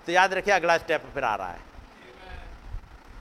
तो 0.06 0.12
याद 0.12 0.34
रखिए, 0.34 0.54
अगला 0.54 0.78
स्टेप 0.78 1.04
फिर 1.14 1.24
आ 1.24 1.36
रहा 1.36 1.50
है। 1.50 1.60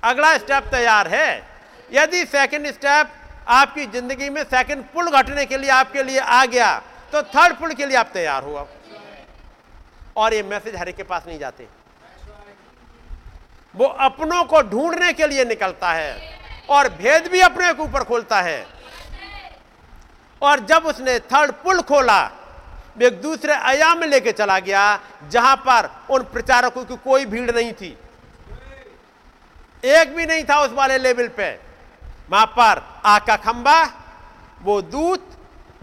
अगला 0.04 0.36
स्टेप 0.38 0.64
तैयार 0.70 1.08
है। 1.08 1.42
यदि 1.90 2.24
सेकंड 2.26 2.66
स्टेप 2.72 3.12
आपकी 3.50 3.86
ज़िंदगी 3.88 4.28
में 4.30 4.42
सेकंड 4.44 4.84
पुल 4.84 5.10
घटने 5.12 5.44
के 5.46 5.58
लिए 5.58 5.70
आपके 5.72 6.02
लिए 6.02 6.18
आ 6.18 6.44
गया 6.46 6.76
तो 7.12 7.22
थर्ड 7.24 7.56
पुल 7.58 7.72
के 7.72 7.86
लिए 7.86 7.96
आप 7.96 8.10
तैयार 8.14 8.44
हो। 8.44 8.68
और 10.16 10.34
ये 10.34 10.42
मैसेज 10.44 10.74
हरे 10.76 10.92
के 10.92 11.02
पास 11.04 11.26
नहीं 11.26 11.38
जाते। 11.38 11.66
वो 13.74 13.86
अपनों 13.86 14.44
को 14.44 14.62
ढूँढने 14.62 15.12
के 15.12 15.26
लिए 15.26 15.44
निकलता 15.44 15.92
है 15.92 16.38
और 16.70 16.88
भेद 16.94 17.26
भी 17.32 17.40
अपने 17.40 17.72
के 17.74 17.82
ऊपर 17.82 18.04
खोलता 18.04 18.40
है। 18.40 18.66
और 20.42 20.60
जब 20.66 20.86
उसने 20.86 21.18
थर्ड 21.20 21.52
पुल 21.62 21.80
खोला 21.82 22.20
एक 23.02 23.20
दूसरे 23.22 23.52
आयाम 23.52 23.98
में 23.98 24.06
लेके 24.06 24.32
चला 24.32 24.58
गया, 24.58 24.98
जहाँ 25.30 25.56
पर 25.58 25.88
उन 26.10 26.22
प्रचारकों 26.32 26.84
की 26.84 26.96
कोई 26.96 27.26
भीड़ 27.26 27.50
नहीं 27.50 27.72
थी। 27.72 27.96
एक 29.84 30.14
भी 30.16 30.26
नहीं 30.26 30.44
था 30.44 30.60
उस 30.60 30.72
वाले 30.72 30.98
लेवल 30.98 31.28
पे। 31.28 31.50
वहाँ 32.30 32.46
पर 32.48 32.82
आग 33.06 33.26
का 33.26 33.36
खंबा, 33.36 33.82
वो 34.62 34.80
दूत, 34.82 35.28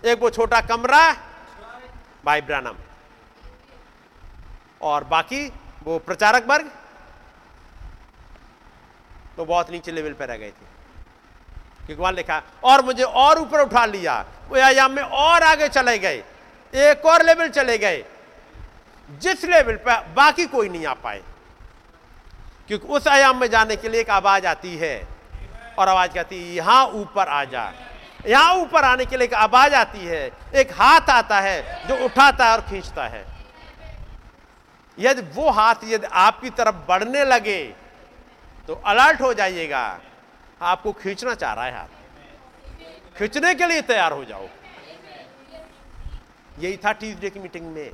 एक 0.06 0.22
वो 0.22 0.30
छोटा 0.30 0.60
कमरा, 0.62 1.12
भाई 2.26 2.42
ब्रानम। 2.42 2.76
और 4.82 5.04
बाकी 5.04 5.48
वो 5.84 5.98
प्रचारक 6.00 6.46
वर्ग 6.48 6.72
तो 9.38 9.46
बहुत 9.46 9.72
नीचे 9.72 9.92
लेवल 9.92 10.14
पर 10.14 10.28
रह 10.28 10.38
गए 10.38 10.52
थे। 10.52 11.94
वहाँ 11.94 12.12
लिखा 12.14 12.42
और 12.64 12.82
मुझे 12.82 13.04
और 13.04 13.40
ऊपर 13.40 13.60
उठा 13.60 13.86
लिया। 13.86 14.26
वो 14.50 14.62
आयाम 14.62 14.92
में 14.92 15.04
और 15.04 15.44
आगे 15.44 15.68
चले 15.68 15.98
गए। 16.00 16.24
एक 16.74 17.06
और 17.06 17.24
लेवल 17.24 17.50
चले 17.50 17.78
गए। 17.78 18.04
जिस 19.10 19.44
लेवल 19.44 19.76
पर 19.76 20.14
बाकी 20.16 20.46
कोई 20.46 20.70
नहीं 20.70 20.86
आ 20.86 20.94
पाए। 20.94 21.22
क्योंकि 22.68 22.88
उस 22.88 23.08
आयाम 23.08 23.40
में 23.40 23.50
जाने 23.50 23.76
के 23.76 23.90
लिए 23.90 24.02
एक 24.02 24.10
आवाज़ 24.10 24.46
आती 24.48 24.76
है 24.78 25.08
और 25.80 25.90
आवाज़ 25.90 26.12
कहती 26.12 26.36
है, 26.36 26.56
यहाँ 26.56 26.88
ऊपर 26.88 27.28
आ 27.28 27.44
जा। 27.44 27.72
यहाँ 28.28 28.54
ऊपर 28.56 28.84
आने 28.84 29.06
के 29.06 29.18
लिए 29.18 29.28
एक 29.28 29.34
आवाज़ 29.34 29.74
आती 29.74 30.06
है। 30.06 30.32
एक 30.56 30.72
हाथ 30.72 31.10
आता 31.10 31.40
है 31.40 31.88
जो 31.88 32.06
उठाता 32.06 32.46
है 32.46 32.52
और 32.52 32.62
खींचता 32.62 33.08
है। 33.08 33.26
यदि 35.00 35.22
वो 35.22 35.50
हाथ 35.50 35.76
यदि 35.84 36.08
आपकी 36.08 36.50
तरफ़ 36.50 36.76
बढ़ने 36.88 37.24
लगे 37.26 37.85
तो 38.68 38.74
अलर्ट 38.86 39.22
हो 39.22 39.34
जाइएगा। 39.34 40.00
आपको 40.62 40.92
खींचना 40.92 41.34
चाह 41.34 41.54
रहा 41.54 41.66
है 41.66 41.72
हाथ। 41.72 43.18
खींचने 43.18 43.54
के 43.56 43.66
लिए 43.66 43.82
तैयार 43.82 44.12
हो 44.12 44.26
जाओ। 44.26 44.48
यही 46.60 46.78
था 46.78 46.92
ट्यूजडे 46.92 47.30
की 47.30 47.40
मीटिंग 47.40 47.66
में। 47.66 47.92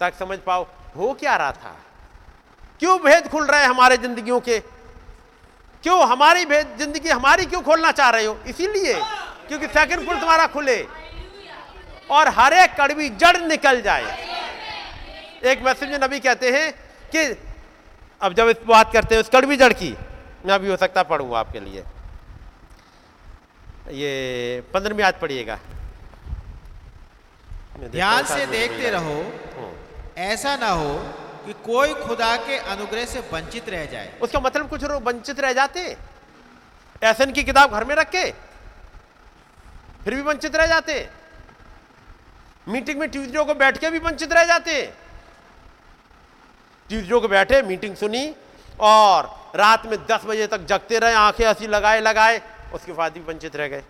तक 0.00 0.14
समझ 0.14 0.38
पाओ, 0.38 0.66
हो 0.96 1.12
क्या 1.12 1.36
रहा 1.36 1.52
था? 1.52 1.76
क्यों 2.80 2.98
भेद 2.98 3.28
खुल 3.28 3.46
रहे 3.46 3.60
हैं 3.60 3.68
हमारे 3.68 3.96
जिंदगियों 3.96 4.40
के? 4.40 4.58
क्यों 5.84 6.08
हमारी 6.08 6.44
भेद, 6.46 6.76
ज़िंदगी 6.78 7.08
हमारी 7.08 7.44
क्यों 7.46 7.62
खोलना 7.62 7.92
चाह 7.92 8.10
रहे 8.10 8.24
हो? 8.24 8.38
इसीलिए 8.46 8.94
क्योंकि 9.48 9.66
सेकंड 9.66 10.06
पुल 10.06 10.18
तुम्हारा 10.20 10.46
खुले। 10.46 10.82
और 12.10 12.28
हर 12.28 12.52
एक 12.52 12.74
कड़वी 12.74 13.08
जड़ 13.08 13.36
निकल 13.36 13.80
जाए। 13.82 14.16
एक 15.44 15.62
मैसेज 15.62 15.90
में 15.90 15.98
नबी 15.98 16.20
कहते 16.20 16.50
हैं 16.50 16.72
कि 17.16 17.51
अब 18.22 18.34
जब 18.34 18.48
इस 18.48 18.56
बात 18.66 18.92
करते 18.92 19.14
हैं 19.14 19.22
उस 19.22 19.28
कड़वी 19.28 19.56
जड़ 19.56 19.72
की 19.72 19.90
मैं 20.46 20.54
अभी 20.54 20.68
हो 20.68 20.76
सकता 20.76 21.02
पढ़ूँगा 21.02 21.38
आपके 21.38 21.60
लिए। 21.60 21.82
ये 23.92 24.60
पंद्रहवीं 24.74 25.02
याद 25.02 25.14
पढ़िएगा। 25.22 25.58
ध्यान 27.92 28.24
से 28.24 28.46
देखते 28.46 28.90
रहो। 28.90 29.18
ऐसा 30.22 30.56
ना 30.56 30.68
हो 30.70 30.94
कि 31.46 31.52
कोई 31.64 31.94
खुदा 31.96 32.36
के 32.46 32.58
अनुग्रह 32.70 33.04
से 33.04 33.20
वंचित 33.32 33.68
रह 33.68 33.84
जाए। 33.92 34.12
उसका 34.22 34.40
मतलब 34.40 34.68
कुछ 34.68 34.84
लोग 34.84 35.02
वंचित 35.02 35.40
रह 35.40 35.52
जाते 35.52 35.96
ऐसे 37.02 37.26
की 37.26 37.42
किताब 37.42 37.72
घर 37.72 37.84
में 37.84 37.94
रख 37.96 38.10
के 38.10 38.30
फिर 40.04 40.14
भी 40.14 40.22
वंचित 40.22 40.56
रह 40.56 40.66
जाते 40.66 41.08
मीटिंग 42.68 42.98
में 43.00 43.08
ट्यूजडे 43.10 43.44
को 43.44 43.54
बैठ 43.56 43.78
के 43.78 43.90
भी 43.90 43.98
वंचित 44.00 44.32
रह 44.32 44.44
जाते। 44.44 45.01
को 46.90 47.28
बैठे, 47.28 47.62
मीटिंग 47.62 47.96
सुनी 47.96 48.34
और 48.80 49.52
रात 49.56 49.86
में 49.86 50.06
दस 50.06 50.20
बजे 50.24 50.46
तक 50.46 50.60
जगते 50.60 50.98
रहे, 50.98 51.14
आँखें 51.14 51.48
हँसी 51.48 51.66
लगाए 51.66 52.00
लगाए, 52.00 52.42
उसके 52.74 52.92
बाद 52.92 53.12
भी 53.12 53.20
वंचित 53.20 53.56
रह 53.56 53.68
गए। 53.68 53.82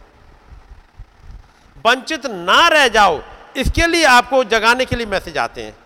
वंचित 1.87 2.27
ना 2.27 2.69
रह 2.69 2.89
जाओ, 2.89 3.23
इसके 3.57 3.87
लिए 3.87 4.05
आपको 4.05 4.45
जगाने 4.45 4.85
के 4.85 4.97
लिए 4.97 5.07
मैसेज 5.07 5.39
आते 5.39 5.65
हैं। 5.65 5.77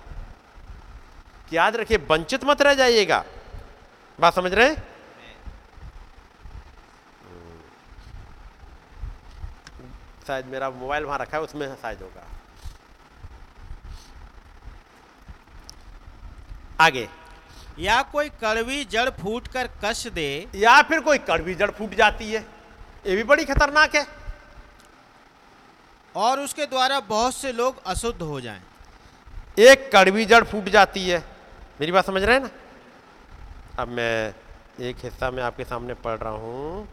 कि 1.51 1.57
याद 1.57 1.77
रखिए, 1.77 1.97
वंचित 1.97 2.45
मत 2.45 2.63
रह 2.63 2.75
जाइएगा। 2.75 3.25
बात 4.21 4.35
समझ 4.35 4.55
रहे 4.55 4.69
हैं? 4.69 4.83
शायद 10.27 10.47
मेरा 10.47 10.71
मोबाइल 10.71 11.05
वहाँ 11.05 11.19
रखा 11.19 11.37
है, 11.37 11.43
उसमें 11.43 11.75
शायद 11.75 11.99
होगा। 12.03 12.36
आगे। 16.81 17.09
या 17.79 18.03
कोई 18.03 18.29
कड़वी 18.29 18.85
जड़ 18.85 19.11
फूट 19.11 19.49
कर 19.49 19.69
कष्ट 19.85 20.09
दे। 20.09 20.49
या 20.55 20.83
फिर 20.83 21.01
कोई 21.01 21.19
कड़वी 21.19 21.55
जड़ 21.55 21.71
फूट 21.71 21.95
जाती 21.95 22.33
है। 22.33 22.41
ये 23.07 23.17
भी 23.17 23.25
बड़ी 23.25 23.45
खतरनाक 23.45 23.95
है। 23.95 24.07
और 26.17 26.41
उसके 26.41 26.67
द्वारा 26.67 27.01
बहुत 27.01 27.35
से 27.35 27.53
लोग 27.53 27.83
अशुद्ध 27.87 28.23
हो 28.23 28.41
जाएँ। 28.41 28.63
एक 29.59 29.91
कड़वी 29.93 30.25
जड़ 30.25 30.45
फूट 30.45 30.65
जाती 30.65 31.09
है। 31.09 31.25
मेरी 31.81 31.93
बात 31.93 32.07
समझ 32.07 32.23
रहे 32.23 32.35
हैं 32.37 32.43
ना? 32.43 32.51
अब 33.79 33.89
मैं 33.89 34.35
एक 34.81 34.97
हिस्सा 34.99 35.31
में 35.31 35.43
आपके 35.43 35.65
सामने 35.65 35.95
पढ़ 35.95 36.19
रहा 36.19 36.33
हूँ। 36.33 36.89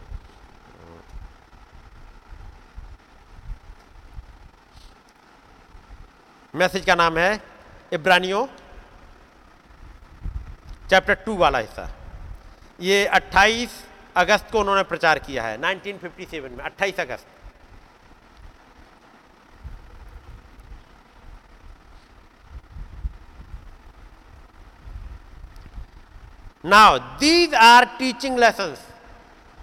मैसेज 6.56 6.86
का 6.86 6.96
नाम 6.96 7.18
है 7.18 7.44
इब्रानियों। 7.94 8.48
चैप्टर 10.94 11.14
टू 11.26 11.36
वाला 11.36 11.60
हिस्सा। 11.60 11.90
ये 12.80 13.06
28 13.16 13.70
अगस्त 14.16 14.52
को 14.52 14.60
उन्होंने 14.60 14.82
प्रचार 14.84 15.20
किया 15.20 15.44
है 15.44 15.58
1957 15.60 16.50
में 16.52 16.64
28 16.66 17.00
अगस्त। 17.00 17.28
Now 26.66 26.98
these 27.20 27.56
are 27.56 27.86
teaching 27.98 28.38
lesson 28.40 28.76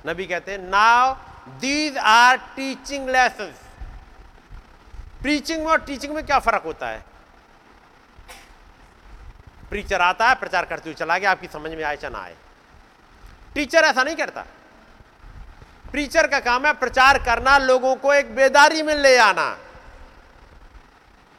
नबी 0.06 0.26
कहते 0.26 0.52
हैं 0.52 0.58
now 0.60 1.14
these 1.60 1.98
are 1.98 2.36
teaching 2.56 3.08
lesson 3.10 3.54
preaching 5.22 5.64
में 5.64 5.70
और 5.72 5.80
टीचिंग 5.84 6.14
में 6.14 6.24
क्या 6.26 6.38
फ़र्क 6.40 6.62
होता 6.64 6.88
है? 6.88 7.09
प्रीचर 9.70 10.00
आता 10.00 10.28
है, 10.28 10.34
प्रचार 10.34 10.64
करते 10.64 10.90
हुए 10.90 10.94
चला 10.94 11.18
गया, 11.18 11.30
आपकी 11.30 11.46
समझ 11.46 11.70
में 11.70 11.84
आए 11.84 11.96
चाहे 11.96 12.14
आए। 12.14 12.34
टीचर 13.54 13.78
ऐसा 13.78 14.02
नहीं 14.02 14.16
करता। 14.16 14.44
प्रीचर 15.92 16.26
का 16.26 16.40
काम 16.40 16.66
है 16.66 16.72
प्रचार 16.72 17.18
करना, 17.18 17.58
लोगों 17.58 17.94
को 17.96 18.12
एक 18.14 18.34
बेदारी 18.34 18.82
में 18.82 18.94
ले 18.94 19.16
आना। 19.18 19.46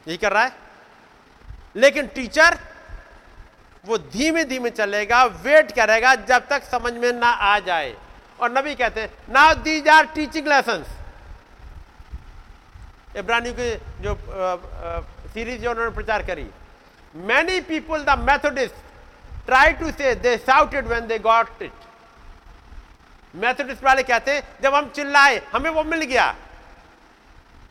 यही 0.08 0.16
कर 0.16 0.32
रहा 0.32 0.44
है। 0.44 0.52
लेकिन 1.76 2.06
टीचर 2.06 2.58
वो 3.84 3.98
धीमे 3.98 4.44
धीमे 4.44 4.70
चलेगा 4.70 5.24
वेट 5.24 5.72
करेगा, 5.72 6.14
जब 6.14 6.48
तक 6.48 6.62
समझ 6.62 6.92
में 6.92 7.12
ना 7.12 7.28
आ 7.28 7.58
जाए। 7.58 7.94
और 8.40 8.52
नबी 8.52 8.74
कहते 8.74 9.00
हैं 9.00 9.32
now 9.32 9.54
these 9.54 9.88
are 9.88 10.06
teaching 10.06 10.48
lesson 10.48 10.84
इब्रानी 13.16 13.52
की 13.52 13.74
जो 14.00 14.14
सीरीज़ 15.30 15.62
जो 15.62 15.70
उन्होंने 15.70 15.90
प्रचार 15.90 16.22
करी। 16.22 16.50
Many 17.14 17.60
people 17.60 18.04
the 18.04 18.18
Methodist 18.20 18.74
try 19.46 19.72
to 19.72 19.90
say 19.90 20.14
they 20.16 20.36
shouted 20.38 20.86
when 20.86 21.06
they 21.06 21.18
got 21.18 21.62
it 21.62 21.72
Methodist 23.34 23.84
वाले 23.84 24.02
कहते 24.02 24.30
हैं, 24.30 24.42
जब 24.62 24.74
हम 24.74 24.88
चिल्लाए, 24.88 25.40
हमें 25.52 25.70
वो 25.70 25.82
मिल 25.84 26.02
गया। 26.02 26.26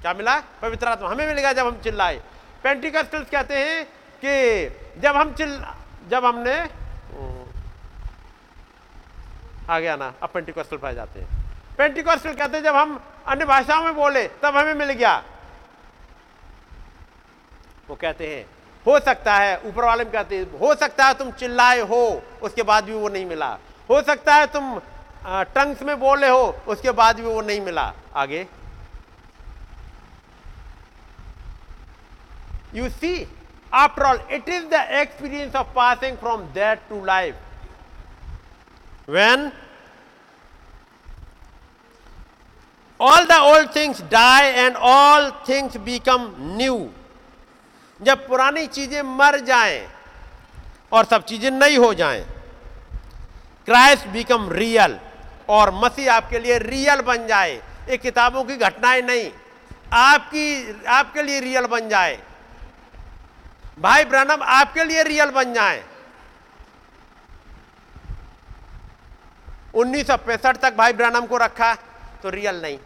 क्या 0.01 0.13
मिला? 0.13 0.39
पवित्र 0.61 0.87
आत्मा, 0.87 1.09
हमें 1.09 1.25
मिल 1.27 1.35
गया 1.35 1.51
जब 1.53 1.67
हम 1.67 1.79
चिल्लाए। 1.81 2.21
पेंटिकस्टल्स 2.63 3.29
कहते 3.29 3.57
हैं 3.57 3.83
कि 4.23 5.01
जब 5.01 5.15
हम 5.15 5.33
चिल्ला 5.33 5.75
जब 6.09 6.25
हमने, 6.25 6.55
आ 9.69 9.79
गया 9.79 9.95
ना, 9.95 10.13
अब 10.23 10.29
पेंटिकॉस्टल 10.29 10.77
पाए 10.77 10.93
जाते 10.95 11.19
हैं। 11.19 11.27
पेंटिकॉस्टल 11.77 12.33
कहते 12.33 12.57
हैं 12.57 12.63
जब 12.63 12.75
हम 12.75 12.99
अन्य 13.27 13.45
भाषाओं 13.45 13.83
में 13.83 13.95
बोले, 13.95 14.27
तब 14.43 14.57
हमें 14.57 14.73
मिल 14.73 14.91
गया। 14.91 15.15
वो 17.89 17.95
कहते 17.95 18.35
हैं 18.35 18.45
हो 18.85 18.99
सकता 18.99 19.33
है, 19.35 19.59
ऊपर 19.65 19.83
वाले 19.85 20.03
में 20.03 20.13
कहते 20.13 20.39
हो 20.61 20.73
सकता 20.75 21.05
है 21.07 21.13
तुम 21.13 21.31
चिल्लाए 21.33 21.79
हो, 21.81 22.21
उसके 22.41 22.63
बाद 22.63 22.83
भी 22.83 22.93
वो 22.93 23.09
नहीं 23.09 23.25
मिला। 23.25 23.57
हो 23.89 24.01
सकता 24.01 24.35
है 24.35 24.47
तुम 24.47 24.79
टंग्स 25.55 25.81
में 25.83 25.99
बोले 25.99 26.27
हो, 26.29 26.55
उसके 26.67 26.91
बाद 26.93 27.15
भी 27.15 27.23
वो 27.23 27.41
नहीं 27.41 27.61
मिला। 27.61 27.93
आगे। 28.15 28.47
You 32.75 32.89
see 32.89 33.27
after 33.73 34.03
all 34.03 34.19
it 34.31 34.49
is 34.49 34.65
the 34.65 34.73
experience 34.99 35.55
of 35.55 35.67
passing 35.75 36.17
from 36.17 36.41
that 36.53 36.79
to 36.89 37.03
life 37.05 37.35
when 39.09 39.51
all 42.99 43.25
the 43.25 43.39
old 43.43 43.75
things 43.75 44.01
die 44.11 44.47
and 44.47 44.75
all 44.75 45.31
things 45.49 45.77
become 45.85 46.33
new 46.57 46.75
जब 48.01 48.27
पुरानी 48.27 48.65
चीज़ें 48.67 49.01
मर 49.17 49.39
जाएँ 49.45 49.87
और 50.91 51.05
सब 51.05 51.25
चीज़ें 51.25 51.49
नई 51.51 51.75
हो 51.77 51.93
जाएँ 51.93 52.23
क्राइस्ट 53.67 54.07
बिकम 54.07 54.49
रियल 54.51 54.97
और 55.49 55.71
मसीह 55.75 56.13
आपके 56.13 56.39
लिए 56.39 56.57
रियल 56.59 57.01
बन 57.01 57.27
जाए। 57.27 57.53
ये 57.89 57.97
किताबों 57.97 58.43
की 58.43 58.55
घटनाएँ 58.57 59.01
नहीं, 59.01 59.29
आपकी, 59.93 60.83
आपके 60.87 61.23
लिए 61.23 61.39
रियल 61.39 61.65
बन 61.65 61.89
जाए। 61.89 62.19
भाई 63.79 64.03
ब्रनम 64.05 64.43
आपके 64.43 64.83
लिए 64.83 65.03
रियल 65.03 65.29
बन 65.31 65.53
जाए। 65.53 65.83
उन्नीस 69.75 70.07
सौ 70.07 70.17
पैंसठ 70.17 70.57
तक 70.57 70.75
भाई 70.77 70.93
ब्रनम 70.93 71.25
को 71.25 71.37
रखा 71.37 71.73
तो 72.23 72.29
रियल 72.29 72.61
नहीं। 72.61 72.77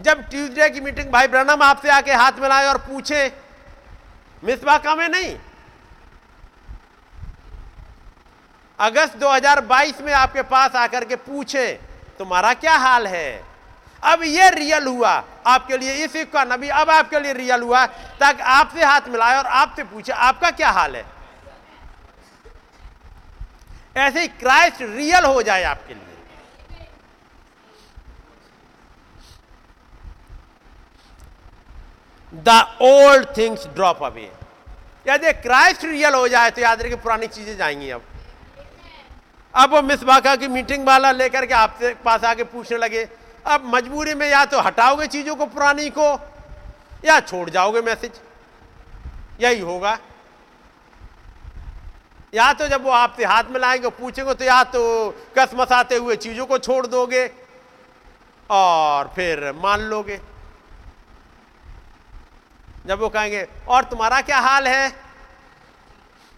जब 0.00 0.28
ट्यूसडे 0.30 0.70
की 0.70 0.80
मीटिंग 0.80 1.10
भाई 1.10 1.28
ब्रनम 1.28 1.62
आपसे 1.62 1.90
आके 1.90 2.12
हाथ 2.12 2.32
मिलाए 2.32 2.66
और 2.66 2.78
पूछे 2.78 3.32
मिसबा 4.44 4.94
में 4.94 5.08
नहीं? 5.08 5.36
अगस्त 8.78 9.16
2022 9.16 10.00
में 10.00 10.12
आपके 10.12 10.42
पास 10.42 10.76
आकर 10.76 11.04
के 11.04 11.16
पूछे, 11.16 11.80
तुम्हारा 12.18 12.54
क्या 12.54 12.76
हाल 12.76 13.06
है? 13.06 13.44
अब 14.04 14.22
ये 14.22 14.50
रियल 14.50 14.86
हुआ, 14.86 15.24
आपके 15.46 15.76
लिए 15.76 15.92
इस 15.92 16.12
का 16.32 16.44
नबी, 16.44 16.68
अब 16.68 16.90
आपके 16.90 17.20
लिए 17.20 17.32
रियल 17.32 17.62
हुआ, 17.62 17.86
ताकि 17.86 18.42
आपसे 18.42 18.84
हाथ 18.84 19.08
मिलाए 19.08 19.38
और 19.38 19.46
आपसे 19.46 19.84
पूछे, 19.84 20.12
आपका 20.12 20.50
क्या 20.50 20.70
हाल 20.70 20.96
है? 20.96 21.04
ऐसे 23.96 24.20
ही 24.20 24.28
क्राइस्ट 24.28 24.82
रियल 24.82 25.24
हो 25.24 25.42
जाए 25.42 25.62
आपके 25.62 25.94
लिए। 25.94 26.07
The 32.38 32.62
old 32.82 33.26
things 33.36 33.66
drop 33.66 34.02
away 34.04 34.30
यदि 35.06 35.32
क्राइस्ट 35.42 35.84
रियल 35.84 36.14
हो 36.14 36.26
जाए 36.28 36.50
तो 36.50 36.60
याद 36.60 36.82
रखिए 36.82 36.96
पुरानी 36.96 37.26
चीज़ें 37.26 37.56
जाएँगी 37.56 37.90
अब। 37.90 38.02
अब 39.54 39.74
वो 39.74 39.82
मिस 39.82 40.02
बाका 40.04 40.34
की 40.36 40.48
मीटिंग 40.48 40.86
वाला 40.86 41.12
लेकर 41.12 41.46
के 41.46 41.54
आपसे 41.54 41.92
पास 42.04 42.24
आके 42.24 42.44
पूछने 42.46 42.78
लगे 42.78 43.08
अब 43.46 43.62
मजबूरी 43.74 44.14
में 44.14 44.28
या 44.28 44.44
तो 44.44 44.60
हटाओगे 44.60 45.06
चीज़ों 45.06 45.34
को 45.36 45.46
पुरानी 45.46 45.88
को 45.90 46.12
या 47.04 47.18
छोड़ 47.20 47.48
जाओगे 47.50 47.80
मैसेज 47.80 48.20
यही 49.40 49.60
होगा। 49.60 49.98
या 52.34 52.52
तो 52.52 52.66
जब 52.68 52.84
वो 52.84 52.90
आपसे 52.90 53.24
हाथ 53.24 53.44
में 53.50 53.60
लाएँगे 53.60 53.88
पूछेंगे 53.90 54.34
तो 54.34 54.44
या 54.44 54.62
तो 54.64 54.80
कसमसाते 55.38 55.96
हुए 55.96 56.16
चीज़ों 56.16 56.46
को 56.46 56.58
छोड़ 56.58 56.86
दोगे 56.86 57.26
और 58.50 59.12
फिर 59.16 59.52
मान 59.56 59.80
लोगे। 59.82 60.20
जब 62.88 62.98
वो 63.00 63.08
कहेंगे 63.08 63.46
और 63.68 63.84
तुम्हारा 63.84 64.20
क्या 64.20 64.38
हाल 64.40 64.66
है? 64.68 64.88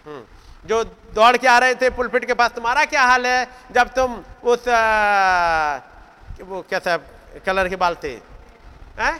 हम्म, 0.07 0.23
जो 0.67 0.83
दौड़ 1.15 1.37
के 1.37 1.49
आ 1.49 1.59
रहे 1.59 1.75
थे 1.75 1.91
पुलपिट 1.91 2.25
के 2.25 2.35
पास 2.35 2.51
तुम्हारा 2.51 2.85
क्या 2.85 3.03
हाल 3.03 3.27
है? 3.27 3.47
जब 3.73 3.89
तुम 3.95 4.23
उस 4.45 4.69
आ, 4.69 5.77
वो 6.43 6.63
कैसा 6.71 6.97
कलर 7.47 7.69
के 7.69 7.77
बाल 7.77 7.95
थे 8.05 8.13
हाँ? 8.99 9.19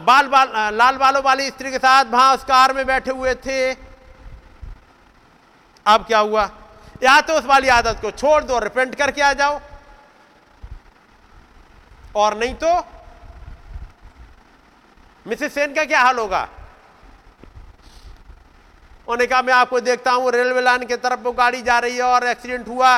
बाल 0.00 0.26
बाल 0.28 0.74
लाल 0.74 0.96
बालों 0.96 1.22
वाली 1.22 1.48
स्त्री 1.50 1.70
के 1.70 1.78
साथ 1.78 2.04
वहाँ 2.12 2.34
उस 2.34 2.44
कार 2.44 2.72
में 2.72 2.84
बैठे 2.86 3.10
हुए 3.10 3.34
थे। 3.36 3.72
अब 5.86 6.04
क्या 6.06 6.18
हुआ? 6.18 6.48
या 7.02 7.20
तो 7.20 7.34
उस 7.34 7.44
वाली 7.46 7.68
आदत 7.68 7.98
को 8.02 8.10
छोड़ 8.12 8.42
दो 8.44 8.58
रिपेंट 8.58 8.94
करके 8.94 9.22
आ 9.22 9.32
जाओ। 9.32 9.60
और 12.16 12.36
नहीं 12.38 12.54
तो 12.54 12.72
मिसेस 15.26 15.54
सेन 15.54 15.74
का 15.74 15.84
क्या 15.84 16.00
हाल 16.00 16.18
होगा? 16.18 16.42
उन्होंने 19.02 19.26
कहा, 19.26 19.42
मैं 19.42 19.52
आपको 19.54 19.80
देखता 19.80 20.12
हूँ, 20.12 20.30
रेलवे 20.32 20.60
लाइन 20.60 20.84
की 20.86 20.96
तरफ़ 20.96 21.20
वो 21.20 21.32
गाड़ी 21.32 21.62
जा 21.62 21.78
रही 21.78 21.96
है 21.96 22.02
और 22.04 22.26
एक्सीडेंट 22.26 22.68
हुआ 22.68 22.96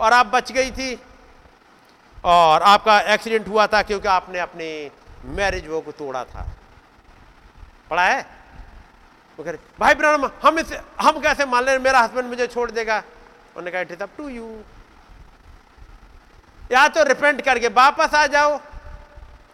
और 0.00 0.12
आप 0.12 0.26
बच 0.26 0.52
गई 0.52 0.70
थी। 0.70 0.94
और 2.24 2.62
आपका 2.62 2.98
एक्सीडेंट 3.14 3.48
हुआ 3.48 3.66
था 3.66 3.82
क्योंकि 3.82 4.08
आपने 4.08 4.38
अपनी 4.40 4.90
मैरिज 5.36 5.66
वो 5.68 5.80
को 5.80 5.92
तोड़ा 5.92 6.24
था। 6.24 6.46
पढ़ा 7.90 8.04
है? 8.04 8.20
वो 9.38 9.44
कह 9.44 9.50
रहे, 9.50 9.58
भाई 9.80 9.94
ब्रह्म 9.94 10.30
हम 10.42 10.58
इसे, 10.58 10.80
हम 11.00 11.20
कैसे 11.20 11.44
मान 11.46 11.64
ले? 11.64 11.78
मेरा 11.78 12.00
हस्बैंड 12.00 12.28
मुझे 12.28 12.46
छोड़ 12.46 12.70
देगा। 12.70 12.98
उन्होंने 12.98 13.70
कहा 13.70 13.80
it 13.80 13.92
is 13.92 14.02
up 14.02 14.10
to 14.18 14.28
you 14.28 14.46
या 16.72 16.86
तो 16.88 17.02
रिपेंट 17.04 17.40
करके 17.44 17.68
वापस 17.70 18.14
आ 18.14 18.26
जाओ 18.26 18.58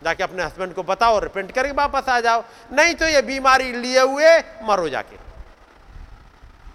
जाके 0.04 0.22
अपने 0.22 0.42
हस्बैंड 0.42 0.74
को 0.74 0.82
बताओ 0.82 1.18
रिपेंट 1.18 1.52
करके 1.52 1.72
वापस 1.72 2.08
आ 2.08 2.20
जाओ। 2.20 2.44
नहीं 2.72 2.94
तो 2.94 3.04
ये 3.04 3.22
बीमारी 3.22 3.72
लिए 3.72 4.00
हुए 4.00 4.38
मरो 4.62 4.88
जाके। 4.88 5.16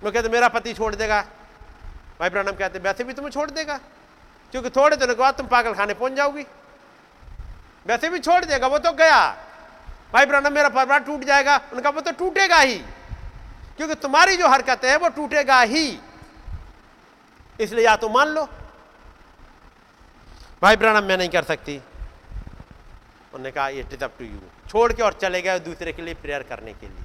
वो 0.03 0.11
कहते, 0.11 0.29
मेरा 0.29 0.47
पति 0.47 0.73
छोड़ 0.73 0.95
देगा। 0.95 1.25
भाई 2.19 2.29
ब्रहणम 2.29 2.51
कहते, 2.51 2.79
वैसे 2.79 3.03
भी 3.03 3.13
तुम्हें 3.13 3.31
छोड़ 3.31 3.51
देगा? 3.51 3.77
क्योंकि 4.51 4.69
थोड़े 4.69 4.97
दिनों 4.97 5.15
के 5.15 5.19
बाद 5.19 5.33
तुम 5.33 5.47
पागल 5.47 5.73
खाने 5.73 5.93
पहुँच 5.93 6.13
जाओगी। 6.13 6.45
वैसे 7.87 8.09
भी 8.09 8.19
छोड़ 8.19 8.45
देगा, 8.45 8.67
वो 8.67 8.77
तो 8.77 8.91
गया। 8.91 9.31
भाई 10.13 10.25
ब्रहणम, 10.25 10.53
मेरा 10.53 10.69
परिवार 10.69 10.99
टूट 10.99 11.23
जाएगा। 11.23 11.61
उनका 11.73 11.89
वो 11.89 12.01
तो 12.01 12.11
टूटेगा 12.11 12.59
ही। 12.59 12.75
क्योंकि 13.77 13.95
तुम्हारी 13.95 14.37
जो 14.37 14.47
हरकत 14.47 14.81
है, 14.85 14.97
वो 14.97 15.09
टूटेगा 15.09 15.61
ही। 15.61 15.99
इसलिए 17.59 17.85
या 17.85 17.95
तो 17.95 18.09
मान 18.09 18.27
लो। 18.27 18.49
भाई 20.61 20.75
ब्रहणम, 20.75 21.03
मैं 21.03 21.17
नहीं 21.17 21.29
कर 21.29 21.43
सकती। 21.43 21.81
उन्होंने 23.35 23.51
कहा 23.51 23.67
it 23.69 23.93
is 23.93 24.03
up 24.03 24.11
to 24.19 24.25
you 24.25 24.39
छोड़ 24.69 24.93
के 24.93 25.03
और 25.03 25.13
चले 25.13 25.41
गए 25.41 25.59
दूसरे 25.59 25.91
के 25.93 26.01
लिए 26.01 26.13
प्रेयर 26.13 26.43
करने 26.43 26.73
के 26.73 26.87
लिए। 26.87 27.03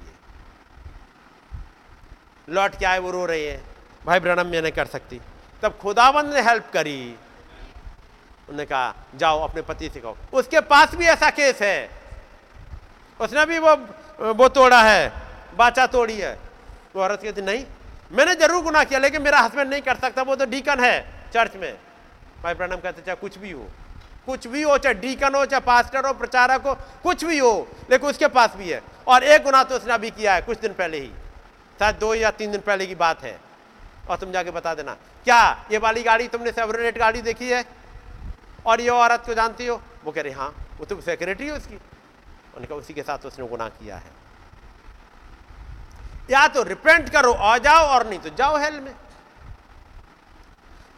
लौट 2.49 2.75
के 2.75 2.85
आए, 2.85 2.99
वो 2.99 3.11
रो 3.11 3.25
रहे 3.25 3.49
हैं। 3.49 3.63
भाई 4.05 4.19
ब्रणम 4.19 4.47
मैं 4.47 4.61
नहीं 4.61 4.71
कर 4.71 4.85
सकती। 4.85 5.19
तब 5.63 5.77
खुदाबंद 5.81 6.33
ने 6.33 6.41
हेल्प 6.41 6.69
करी। 6.73 6.95
उन्होंने 8.49 8.65
कहा, 8.65 8.93
जाओ, 9.15 9.39
अपने 9.39 9.61
पति 9.61 9.89
से 9.89 9.99
कहो। 9.99 10.17
उसके 10.33 10.59
पास 10.61 10.95
भी 10.95 11.05
ऐसा 11.05 11.29
केस 11.29 11.61
है। 11.61 11.89
उसने 13.19 13.45
भी 13.45 13.59
वो 13.59 13.75
वो 14.33 14.47
तोड़ा 14.49 14.81
है, 14.83 15.11
बाचा 15.57 15.85
तोड़ी 15.87 16.17
है। 16.17 16.33
वो 16.95 17.01
औरत 17.01 17.21
कहती, 17.23 17.41
नहीं, 17.41 17.65
मैंने 18.11 18.35
ज़रूर 18.35 18.63
गुना 18.63 18.83
किया, 18.83 18.99
लेकिन 18.99 19.21
मेरा 19.21 19.39
हस्बैंड 19.39 19.69
नहीं 19.69 19.81
कर 19.81 19.95
सकता, 19.97 20.21
वो 20.21 20.35
तो 20.35 20.45
डीकन 20.45 20.79
है 20.79 21.29
चर्च 21.33 21.55
में। 21.55 21.73
भाई 22.43 22.53
प्रणम 22.53 22.75
कहते 22.75 23.01
चाहे 23.01 23.15
कुछ 23.15 23.37
भी 23.37 23.51
हो। 23.51 23.67
कुछ 24.27 24.47
भी 24.47 24.61
हो, 24.61 24.77
चाहे 24.77 24.93
डीकन 24.95 25.35
हो, 25.35 25.45
चाहे 25.45 25.61
पास्टर 25.61 26.05
हो, 26.07 26.13
प्रचारक 26.13 26.61
हो, 26.61 26.73
कुछ 27.03 27.25
भी 27.25 27.37
हो, 27.37 27.67
लेकिन 27.91 28.09
उसके 28.09 28.27
पास 28.27 28.55
भी 28.55 28.69
है। 28.69 28.81
और 29.07 29.23
एक 29.23 29.43
गुना 29.43 29.63
तो 29.63 29.75
उसने 29.75 29.93
अभी 29.93 30.09
किया 30.09 30.33
है, 30.33 30.41
कुछ 30.41 30.59
दिन 30.59 30.73
पहले 30.73 30.99
ही। 30.99 31.11
शायद 31.79 31.95
दो 31.95 32.13
या 32.15 32.31
तीन 32.31 32.51
दिन 32.51 32.61
पहले 32.61 32.87
की 32.87 32.95
बात 32.95 33.23
है। 33.23 33.39
और 34.09 34.17
तुम 34.17 34.31
जाके 34.31 34.51
बता 34.51 34.73
देना, 34.73 34.93
क्या 35.25 35.65
ये 35.71 35.77
वाली 35.77 36.03
गाड़ी 36.03 36.27
तुमने 36.27 36.51
सेवरेट 36.51 36.97
गाड़ी 36.97 37.21
देखी 37.21 37.49
है? 37.49 37.63
और 38.65 38.81
ये 38.81 38.89
औरत 38.89 39.23
को 39.25 39.33
जानती 39.33 39.65
हो? 39.65 39.81
वो 40.03 40.11
कह 40.11 40.21
रहे 40.21 40.33
हाँ 40.33 40.53
वो 40.79 40.85
तो 40.85 41.01
सेक्रेटरी 41.01 41.47
है 41.47 41.53
उसकी। 41.53 41.75
उन्होंने 41.75 42.67
कहा, 42.67 42.77
उसी 42.77 42.93
के 42.93 43.01
साथ 43.01 43.25
उसने 43.25 43.47
गुनाह 43.47 43.69
किया 43.69 43.95
है। 43.95 44.11
या 46.31 46.47
तो 46.47 46.63
रिपेंट 46.63 47.09
करो 47.09 47.31
आ 47.33 47.57
जाओ, 47.57 47.85
और 47.85 48.07
नहीं 48.07 48.19
तो 48.19 48.29
जाओ 48.29 48.57
हेल 48.57 48.79
में। 48.79 48.93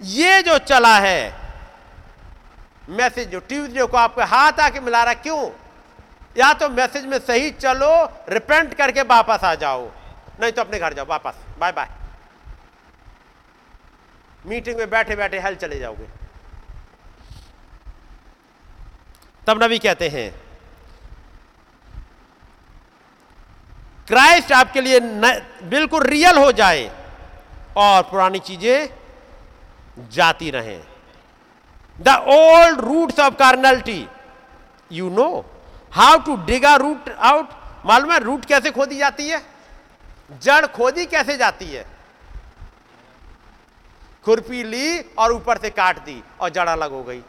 ये 0.02 0.42
जो 0.42 0.58
चला 0.58 0.98
है 1.00 1.43
मैसेज 2.88 3.30
जो 3.30 3.40
ट्यूजडे 3.42 3.86
को 3.86 3.98
आपके 3.98 4.24
हाथ 4.26 4.60
आके 4.60 4.80
मिला 4.80 5.04
रहा 5.04 5.14
क्यों? 5.16 5.50
या 6.36 6.54
तो 6.54 6.70
मैसेज 6.70 7.06
में 7.06 7.18
सही 7.20 7.52
चलो, 7.54 8.06
रिपेंट 8.30 8.74
करके 8.74 9.02
वापस 9.04 9.44
आ 9.44 9.54
जाओ। 9.56 9.90
नहीं 10.42 10.52
तो 10.52 10.62
अपने 10.62 10.80
घर 10.80 10.94
जाओ, 10.94 11.06
वापस। 11.06 11.34
Bye 11.60 11.72
bye. 11.72 11.90
मीटिंग 14.46 14.78
में 14.78 14.90
बैठे 14.90 15.16
बैठे 15.16 15.40
हल 15.40 15.56
चले 15.56 15.80
जाओगे। 15.80 16.08
तब 19.48 19.64
नबी 19.64 19.80
कहते 19.80 20.10
हैं, 20.10 20.32
क्राइस्ट 24.08 24.52
आपके 24.52 24.82
लिए 24.82 25.00
बिल्कुल 25.00 26.04
रियल 26.04 26.38
हो 26.38 26.52
जाए 26.52 26.90
और 27.78 28.02
पुरानी 28.04 28.40
चीज़ें 28.42 28.90
जाती 30.12 30.50
रहें। 30.52 30.82
The 32.00 32.16
old 32.30 32.80
roots 32.82 33.20
of 33.20 33.36
carnality 33.36 34.08
you 34.92 35.10
know 35.10 35.30
how 35.94 36.18
to 36.26 36.36
dig 36.46 36.66
a 36.66 36.76
root 36.76 37.10
out 37.10 37.50
मालूम 37.86 38.12
है 38.12 38.20
रूट 38.20 38.46
कैसे 38.46 38.72
खोदी 38.72 38.98
जाती 38.98 39.28
है? 39.28 39.42
जड़ 40.42 40.66
खोदी 40.68 41.06
कैसे 41.06 41.38
जाती 41.38 41.66
है? 41.66 41.86
खुरपी 44.26 44.64
ली 44.64 45.00
और 45.20 45.32
ऊपर 45.32 45.58
से 45.58 45.70
काट 45.70 46.00
दी 46.06 46.22
और 46.42 46.50
जड़ 46.50 46.68
अलग 46.70 46.92
हो 46.92 47.04
गई। 47.04 47.22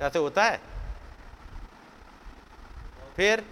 ऐसे 0.00 0.18
होता 0.18 0.44
है? 0.44 0.60
फिर? 3.16 3.44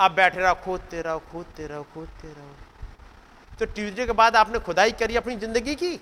आप 0.00 0.12
बैठे 0.12 0.40
रहो, 0.40 0.54
खोदते 0.54 1.02
रहो 1.02 1.18
खोदते 1.32 1.66
रहो 1.66 1.82
खोदते 1.94 2.28
रहो। 2.28 3.56
तो 3.58 3.66
ट्यूजडे 3.66 4.06
के 4.06 4.12
बाद 4.12 4.36
आपने 4.36 4.58
खुदाई 4.58 4.92
करी 4.92 5.16
अपनी 5.16 5.36
ज़िंदगी 5.36 5.74
की? 5.74 5.94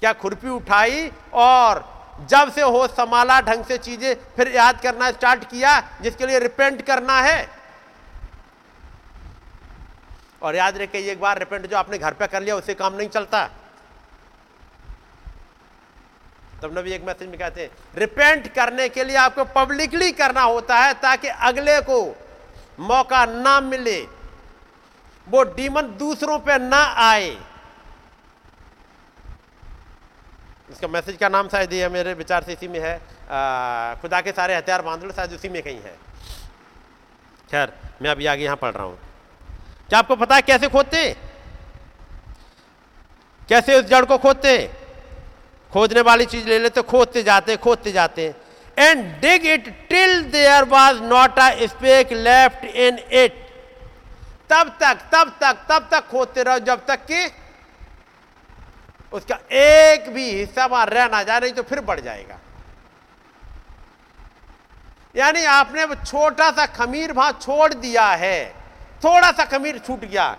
क्या 0.00 0.12
खुरपी 0.12 0.48
उठाई 0.48 1.10
और 1.34 1.84
जब 2.28 2.52
से 2.52 2.62
हो 2.62 2.86
संभाला 2.88 3.40
ढंग 3.40 3.64
से 3.64 3.78
चीज़ें, 3.78 4.14
फिर 4.36 4.48
याद 4.48 4.80
करना 4.80 5.10
स्टार्ट 5.10 5.44
किया, 5.44 5.80
जिसके 6.02 6.26
लिए 6.26 6.38
रिपेंट 6.38 6.82
करना 6.82 7.20
है। 7.20 7.48
और 10.42 10.56
याद 10.56 10.76
रखे 10.78 10.98
एक 11.12 11.20
बार 11.20 11.38
रिपेंट 11.38 11.66
जो 11.66 11.76
आपने 11.76 11.98
घर 11.98 12.12
पे 12.12 12.26
कर 12.26 12.42
लिया, 12.42 12.56
उससे 12.56 12.74
काम 12.74 12.94
नहीं 12.94 13.08
चलता। 13.08 13.44
तब 16.62 16.78
नबी 16.78 16.92
एक 16.92 17.04
मैसेज 17.04 17.28
में 17.28 17.38
कहते 17.38 17.62
हैं 17.62 17.70
रिपेंट 17.96 18.48
करने 18.54 18.88
के 18.88 19.04
लिए 19.04 19.16
आपको 19.16 19.44
पब्लिकली 19.54 20.10
करना 20.12 20.42
होता 20.42 20.78
है, 20.78 20.94
ताकि 20.94 21.28
अगले 21.28 21.80
को 21.80 22.00
मौका 22.80 23.24
ना 23.26 23.60
मिले। 23.60 24.00
वो 25.26 25.42
डीमन 25.56 25.94
दूसरों 25.98 26.38
पे 26.38 26.58
ना 26.58 26.82
आए। 27.02 27.30
इसका 30.70 30.88
मैसेज 30.88 31.16
का 31.16 31.28
नाम 31.28 31.48
शायद 31.48 31.72
ये 31.72 31.88
मेरे 31.88 32.12
विचार 32.14 32.42
से 32.42 32.52
इसी 32.52 32.68
में 32.68 32.78
है। 32.80 32.94
आ, 33.30 33.94
खुदा 33.94 34.20
के 34.20 34.32
सारे 34.32 34.56
हथियार 34.56 34.82
बाँध 34.82 35.04
लो 35.04 35.12
शायद 35.12 35.32
उसी 35.32 35.48
में 35.48 35.62
कहीं 35.62 35.80
है। 35.82 35.94
खैर 37.50 37.72
मैं 38.02 38.10
अभी 38.10 38.26
आगे 38.26 38.44
यहाँ 38.44 38.56
पढ़ 38.56 38.74
रहा 38.74 38.84
हूँ। 38.84 38.98
क्या 39.88 39.98
आपको 39.98 40.16
पता 40.16 40.34
है 40.34 40.42
कैसे 40.42 40.68
खोदते? 40.68 41.16
कैसे 43.48 43.78
उस 43.78 43.84
जड़ 43.84 44.04
को 44.04 44.18
खोदते? 44.18 44.56
खोदने 45.72 46.00
वाली 46.00 46.24
चीज़ 46.26 46.46
ले 46.48 46.58
लेते 46.58 46.82
खोदते 46.82 47.22
जाते 47.22 47.56
खोदते 47.56 47.92
जाते। 47.92 48.34
And 48.76 49.04
dig 49.20 49.46
it 49.46 49.68
till 49.88 50.22
there 50.30 50.64
was 50.70 51.02
not 51.02 51.38
a 51.38 51.66
speck 51.66 52.12
left 52.12 52.64
in 52.64 52.98
it 52.98 53.46
तब 54.50 54.68
तक 54.80 55.02
तब 55.12 55.36
तक 55.40 55.66
तब 55.68 55.88
तक 55.90 56.08
खोदते 56.10 56.42
रहो 56.42 56.58
जब 56.66 56.86
तक 56.86 57.04
कि 57.10 57.26
उसका 59.12 59.38
एक 59.52 60.08
भी 60.14 60.30
हिस्सा 60.30 60.66
वहाँ 60.66 60.86
रह 60.86 61.08
ना 61.08 61.22
जाए, 61.22 61.40
नहीं 61.40 61.52
तो 61.52 61.62
फिर 61.62 61.80
बढ़ 61.82 62.00
जाएगा। 62.00 62.38
यानी 65.14 65.44
आपने 65.44 65.84
वो 65.84 65.94
छोटा 65.96 66.50
सा 66.50 66.66
खमीर 66.68 67.12
वहाँ 67.12 67.32
छोड़ 67.32 67.72
दिया 67.74 68.06
है, 68.06 68.44
थोड़ा 69.02 69.30
सा 69.32 69.44
खमीर 69.46 69.78
छूट 69.78 70.00
गया, 70.00 70.36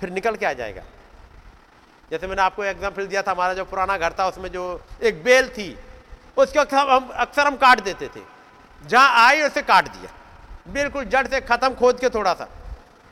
फिर 0.00 0.10
निकल 0.10 0.36
के 0.36 0.46
आ 0.46 0.52
जाएगा। 0.52 0.82
जैसे 2.10 2.26
मैंने 2.26 2.42
आपको 2.42 2.64
एग्ज़ाम्पल 2.64 3.06
दिया 3.06 3.22
था, 3.22 3.30
हमारा 3.30 3.54
जो 3.54 3.64
पुराना 3.64 3.96
घर 3.98 4.12
था, 4.12 4.26
उसमें 4.28 4.50
जो 4.52 4.64
एक 5.02 5.22
बेल 5.24 5.48
थी, 5.48 5.76
उसको 6.36 6.60
हम 6.76 7.08
अक्सर 7.08 7.46
हम 7.46 7.56
काट 7.56 7.80
देते 7.80 8.08
थे। 8.08 8.20
जहाँ 8.82 9.26
आई, 9.26 9.42
उसे 9.42 9.62
काट 9.62 9.88
दिया। 9.88 10.10
बिल्कुल 10.72 11.04
जड़ 11.04 11.26
से 11.26 11.40
खत्म, 11.42 11.74
खोद 11.74 12.00
के 12.00 12.08
थोड़ा 12.10 12.32
सा। 12.34 12.48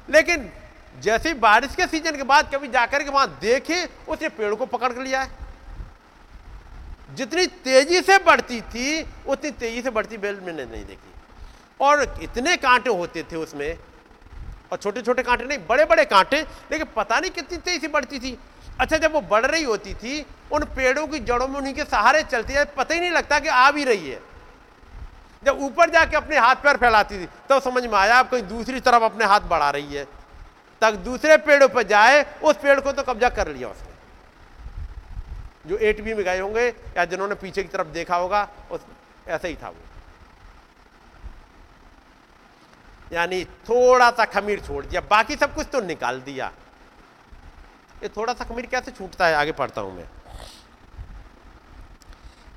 लेकिन 0.08 0.50
जैसे 0.94 1.34
बारिश 1.34 1.74
के 1.74 1.86
सीज़न 1.86 2.16
के 2.16 2.22
बाद 2.22 2.50
कभी 2.54 2.68
जाकर 2.68 3.02
के 3.02 3.10
वहाँ 3.10 3.38
देखे, 3.40 3.84
उसने 4.08 4.28
पेड़ 4.28 4.54
को 4.54 4.66
पकड़ 4.66 4.92
कर 4.92 5.02
लिया 5.02 5.22
है। 5.22 5.30
जितनी 7.16 7.46
तेज़ी 7.46 8.00
से 8.00 8.18
बढ़ती 8.18 8.60
थी, 8.60 9.06
उतनी 9.28 9.50
तेज़ी 9.50 9.82
से 9.82 9.90
बढ़ती 9.90 10.16
बेल 10.16 10.40
मैंने 10.40 10.64
नहीं 10.64 10.84
देखी। 10.84 11.14
और 11.80 12.02
इतने 12.22 12.56
कांटे 12.56 12.90
होते 12.90 13.22
थे 13.22 13.36
उसमें, 13.36 13.78
और 14.72 14.78
छोटे 14.78 15.02
छोटे 15.02 15.22
कांटे 15.22 15.44
नहीं 15.44 15.58
बड़े 15.68 15.84
बड़े 15.84 16.04
कांटे, 16.04 16.40
लेकिन 16.72 16.86
पता 16.96 17.20
नहीं 17.20 17.30
कितनी 17.30 17.58
तेज़ी 17.58 17.78
से 17.78 17.88
बढ़ती 17.88 18.18
थी। 18.18 18.38
अच्छा 18.80 18.96
जब 18.96 19.12
वो 19.12 19.20
बढ़ 19.20 19.46
रही 19.46 19.64
होती 19.64 19.94
थी, 19.94 20.26
उन 20.52 20.64
पेड़ों 20.64 21.06
की 21.06 21.18
जड़ों 21.18 21.48
में 21.48 21.56
उन्हीं 21.56 21.74
के 21.74 21.84
सहारे 21.84 22.22
चलती 22.22 22.52
है 22.52 22.64
पता 22.64 22.94
ही 22.94 23.00
नहीं 23.00 23.10
लगता 23.10 23.38
कि 23.38 23.48
आ 23.48 23.70
भी 23.70 23.84
रही 23.84 24.10
है। 24.10 24.20
जब 25.44 25.58
ऊपर 25.60 25.90
जाके 25.90 26.16
अपने 26.16 26.38
हाथ 26.38 26.56
पैर 26.56 26.76
फैलाती 26.76 27.18
थी, 27.18 27.26
तब 27.26 27.48
तो 27.48 27.60
समझ 27.60 27.82
में 27.82 27.98
आया, 27.98 28.18
अब 28.18 28.28
कहीं 28.28 28.42
दूसरी 28.42 28.80
तरफ़ 28.80 29.02
अपने 29.02 29.24
हाथ 29.24 29.40
बढ़ा 29.40 29.70
रही 29.70 29.94
है। 29.94 30.19
तक 30.80 30.92
दूसरे 30.94 31.36
पेड़ों 31.36 31.68
पर 31.68 31.82
जाए, 31.82 32.22
उस 32.42 32.56
पेड़ 32.56 32.80
को 32.80 32.92
तो 32.92 33.02
कब्जा 33.02 33.28
कर 33.28 33.48
लिया 33.48 33.68
उसने। 33.68 33.88
जो 35.66 35.76
एट 35.78 36.00
बी 36.00 36.14
में 36.14 36.24
गए 36.24 36.38
होंगे, 36.38 36.66
या 36.68 37.04
जिन्होंने 37.04 37.34
पीछे 37.34 37.62
की 37.62 37.68
तरफ़ 37.68 37.88
देखा 37.88 38.16
होगा, 38.16 38.48
उस, 38.70 38.80
ऐसे 39.28 39.48
ही 39.48 39.54
था 39.54 39.68
वो। 39.68 39.76
यानी 43.12 43.44
थोड़ा 43.44 44.10
सा 44.10 44.24
खमीर 44.24 44.60
छोड़ 44.60 44.84
दिया, 44.86 45.00
बाकी 45.00 45.36
सब 45.36 45.54
कुछ 45.54 45.66
तो 45.72 45.80
निकाल 45.80 46.20
दिया। 46.20 46.52
ये 48.02 48.08
थोड़ा 48.08 48.32
सा 48.34 48.44
खमीर 48.44 48.66
कैसे 48.66 48.90
छूटता 48.90 49.26
है, 49.26 49.34
आगे 49.34 49.52
पढ़ता 49.52 49.80
हूँ 49.80 49.96
मैं। 49.96 50.08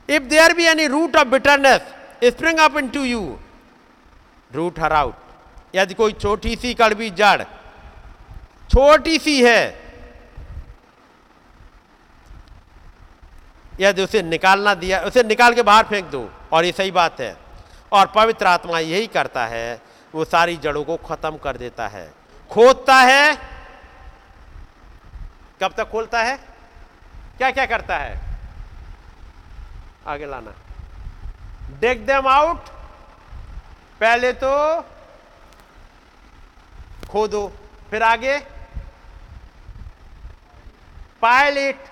If 0.09 0.23
there 0.23 0.53
be 0.53 0.65
any 0.65 0.87
root 0.87 1.15
of 1.15 1.27
bitterness 1.27 1.81
spring 2.23 2.59
up 2.59 2.77
in 2.77 2.89
to 2.89 3.03
you 3.03 3.39
root 4.51 4.79
her 4.79 4.93
out 4.93 5.15
यदि 5.75 5.93
कोई 5.93 6.13
छोटी 6.13 6.55
सी 6.55 6.73
कड़वी 6.73 7.09
जड़ 7.09 7.43
छोटी 8.73 9.17
सी 9.19 9.43
है। 9.43 9.83
यदि 13.79 14.01
उसे 14.03 14.21
निकालना 14.21 14.73
दिया, 14.73 14.99
उसे 14.99 15.23
निकाल 15.23 15.53
के 15.53 15.61
बाहर 15.61 15.83
फेंक 15.83 16.05
दो, 16.05 16.29
और 16.51 16.65
ये 16.65 16.71
सही 16.71 16.91
बात 16.91 17.21
है। 17.21 17.37
और 17.91 18.07
पवित्र 18.07 18.47
आत्मा 18.47 18.79
यही 18.79 19.07
करता 19.07 19.45
है, 19.45 19.81
वो 20.15 20.25
सारी 20.25 20.57
जड़ों 20.57 20.83
को 20.83 20.97
खत्म 20.97 21.37
कर 21.37 21.57
देता 21.57 21.87
है। 21.87 22.13
खोदता 22.51 22.95
है। 22.95 23.37
कब 25.61 25.73
तक 25.77 25.89
खोलता 25.89 26.23
है? 26.23 26.37
क्या 27.37 27.51
क्या 27.51 27.65
करता 27.65 27.97
है? 27.97 28.21
आगे 30.07 30.25
लाना। 30.25 30.53
डेक 31.79 32.05
देम 32.05 32.27
आउट 32.27 32.69
पहले 33.99 34.33
तो 34.33 34.81
खोदो, 37.09 37.53
फिर 37.89 38.03
आगे। 38.03 38.62
पायलिट। 41.23 41.85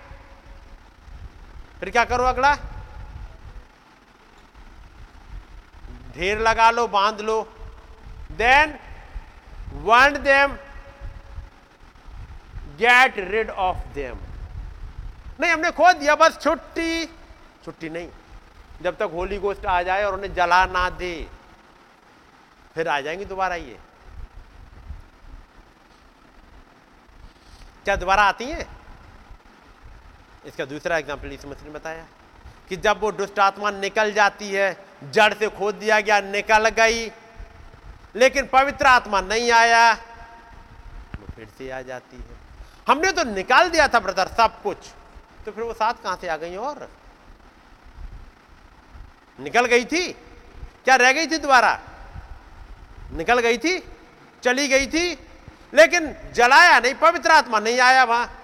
फिर 1.79 1.89
क्या 1.89 2.03
करो 2.05 2.23
अगला? 2.23 2.55
ढेर 6.15 6.39
लगा 6.39 6.69
लो, 6.71 6.87
बाँध 6.87 7.21
लो। 7.21 7.41
Then 8.31 8.77
one 9.81 10.17
them 10.23 10.55
get 12.77 13.17
rid 13.31 13.49
of 13.49 13.77
them 13.93 14.17
नहीं, 15.39 15.51
हमने 15.51 15.71
खो 15.71 15.91
दिया, 15.93 16.15
बस 16.15 16.37
छुट्टी। 16.41 17.05
छुट्टी 17.65 17.89
नहीं। 17.89 18.09
जब 18.81 18.97
तक 18.97 19.09
होली 19.13 19.37
गोस्ट 19.37 19.65
आ 19.65 19.81
जाए 19.83 20.03
और 20.03 20.13
उन्हें 20.13 20.33
जला 20.33 20.65
ना 20.65 20.89
दे। 20.89 21.13
फिर 22.75 22.87
आ 22.87 22.99
जाएँगे 23.01 23.25
दोबारा 23.25 23.55
ये। 23.55 23.79
क्या 27.85 27.95
दोबारा 27.95 28.23
आती 28.23 28.45
हैं? 28.45 28.80
इसका 30.47 30.65
दूसरा 30.65 30.97
एग्ज़ाम्पल 30.97 31.31
इस 31.31 31.45
मछली 31.45 31.67
ने 31.67 31.73
बताया 31.73 32.05
कि 32.69 32.75
जब 32.77 32.99
वो 32.99 33.11
दुष्ट 33.11 33.39
आत्मा 33.39 33.71
निकल 33.71 34.11
जाती 34.13 34.49
है, 34.49 34.77
जड़ 35.03 35.33
से 35.33 35.47
खोद 35.49 35.75
दिया 35.75 35.99
गया, 35.99 36.19
निकल 36.21 36.69
गई, 36.69 37.05
लेकिन 38.15 38.47
पवित्र 38.47 38.85
आत्मा 38.87 39.21
नहीं 39.21 39.51
आया, 39.51 39.91
वो 41.19 41.27
फिर 41.35 41.47
से 41.57 41.69
आ 41.71 41.81
जाती 41.81 42.17
है। 42.17 42.39
हमने 42.87 43.11
तो 43.11 43.23
निकाल 43.23 43.69
दिया 43.69 43.87
था 43.87 43.99
ब्रदर 43.99 44.27
सब 44.37 44.61
कुछ। 44.63 44.77
तो 45.45 45.51
फिर 45.51 45.63
वो 45.63 45.73
साथ 45.73 46.03
कहाँ 46.03 46.17
से 46.21 46.27
आ 46.27 46.37
गई 46.37 46.55
और? 46.55 46.89
निकल 49.39 49.65
गई 49.65 49.85
थी? 49.85 50.07
क्या 50.85 50.95
रह 50.95 51.11
गई 51.11 51.27
थी 51.27 51.37
दोबारा? 51.37 51.79
निकल 53.13 53.39
गई 53.39 53.57
थी, 53.57 53.79
चली 54.43 54.67
गई 54.67 54.87
थी, 54.87 55.17
लेकिन 55.73 56.15
जलाया 56.33 56.79
नहीं, 56.79 56.93
पवित्र 56.95 57.31
आत्मा 57.31 57.59
नहीं 57.59 57.79
आया 57.79 58.03
वहाँ। 58.03 58.40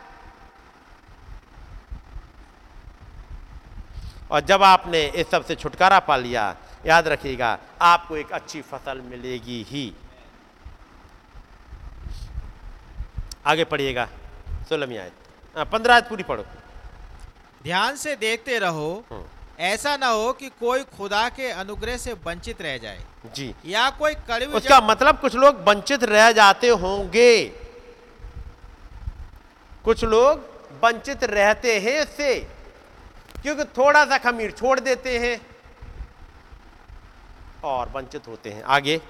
और 4.31 4.41
जब 4.41 4.63
आपने 4.63 5.03
इस 5.15 5.29
सबसे 5.31 5.55
छुटकारा 5.55 5.99
पा 5.99 6.15
लिया 6.17 6.55
याद 6.85 7.07
रखिएगा 7.07 7.57
आपको 7.81 8.17
एक 8.17 8.31
अच्छी 8.31 8.61
फ़सल 8.61 9.01
मिलेगी 9.01 9.61
ही। 9.69 9.91
आगे 13.45 13.63
पढ़िएगा 13.63 14.07
सोलहवीं 14.69 14.97
आयत 14.97 15.67
पंद्रह 15.71 15.93
आयत 15.93 16.07
पूरी 16.09 16.23
पढ़ो। 16.23 16.43
ध्यान 17.63 17.95
से 17.95 18.15
देखते 18.15 18.57
रहो 18.59 18.91
हम्म। 19.11 19.23
ऐसा 19.59 19.95
ना 19.97 20.07
हो 20.07 20.31
कि 20.33 20.49
कोई 20.59 20.83
खुदा 20.97 21.27
के 21.29 21.49
अनुग्रह 21.51 21.97
से 21.97 22.13
वंचित 22.25 22.61
रह 22.61 22.77
जाए। 22.77 22.99
जी। 23.35 23.53
या 23.65 23.89
कोई 23.89 24.13
कड़वी 24.27 24.53
उसका 24.53 24.79
मतलब 24.81 25.19
कुछ 25.19 25.35
लोग 25.35 25.63
वंचित 25.67 26.03
रह 26.03 26.31
जाते 26.31 26.67
होंगे। 26.75 27.31
कुछ 29.85 30.03
लोग 30.03 30.45
वंचित 30.83 31.23
रहते 31.23 31.79
हैं 31.79 32.01
इससे। 32.01 32.56
क्योंकि 33.47 33.63
थोड़ा 33.63 34.05
सा 34.05 34.17
खमीर 34.17 34.51
छोड़ 34.51 34.79
देते 34.79 35.19
हैं 35.19 35.41
और 37.63 37.89
वंचित 37.89 38.27
होते 38.27 38.49
हैं। 38.49 38.63
आगे। 38.63 39.01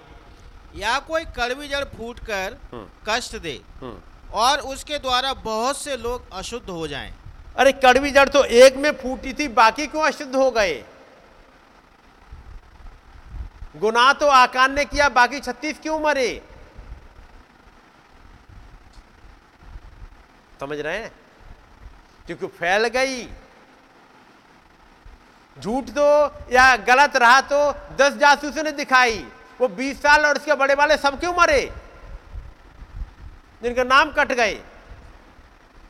या 0.76 1.00
कोई 1.00 1.26
कड़वी 1.26 1.68
जड़ 1.68 1.84
फूट 1.86 2.20
कर 2.20 2.58
हम्म। 2.74 2.90
कष्ट 3.10 3.38
दे 3.38 3.62
हम्म। 3.82 4.02
और 4.34 4.60
उसके 4.60 4.98
द्वारा 4.98 5.34
बहुत 5.34 5.78
से 5.78 5.98
लोग 5.98 6.32
अशुद्ध 6.34 6.70
हो 6.70 6.88
जाएँ। 6.88 7.14
अरे 7.56 7.72
कड़वी 7.72 8.12
जड़ 8.12 8.30
तो 8.30 8.44
एक 8.44 8.76
में 8.76 8.92
फूटी 8.92 9.34
थी 9.34 9.48
बाकी 9.48 9.88
क्यों 9.88 10.04
अशुद्ध 10.04 10.36
हो 10.36 10.52
गए? 10.52 10.86
गुनाह 13.76 14.14
तो 14.14 14.28
आकान 14.28 14.74
ने 14.74 14.86
किया 14.86 15.10
बाकी 15.10 15.40
छत्तीस 15.40 15.80
क्यों 15.80 16.00
मरे? 16.00 16.42
समझ 20.60 20.80
रहे 20.80 20.98
हैं? 20.98 21.12
क्योंकि 22.26 22.48
फैल 22.48 22.88
गई। 22.88 23.30
झूठ 25.62 25.90
तो 25.90 26.06
या 26.52 26.76
गलत 26.78 27.16
रहा 27.16 27.42
तो 27.42 27.60
दस 27.96 28.14
जासूसों 28.14 28.64
ने 28.64 28.72
दिखाई। 28.72 29.28
वो 29.62 29.68
बीस 29.68 30.02
साल 30.02 30.26
और 30.26 30.38
उसके 30.38 30.54
बड़े 30.54 30.74
वाले 30.74 30.98
सब 30.98 31.20
क्यों 31.20 31.34
मरे? 31.34 31.62
जिनके 33.64 33.84
नाम 33.84 34.12
कट 34.12 34.32
गए। 34.32 34.54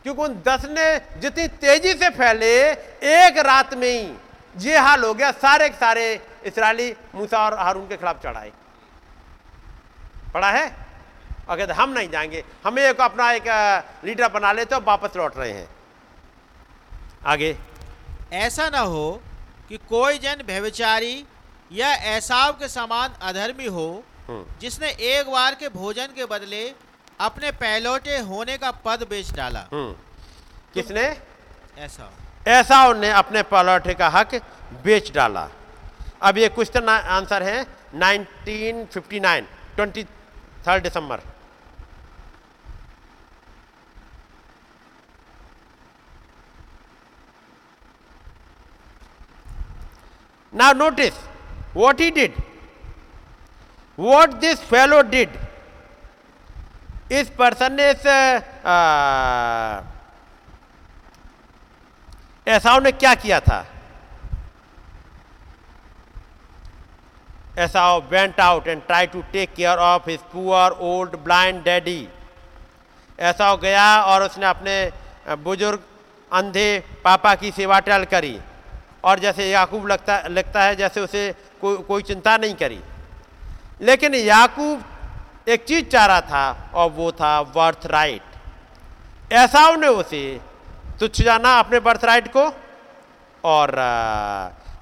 क्योंकि 0.03 0.21
उन 0.21 0.41
दस 0.47 0.65
ने 0.65 1.19
जितनी 1.19 1.47
तेज़ी 1.47 1.93
से 1.93 2.09
फैले, 2.09 2.71
एक 2.71 3.37
रात 3.37 3.73
में 3.73 3.89
ही 3.89 4.15
ये 4.57 4.77
हाल 4.77 5.03
हो 5.03 5.13
गया। 5.13 5.31
सारे 5.31 5.69
के 5.69 5.75
सारे 5.75 6.27
इसराइली 6.45 6.95
मूसा 7.15 7.43
और 7.45 7.53
हारून 7.53 7.87
के 7.87 7.97
खिलाफ 7.97 8.21
चढ़ाए। 8.23 8.51
पढ़ा 10.33 10.51
है? 10.51 10.65
अगर 11.49 11.65
कहते 11.65 11.81
हम 11.81 11.89
नहीं 11.89 12.09
जाएँगे। 12.09 12.43
हमें 12.65 12.83
एक 12.83 13.01
अपना 13.01 13.31
एक 13.31 13.47
लीडर 14.05 14.27
बना 14.29 14.51
लेते 14.51 14.75
तो 14.75 14.81
वापस 14.81 15.15
लौट 15.17 15.37
रहे 15.37 15.51
हैं। 15.51 15.67
आगे। 17.25 17.57
ऐसा 18.33 18.69
ना 18.69 18.79
हो 18.79 19.21
कि 19.69 19.77
कोई 19.89 20.17
जन 20.17 20.43
व्यभिचारी 20.47 21.25
या 21.71 21.87
ऐसाव 22.15 22.51
के 22.53 22.67
समान 22.67 23.15
अधर्मी 23.21 23.65
हो 23.65 23.87
हम्म, 24.27 24.45
जिसने 24.61 24.89
एक 25.09 25.29
बार 25.31 25.55
के 25.55 25.69
भोजन 25.69 26.07
के 26.15 26.25
बदले 26.25 26.63
अपने 27.19 27.51
पहलौटे 27.51 28.17
होने 28.29 28.57
का 28.57 28.71
पद 28.85 29.05
बेच 29.09 29.31
डाला। 29.31 29.67
हम्म। 29.73 29.93
किसने? 30.73 31.05
ऐसा 31.77 32.11
ऐसा 32.47 32.93
ने 32.93 33.09
अपने 33.11 33.43
पलौठे 33.43 33.93
का 33.93 34.07
हक 34.09 34.35
बेच 34.83 35.11
डाला। 35.11 35.47
अब 36.21 36.37
ये 36.37 36.49
क्वेश्चन 36.49 36.89
आंसर 36.89 37.43
है 37.43 37.65
1959 37.95 39.45
ट्वेंटी 39.75 40.03
थर्ड 40.67 40.83
दिसंबर। 40.83 41.21
Now 50.57 50.71
notice 50.73 51.15
what 51.73 51.99
he 51.99 52.09
did. 52.11 52.33
What 53.97 54.39
this 54.41 54.59
fellow 54.71 55.03
did. 55.03 55.29
इस 57.11 57.29
पर्सन 57.37 57.77
ने 57.79 57.83
ऐसाओ 62.47 62.79
ने 62.79 62.91
क्या 62.91 63.13
किया 63.15 63.39
था 63.39 63.65
Esau 67.57 68.01
went 68.09 68.39
out 68.39 68.67
and 68.67 68.81
try 68.87 69.07
to 69.13 69.21
take 69.31 69.53
care 69.55 69.77
of 69.85 70.09
his 70.09 70.19
poor 70.33 70.71
old 70.89 71.15
blind 71.23 71.63
daddy 71.63 72.07
ऐसा 73.19 73.55
गया 73.55 73.87
और 74.01 74.23
उसने 74.23 74.45
अपने 74.45 74.75
बुज़ुर्ग, 75.43 75.79
अंधे 76.31 76.67
पापा 77.03 77.33
की 77.35 77.51
सेवा 77.51 77.79
टल 77.87 78.03
करी 78.11 78.39
और 79.07 79.19
जैसे 79.19 79.49
याकूब 79.49 79.87
लगता 79.87 80.21
लगता 80.27 80.63
है 80.63 80.75
जैसे 80.75 81.01
उसे 81.01 81.31
को, 81.61 81.77
कोई 81.77 82.01
चिंता 82.03 82.35
नहीं 82.37 82.53
करी। 82.55 82.79
लेकिन 83.81 84.15
याकूब 84.15 84.83
एक 85.47 85.63
चीज़ 85.65 85.85
चाह 85.85 86.05
रहा 86.05 86.21
था 86.21 86.71
और 86.73 86.89
वो 86.91 87.11
था 87.11 87.41
बर्थ 87.55 87.85
राइट 87.85 89.33
ऐसा 89.33 89.69
ने 89.75 89.87
उसे 89.87 90.21
तुच्छ 90.99 91.21
जाना 91.21 91.53
अपने 91.59 91.79
बर्थ 91.79 92.05
राइट 92.05 92.27
को 92.35 92.43
और 93.43 93.75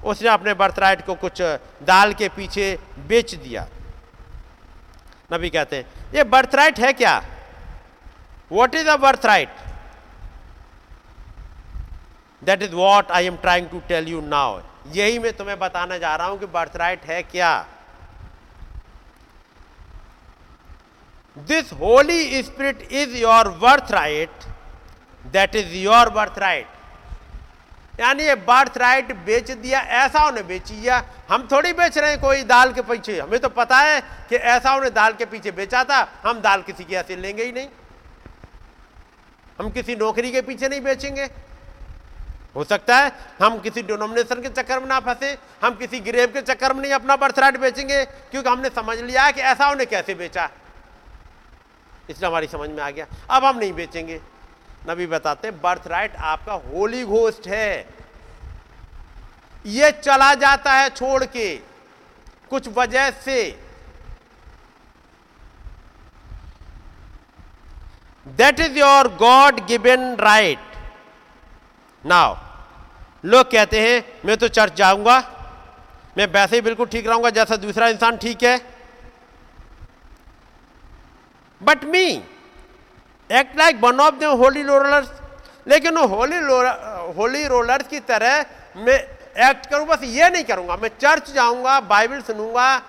उसने 0.04 0.28
अपने 0.28 0.54
बर्थ 0.54 0.78
राइट 0.78 1.04
को 1.06 1.14
कुछ 1.14 1.42
दाल 1.82 2.12
के 2.14 2.28
पीछे 2.28 2.66
बेच 3.08 3.34
दिया। 3.34 3.66
नबी 5.32 5.50
कहते 5.50 5.76
हैं 5.76 6.12
ये 6.14 6.24
बर्थ 6.24 6.54
राइट 6.54 6.78
है 6.80 6.92
क्या? 6.92 7.14
What 8.52 8.74
is 8.74 8.88
a 8.88 8.96
birth 8.96 9.26
right 9.26 9.48
that 12.46 12.62
is 12.62 12.74
what 12.74 13.10
I 13.10 13.26
am 13.26 13.36
trying 13.36 13.68
to 13.68 13.80
tell 13.88 14.08
you 14.08 14.20
now 14.22 14.60
यही 14.94 15.18
मैं 15.18 15.32
तुम्हें 15.36 15.58
बताना 15.58 15.98
जा 15.98 16.14
रहा 16.16 16.26
हूँ 16.26 16.38
कि 16.40 16.46
बर्थ 16.48 16.76
राइट 16.76 17.04
है 17.04 17.22
क्या। 17.24 17.54
This 21.36 21.72
holy 21.74 22.42
spirit 22.42 22.88
is 22.92 23.16
your 23.16 23.48
birth 23.58 23.90
right 23.92 24.44
that 25.24 25.56
is 25.56 25.74
your 25.76 26.10
birth 26.10 26.38
right 26.38 28.00
यानी 28.00 28.22
ये 28.22 28.34
बर्थ 28.36 28.76
राइट 28.78 29.12
बेच 29.26 29.50
दिया, 29.50 29.80
ऐसा 29.80 30.24
उन्हें 30.28 30.46
बेच 30.46 30.70
दिया 30.70 31.02
हम 31.30 31.46
थोड़ी 31.52 31.72
बेच 31.72 31.98
रहे 31.98 32.10
हैं 32.10 32.20
कोई 32.20 32.42
दाल 32.44 32.72
के 32.72 32.82
पीछे। 32.82 33.18
हमें 33.20 33.38
तो 33.40 33.48
पता 33.50 33.78
है 33.78 34.00
कि 34.28 34.36
ऐसा 34.36 34.74
उन्हें 34.76 34.92
दाल 34.94 35.12
के 35.12 35.24
पीछे 35.26 35.50
बेचा 35.52 35.82
था। 35.84 36.00
हम 36.24 36.40
दाल 36.40 36.62
किसी 36.62 36.84
के 36.84 36.94
ऐसे 36.96 37.16
लेंगे 37.16 37.44
ही 37.44 37.52
नहीं। 37.52 37.68
हम 39.58 39.70
किसी 39.70 39.96
नौकरी 39.96 40.30
के 40.32 40.42
पीछे 40.42 40.68
नहीं 40.68 40.80
बेचेंगे। 40.82 41.28
हो 42.56 42.64
सकता 42.64 42.96
है 42.96 43.10
हम 43.42 43.58
किसी 43.60 43.82
डिनोमिनेशन 43.82 44.40
के 44.42 44.48
चक्कर 44.50 44.78
में 44.80 44.86
ना 44.88 44.98
फंसे, 45.00 45.36
हम 45.64 45.74
किसी 45.76 46.00
ग्रेव 46.00 46.28
के 46.32 46.42
चक्कर 46.42 46.72
में 46.72 46.80
नहीं 46.82 46.92
अपना 46.92 47.16
बर्थ 47.16 47.38
राइट 47.38 47.56
बेचेंगे, 47.60 48.04
क्योंकि 48.04 48.48
हमने 48.48 48.68
समझ 48.70 48.98
लिया 48.98 49.30
कि 49.30 49.40
ऐसा 49.42 49.68
उन्हें 49.70 49.86
कैसे 49.88 50.14
बेचा। 50.14 50.48
इसलिए 52.10 52.28
हमारी 52.28 52.46
समझ 52.46 52.68
में 52.70 52.82
आ 52.82 52.90
गया। 52.90 53.06
अब 53.30 53.44
हम 53.44 53.58
नहीं 53.58 53.72
बेचेंगे। 53.72 54.20
नबी 54.88 55.06
बताते 55.06 55.48
हैं 55.48 55.60
बर्थ 55.60 55.86
राइट 55.86 56.16
आपका 56.16 56.54
होली 56.66 57.04
घोस्ट 57.04 57.46
है। 57.48 57.88
ये 59.66 59.90
चला 59.94 60.32
जाता 60.36 60.72
है 60.72 60.88
छोड़ 60.90 61.24
के, 61.26 61.54
कुछ 62.50 62.68
वजह 62.68 63.10
से। 63.22 63.38
That 68.26 68.60
is 68.60 68.78
your 68.78 69.08
God 69.16 69.60
given 69.66 70.14
right 70.16 70.74
now 72.04 72.34
लोग 73.26 73.50
कहते 73.50 73.80
हैं, 73.80 74.04
मैं 74.24 74.36
तो 74.36 74.48
चर्च 74.50 74.76
जाऊँगा। 74.76 75.18
मैं 76.16 76.26
वैसे 76.28 76.56
ही 76.56 76.62
बिल्कुल 76.62 76.86
ठीक 76.86 77.06
रहूँगा 77.06 77.30
जैसा 77.32 77.56
दूसरा 77.58 77.88
इंसान 77.88 78.16
ठीक 78.16 78.42
है। 78.42 78.56
But 81.60 81.84
me 81.86 82.06
act 83.30 83.58
like 83.58 83.80
one 83.82 84.00
of 84.00 84.14
the 84.14 84.24
holy 84.40 84.62
rollers 84.62 85.10
लेकिन 85.66 85.96
होली 85.98 86.36
होली 87.16 87.46
रोलर्स 87.48 87.88
की 87.88 88.00
तरह 88.08 88.44
मैं 88.78 88.98
एक्ट 89.42 89.66
करूँ 89.66 89.86
बस 89.86 90.02
ये 90.04 90.28
नहीं 90.30 90.44
करूँगा। 90.44 90.76
मैं 90.76 90.90
चर्च 91.00 91.30
जाऊँगा 91.32 91.78
बाइबल 91.82 92.20
सुनूँगा, 92.22 92.82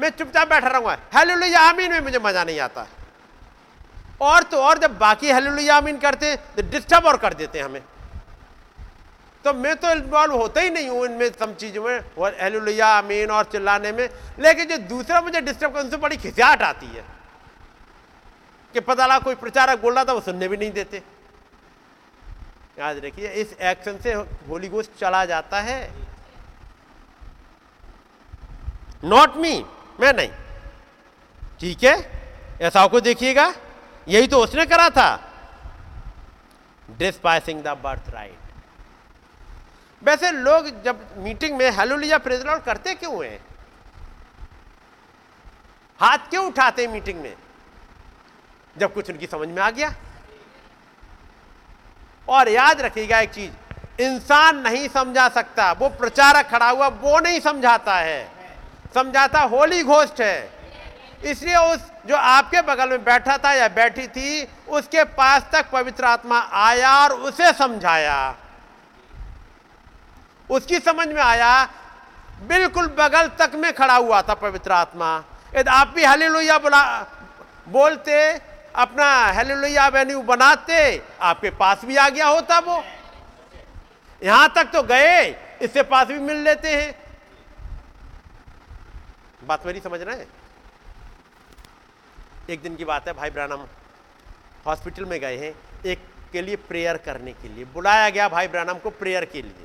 मैं 0.00 0.10
चुपचाप 0.10 0.48
बैठा 0.48 0.68
रहूँगा। 0.68 0.96
हेलो 1.14 1.56
आमीन 1.58 1.92
में 1.92 2.00
मुझे 2.00 2.18
मज़ा 2.18 2.44
नहीं 2.44 2.60
आता। 2.60 2.86
और 4.22 4.42
तो 4.42 4.60
और 4.60 4.78
जब 4.78 4.98
बाकी 4.98 5.32
हेलो 5.32 5.72
आमीन 5.72 5.98
करते 5.98 6.36
तो 6.36 6.62
डिस्टर्ब 6.70 7.06
और 7.06 7.16
कर 7.16 7.34
देते 7.34 7.58
हैं 7.58 7.64
हमें। 7.64 7.82
तो 9.44 9.52
मैं 9.54 9.74
तो 9.76 9.90
इन्वॉल्व 9.90 10.34
होता 10.34 10.60
ही 10.60 10.70
नहीं 10.70 10.88
हूँ 10.88 11.04
इनमें 11.06 11.30
सब 11.30 11.56
चीज़ों 11.56 11.84
में, 11.84 12.14
और 12.18 12.36
हेलुलिया 12.40 12.86
अमीन 12.98 13.30
और 13.30 13.44
चिल्लाने 13.44 13.92
में। 13.92 14.08
लेकिन 14.38 14.68
जो 14.68 14.76
दूसरा 14.88 15.20
मुझे 15.20 15.40
डिस्टर्ब 15.40 15.72
कर 15.74 15.80
उनसे 15.80 15.96
बड़ी 15.96 16.16
खिसियाट 16.16 16.62
आती 16.62 16.86
है 16.86 17.04
कि 18.74 18.80
पता 18.80 19.06
लगा 19.06 19.18
कोई 19.18 19.34
प्रचारक 19.34 19.80
बोल 19.80 19.94
रहा 19.94 20.04
था, 20.04 20.12
वो 20.12 20.20
सुनने 20.20 20.48
भी 20.48 20.56
नहीं 20.56 20.70
देते। 20.72 21.02
याद 22.78 22.96
रखिए, 23.04 23.28
इस 23.30 23.52
एक्शन 23.52 23.98
से 24.02 24.12
होली 24.48 24.68
गोस्ट 24.68 24.98
चला 25.00 25.24
जाता 25.24 25.60
है। 25.60 25.92
नॉट 29.04 29.36
मी 29.36 29.64
मैं 30.00 30.12
नहीं। 30.12 30.30
ठीक 31.60 31.84
है? 31.84 31.94
ऐसा 32.62 32.86
को 32.86 33.00
देखिएगा, 33.00 33.52
यही 34.06 34.26
तो 34.26 34.38
उसने 34.38 34.66
करा 34.66 34.88
था। 34.90 35.10
डिस्पाइसिंग 36.88 37.62
द 37.62 37.76
बर्थ 37.82 38.08
राइट 38.10 38.43
वैसे 40.04 40.30
लोग 40.30 40.82
जब 40.82 41.06
मीटिंग 41.16 41.56
में 41.56 41.70
हेलोलिया 41.70 42.18
प्रेजलॉर्ड 42.18 42.62
करते 42.62 42.94
क्यों 42.94 43.26
हैं? 43.26 43.40
हाथ 46.00 46.18
क्यों 46.18 46.46
उठाते 46.46 46.84
हैं 46.84 46.92
मीटिंग 46.92 47.20
में? 47.20 47.34
जब 48.78 48.94
कुछ 48.94 49.10
उनकी 49.10 49.26
समझ 49.26 49.48
में 49.48 49.62
आ 49.62 49.70
गया। 49.70 49.94
और 52.28 52.48
याद 52.48 52.80
रखिएगा 52.80 53.20
एक 53.20 53.30
चीज़, 53.30 53.52
इंसान 54.02 54.56
नहीं 54.56 54.88
समझा 54.88 55.28
सकता। 55.28 55.72
वो 55.72 55.88
प्रचारक 55.88 56.46
खड़ा 56.46 56.70
हुआ, 56.70 56.88
वो 56.88 57.20
नहीं 57.20 57.40
समझाता 57.40 57.96
है। 57.96 58.30
समझाता 58.94 59.40
होली 59.40 59.82
घोष्ट 59.82 60.20
है। 60.20 60.50
इसलिए 61.24 61.56
उस 61.56 61.80
जो 62.06 62.16
आपके 62.16 62.62
बगल 62.62 62.90
में 62.90 63.04
बैठा 63.04 63.38
था 63.38 63.52
या 63.52 63.68
बैठी 63.68 64.08
थी, 64.08 64.48
उसके 64.68 65.04
पास 65.04 65.42
तक 65.52 65.70
पवित्र 65.70 66.04
आत्मा 66.04 66.48
आया 66.52 66.98
और 66.98 67.12
उसे 67.12 67.52
समझाया। 67.52 68.34
उसकी 70.50 70.78
समझ 70.78 71.08
में 71.08 71.22
आया, 71.22 71.64
बिल्कुल 72.42 72.86
बगल 72.98 73.28
तक 73.38 73.54
में 73.54 73.72
खड़ा 73.72 73.96
हुआ 73.96 74.22
था 74.22 74.34
पवित्र 74.34 74.72
आत्मा। 74.72 75.16
यदि 75.56 75.70
आप 75.70 75.88
भी 75.88 76.04
हले 76.04 76.28
लोहिया 76.28 76.58
बोला, 76.58 76.82
बोलते, 77.68 78.32
अपना 78.76 79.06
हेले 79.26 79.54
लोहिया 79.54 79.86
वेन्यू 79.88 80.22
बनाते, 80.22 81.02
आपके 81.20 81.50
पास 81.50 81.84
भी 81.84 81.96
आ 81.96 82.08
गया 82.08 82.26
होता 82.26 82.58
वो। 82.58 82.82
यहाँ 84.22 84.52
तक 84.56 84.70
तो 84.72 84.82
गए, 84.82 85.28
इससे 85.62 85.82
पास 85.82 86.06
भी 86.06 86.18
मिल 86.18 86.36
लेते 86.36 86.68
हैं। 86.68 86.94
बात 89.46 89.66
मेरी 89.66 89.80
समझ 89.80 90.00
रहे 90.00 90.16
हैं? 90.16 90.26
एक 92.50 92.62
दिन 92.62 92.76
की 92.76 92.84
बात 92.84 93.08
है, 93.08 93.12
भाई 93.14 93.30
ब्रानम, 93.30 93.66
हॉस्पिटल 94.66 95.04
में 95.04 95.18
गए 95.20 95.36
हैं, 95.36 95.54
एक 95.86 96.06
के 96.32 96.42
लिए 96.42 96.56
प्रेयर 96.56 96.96
करने 96.96 97.32
के 97.32 97.48
लिए। 97.48 97.64
बुलाया 97.64 98.08
गया 98.10 98.28
भाई 98.28 98.48
ब्रानम 98.48 98.74
को 98.74 98.90
प्रेयर 98.90 99.24
के 99.24 99.42
लिए। 99.42 99.63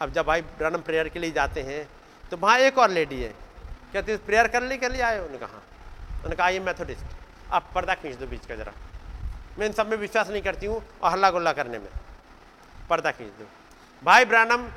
अब 0.00 0.12
जब 0.12 0.26
भाई 0.26 0.40
ब्रनम 0.58 0.80
प्रेयर 0.82 1.08
के 1.08 1.18
लिए 1.18 1.30
जाते 1.32 1.62
हैं 1.62 1.88
तो 2.30 2.36
वहाँ 2.36 2.58
एक 2.58 2.78
और 2.78 2.90
लेडी 2.90 3.20
है। 3.22 3.28
कहते 3.92 4.16
प्रेयर 4.26 4.48
करने 4.48 4.76
के 4.76 4.88
लिए 4.88 5.02
आए 5.02 5.18
उन्होंने 5.18 5.38
कहा। 5.38 5.58
उन्होंने 6.16 6.36
कहा, 6.36 6.48
ये 6.48 6.60
मैथोडिस्ट 6.60 7.52
आप 7.52 7.70
पर्दा 7.74 7.94
खींच 7.94 8.16
दो 8.16 8.26
बीच 8.26 8.46
का 8.46 8.54
ज़रा। 8.56 8.72
मैं 9.58 9.66
इन 9.66 9.72
सब 9.72 9.90
में 9.90 9.96
विश्वास 9.96 10.30
नहीं 10.30 10.42
करती 10.42 10.66
हूँ 10.66 10.82
और 11.02 11.12
हल्ला 11.12 11.30
गुल्ला 11.30 11.52
करने 11.52 11.78
में। 11.78 11.88
पर्दा 12.90 13.10
खींच 13.10 13.28
दो। 13.30 13.46
भाई 14.02 14.24
ब्रानम, 14.24 14.68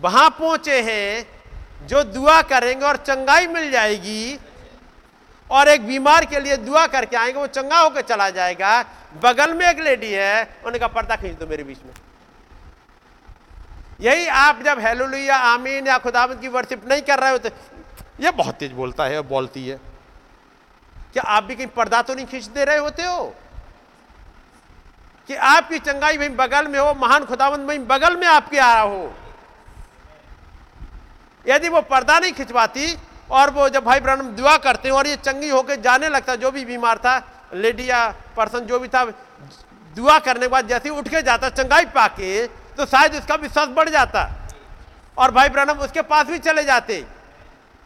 वहाँ 0.00 0.28
पहुँचे 0.30 0.80
हैं 0.82 1.86
जो 1.86 2.02
दुआ 2.04 2.40
करेंगे 2.44 2.84
और 2.86 2.96
चंगाई 2.98 3.46
मिल 3.48 3.70
जाएगी 3.70 4.38
और 5.50 5.68
एक 5.68 5.86
बीमार 5.86 6.24
के 6.24 6.40
लिए 6.40 6.56
दुआ 6.58 6.86
करके 6.86 7.16
आएँगे, 7.16 7.38
वो 7.40 7.46
चंगा 7.48 7.80
होकर 7.80 8.02
चला 8.02 8.30
जाएगा। 8.30 8.82
बगल 9.22 9.54
में 9.54 9.66
एक 9.66 9.80
लेडी 9.80 10.12
है, 10.12 10.42
उन्होंने 10.44 10.78
कहा, 10.78 10.88
पर्दा 10.90 11.16
खींच 11.16 11.38
दो 11.38 11.46
मेरे 11.46 11.64
बीच 11.64 11.78
में। 11.86 11.92
यही 14.00 14.26
आप 14.26 14.62
जब 14.62 14.78
हेलोलिया 14.78 15.36
आमीन 15.36 15.86
या 15.86 15.98
खुदावंत 15.98 16.40
की 16.40 16.48
वर्शिप 16.48 16.88
नहीं 16.88 17.02
कर 17.02 17.18
रहे 17.18 17.30
होते, 17.30 17.52
ये 18.20 18.30
बहुत 18.30 18.54
तेज 18.54 18.72
बोलता 18.72 19.04
है, 19.04 19.20
बोलती 19.22 19.68
है। 19.68 19.80
क्या 21.12 21.22
आप 21.22 21.44
भी 21.44 21.54
कहीं 21.54 21.66
पर्दा 21.66 22.02
तो 22.02 22.14
नहीं 22.14 22.26
खींच 22.26 22.44
दे 22.44 22.64
रहे 22.64 22.76
होते 22.76 23.02
हो? 23.02 23.34
कि 25.28 25.34
आपकी 25.34 25.78
चंगाई 25.78 26.16
वहीं 26.16 26.30
बगल 26.30 26.68
में 26.68 26.78
हो, 26.78 26.94
महान 26.94 27.24
खुदावंद 27.24 27.66
वहीं 27.66 27.78
बगल 27.78 28.16
में 28.16 28.26
आपके 28.26 28.58
आ 28.58 28.72
रहा 28.74 28.82
हो। 28.82 29.14
यदि 31.48 31.68
वो 31.68 31.80
पर्दा 31.80 32.18
नहीं 32.18 32.32
खिंचवाती 32.32 32.96
और 33.30 33.50
वो 33.50 33.68
जब 33.68 33.84
भाई 33.84 34.00
ब्रहण 34.00 34.34
दुआ 34.34 34.56
करते 34.56 34.88
हैं 34.88 34.94
और 34.96 35.06
ये 35.06 35.16
चंगी 35.16 35.48
होकर 35.48 35.80
जाने 35.80 36.08
लगता, 36.08 36.34
जो 36.36 36.50
भी 36.50 36.64
बीमार 36.64 36.98
था, 36.98 37.16
लेडी 37.54 37.90
या 37.90 38.08
पर्सन 38.36 38.60
जो 38.60 38.78
भी 38.78 38.88
था, 38.88 39.04
दुआ 39.96 40.18
करने 40.18 40.40
के 40.40 40.48
बाद 40.48 40.68
जैसे 40.68 40.90
उठ 40.90 41.08
के 41.08 41.22
जाता, 41.22 41.48
चंगाई 41.48 41.84
पाके 41.84 42.46
तो 42.76 42.86
शायद 42.86 43.14
उसका 43.14 43.34
विश्वास 43.36 43.68
बढ़ 43.70 43.88
जाता। 43.88 44.30
और 45.16 45.30
भाई 45.30 45.48
ब्रहणम 45.48 45.78
उसके 45.80 46.02
पास 46.02 46.26
भी 46.26 46.38
चले 46.38 46.64
जाते। 46.64 47.04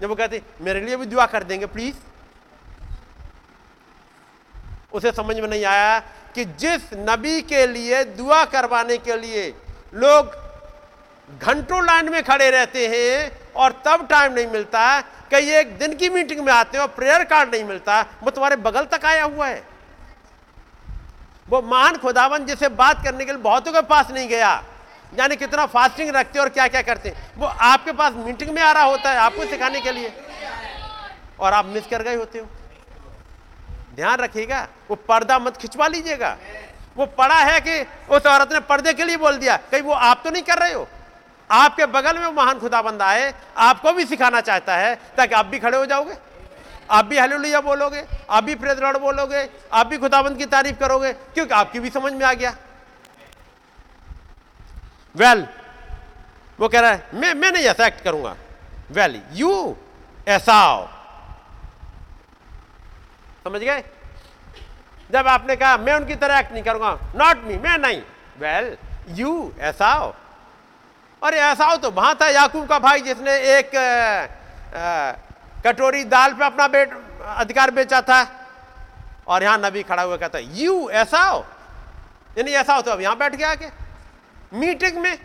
जब 0.00 0.08
वो 0.08 0.14
कहते, 0.14 0.42
मेरे 0.60 0.80
लिए 0.80 0.96
भी 0.96 1.06
दुआ 1.06 1.26
कर 1.26 1.44
देंगे 1.44 1.66
प्लीज़ 1.66 1.96
उसे 4.92 5.10
समझ 5.12 5.36
में 5.36 5.48
नहीं 5.48 5.64
आया 5.64 5.98
कि 6.34 6.44
जिस 6.44 6.82
नबी 6.94 7.40
के 7.42 7.66
लिए 7.66 8.02
दुआ 8.04 8.44
करवाने 8.44 8.96
के 8.98 9.16
लिए 9.16 9.48
लोग 9.94 10.36
घंटों 11.40 11.84
लाइन 11.84 12.08
में 12.08 12.22
खड़े 12.22 12.50
रहते 12.50 12.86
हैं 12.88 13.52
और 13.52 13.72
तब 13.86 14.06
टाइम 14.10 14.32
नहीं 14.32 14.46
मिलता, 14.46 15.00
कई 15.30 15.50
एक 15.50 15.76
दिन 15.78 15.96
की 15.96 16.08
मीटिंग 16.08 16.40
में 16.40 16.52
आते 16.52 16.78
हो 16.78 16.86
प्रेयर 16.88 17.24
कार्ड 17.24 17.54
नहीं 17.54 17.64
मिलता, 17.64 18.00
वो 18.22 18.30
तुम्हारे 18.30 18.56
बगल 18.56 18.84
तक 18.84 19.04
आया 19.04 19.24
हुआ 19.24 19.46
है। 19.46 19.62
वो 21.48 21.60
महान 21.62 21.96
खुदावन 21.96 22.46
जिसे 22.46 22.68
बात 22.68 23.04
करने 23.04 23.24
के 23.24 23.32
लिए 23.32 23.40
बहुतों 23.42 23.72
के 23.72 23.80
पास 23.82 24.10
नहीं 24.10 24.28
गया। 24.28 24.62
यानी 25.14 25.36
कितना 25.36 25.66
फास्टिंग 25.66 26.10
रखते 26.10 26.38
और 26.38 26.48
क्या 26.48 26.68
क्या 26.68 26.82
करते 26.82 27.14
वो 27.36 27.46
आपके 27.46 27.92
पास 27.92 28.12
मीटिंग 28.16 28.50
में 28.50 28.62
आ 28.62 28.72
रहा 28.72 28.82
होता 28.82 29.10
है 29.10 29.16
आपको 29.16 29.44
सिखाने 29.44 29.80
के 29.80 29.92
लिए। 29.92 30.12
और 31.40 31.52
आप 31.52 31.66
मिस 31.66 31.86
कर 31.86 32.02
गए 32.02 32.14
होते 32.14 32.38
हो। 32.38 32.46
ध्यान 33.96 34.18
रखिएगा, 34.18 34.66
वो 34.90 34.96
पर्दा 34.96 35.38
मत 35.38 35.56
खिंचवा 35.56 35.86
लीजिएगा। 35.86 36.36
वो 36.96 37.06
पड़ा 37.06 37.34
है 37.34 37.60
कि 37.60 37.80
उस 38.10 38.26
औरत 38.26 38.52
ने 38.52 38.60
पर्दे 38.60 38.92
के 38.92 39.04
लिए 39.04 39.16
बोल 39.16 39.36
दिया, 39.36 39.56
कहीं 39.56 39.82
वो 39.82 39.92
आप 39.92 40.20
तो 40.24 40.30
नहीं 40.30 40.42
कर 40.42 40.58
रहे 40.58 40.72
हो। 40.72 40.86
आपके 41.50 41.86
बगल 41.86 42.18
में 42.18 42.28
महान 42.28 42.58
खुदा 42.58 42.82
बंदा 42.82 43.10
है 43.10 43.34
आपको 43.56 43.92
भी 43.92 44.04
सिखाना 44.04 44.40
चाहता 44.40 44.76
है, 44.76 44.94
ताकि 45.16 45.34
आप 45.34 45.46
भी 45.46 45.58
खड़े 45.58 45.78
हो 45.78 45.86
जाओगे। 45.86 46.14
आप 46.90 47.04
भी 47.04 47.18
हलो 47.18 47.60
बोलोगे, 47.62 48.04
आप 48.30 48.44
भी 48.44 48.54
प्रेद 48.54 48.78
बोलोगे, 48.96 49.48
आप 49.72 49.86
भी 49.86 49.98
खुदाबंद 49.98 50.38
की 50.38 50.46
तारीफ़ 50.46 50.76
करोगे, 50.76 51.12
क्योंकि 51.12 51.54
आपकी 51.54 51.80
भी 51.80 51.90
समझ 51.90 52.12
में 52.12 52.26
आ 52.26 52.32
गया। 52.32 52.54
वेल 55.18 55.40
well, 55.40 55.46
वो 56.58 56.68
कह 56.68 56.80
रहा 56.80 56.90
है 56.90 57.08
मैं 57.14 57.32
मैं 57.34 57.50
नहीं 57.52 57.64
ऐसा 57.66 57.86
एक्ट 57.86 58.00
करूँगा. 58.04 58.34
वेल 58.90 59.20
यू 59.32 59.76
ऐसा 60.28 60.60
समझ 63.44 63.60
गए? 63.60 63.82
जब 65.10 65.28
आपने 65.28 65.56
कहा 65.56 65.76
मैं 65.78 65.94
उनकी 65.94 66.14
तरह 66.14 66.38
एक्ट 66.38 66.52
नहीं 66.52 66.62
करूँगा। 66.62 66.98
नॉट 67.16 67.44
मी 67.44 67.56
मैं 67.58 67.76
नहीं। 67.78 68.00
वेल 68.38 68.76
यू 69.18 69.52
ऐसा 69.60 69.92
और 71.22 71.34
ऐसा 71.34 71.66
हो 71.66 71.76
तो 71.76 71.90
वहाँ 71.90 72.14
था 72.20 72.28
याकूब 72.30 72.66
का 72.68 72.78
भाई 72.78 73.00
जिसने 73.00 73.36
एक 73.58 73.70
कटोरी 75.64 76.04
दाल 76.06 76.32
पे 76.34 76.44
अपना 76.44 76.66
बेट 76.68 76.92
अधिकार 77.36 77.70
बेचा 77.70 78.00
था। 78.02 78.20
और 79.26 79.42
यहाँ 79.42 79.58
नबी 79.58 79.82
खड़ा 79.82 80.02
हुआ 80.02 80.16
कहता 80.16 80.38
यू 80.38 80.88
ऐसा 80.90 81.22
यानी 82.38 82.52
ऐसा 82.52 82.74
हो 82.74 82.82
तो 82.82 82.90
अब 82.90 83.00
यहाँ 83.00 83.16
बैठ 83.18 83.34
गया 83.34 83.50
आके 83.50 83.66
मीटिंग 84.52 84.98
में। 84.98 85.18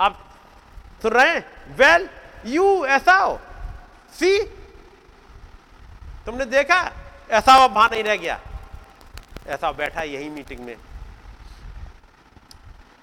आप 0.00 0.18
सुन 1.02 1.10
रहे 1.10 1.28
हैं? 1.30 1.44
वेल 1.76 2.08
यू 2.46 2.84
ऐसा 2.86 3.14
हो। 3.14 3.38
सी 4.12 4.38
तुमने 6.26 6.44
देखा? 6.44 6.80
ऐसा 7.30 7.56
वो 7.58 7.68
वहाँ 7.68 7.88
नहीं 7.92 8.02
रह 8.04 8.16
गया। 8.16 8.40
ऐसा 9.46 9.70
बैठा 9.72 10.02
यही 10.02 10.28
मीटिंग 10.30 10.60
में। 10.60 10.76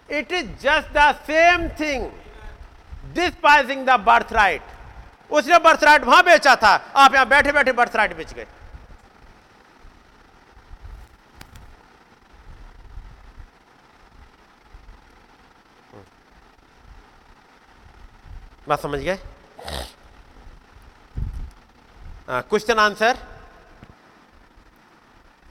It 0.09 0.31
is 0.31 0.47
just 0.61 0.97
the 0.97 1.11
same 1.27 1.67
thing 1.79 2.09
despising 3.13 3.85
the 3.85 3.99
birth 3.99 4.33
right 4.33 4.61
उसने 5.31 5.57
बर्थ 5.59 5.83
राइट 5.83 6.03
वहाँ 6.03 6.23
बेचा 6.23 6.55
था। 6.55 6.73
आप 6.95 7.13
यहाँ 7.13 7.25
बैठे 7.25 7.51
बैठे 7.51 7.71
बर्थ 7.71 7.95
राइट 7.95 8.15
बेच 8.17 8.33
गए। 8.33 8.47
बात 18.68 18.81
समझ 18.81 18.99
गए 18.99 19.18
क्वेश्चन 22.30 22.80
आंसर 22.80 23.18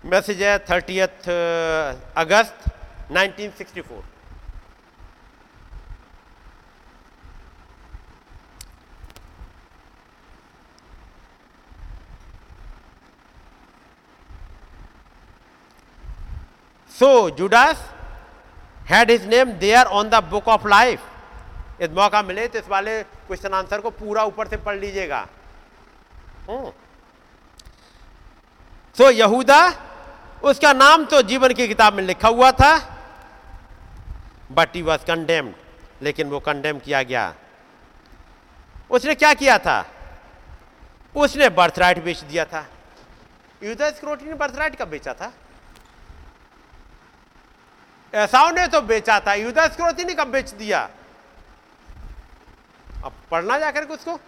मैसेज 0.05 0.43
है 0.43 0.59
थर्टीथ 0.71 1.29
अगस्त 2.23 2.71
1964 3.11 4.03
So 16.91 17.31
Judas 17.31 17.79
had 18.85 19.09
his 19.11 19.25
name 19.27 19.59
there 19.59 19.89
on 19.89 20.09
the 20.09 20.21
book 20.21 20.45
of 20.47 20.65
life. 20.65 21.12
यदि 21.83 21.95
मौका 21.95 22.23
मिले 22.23 22.47
तो 22.49 22.59
इस 22.59 22.69
वाले 22.69 23.03
क्वेश्चन 23.03 23.55
आंसर 23.55 23.81
को 23.81 23.91
पूरा 23.93 24.25
ऊपर 24.25 24.49
से 24.49 24.57
पढ़ 24.59 24.77
लीजिएगा। 24.77 25.27
सो 28.97 29.11
यहूदा, 29.11 29.61
उसका 30.43 30.73
नाम 30.73 31.05
तो 31.05 31.23
जीवन 31.25 31.53
की 31.55 31.67
किताब 31.69 31.95
में 31.95 32.03
लिखा 32.05 32.29
हुआ 32.29 32.51
था 32.53 32.77
बट 34.53 34.75
ही 34.75 34.83
वॉज़ 34.83 35.05
कंडेम्ड 35.07 35.55
लेकिन 36.03 36.29
वो 36.29 36.41
कंडेम 36.41 36.79
किया 36.79 37.03
गया। 37.03 37.35
उसने 38.91 39.15
क्या 39.15 39.33
किया 39.35 39.59
था? 39.59 39.85
उसने 41.15 41.49
बर्थराइट 41.51 42.03
बेच 42.05 42.21
दिया 42.21 42.45
था। 42.45 42.67
यूदा 43.63 43.91
स्क्रोटी 43.91 44.25
ने 44.25 44.35
बर्थराइट 44.35 44.77
कब 44.77 44.89
बेचा 44.89 45.13
था? 45.15 45.33
ऐसा 48.13 48.51
ने 48.51 48.67
तो 48.69 48.81
बेचा 48.83 49.19
था, 49.21 49.35
यूदा 49.35 49.67
स्क्रोटी 49.69 50.05
ने 50.05 50.15
कब 50.15 50.29
बेच 50.29 50.51
दिया? 50.53 50.89
अब 53.05 53.13
पढ़ना 53.31 53.59
जाकर 53.59 53.85
के 53.85 53.95
उसको। 53.95 54.19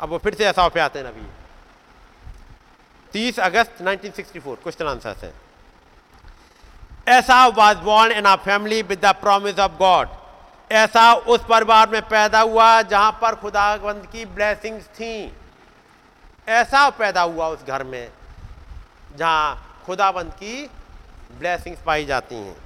अब 0.00 0.08
वो 0.08 0.18
फिर 0.18 0.34
से 0.34 0.44
ऐसा 0.44 0.68
पे 0.68 0.80
आते 0.80 0.98
हैं 0.98 1.06
अभी। 1.06 1.26
30 3.14 3.38
अगस्त 3.40 3.82
1964 3.82 4.56
क्वेश्चन 4.62 4.86
आंसर 4.86 5.16
है 5.22 5.32
Esau 7.08 7.46
was 7.46 7.76
born 7.76 8.12
in 8.12 8.26
a 8.26 8.34
family 8.36 8.82
with 8.82 9.00
the 9.04 9.14
promise 9.20 9.58
of 9.58 9.72
God 9.72 10.08
ऐसा 10.72 11.12
उस 11.14 11.40
परिवार 11.48 11.88
में 11.88 12.02
पैदा 12.02 12.40
हुआ 12.40 12.82
जहाँ 12.82 13.12
पर 13.22 13.34
खुदाबंद 13.34 14.06
की 14.06 14.24
ब्लेसिंग्स 14.24 14.84
थी। 14.84 15.32
ऐसा 16.48 16.88
पैदा 16.90 17.22
हुआ 17.22 17.48
उस 17.48 17.64
घर 17.64 17.84
में 17.84 18.10
जहाँ 19.16 19.82
खुदाबंद 19.86 20.32
की 20.32 20.70
ब्लेसिंग्स 21.38 21.80
पाई 21.82 22.04
जाती 22.04 22.34
हैं। 22.34 22.56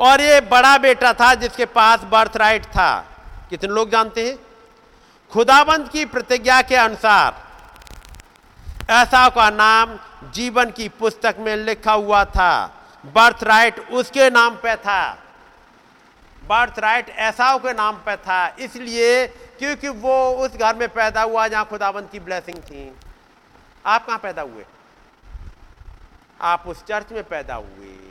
और 0.00 0.20
ये 0.20 0.40
बड़ा 0.40 0.78
बेटा 0.78 1.12
था 1.12 1.34
जिसके 1.34 1.64
पास 1.64 2.00
बर्थ 2.00 2.36
राइट 2.36 2.64
था। 2.64 3.04
कितने 3.50 3.74
लोग 3.74 3.90
जानते 3.90 4.28
हैं? 4.28 4.38
खुदाबंद 5.32 5.88
की 5.88 6.04
प्रतिज्ञा 6.04 6.62
के 6.62 6.76
अनुसार 6.76 7.44
ऐसा 8.90 9.28
का 9.28 9.50
नाम 9.50 9.98
जीवन 10.30 10.70
की 10.70 10.88
पुस्तक 10.88 11.36
में 11.38 11.56
लिखा 11.56 11.92
हुआ 11.92 12.24
था। 12.24 12.66
बर्थ 13.06 13.44
राइट 13.44 13.88
उसके 13.90 14.30
नाम 14.30 14.56
पे 14.56 14.76
था। 14.76 15.12
बर्थ 16.44 16.78
राइट 16.78 17.08
ऐसा 17.08 17.56
के 17.58 17.72
नाम 17.72 17.96
पे 17.96 18.16
था। 18.16 18.56
इसलिए 18.58 19.26
क्योंकि 19.26 19.88
वो 19.88 20.30
उस 20.30 20.56
घर 20.56 20.76
में 20.76 20.88
पैदा 20.88 21.22
हुआ 21.22 21.48
जहाँ 21.48 21.64
खुदाबंद 21.64 22.08
की 22.12 22.20
ब्लेसिंग 22.20 22.58
थी। 22.58 22.96
आप 23.86 24.06
कहाँ 24.06 24.18
पैदा 24.18 24.42
हुए? 24.42 24.64
आप 26.40 26.64
उस 26.66 26.84
चर्च 26.84 27.12
में 27.12 27.24
पैदा 27.24 27.54
हुए। 27.54 28.03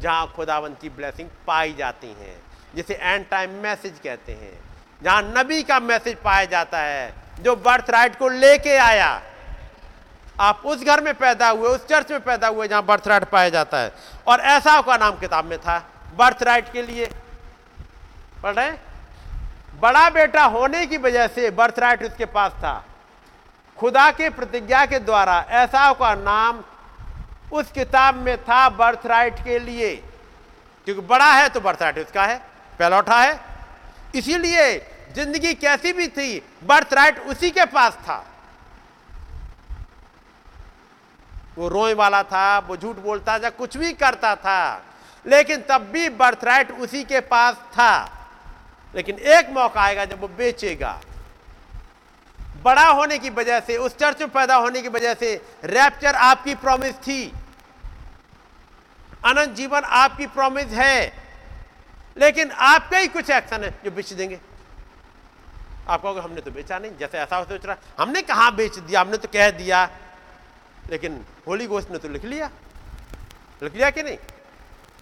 जहाँ 0.00 0.32
खुदावन 0.36 0.70
की 0.70 0.88
ब्लेसिंग 0.88 1.28
पाई 1.46 1.74
जाती 1.78 2.06
हैं, 2.06 2.36
जिसे 2.74 2.94
एंड 2.94 3.28
टाइम 3.28 3.50
मैसेज 3.50 4.00
कहते 4.04 4.32
हैं। 4.32 4.58
जहाँ 5.02 5.22
नबी 5.36 5.62
का 5.62 5.80
मैसेज 5.80 6.16
पाया 6.16 6.44
जाता 6.44 6.78
है, 6.78 7.14
जो 7.40 7.56
बर्थ 7.56 7.90
राइट 7.90 8.18
को 8.18 8.28
लेके 8.28 8.76
आया। 8.76 9.22
आप 10.40 10.62
उस 10.64 10.84
घर 10.84 11.00
में 11.00 11.14
पैदा 11.14 11.48
हुए, 11.48 11.68
उस 11.68 11.86
चर्च 11.86 12.10
में 12.10 12.20
पैदा 12.20 12.48
हुए, 12.48 12.68
जहाँ 12.68 12.82
बर्थ 12.82 13.08
राइट 13.08 13.24
पाया 13.24 13.48
जाता 13.48 13.78
है। 13.78 13.92
और 14.26 14.40
ऐसा 14.40 14.80
का 14.80 14.96
नाम 14.96 15.18
किताब 15.18 15.44
में 15.44 15.58
था 15.58 15.78
बर्थ 16.16 16.42
राइट 16.42 16.72
के 16.72 16.82
लिए। 16.82 17.10
पढ़ 18.42 18.54
रहे 18.54 18.72
बड़ा 19.80 20.08
बेटा 20.10 20.44
होने 20.44 20.86
की 20.86 20.96
वजह 20.96 21.26
से 21.26 21.50
बर्थ 21.50 21.78
राइट 21.78 22.02
उसके 22.02 22.24
पास 22.24 22.52
था। 22.52 22.84
खुदा 23.78 24.10
के 24.10 24.28
प्रतिज्ञा 24.30 24.86
के 24.86 24.98
द्वारा 24.98 25.44
ऐसा 25.48 25.92
का 25.92 26.14
नाम 26.14 26.62
उस 27.52 27.70
किताब 27.72 28.14
में 28.14 28.36
था 28.44 28.68
बर्थ 28.68 29.06
राइट 29.06 29.38
के 29.44 29.58
लिए। 29.58 29.94
क्योंकि 30.86 31.02
बड़ा 31.02 31.32
है 31.32 31.48
तो 31.48 31.60
बर्थ 31.60 31.82
राइट 31.82 31.98
उसका 31.98 32.24
है, 32.24 32.36
पहलौठा 32.78 33.20
है। 33.22 33.40
इसीलिए 34.14 34.78
ज़िंदगी 35.14 35.54
कैसी 35.54 35.92
भी 35.92 36.08
थी 36.08 36.38
बर्थ 36.64 36.92
राइट 36.94 37.18
उसी 37.18 37.50
के 37.50 37.64
पास 37.64 37.92
था। 37.92 38.24
वो 41.58 41.68
रोए 41.68 41.94
वाला 41.94 42.22
था, 42.22 42.58
वो 42.58 42.76
झूठ 42.76 42.96
बोलता 42.96 43.38
था, 43.38 43.50
कुछ 43.50 43.76
भी 43.76 43.92
करता 43.92 44.34
था। 44.36 44.84
लेकिन 45.26 45.62
तब 45.68 45.88
भी 45.92 46.08
बर्थ 46.08 46.44
राइट 46.44 46.70
उसी 46.72 47.04
के 47.04 47.20
पास 47.20 47.54
था। 47.54 48.14
लेकिन 48.94 49.18
एक 49.18 49.50
मौका 49.50 49.80
आएगा 49.80 50.04
जब 50.04 50.20
वो 50.20 50.28
बेचेगा। 50.28 51.00
बड़ा 52.62 52.86
होने 52.88 53.18
की 53.18 53.30
वजह 53.30 53.60
से, 53.60 53.76
उस 53.76 53.96
चर्च 53.96 54.20
में 54.20 54.30
पैदा 54.30 54.54
होने 54.56 54.82
की 54.82 54.88
वजह 54.88 55.14
से 55.14 55.34
रैप्चर 55.64 56.14
आपकी 56.14 56.54
प्रॉमिस 56.54 56.94
थी। 56.94 57.32
अनंत 59.24 59.48
जीवन 59.48 59.80
आपकी 59.80 60.26
प्रॉमिस 60.26 60.66
है। 60.66 61.12
लेकिन 62.18 62.50
आपका 62.50 62.98
ही 62.98 63.08
कुछ 63.08 63.30
एक्शन 63.30 63.64
है 63.64 63.70
जो 63.84 63.90
बेच 63.90 64.12
देंगे। 64.12 64.40
आप 65.88 66.02
कहोगे, 66.02 66.20
हमने 66.20 66.40
तो 66.40 66.50
बेचा 66.50 66.78
नहीं। 66.78 66.96
जैसे 66.96 67.18
ऐसा 67.18 67.42
सोच 67.44 67.66
रहा 67.66 67.76
हमने 67.98 68.22
कहा 68.22 68.50
बेच 68.50 68.78
दिया? 68.78 69.00
हमने 69.00 69.16
तो 69.16 69.28
कह 69.28 69.50
दिया। 69.50 69.90
लेकिन 70.90 71.24
होली 71.48 71.66
गोष्ठ 71.66 71.90
ने 71.90 71.98
तो 71.98 72.08
लिख 72.08 72.24
लिया। 72.24 72.50
लिख 73.62 73.74
लिया 73.74 73.90
कि 73.90 74.02
नहीं? 74.02 74.18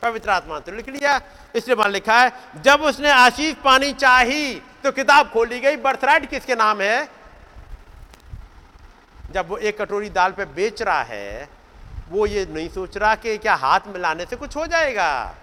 पवित्र 0.03 0.31
आत्मा 0.31 0.59
तो 0.61 0.73
लिख 0.73 0.89
लिया। 0.89 1.21
इसलिए 1.55 1.77
मान 1.77 1.91
लिखा 1.91 2.21
है, 2.21 2.33
जब 2.63 2.83
उसने 2.83 3.11
आशीष 3.11 3.55
पानी 3.55 3.93
चाही 3.93 4.55
तो 4.55 4.93
किताब 4.93 5.31
खोली 5.31 5.61
गई। 5.61 5.77
बर्थराइट 5.77 6.31
किसके 6.31 6.55
नाम 6.55 6.81
है? 6.81 7.09
जब 9.31 9.49
वो 9.49 9.57
एक 9.57 9.81
कटोरी 9.83 10.11
दाल 10.11 10.33
पे 10.33 10.45
बेच 10.45 10.83
रहा 10.83 11.03
है 11.03 11.49
वो 12.09 12.27
ये 12.27 12.47
नहीं 12.47 12.69
सोच 12.69 12.97
रहा 12.97 13.15
कि 13.15 13.39
क्या 13.39 13.55
हाथ 13.55 13.81
मिलाने 13.87 14.27
से 14.27 14.37
कुछ 14.37 14.57
हो 14.57 14.67
जाएगा। 14.67 15.35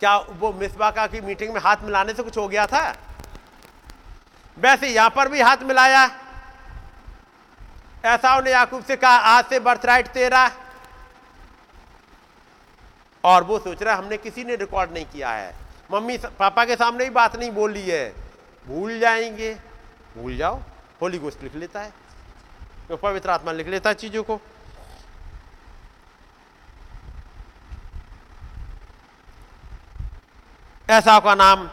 क्या 0.00 0.16
वो 0.16 0.52
मिसबा 0.52 0.90
की 0.90 1.20
मीटिंग 1.20 1.54
में 1.54 1.60
हाथ 1.60 1.76
मिलाने 1.82 2.14
से 2.14 2.22
कुछ 2.22 2.38
हो 2.38 2.48
गया 2.48 2.66
था? 2.66 2.96
वैसे 4.58 4.88
यहाँ 4.88 5.10
पर 5.10 5.28
भी 5.28 5.40
हाथ 5.40 5.56
मिलाया। 5.56 6.10
ऐसा 8.04 8.36
उन्हें 8.36 8.54
याकूब 8.54 8.84
से 8.84 8.96
कहा, 8.96 9.16
आज 9.16 9.44
से 9.44 9.60
बर्थराइट 9.60 10.06
तेरा। 10.06 10.50
और 13.24 13.44
वो 13.44 13.58
सोच 13.58 13.82
रहा, 13.82 13.94
हमने 13.94 14.16
किसी 14.16 14.44
ने 14.44 14.56
रिकॉर्ड 14.56 14.92
नहीं 14.92 15.06
किया 15.06 15.30
है। 15.30 15.54
मम्मी 15.92 16.18
पापा 16.18 16.64
के 16.64 16.76
सामने 16.76 17.04
भी 17.04 17.10
बात 17.10 17.36
नहीं 17.36 17.50
बोली 17.50 17.82
है। 17.82 18.14
भूल 18.66 18.98
जाएँगे। 18.98 19.54
भूल 20.18 20.36
जाओ। 20.36 20.60
होली 21.02 21.18
गोस्ट 21.18 21.42
लिख 21.42 21.54
लेता 21.54 21.80
है। 21.80 22.03
तो 22.88 22.96
पवित्र 22.96 23.30
आत्मा 23.30 23.52
लिख 23.52 23.68
लेता 23.68 23.90
है 23.90 23.94
चीज़ों 23.96 24.22
को। 24.22 24.40
ऐसा 30.88 31.18
का 31.20 31.34
नाम 31.34 31.68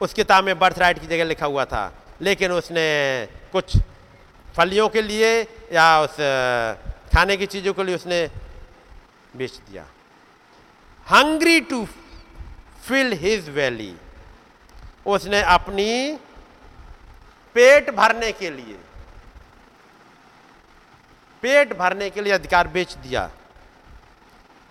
उस 0.00 0.12
किताब 0.14 0.44
में 0.44 0.58
बर्थ 0.58 0.78
राइट 0.78 0.98
की 0.98 1.06
जगह 1.06 1.24
लिखा 1.24 1.46
हुआ 1.46 1.64
था, 1.64 1.92
लेकिन 2.22 2.52
उसने 2.52 2.86
कुछ 3.52 3.76
फलियों 4.56 4.88
के 4.88 5.02
लिए 5.02 5.30
या 5.72 6.00
उस 6.00 6.16
खाने 7.12 7.36
की 7.36 7.46
चीज़ों 7.46 7.72
के 7.74 7.84
लिए 7.84 7.94
उसने 7.94 8.26
बेच 9.36 9.56
दिया। 9.60 9.84
Hungry 11.06 11.60
to 11.60 11.84
fill 12.86 13.12
his 13.20 13.48
belly 13.50 13.94
उसने 15.06 15.40
अपनी 15.50 16.16
पेट 17.56 17.90
भरने 17.90 18.32
के 18.32 18.50
लिए 18.50 18.76
पेट 21.42 21.76
भरने 21.78 22.10
के 22.10 22.20
लिए 22.20 22.32
अधिकार 22.32 22.68
बेच 22.68 22.94
दिया। 22.94 23.30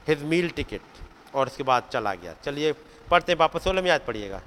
हिज 0.08 0.24
मील 0.24 0.50
टिकट 0.50 1.36
और 1.36 1.48
उसके 1.48 1.64
बाद 1.64 1.90
चला 1.94 2.14
गया। 2.14 2.34
चलिए 2.46 2.72
पढ़ते 3.12 3.32
हैं 3.32 3.40
वापस 3.40 3.64
सोलह 3.64 3.82
में 3.82 3.90
याद 3.90 4.02
पढ़िएगा। 4.08 4.42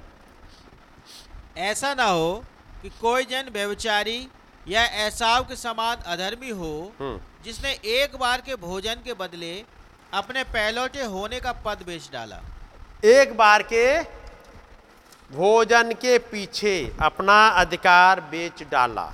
ऐसा 1.57 1.93
ना 1.93 2.05
हो 2.05 2.43
कि 2.81 2.89
कोई 2.89 3.25
जन 3.25 3.49
व्यवचारी 3.53 4.27
या 4.67 4.83
ऐसाव 5.05 5.43
के 5.43 5.55
समान 5.55 5.97
अधर्मी 6.07 6.49
हो 6.49 6.91
हम्म। 6.99 7.19
जिसने 7.43 7.71
एक 7.71 8.15
बार 8.15 8.41
के 8.41 8.55
भोजन 8.55 9.01
के 9.05 9.13
बदले 9.13 9.53
अपने 10.13 10.43
पहलौटे 10.43 11.03
होने 11.03 11.39
का 11.39 11.51
पद 11.65 11.83
बेच 11.85 12.09
डाला। 12.13 12.39
एक 13.05 13.37
बार 13.37 13.63
के 13.63 14.01
भोजन 15.31 15.91
के 15.93 16.17
पीछे 16.31 16.73
अपना 17.01 17.47
अधिकार 17.47 18.21
बेच 18.21 18.63
डाला। 18.63 19.11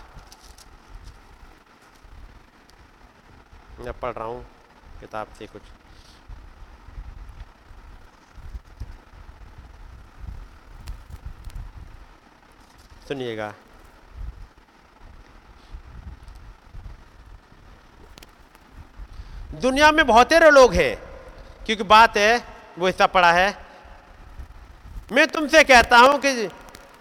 मैं 3.79 3.93
पढ़ 3.93 4.13
रहा 4.13 4.25
हूँ, 4.25 4.45
किताब 4.99 5.27
से 5.39 5.47
कुछ। 5.47 5.61
सुनिएगा। 13.07 13.53
दुनिया 19.53 19.91
में 19.91 20.05
बहुत 20.07 20.07
बहुतेरे 20.07 20.49
लोग 20.51 20.73
हैं, 20.73 20.95
क्योंकि 21.65 21.83
बात 21.83 22.17
है, 22.17 22.43
वो 22.79 22.89
ऐसा 22.89 23.05
पड़ा 23.07 23.31
है। 23.31 23.47
मैं 25.11 25.27
तुमसे 25.27 25.63
कहता 25.63 25.97
हूँ 25.97 26.19
कि 26.19 26.49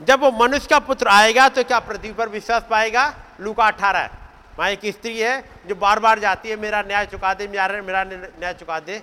जब 0.03 0.21
वो 0.21 0.31
मनुष्य 0.31 0.69
का 0.71 0.79
पुत्र 0.79 1.09
आएगा 1.09 1.49
तो 1.49 1.65
क्या 1.65 1.79
पृथ्वी 1.81 2.13
पर 2.13 2.29
विश्वास 2.29 2.67
पाएगा? 2.71 3.15
लूका 3.41 3.67
अठारह। 3.67 4.26
वहाँ 4.59 4.71
एक 4.71 4.81
स्त्री 4.87 5.19
है 5.19 5.41
जो 5.69 5.75
बार 5.75 5.99
बार 6.01 6.19
जाती 6.19 6.49
है, 6.49 6.57
मेरा 6.57 6.83
न्याय 6.83 7.07
चुका 7.07 7.33
दे, 7.35 7.49
मेरा 7.49 7.83
मेरा 7.83 8.05
न्याय 8.05 8.55
चुका 8.55 8.79
दे। 8.81 9.03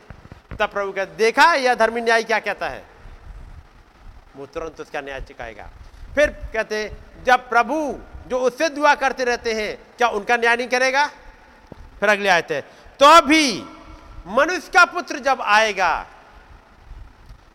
तब 0.51 0.69
प्रभु 0.69 0.91
कहते 0.91 1.15
देखा 1.17 1.53
यह 1.55 1.75
धर्मी 1.75 2.01
न्याय 2.01 2.23
क्या 2.23 2.39
कहता 2.39 2.69
है? 2.69 2.84
वो 4.35 4.45
तुरंत 4.45 4.80
उसका 4.81 5.01
न्याय 5.01 5.21
चुकाएगा। 5.21 5.69
फिर 6.15 6.30
कहते 6.53 6.91
जब 7.25 7.49
प्रभु 7.49 7.75
जो 8.27 8.39
उससे 8.39 8.69
दुआ 8.69 8.93
करते 8.95 9.23
रहते 9.25 9.53
हैं, 9.53 9.77
क्या 9.97 10.07
उनका 10.09 10.38
न्याय 10.38 10.55
नहीं 10.55 10.67
करेगा? 10.67 11.05
फिर 11.99 12.09
अगले 12.09 12.30
आए 12.30 12.41
थे 12.41 12.61
तो 12.99 13.21
भी 13.23 13.63
मनुष्य 14.27 14.71
का 14.73 14.84
पुत्र 14.85 15.19
जब 15.19 15.41
आएगा 15.41 16.05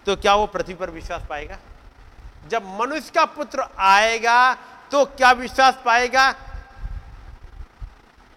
तो 0.06 0.16
क्या 0.16 0.34
वो 0.34 0.46
पृथ्वी 0.46 0.74
पर 0.74 0.90
विश्वास 0.90 1.22
पाएगा? 1.28 1.58
जब 2.48 2.66
मनुष्य 2.80 3.10
का 3.14 3.24
पुत्र 3.26 3.68
आएगा 3.78 4.54
तो 4.92 5.04
क्या 5.06 5.30
विश्वास 5.34 5.78
पाएगा? 5.84 6.30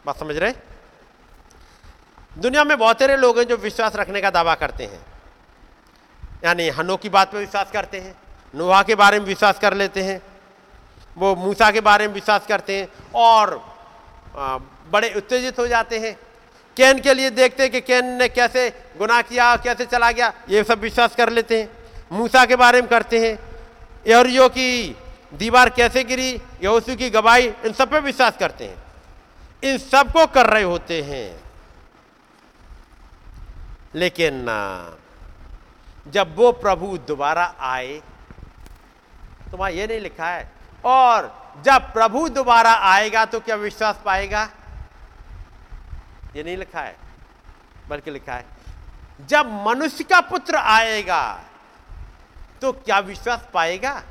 बात 0.05 0.19
समझ 0.19 0.35
रहे? 0.35 0.53
दुनिया 2.37 2.63
में 2.63 2.77
बहुत 2.77 2.99
सारे 2.99 3.15
लोग 3.17 3.37
हैं 3.39 3.45
जो 3.47 3.57
विश्वास 3.57 3.95
रखने 3.95 4.21
का 4.21 4.29
दावा 4.29 4.55
करते 4.55 4.83
हैं। 4.83 5.05
यानी 6.43 6.67
हनो 6.69 6.95
की 6.97 7.09
बात 7.09 7.31
पर 7.31 7.37
विश्वास 7.37 7.71
करते 7.71 7.99
हैं, 7.99 8.15
नुहा 8.53 8.81
के 8.83 8.95
बारे 8.95 9.19
में 9.19 9.25
विश्वास 9.25 9.59
कर 9.59 9.73
लेते 9.73 10.03
हैं, 10.03 10.21
वो 11.17 11.35
मूसा 11.35 11.69
के 11.71 11.81
बारे 11.81 12.07
में 12.07 12.13
विश्वास 12.13 12.45
करते 12.47 12.77
हैं 12.77 12.87
और 13.15 13.55
बड़े 14.91 15.13
उत्तेजित 15.13 15.59
हो 15.59 15.67
जाते 15.67 15.99
हैं। 15.99 16.17
कैन 16.77 16.99
के 16.99 17.13
लिए 17.13 17.29
देखते 17.29 17.63
हैं 17.63 17.71
कि 17.71 17.81
कैन 17.81 18.05
ने 18.17 18.27
कैसे 18.29 18.69
गुनाह 18.97 19.21
किया, 19.21 19.55
कैसे 19.57 19.85
चला 19.85 20.11
गया, 20.11 20.33
ये 20.49 20.63
सब 20.63 20.79
विश्वास 20.79 21.15
कर 21.15 21.29
लेते 21.29 21.59
हैं। 21.61 21.69
मूसा 22.11 22.45
के 22.45 22.55
बारे 22.55 22.81
में 22.81 22.89
करते 22.89 23.19
हैं 23.19 23.37
यहरियो 24.07 24.47
की 24.49 24.95
दीवार 25.33 25.69
कैसे 25.69 26.03
गिरी 26.03 26.29
यहोसू 26.63 26.95
की 26.95 27.09
गवाही, 27.09 27.47
इन 27.47 27.73
सब 27.73 27.89
पे 27.89 27.99
विश्वास 27.99 28.37
करते 28.39 28.65
हैं। 28.65 28.90
इन 29.63 29.77
सबको 29.79 30.25
कर 30.27 30.49
रहे 30.49 30.63
होते 30.63 31.01
हैं। 31.03 31.39
लेकिन 33.95 34.45
जब 36.05 36.35
वो 36.35 36.51
प्रभु 36.53 36.97
दोबारा 37.07 37.43
आए 37.61 38.01
तो 39.51 39.57
वहाँ 39.57 39.71
ये 39.71 39.87
नहीं 39.87 39.99
लिखा 39.99 40.27
है, 40.27 40.51
और 40.83 41.31
जब 41.65 41.91
प्रभु 41.93 42.27
दोबारा 42.29 42.73
आएगा 42.85 43.25
तो 43.25 43.39
क्या 43.39 43.55
विश्वास 43.57 43.99
पाएगा? 44.05 44.49
ये 46.35 46.43
नहीं 46.43 46.57
लिखा 46.57 46.81
है, 46.81 46.95
बल्कि 47.89 48.11
लिखा 48.11 48.33
है, 48.33 48.45
जब 49.19 49.51
मनुष्य 49.67 50.03
का 50.03 50.19
पुत्र 50.23 50.55
आएगा 50.55 51.23
तो 52.61 52.71
क्या 52.73 52.99
विश्वास 53.01 53.47
पाएगा? 53.53 54.01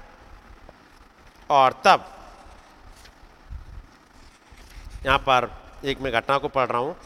और 1.51 1.81
तब 1.85 2.05
यहाँ 5.03 5.19
पर 5.19 5.51
एक 5.85 6.01
मैं 6.01 6.13
घटना 6.13 6.37
को 6.39 6.49
पढ़ 6.49 6.69
रहा 6.69 6.79
हूँ। 6.79 6.97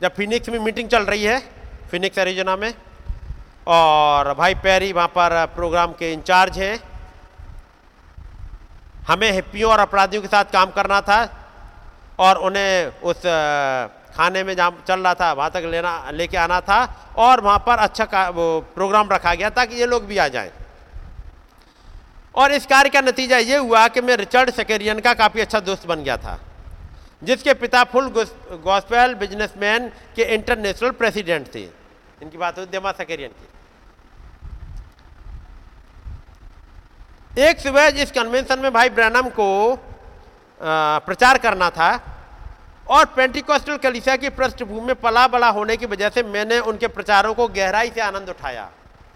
जब 0.00 0.14
फिनिक्स 0.14 0.48
में 0.48 0.58
मीटिंग 0.58 0.88
चल 0.88 1.02
रही 1.02 1.24
है, 1.24 1.38
फिनिक्स 1.90 2.18
एरिजोना 2.18 2.56
में, 2.56 2.74
और 3.66 4.32
भाई 4.34 4.54
पैरी 4.54 4.92
वहाँ 4.92 5.08
पर 5.08 5.44
प्रोग्राम 5.54 5.92
के 5.92 6.12
इंचार्ज 6.12 6.58
हैं। 6.58 6.78
हमें 9.08 9.30
हिप्पियों 9.32 9.70
और 9.72 9.80
अपराधियों 9.80 10.22
के 10.22 10.28
साथ 10.28 10.52
काम 10.52 10.70
करना 10.70 11.00
था, 11.00 11.18
और 12.18 12.38
उन्हें 12.38 13.00
उस 13.02 13.22
खाने 14.16 14.42
में 14.44 14.54
जहाँ 14.56 14.84
चल 14.88 15.00
रहा 15.00 15.14
था, 15.14 15.32
वहाँ 15.32 15.50
तक 15.50 15.62
लेना, 15.64 16.10
लेके 16.10 16.36
आना 16.36 16.60
था, 16.60 16.84
और 17.16 17.40
वहाँ 17.40 17.58
पर 17.58 17.78
अच्छा 17.78 18.04
का, 18.04 18.28
वो 18.28 18.60
प्रोग्राम 18.74 19.08
रखा 19.12 19.34
गया, 19.34 19.50
ताकि 19.50 19.76
ये 19.76 19.86
लोग 19.86 20.06
भी 20.06 20.18
आ 20.18 20.28
जाएँ। 20.28 20.52
और 22.34 22.52
इस 22.52 22.66
कार्य 22.66 22.90
का 22.90 23.00
नतीजा 23.00 23.38
ये 23.38 23.56
हुआ 23.58 23.86
कि 23.88 24.00
मैं 24.00 24.16
रिचर्ड 24.16 24.50
सेकेरियन 24.52 25.00
का 25.00 25.14
काफ़ी 25.14 25.40
अच्छा 25.40 25.60
दोस्त 25.62 25.86
बन 25.86 26.02
गया 26.02 26.16
था, 26.16 26.38
जिसके 27.22 27.54
पिता 27.54 27.84
फुल 27.84 28.08
गॉस्पेल 28.64 29.14
बिजनेसमैन 29.14 29.88
के 30.16 30.22
इंटरनेशनल 30.34 30.90
प्रेसिडेंट 30.92 31.46
थे। 31.54 31.62
इनकी 32.22 32.38
बात 32.38 32.58
हुई 32.58 32.66
देमा 32.68 32.92
सकेरियन 32.94 33.30
की। 33.30 33.46
एक 37.42 37.58
सुबह 37.60 37.90
जिस 37.92 38.10
कन्वेंशन 38.12 38.58
में 38.58 38.72
भाई 38.72 38.88
ब्रैनम 38.90 39.28
को 39.30 39.48
प्रचार 40.60 41.38
करना 41.38 41.70
था 41.70 41.90
और 42.90 43.04
पेंटिकॉस्टल 43.06 43.76
कलिसिया 43.78 44.16
की 44.16 44.28
पृष्ठभूमि 44.30 44.86
में 44.86 44.94
पला 44.96 45.26
बड़ा 45.28 45.48
होने 45.50 45.76
की 45.76 45.86
वजह 45.86 46.08
से 46.08 46.22
मैंने 46.24 46.58
उनके 46.60 46.86
प्रचारों 46.88 47.34
को 47.34 47.48
गहराई 47.50 47.90
से 47.90 48.00
आनंद 48.00 48.28
उठाया। 48.28 48.70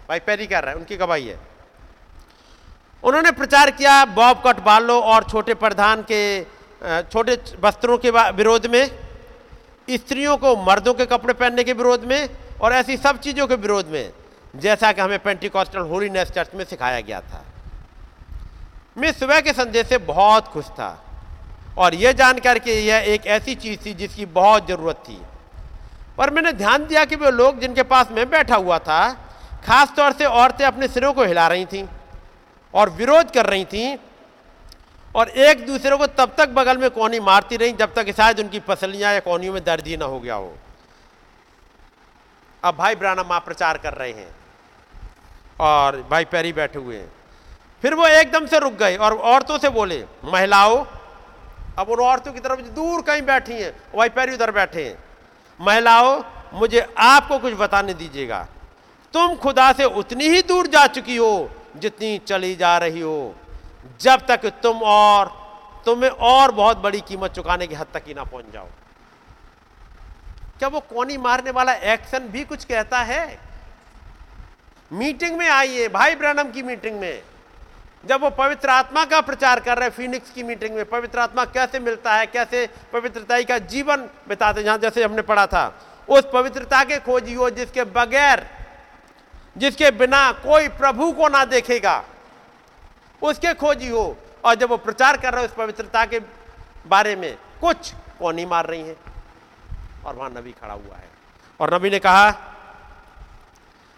भाई 0.09 0.19
पैरी 0.19 0.47
कर 0.47 0.63
रहा 0.63 0.71
है, 0.71 0.77
उनकी 0.77 0.97
गवाही 0.97 1.27
है। 1.27 1.48
उन्होंने 3.03 3.31
प्रचार 3.31 3.71
किया 3.71 4.03
बॉब 4.07 4.41
कट 4.45 4.59
बालों 4.63 5.01
और 5.03 5.23
छोटे 5.23 5.53
प्रधान 5.55 6.01
के 6.11 6.21
छोटे 7.03 7.35
वस्त्रों 7.61 7.97
के 7.97 8.09
विरोध 8.09 8.65
में, 8.65 8.85
स्त्रियों 9.89 10.35
को 10.37 10.55
मर्दों 10.57 10.93
के 10.93 11.05
कपड़े 11.05 11.33
पहनने 11.33 11.63
के 11.63 11.73
विरोध 11.73 12.03
में 12.05 12.29
और 12.61 12.73
ऐसी 12.73 12.97
सब 12.97 13.19
चीज़ों 13.19 13.47
के 13.47 13.55
विरोध 13.57 13.87
में, 13.87 14.11
जैसा 14.55 14.91
कि 14.91 15.01
हमें 15.01 15.19
पेंटिकॉस्टल 15.19 15.79
होलीनेस 15.81 16.31
चर्च 16.31 16.55
में 16.55 16.63
सिखाया 16.65 16.99
गया 17.01 17.19
था। 17.21 17.43
मैं 18.97 19.11
सुबह 19.13 19.39
के 19.41 19.53
संदेश 19.53 19.87
से 19.87 19.97
बहुत 20.05 20.47
खुश 20.47 20.65
था 20.69 20.91
और 21.77 21.95
यह 21.95 22.11
जानकर 22.13 22.59
के 22.59 22.79
यह 22.81 23.13
एक 23.13 23.25
ऐसी 23.27 23.55
चीज़ 23.55 23.85
थी 23.85 23.93
जिसकी 23.93 24.25
बहुत 24.27 24.67
ज़रूरत 24.67 25.03
थी। 25.07 25.19
पर 26.17 26.29
मैंने 26.29 26.51
ध्यान 26.53 26.85
दिया 26.85 27.05
कि 27.05 27.15
वे 27.15 27.31
लोग 27.31 27.59
जिनके 27.59 27.83
पास 27.85 28.11
मैं 28.11 28.29
बैठा 28.29 28.55
हुआ 28.57 28.79
था 28.79 29.07
खास 29.65 29.93
तौर 29.97 30.11
से 30.13 30.25
औरतें 30.25 30.65
अपने 30.65 30.87
सिरों 30.87 31.13
को 31.13 31.23
हिला 31.25 31.47
रही 31.47 31.65
थीं। 31.65 31.85
और 32.73 32.89
विरोध 32.89 33.31
कर 33.31 33.45
रही 33.45 33.65
थीं 33.65 33.97
और 35.15 35.29
एक 35.29 35.65
दूसरे 35.65 35.97
को 35.97 36.07
तब 36.07 36.33
तक 36.37 36.49
बगल 36.49 36.77
में 36.77 36.89
कोनी 36.89 37.19
मारती 37.19 37.57
रही 37.57 37.71
जब 37.73 37.93
तक 37.93 38.11
शायद 38.17 38.39
उनकी 38.39 38.59
पसलियाँ 38.59 39.13
या 39.13 39.19
कोनियों 39.19 39.53
में 39.53 39.63
दर्द 39.63 39.87
ही 39.87 39.97
ना 39.97 40.05
हो 40.05 40.19
गया 40.19 40.35
हो। 40.35 40.53
अब 42.63 42.75
भाई 42.75 42.95
ब्राना 42.95 43.23
माँ 43.23 43.39
प्रचार 43.39 43.77
कर 43.77 43.93
रहे 43.93 44.11
हैं 44.11 44.29
और 45.59 46.01
भाई 46.11 46.25
पैरी 46.25 46.53
बैठे 46.53 46.79
हुए 46.79 46.97
हैं। 46.97 47.11
फिर 47.83 47.93
वो 47.93 48.07
एकदम 48.07 48.45
से 48.45 48.59
रुक 48.59 48.73
गए 48.73 48.95
और 48.97 49.17
औरतों 49.17 49.57
से 49.57 49.69
बोले, 49.69 50.03
महिलाओं, 50.25 50.85
अब 51.77 51.89
उन 51.89 51.99
औरतों 51.99 52.33
की 52.33 52.39
तरफ़ 52.39 52.61
दूर 52.71 53.01
कहीं 53.01 53.21
बैठी 53.21 53.53
हैं 53.53 53.71
भाई 53.95 54.09
पैरी 54.09 54.33
उधर 54.33 54.51
बैठे 54.51 54.85
हैं। 54.85 54.97
महिलाओं, 55.59 56.21
मुझे 56.53 56.87
आपको 56.97 57.37
कुछ 57.39 57.53
बताने 57.53 57.93
दीजिएगा। 57.93 58.47
तुम 59.13 59.35
खुदा 59.35 59.71
से 59.73 59.85
उतनी 59.85 60.27
ही 60.29 60.41
दूर 60.41 60.67
जा 60.67 60.85
चुकी 60.89 61.15
हो 61.17 61.49
जितनी 61.79 62.17
चली 62.17 62.55
जा 62.55 62.77
रही 62.77 62.99
हो, 62.99 63.35
जब 64.01 64.25
तक 64.27 64.45
तुम 64.63 64.81
और, 64.83 65.31
तुम्हें 65.85 66.09
और 66.09 66.51
बहुत 66.51 66.77
बड़ी 66.77 67.01
कीमत 67.01 67.31
चुकाने 67.31 67.67
की 67.67 67.75
हद 67.75 67.87
तक 67.93 68.03
ही 68.07 68.13
ना 68.13 68.23
पहुँच 68.23 68.45
जाओ। 68.53 68.67
क्या 70.59 70.67
वो 70.67 70.79
कोनी 70.79 71.17
मारने 71.17 71.51
वाला 71.51 71.73
एक्शन 71.73 72.19
भी 72.19 72.43
कुछ 72.43 72.65
कहता 72.65 72.99
है? 72.99 73.39
मीटिंग 74.91 75.37
में 75.37 75.49
आइए, 75.49 75.87
भाई 75.87 76.15
ब्रनम 76.15 76.51
की 76.51 76.63
मीटिंग 76.63 76.99
में। 76.99 77.21
जब 78.05 78.21
वो 78.21 78.29
पवित्र 78.29 78.69
आत्मा 78.69 79.05
का 79.05 79.21
प्रचार 79.21 79.59
कर 79.59 79.77
रहे 79.77 79.87
हैं 79.87 79.95
फिनिक्स 79.95 80.31
की 80.31 80.43
मीटिंग 80.43 80.75
में, 80.75 80.85
पवित्र 80.85 81.19
आत्मा 81.19 81.45
कैसे 81.45 81.79
मिलता 81.79 82.15
है, 82.15 82.25
कैसे 82.25 82.67
पवित्रता 82.93 83.41
का 83.41 83.57
जीवन 83.57 84.09
बिताते 84.29 84.63
जहाँ 84.63 84.77
जैसे 84.77 85.03
हमने 85.03 85.21
पढ़ा 85.21 85.45
था, 85.47 85.67
उस 86.09 86.29
पवित्रता 86.33 86.83
के 86.83 86.99
खोजी 86.99 87.33
हो, 87.33 87.49
जिसके 87.49 87.83
बगैर 87.83 88.45
जिसके 89.55 89.91
बिना 89.91 90.31
कोई 90.31 90.67
प्रभु 90.69 91.11
को 91.11 91.27
ना 91.27 91.43
देखेगा, 91.45 92.03
उसके 93.21 93.53
खोजी 93.53 93.89
हो। 93.89 94.17
और 94.45 94.55
जब 94.55 94.69
वो 94.69 94.77
प्रचार 94.77 95.17
कर 95.17 95.33
रहे 95.33 95.41
हो 95.41 95.47
उस 95.47 95.55
पवित्रता 95.55 96.05
के 96.05 96.19
बारे 96.87 97.15
में, 97.15 97.37
कुछ 97.61 97.93
कौनी 98.19 98.45
मार 98.45 98.65
रही 98.65 98.81
है। 98.81 98.95
और 100.05 100.15
वहाँ 100.15 100.29
नबी 100.29 100.51
खड़ा 100.51 100.73
हुआ 100.73 100.95
है। 100.95 101.09
और 101.59 101.73
नबी 101.73 101.89
ने 101.89 101.99
कहा 101.99 102.29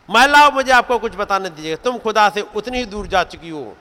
महिलाओं 0.09 0.51
मुझे 0.51 0.71
आपको 0.71 0.97
कुछ 0.99 1.15
बताने 1.15 1.49
दीजिएगा। 1.49 1.83
तुम 1.83 1.97
खुदा 1.97 2.29
से 2.29 2.41
उतनी 2.41 2.77
ही 2.77 2.85
दूर 2.85 3.07
जा 3.07 3.23
चुकी 3.25 3.49
हो, 3.49 3.75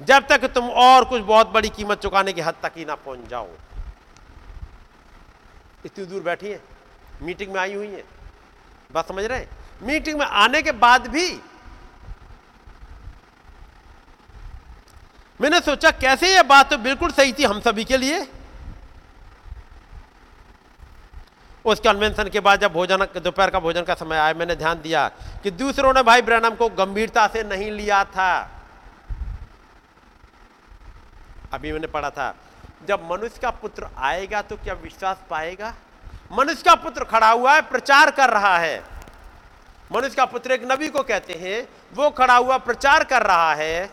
जब 0.00 0.26
तक 0.28 0.44
तुम 0.54 0.70
और 0.70 1.04
कुछ 1.04 1.22
बहुत 1.22 1.48
बड़ी 1.48 1.68
कीमत 1.68 2.00
चुकाने 2.00 2.32
की 2.32 2.40
हद 2.40 2.54
तक 2.62 2.72
ही 2.76 2.84
ना 2.84 2.94
पहुँच 2.96 3.28
जाओ। 3.28 3.48
इतनी 5.84 6.04
दूर 6.04 6.22
बैठी 6.22 6.50
है, 6.50 6.60
मीटिंग 7.22 7.52
में 7.52 7.60
आई 7.60 7.74
हुई 7.74 7.88
है। 7.88 8.04
बात 8.92 9.08
समझ 9.08 9.24
रहे 9.24 9.38
हैं? 9.38 9.48
मीटिंग 9.80 10.18
में 10.18 10.26
आने 10.26 10.62
के 10.62 10.72
बाद 10.74 11.06
भी 11.08 11.28
मैंने 15.40 15.60
सोचा, 15.60 15.90
कैसे 15.92 16.32
यह 16.34 16.42
बात 16.44 16.70
तो 16.70 16.78
बिल्कुल 16.78 17.10
सही 17.12 17.32
थी 17.32 17.44
हम 17.44 17.60
सभी 17.60 17.84
के 17.84 17.96
लिए? 17.96 18.26
उस 21.64 21.80
कन्वेंशन 21.80 22.28
के 22.28 22.40
बाद 22.40 22.60
जब 22.60 22.72
भोजन, 22.72 23.04
दोपहर 23.16 23.50
का 23.50 23.60
भोजन 23.60 23.82
का 23.82 23.94
समय 23.94 24.16
आया, 24.16 24.34
मैंने 24.34 24.54
ध्यान 24.56 24.80
दिया 24.82 25.08
कि 25.42 25.50
दूसरों 25.52 25.92
ने 25.94 26.02
भाई 26.02 26.22
ब्रैनम 26.22 26.54
को 26.54 26.68
गंभीरता 26.70 27.26
से 27.26 27.42
नहीं 27.44 27.70
लिया 27.72 28.02
था। 28.06 28.32
अभी 31.52 31.72
मैंने 31.72 31.86
पढ़ा 31.88 32.10
था, 32.10 32.34
जब 32.88 33.08
मनुष्य 33.10 33.40
का 33.42 33.50
पुत्र 33.52 33.88
आएगा 33.98 34.42
तो 34.42 34.56
क्या 34.56 34.74
विश्वास 34.74 35.16
पाएगा? 35.30 35.74
मनुष्य 36.32 36.62
का 36.62 36.74
पुत्र 36.76 37.04
खड़ा 37.04 37.30
हुआ 37.30 37.54
है, 37.54 37.62
प्रचार 37.62 38.10
कर 38.10 38.30
रहा 38.30 38.56
है। 38.58 38.82
मनुष्य 39.92 40.14
का 40.14 40.24
पुत्र 40.24 40.52
एक 40.52 40.62
नबी 40.72 40.88
को 40.88 41.02
कहते 41.02 41.32
हैं, 41.32 41.68
वो 41.94 42.10
खड़ा 42.10 42.36
हुआ 42.36 42.56
प्रचार 42.58 43.04
कर 43.04 43.22
रहा 43.22 43.54
है, 43.54 43.90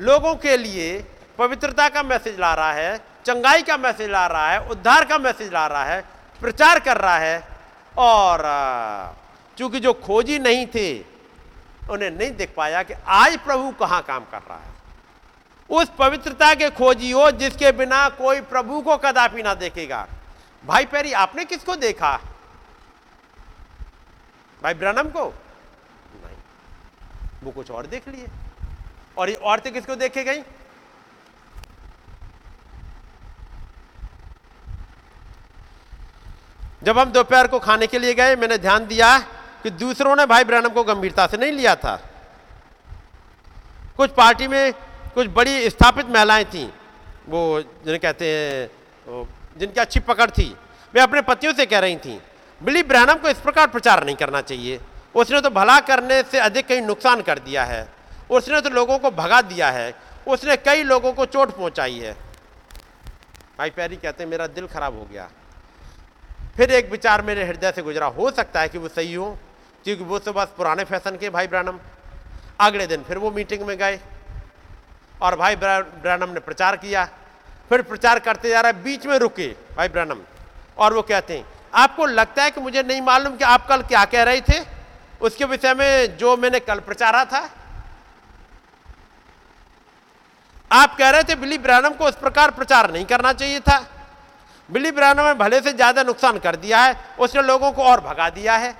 लोगों 0.00 0.34
के 0.34 0.56
लिए 0.56 0.98
पवित्रता 1.38 1.88
का 1.88 2.02
मैसेज 2.02 2.40
ला 2.40 2.52
रहा 2.54 2.72
है, 2.72 2.96
चंगाई 3.26 3.62
का 3.62 3.76
मैसेज 3.76 4.10
ला 4.10 4.26
रहा 4.26 4.50
है, 4.50 4.58
उद्धार 4.68 5.04
का 5.04 5.18
मैसेज 5.18 5.52
ला 5.52 5.66
रहा 5.66 5.84
है, 5.84 6.00
प्रचार 6.42 6.80
कर 6.80 6.96
रहा 6.96 7.16
है, 7.18 7.38
और 7.98 8.42
चूँकि 9.58 9.80
जो 9.80 9.92
खोजी 9.92 10.38
नहीं 10.38 10.66
थे, 10.66 10.98
उन्हें 11.90 12.10
नहीं 12.10 12.30
देख 12.30 12.54
पाया 12.56 12.82
कि 12.82 12.94
आज 13.06 13.38
प्रभु 13.38 13.70
कहाँ 13.70 14.02
काम 14.02 14.24
कर 14.24 14.38
रहा 14.38 14.58
है। 14.58 14.72
उस 15.70 15.90
पवित्रता 15.98 16.54
के 16.54 16.68
खोजी 16.70 17.10
हो 17.10 17.30
जिसके 17.30 17.72
बिना 17.72 18.08
कोई 18.08 18.40
प्रभु 18.40 18.80
को 18.80 18.96
कदापि 18.96 19.42
ना 19.42 19.54
देखेगा। 19.54 20.06
भाई 20.64 20.84
पैरी 20.84 21.12
आपने 21.12 21.44
किसको 21.44 21.76
देखा? 21.76 22.18
भाई 24.64 24.74
ब्रनम 24.74 25.08
को? 25.08 25.24
नहीं। 26.24 26.36
वो 27.42 27.50
कुछ 27.50 27.70
और 27.70 27.86
देख 27.86 28.08
लिए। 28.08 28.26
और 29.18 29.28
ये 29.28 29.34
औरतें 29.34 29.72
किसको 29.72 29.94
देखे 29.94 30.24
गई? 30.24 30.42
जब 36.82 36.98
हम 36.98 37.12
दोपहर 37.12 37.46
को 37.46 37.58
खाने 37.58 37.86
के 37.86 37.98
लिए 37.98 38.14
गए, 38.14 38.36
मैंने 38.36 38.58
ध्यान 38.58 38.86
दिया 38.86 39.18
कि 39.62 39.70
दूसरों 39.70 40.16
ने 40.16 40.26
भाई 40.26 40.44
ब्रनम 40.44 40.68
को 40.68 40.84
गंभीरता 40.84 41.26
से 41.26 41.36
नहीं 41.36 41.52
लिया 41.52 41.76
था। 41.76 41.96
कुछ 43.96 44.10
पार्टी 44.10 44.48
में 44.48 44.72
कुछ 45.14 45.26
बड़ी 45.26 45.70
स्थापित 45.70 46.06
महिलाएँ 46.06 46.44
थीं। 46.44 46.68
वो 47.28 47.62
जिन्हें 47.62 48.00
कहते 48.00 48.26
हैं, 48.28 48.70
जिनकी 49.56 49.80
अच्छी 49.80 50.00
पकड़ 50.00 50.30
थी। 50.30 50.56
वे 50.94 51.00
अपने 51.00 51.20
पतियों 51.20 51.54
से 51.54 51.66
कह 51.66 51.78
रही 51.78 51.96
थीं। 51.96 52.20
बिली 52.64 52.82
ब्रहणम 52.82 53.14
को 53.14 53.28
इस 53.28 53.38
प्रकार 53.38 53.66
प्रचार 53.66 54.04
नहीं 54.04 54.16
करना 54.16 54.40
चाहिए। 54.40 54.80
उसने 55.14 55.40
तो 55.40 55.50
भला 55.50 55.78
करने 55.80 56.22
से 56.22 56.38
अधिक 56.38 56.66
कहीं 56.68 56.82
नुकसान 56.82 57.22
कर 57.22 57.38
दिया 57.38 57.64
है। 57.64 57.86
उसने 58.30 58.60
तो 58.60 58.70
लोगों 58.70 58.98
को 58.98 59.10
भगा 59.10 59.40
दिया 59.42 59.70
है। 59.70 59.92
उसने 60.28 60.56
कई 60.56 60.82
लोगों 60.82 61.12
को 61.12 61.24
चोट 61.26 61.56
पहुंचाई 61.56 61.98
है। 61.98 62.12
भाई 63.58 63.70
पैरी 63.70 63.96
कहते 63.96 64.22
हैं, 64.22 64.30
मेरा 64.30 64.46
दिल 64.46 64.66
खराब 64.66 64.98
हो 64.98 65.04
गया। 65.04 65.28
फिर 66.56 66.70
एक 66.70 66.90
विचार 66.90 67.22
मेरे 67.22 67.44
हृदय 67.44 67.72
से 67.72 67.82
गुजरा, 67.82 68.06
हो 68.06 68.30
सकता 68.30 68.60
है 68.60 68.68
कि 68.68 68.78
वो 68.78 68.88
सही 68.88 69.14
हो, 69.14 69.38
क्योंकि 69.84 70.04
वो 70.04 70.18
तो 70.18 70.32
बस 70.32 70.48
पुराने 70.56 70.84
फ़ैशन 70.84 71.16
के 71.16 71.30
भाई 71.30 71.46
ब्रानम। 71.46 71.78
अगले 72.60 72.86
दिन 72.86 73.02
फिर 73.02 73.18
वो 73.18 73.30
मीटिंग 73.30 73.62
में 73.62 73.76
गए 73.78 73.98
और 75.22 75.36
भाई 75.36 75.56
ब्रानम 75.56 76.30
ने 76.30 76.40
प्रचार 76.40 76.76
किया। 76.76 77.04
फिर 77.70 77.82
प्रचार 77.82 78.18
करते 78.18 78.48
जा 78.48 78.60
रहा 78.60 78.72
है, 78.72 78.82
बीच 78.82 79.06
में 79.06 79.18
रुके 79.18 79.48
भाई 79.76 79.88
ब्रानम। 79.88 80.20
और 80.78 80.94
वो 80.94 81.02
कहते 81.02 81.38
हैं 81.38 81.53
आपको 81.74 82.06
लगता 82.06 82.42
है 82.42 82.50
कि 82.50 82.60
मुझे 82.60 82.82
नहीं 82.82 83.00
मालूम 83.02 83.36
कि 83.36 83.44
आप 83.46 83.66
कल 83.68 83.82
क्या 83.84 84.04
कह 84.06 84.22
रहे 84.22 84.40
थे? 84.42 84.60
उसके 85.20 85.44
विषय 85.46 85.74
में 85.74 86.16
जो 86.16 86.36
मैंने 86.36 86.60
कल 86.60 86.80
प्रचारा 86.82 87.24
था। 87.24 87.48
आप 90.70 90.96
कह 90.96 91.10
रहे 91.10 91.22
थे 91.22 91.34
बिली 91.36 91.58
ब्रानम 91.60 91.94
को 91.94 92.04
उस 92.04 92.16
प्रकार 92.16 92.50
प्रचार 92.52 92.90
नहीं 92.92 93.04
करना 93.06 93.32
चाहिए 93.34 93.60
था। 93.60 93.78
बिली 94.68 94.90
ब्रानम 94.92 95.22
ने 95.22 95.34
भले 95.36 95.60
से 95.60 95.72
ज़्यादा 95.72 96.02
नुकसान 96.02 96.38
कर 96.38 96.56
दिया 96.56 96.78
है, 96.80 96.96
उसने 97.18 97.42
लोगों 97.42 97.70
को 97.72 97.82
और 97.84 98.00
भगा 98.02 98.28
दिया 98.30 98.56
है। 98.56 98.74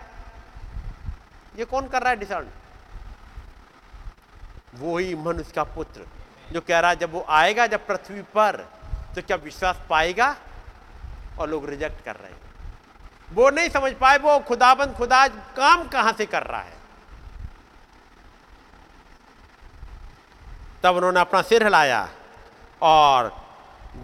ये 1.56 1.64
कौन 1.64 1.88
कर 1.88 2.02
रहा 2.02 2.10
है 2.10 2.16
डिसाइड 2.16 2.48
वो 4.74 4.96
ही 4.98 5.14
मनुष्य 5.16 5.52
का 5.56 5.64
पुत्र, 5.64 6.06
जो 6.52 6.60
कह 6.60 6.78
रहा 6.78 6.90
है, 6.90 6.96
जब 6.96 7.12
वो 7.12 7.24
आएगा 7.30 7.66
जब 7.66 7.86
पृथ्वी 7.86 8.22
पर 8.34 8.56
तो 9.14 9.22
क्या 9.22 9.36
विश्वास 9.38 9.76
पाएगा? 9.90 10.34
और 11.38 11.48
लोग 11.50 11.68
रिजेक्ट 11.68 12.04
कर 12.04 12.16
रहे 12.16 12.30
हैं। 12.30 12.43
वो 13.34 13.50
नहीं 13.50 13.68
समझ 13.68 13.92
पाए, 13.92 14.18
वो 14.18 14.38
खुदाबंद 14.38 14.94
खुदा 14.94 15.26
काम 15.56 15.86
कहाँ 15.88 16.12
से 16.12 16.26
कर 16.26 16.42
रहा 16.42 16.60
है? 16.60 16.72
तब 20.84 20.96
उन्होंने 20.96 21.20
अपना 21.20 21.40
सिर 21.42 21.62
हिलाया 21.64 22.08
और 22.82 23.32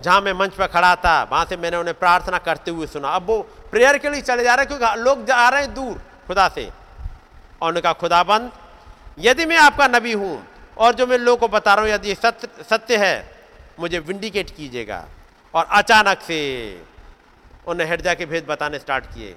जहाँ 0.02 0.20
मैं 0.20 0.32
मंच 0.32 0.54
पर 0.54 0.66
खड़ा 0.66 0.94
था, 0.96 1.22
वहाँ 1.22 1.44
से 1.44 1.56
मैंने 1.56 1.76
उन्हें 1.76 1.98
प्रार्थना 1.98 2.38
करते 2.38 2.70
हुए 2.70 2.86
सुना। 2.86 3.08
अब 3.08 3.26
वो 3.26 3.40
प्रेयर 3.70 3.98
के 3.98 4.10
लिए 4.10 4.20
चले 4.22 4.42
जा 4.44 4.54
रहे 4.54 4.66
हैं 4.66 4.78
क्योंकि 4.78 5.00
लोग 5.00 5.24
जा 5.26 5.48
रहे 5.48 5.62
हैं 5.62 5.74
दूर 5.74 6.00
खुदा 6.26 6.48
से। 6.48 6.70
और 7.62 7.74
उनका 7.74 7.92
खुदाबंद, 7.92 8.50
यदि 9.18 9.44
मैं 9.46 9.56
आपका 9.58 9.86
नबी 9.88 10.12
हूँ 10.12 10.46
और 10.76 10.94
जो 10.94 11.06
मैं 11.06 11.18
लोगों 11.18 11.36
को 11.38 11.48
बता 11.48 11.74
रहा 11.74 11.84
हूँ, 11.84 11.92
यदि 11.92 12.14
सत्य 12.14 12.64
सत्य 12.64 12.96
है, 12.96 13.16
मुझे 13.80 13.98
विंडिकेट 13.98 14.50
कीजिएगा। 14.50 15.04
और 15.54 15.64
अचानक 15.64 16.20
से 16.20 16.40
उन्हें 17.66 17.88
हृदय 17.88 18.14
के 18.14 18.26
भेद 18.26 18.46
बताने 18.46 18.78
स्टार्ट 18.78 19.04
किए 19.04 19.36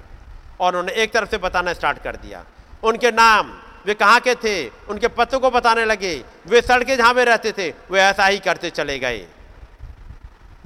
और 0.59 0.69
उन्होंने 0.69 0.91
एक 0.91 1.13
तरफ़ 1.13 1.29
से 1.29 1.37
बताना 1.37 1.73
स्टार्ट 1.73 2.03
कर 2.03 2.15
दिया। 2.15 2.45
उनके 2.83 3.11
नाम, 3.11 3.59
वे 3.85 3.93
कहाँ 3.93 4.19
के 4.19 4.35
थे? 4.35 4.69
उनके 4.69 5.07
पत्तों 5.07 5.39
को 5.39 5.49
बताने 5.51 5.85
लगे। 5.85 6.23
वे 6.47 6.61
सड़कें 6.61 6.97
जहाँ 6.97 7.13
में 7.13 7.25
रहते 7.25 7.51
थे, 7.51 7.73
वे 7.91 8.01
ऐसा 8.01 8.25
ही 8.25 8.39
करते 8.39 8.69
चले 8.69 8.99
गए। 8.99 9.27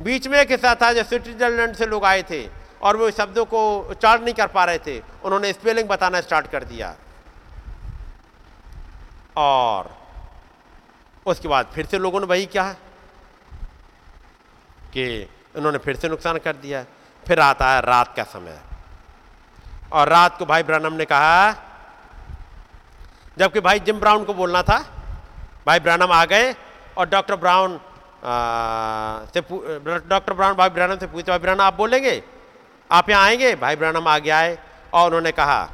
बीच 0.02 0.28
में 0.28 0.40
एक 0.40 0.52
हिस्सा 0.52 0.76
था 0.76 0.94
जो 0.94 1.04
स्विट्जरलैंड 1.04 1.76
से 1.76 1.86
लोग 1.86 2.06
आए 2.06 2.24
थे 2.24 2.50
और 2.82 2.98
वो 2.98 3.12
शब्दों 3.12 3.46
को 3.46 3.80
उच्चारण 3.80 4.24
नहीं 4.24 4.34
कर 4.34 4.48
पा 4.48 4.66
रहे 4.66 4.78
थे। 4.78 5.00
उन्होंने 5.00 5.54
स्पेलिंग 5.54 5.88
बताना 5.88 6.22
स्टार्ट 6.22 6.48
कर 6.48 6.64
दिया। 6.64 6.96
और 9.38 9.98
उसके 11.26 11.48
बाद 11.48 11.72
फिर 11.74 11.86
से 11.86 11.98
लोगों 12.00 12.20
ने 12.20 12.26
वही 12.26 12.46
कहा 12.46 12.74
कि 14.94 15.30
उन्होंने 15.56 15.78
फिर 15.78 15.96
से 15.96 16.10
नुकसान 16.10 16.38
कर 16.38 16.56
दिया। 16.56 16.86
फिर 17.28 17.40
आता 17.40 17.70
है 17.70 17.82
रात 17.82 18.16
का 18.16 18.24
समय। 18.26 18.60
और 19.92 20.10
रात 20.10 20.38
को 20.38 20.46
भाई 20.46 20.64
ब्रनम 20.64 20.94
ने 20.94 21.06
कहा, 21.06 21.52
जबकि 23.38 23.60
भाई 23.60 23.80
जिम 23.80 24.00
ब्राउन 24.00 24.24
को 24.24 24.34
बोलना 24.34 24.62
था, 24.64 24.78
भाई 25.68 25.80
ब्रानम 25.80 26.12
आ 26.12 26.24
गए 26.26 26.54
और 26.98 27.10
डॉक्टर 27.10 27.36
ब्राउन 27.36 27.80
से 29.28 29.42
डॉक्टर 29.42 30.34
ब्राउन, 30.34 30.54
भाई 30.56 30.70
ब्रानम 30.70 30.98
से 30.98 31.08
पूछते, 31.08 31.32
भाई 31.32 31.40
ब्रानम 31.40 31.62
आप 31.62 31.74
बोलेंगे? 31.76 32.22
आप 32.90 33.10
यहाँ 33.10 33.24
आएँगे? 33.24 33.56
भाई 33.56 33.76
ब्रानम 33.76 34.08
आगे 34.08 34.30
आए 34.32 34.58
और 34.94 35.06
उन्होंने 35.06 35.32
कहा, 35.32 35.70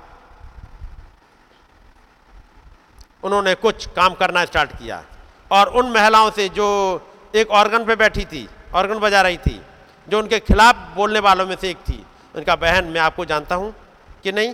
उन्होंने 3.23 3.53
कुछ 3.55 3.85
काम 3.95 4.13
करना 4.15 4.45
स्टार्ट 4.45 4.71
किया। 4.71 5.03
और 5.51 5.67
उन 5.69 5.91
महिलाओं 5.91 6.30
से 6.31 6.47
जो 6.49 6.67
एक 7.34 7.51
ऑर्गन 7.51 7.85
पे 7.85 7.95
बैठी 7.95 8.25
थी, 8.25 8.47
ऑर्गन 8.73 8.99
बजा 8.99 9.21
रही 9.21 9.38
थी 9.38 9.61
जो 10.07 10.19
उनके 10.19 10.39
खिलाफ 10.41 10.75
बोलने 10.95 11.19
वालों 11.19 11.45
में 11.47 11.55
से 11.55 11.69
एक 11.69 11.77
थी। 11.80 12.03
उनका 12.35 12.55
बहन, 12.57 12.85
मैं 12.85 13.01
आपको 13.01 13.25
जानता 13.25 13.55
हूँ 13.55 13.73
कि 14.23 14.31
नहीं? 14.31 14.53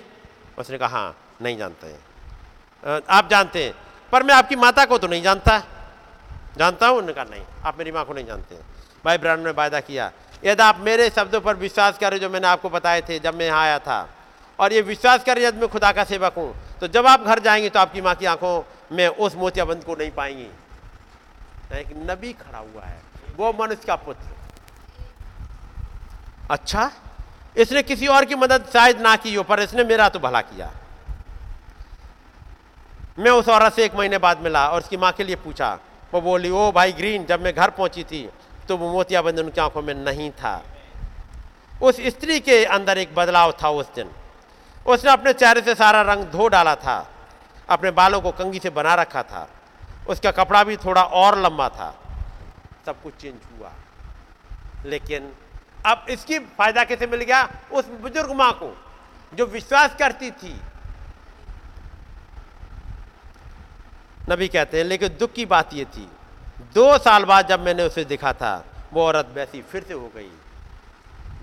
उसने 0.57 0.77
कहा 0.77 0.89
हाँ 0.89 1.15
नहीं 1.41 1.57
जानते 1.57 1.87
हैं। 1.87 3.01
आप 3.09 3.29
जानते 3.29 3.63
हैं, 3.63 3.73
पर 4.13 4.23
मैं 4.23 4.33
आपकी 4.35 4.55
माता 4.57 4.85
को 4.85 4.97
तो 4.97 5.07
नहीं 5.07 5.21
जानता। 5.23 5.57
जानता 6.57 6.87
हूँ? 6.87 6.97
उन्होंने 6.97 7.13
कहा, 7.13 7.23
नहीं, 7.25 7.43
आप 7.65 7.77
मेरी 7.77 7.91
माँ 7.91 8.05
को 8.05 8.13
नहीं 8.13 8.25
जानते 8.25 8.55
हैं। 8.55 8.65
भाई 9.05 9.17
ब्रांड 9.17 9.45
ने 9.45 9.51
वायदा 9.51 9.79
किया, 9.81 10.11
यदि 10.45 10.63
आप 10.63 10.79
मेरे 10.79 11.09
शब्दों 11.09 11.41
पर 11.41 11.55
विश्वास 11.57 11.97
करें, 11.97 12.17
जो 12.19 12.29
मैंने 12.29 12.47
आपको 12.47 12.69
बताए 12.69 13.01
थे 13.01 13.19
जब 13.19 13.35
मैं 13.35 13.45
यहाँ 13.45 13.61
आया 13.61 13.79
था, 13.79 14.07
और 14.59 14.73
ये 14.73 14.81
विश्वास 14.83 15.23
करें, 15.23 15.41
यदि 15.41 15.59
मैं 15.59 15.69
खुदा 15.69 15.91
का 15.91 16.03
सेवक 16.05 16.33
हूँ 16.37 16.53
तो 16.79 16.87
जब 16.87 17.07
आप 17.07 17.23
घर 17.23 17.39
जाएँगे 17.39 17.69
तो 17.69 17.79
आपकी 17.79 18.01
माँ 18.01 18.15
की 18.15 18.25
आँखों 18.27 18.61
में 18.91 19.07
उस 19.07 19.35
मोतियाबंद 19.35 19.83
को 19.83 19.95
नहीं 19.95 20.11
पाएँगी। 20.11 20.49
एक 21.71 21.87
नबी 22.09 22.33
खड़ा 22.35 22.57
हुआ 22.59 22.83
है, 22.83 23.01
वो 23.37 23.53
मनुष्य 23.53 23.87
का 23.87 23.95
पुत्र। 23.97 24.38
अच्छा 26.49 26.91
इसने 27.57 27.81
किसी 27.83 28.07
और 28.07 28.25
की 28.25 28.35
मदद 28.35 28.65
शायद 28.73 29.01
ना 29.01 29.15
की 29.15 29.33
हो, 29.35 29.43
पर 29.43 29.59
इसने 29.59 29.83
मेरा 29.83 30.09
तो 30.09 30.19
भला 30.19 30.41
किया। 30.43 30.71
मैं 33.19 33.31
उस 33.31 33.47
औरत 33.49 33.73
से 33.73 33.83
एक 33.85 33.95
महीने 33.95 34.17
बाद 34.17 34.39
मिला 34.39 34.67
और 34.69 34.81
उसकी 34.81 34.97
माँ 34.97 35.11
के 35.11 35.23
लिए 35.23 35.35
पूछा। 35.37 35.77
वो 36.13 36.21
बोली, 36.21 36.49
ओ 36.49 36.71
भाई 36.71 36.91
ग्रीन, 36.91 37.25
जब 37.25 37.41
मैं 37.41 37.53
घर 37.53 37.69
पहुँची 37.69 38.03
थी 38.03 38.29
तो 38.67 38.77
वो 38.77 38.91
मोतियाबंद 38.93 39.39
उनकी 39.39 39.61
आँखों 39.61 39.81
में 39.81 39.93
नहीं 39.95 40.29
था। 40.31 40.61
उस 41.81 41.99
स्त्री 42.07 42.39
के 42.39 42.63
अंदर 42.67 42.97
एक 42.97 43.13
बदलाव 43.15 43.51
था 43.63 43.69
उस 43.71 43.93
दिन। 43.95 44.09
उसने 44.85 45.11
अपने 45.11 45.33
चेहरे 45.33 45.61
से 45.61 45.75
सारा 45.75 46.01
रंग 46.03 46.25
धो 46.25 46.47
डाला 46.47 46.75
था, 46.75 46.97
अपने 47.69 47.91
बालों 47.91 48.21
को 48.21 48.31
कंगी 48.31 48.59
से 48.59 48.69
बना 48.71 48.93
रखा 48.95 49.23
था। 49.23 49.47
उसका 50.09 50.31
कपड़ा 50.33 50.63
भी 50.63 50.77
थोड़ा 50.77 51.03
और 51.03 51.37
लंबा 51.39 51.69
था। 51.69 51.93
सब 52.85 53.01
कुछ 53.03 53.13
चेंज 53.13 53.35
हुआ। 53.51 53.71
लेकिन 54.85 55.31
अब 55.85 56.05
इसकी 56.09 56.39
फ़ायदा 56.39 56.83
कैसे 56.83 57.07
मिल 57.07 57.21
गया? 57.21 57.47
उस 57.71 57.85
बुज़ुर्ग 58.01 58.31
माँ 58.31 58.51
को, 58.53 58.75
जो 59.33 59.45
विश्वास 59.47 59.95
करती 59.95 60.31
थी। 60.33 60.53
नबी 64.29 64.47
कहते 64.47 64.77
हैं, 64.77 64.85
लेकिन 64.85 65.17
दुख 65.19 65.31
की 65.33 65.45
बात 65.47 65.73
यह 65.73 65.85
थी, 65.87 66.07
दो 66.73 66.97
साल 66.97 67.25
बाद 67.25 67.47
जब 67.47 67.59
मैंने 67.59 67.83
उसे 67.83 68.03
देखा 68.05 68.33
था, 68.33 68.53
वो 68.93 69.05
औरत 69.05 69.31
वैसी 69.33 69.61
फिर 69.61 69.83
से 69.83 69.93
हो 69.93 70.11
गई, 70.15 70.29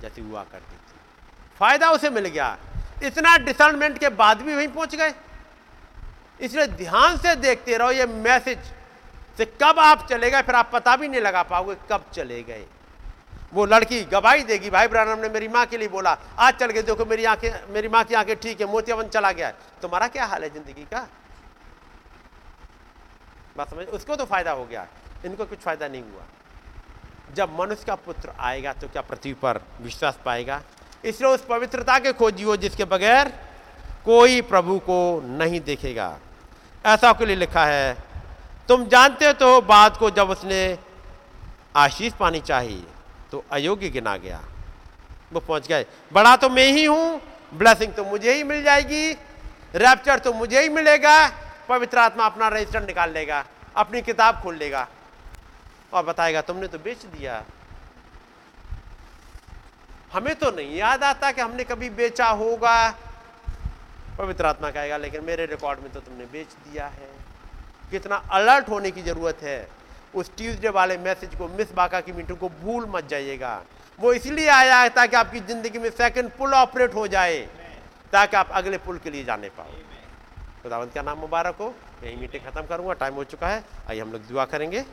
जैसी 0.02 0.22
हुआ 0.22 0.42
करती 0.42 0.76
थी। 0.76 0.98
फ़ायदा 1.60 1.90
उसे 1.90 2.10
मिल 2.10 2.26
गया। 2.26 2.56
इतना 3.02 3.36
डिसर्नमेंट 3.38 3.98
के 3.98 4.08
बाद 4.10 4.42
भी 4.42 4.54
वहीं 4.54 4.68
पहुँच 4.68 4.94
गए। 4.94 5.14
इसलिए 6.40 6.66
ध्यान 6.66 7.16
से 7.16 7.34
देखते 7.36 7.76
रहो, 7.76 7.90
ये 7.90 8.06
मैसेज 8.06 8.58
से 9.38 9.44
कब 9.62 9.78
आप 9.78 10.06
चले 10.08 10.30
गए, 10.30 10.42
फिर 10.42 10.54
आप 10.54 10.70
पता 10.72 10.96
भी 10.96 11.08
नहीं 11.08 11.20
लगा 11.20 11.42
पाओगे 11.44 11.76
कब 11.90 12.04
चले 12.14 12.42
गए। 12.42 12.64
वो 13.56 13.64
लड़की 13.66 14.02
गवाही 14.06 14.42
देगी, 14.44 14.70
भाई 14.70 14.88
ब्रानम 14.88 15.20
ने 15.20 15.28
मेरी 15.30 15.48
माँ 15.48 15.64
के 15.66 15.78
लिए 15.78 15.88
बोला, 15.88 16.16
आज 16.38 16.54
चल 16.54 16.70
गए, 16.70 16.82
देखो 16.84 17.04
मेरी 17.06 17.24
आँखें, 17.26 17.50
मेरी 17.72 17.88
माँ 17.88 18.02
की 18.04 18.14
आँखें 18.14 18.34
ठीक 18.36 18.60
है 18.60 18.66
मोतियावन 18.68 19.08
चला 19.08 19.30
गया 19.32 19.46
है। 19.46 19.54
तुम्हारा 19.82 20.08
क्या 20.08 20.24
हाल 20.26 20.42
है 20.42 20.50
ज़िंदगी 20.50 20.84
का? 20.84 21.06
बात 23.56 23.70
समझ, 23.70 23.86
उसको 23.88 24.16
तो 24.16 24.24
फ़ायदा 24.26 24.52
हो 24.52 24.64
गया, 24.66 24.86
इनको 25.24 25.44
कुछ 25.46 25.58
फ़ायदा 25.58 25.88
नहीं 25.88 26.02
हुआ। 26.02 26.24
जब 27.34 27.56
मनुष्य 27.58 27.84
का 27.86 27.94
पुत्र 27.96 28.32
आएगा 28.40 28.72
तो 28.74 28.88
क्या 28.88 29.02
पृथ्वी 29.02 29.32
पर 29.34 29.60
विश्वास 29.82 30.18
पाएगा? 30.24 30.60
इसलिए 31.04 31.30
उस 31.30 31.44
पवित्रता 31.44 31.98
के 31.98 32.12
खोजियो 32.12 32.56
जिसके 32.56 32.84
बगैर 32.86 33.32
कोई 34.04 34.40
प्रभु 34.44 34.78
को 34.80 34.98
नहीं 35.28 35.60
देखेगा। 35.62 36.16
ऐसा 36.84 37.12
के 37.12 37.26
लिए 37.26 37.36
लिखा 37.36 37.64
है, 37.64 37.96
तुम 38.68 38.86
जानते 38.88 39.32
तो 39.34 39.60
बात 39.62 39.96
को 39.96 40.10
जब 40.10 40.30
उसने 40.30 40.78
आशीष 41.76 42.12
पानी 42.14 42.40
चाहिए। 42.42 42.84
तो 43.32 43.44
अयोग्य 43.52 43.88
गिना 43.88 44.16
गया। 44.16 44.42
वो 45.32 45.40
पहुँच 45.40 45.68
गए। 45.68 45.86
बड़ा 46.12 46.36
तो 46.36 46.48
मैं 46.48 46.66
ही 46.66 46.84
हूँ, 46.84 47.20
ब्लेसिंग 47.54 47.92
तो 47.92 48.04
मुझे 48.04 48.32
ही 48.32 48.42
मिल 48.42 48.62
जाएगी 48.62 49.12
रैप्चर 49.74 50.18
तो 50.18 50.32
मुझे 50.32 50.62
ही 50.62 50.68
मिलेगा, 50.68 51.28
पवित्र 51.68 51.98
आत्मा 51.98 52.26
अपना 52.26 52.48
रजिस्टर 52.48 52.82
निकाल 52.82 53.10
लेगा, 53.10 53.44
अपनी 53.76 54.02
किताब 54.02 54.40
खोल 54.42 54.56
लेगा। 54.56 54.86
और 55.92 56.04
बताएगा, 56.04 56.40
तुमने 56.40 56.66
तो 56.66 56.78
बेच 56.78 57.04
दिया। 57.04 57.44
हमें 60.12 60.34
तो 60.34 60.50
नहीं 60.50 60.76
याद 60.76 61.04
आता 61.04 61.30
कि 61.32 61.40
हमने 61.40 61.64
कभी 61.64 61.90
बेचा 61.90 62.26
होगा। 62.26 62.90
पवित्र 64.18 64.46
आत्मा 64.46 64.70
कहेगा, 64.70 64.96
लेकिन 64.96 65.24
मेरे 65.24 65.46
रिकॉर्ड 65.46 65.80
में 65.80 65.92
तो 65.92 66.00
तुमने 66.00 66.24
बेच 66.24 66.46
दिया 66.46 66.86
है। 66.86 67.10
कितना 67.90 68.16
अलर्ट 68.16 68.68
होने 68.68 68.90
की 68.90 69.02
ज़रूरत 69.02 69.38
है। 69.42 69.68
उस 70.16 70.30
ट्यूसडे 70.36 70.68
वाले 70.70 70.96
मैसेज 70.98 71.34
को, 71.34 71.48
मिस 71.48 71.72
बाका 71.74 72.00
की 72.00 72.12
मीटिंग 72.12 72.38
को 72.38 72.48
भूल 72.60 72.86
मत 72.90 73.08
जाइएगा। 73.08 73.62
वो 73.98 74.12
इसलिए 74.12 74.48
आया 74.50 74.80
है 74.80 74.88
ताकि 74.90 75.16
आपकी 75.16 75.40
ज़िंदगी 75.42 75.78
में 75.78 75.90
सेकंड 75.92 76.30
पुल 76.38 76.54
ऑपरेट 76.54 76.94
हो 76.94 77.06
जाए, 77.08 77.40
ताकि 78.12 78.36
आप 78.36 78.50
अगले 78.52 78.78
पुल 78.78 78.98
के 78.98 79.10
लिए 79.10 79.24
जाने 79.24 79.48
पाओ। 79.50 79.72
खुदावंत 80.62 80.94
का 80.94 81.02
नाम 81.02 81.18
मुबारक 81.18 81.56
हो? 81.60 81.74
यही 82.04 82.16
मीटिंग 82.16 82.44
खत्म 82.44 82.66
करूँगा 82.66 82.92
टाइम 82.94 83.14
हो 83.14 83.24
चुका 83.26 83.48
है। 83.48 83.64
आइए 83.88 84.00
हम 84.00 84.12
लोग 84.12 84.22
दुआ 84.28 84.44
करेंगे। 84.46 84.84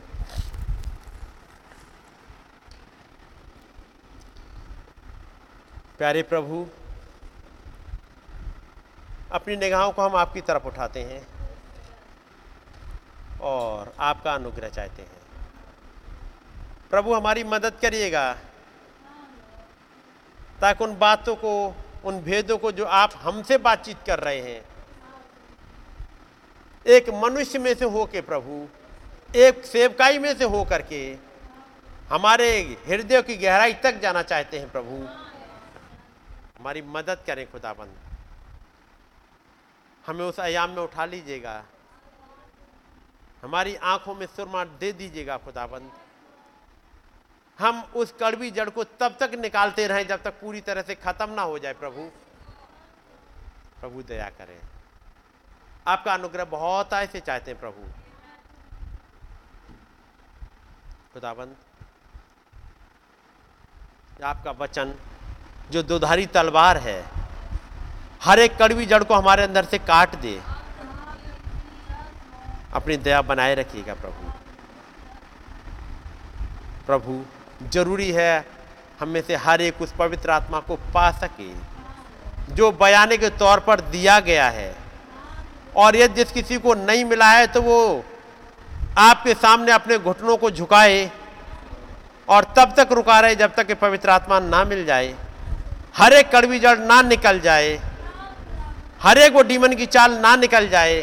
प्यारे 5.98 6.22
प्रभु, 6.24 6.66
अपनी 9.32 9.56
निगाहों 9.56 9.92
को 9.92 10.02
हम 10.02 10.16
आपकी 10.16 10.40
तरफ़ 10.42 10.66
उठाते 10.66 11.02
हैं 11.02 11.26
और 13.42 13.92
आपका 14.00 14.34
अनुग्रह 14.34 14.68
चाहते 14.68 15.02
हैं। 15.02 15.13
प्रभु 16.94 17.14
हमारी 17.14 17.44
मदद 17.44 17.74
करिएगा, 17.82 18.32
ताकि 20.60 20.84
उन 20.84 20.98
बातों 20.98 21.36
को, 21.36 21.74
उन 22.04 22.20
भेदों 22.20 22.58
को 22.58 22.72
जो 22.72 22.84
आप 22.84 23.10
हमसे 23.14 23.58
बातचीत 23.58 23.96
कर 24.06 24.18
रहे 24.18 24.40
हैं, 24.40 24.64
एक 26.86 27.08
मनुष्य 27.08 27.58
में 27.58 27.74
से 27.74 27.84
होके 27.84 28.20
प्रभु, 28.20 28.68
एक 29.36 29.64
सेवकाई 29.64 30.18
में 30.18 30.34
से 30.34 30.44
हो 30.44 30.64
करके 30.64 31.18
हमारे 32.08 32.78
हृदय 32.86 33.22
की 33.22 33.36
गहराई 33.36 33.74
तक 33.74 34.00
जाना 34.00 34.22
चाहते 34.22 34.58
हैं 34.58 34.70
प्रभु। 34.70 35.08
हमारी 36.58 36.82
मदद 36.82 37.18
करें 37.26 37.52
खुदाबंद। 37.52 37.96
हमें 40.06 40.24
उस 40.24 40.40
आयाम 40.40 40.70
में 40.70 40.82
उठा 40.82 41.04
लीजिएगा। 41.04 41.64
हमारी 43.42 43.76
आँखों 43.76 44.14
में 44.14 44.26
सुरमा 44.26 44.64
दे 44.64 44.92
दीजिएगा 44.92 45.36
खुदाबंद। 45.36 45.90
हम 47.58 47.82
उस 47.94 48.12
कड़वी 48.20 48.50
जड़ 48.50 48.68
को 48.70 48.84
तब 48.84 49.16
तक 49.20 49.34
निकालते 49.34 49.86
रहें 49.86 50.06
जब 50.06 50.22
तक 50.22 50.40
पूरी 50.40 50.60
तरह 50.60 50.82
से 50.82 50.94
खत्म 50.94 51.30
ना 51.30 51.42
हो 51.42 51.58
जाए 51.58 51.72
प्रभु। 51.72 52.02
प्रभु 53.80 54.02
दया 54.02 54.28
करें। 54.30 54.58
आपका 55.86 56.14
अनुग्रह 56.14 56.44
बहुत 56.44 56.94
आय 56.94 57.06
से 57.06 57.20
चाहते 57.20 57.50
हैं 57.50 57.60
प्रभु। 57.60 57.88
खुदाबंद, 61.12 61.56
आपका 64.24 64.50
वचन 64.50 64.94
जो 65.70 65.82
दुधारी 65.82 66.26
तलवार 66.26 66.76
है, 66.78 67.02
हर 68.22 68.38
एक 68.38 68.56
कड़वी 68.56 68.86
जड़ 68.86 69.02
को 69.04 69.14
हमारे 69.14 69.42
अंदर 69.42 69.64
से 69.64 69.78
काट 69.78 70.14
दे। 70.16 70.40
अपनी 72.74 72.96
दया 72.96 73.22
बनाए 73.22 73.54
रखिएगा 73.54 73.94
प्रभु। 73.94 74.32
प्रभु 76.86 77.24
ज़रूरी 77.62 78.10
है 78.10 78.44
हम 79.00 79.08
में 79.08 79.20
से 79.22 79.36
हर 79.36 79.60
एक 79.62 79.82
उस 79.82 79.92
पवित्र 79.98 80.30
आत्मा 80.30 80.60
को 80.60 80.76
पा 80.94 81.10
सके, 81.12 81.50
जो 82.54 82.70
बयाने 82.72 83.16
के 83.16 83.28
तौर 83.36 83.60
पर 83.60 83.80
दिया 83.90 84.18
गया 84.20 84.48
है। 84.50 84.74
और 85.76 85.96
यदि 85.96 86.14
जिस 86.14 86.32
किसी 86.32 86.58
को 86.58 86.74
नहीं 86.76 87.04
मिला 87.04 87.30
है 87.30 87.46
तो 87.46 87.62
वो 87.62 88.04
आपके 88.98 89.34
सामने 89.34 89.72
अपने 89.72 89.98
घुटनों 89.98 90.36
को 90.36 90.50
झुकाए 90.50 91.10
और 92.28 92.44
तब 92.56 92.74
तक 92.76 92.92
रुका 92.92 93.18
रहे 93.20 93.34
जब 93.36 93.54
तक 93.54 93.66
कि 93.66 93.74
पवित्र 93.76 94.10
आत्मा 94.10 94.38
ना 94.40 94.64
मिल 94.64 94.84
जाए। 94.86 95.14
हर 95.96 96.12
एक 96.12 96.30
कड़वी 96.30 96.58
जड़ 96.58 96.78
ना 96.80 97.00
निकल 97.02 97.40
जाए, 97.40 97.78
हर 99.02 99.18
एक 99.18 99.32
वो 99.32 99.42
डीमन 99.42 99.74
की 99.74 99.86
चाल 99.88 100.12
ना 100.18 100.34
निकल 100.36 100.68
जाए, 100.68 101.02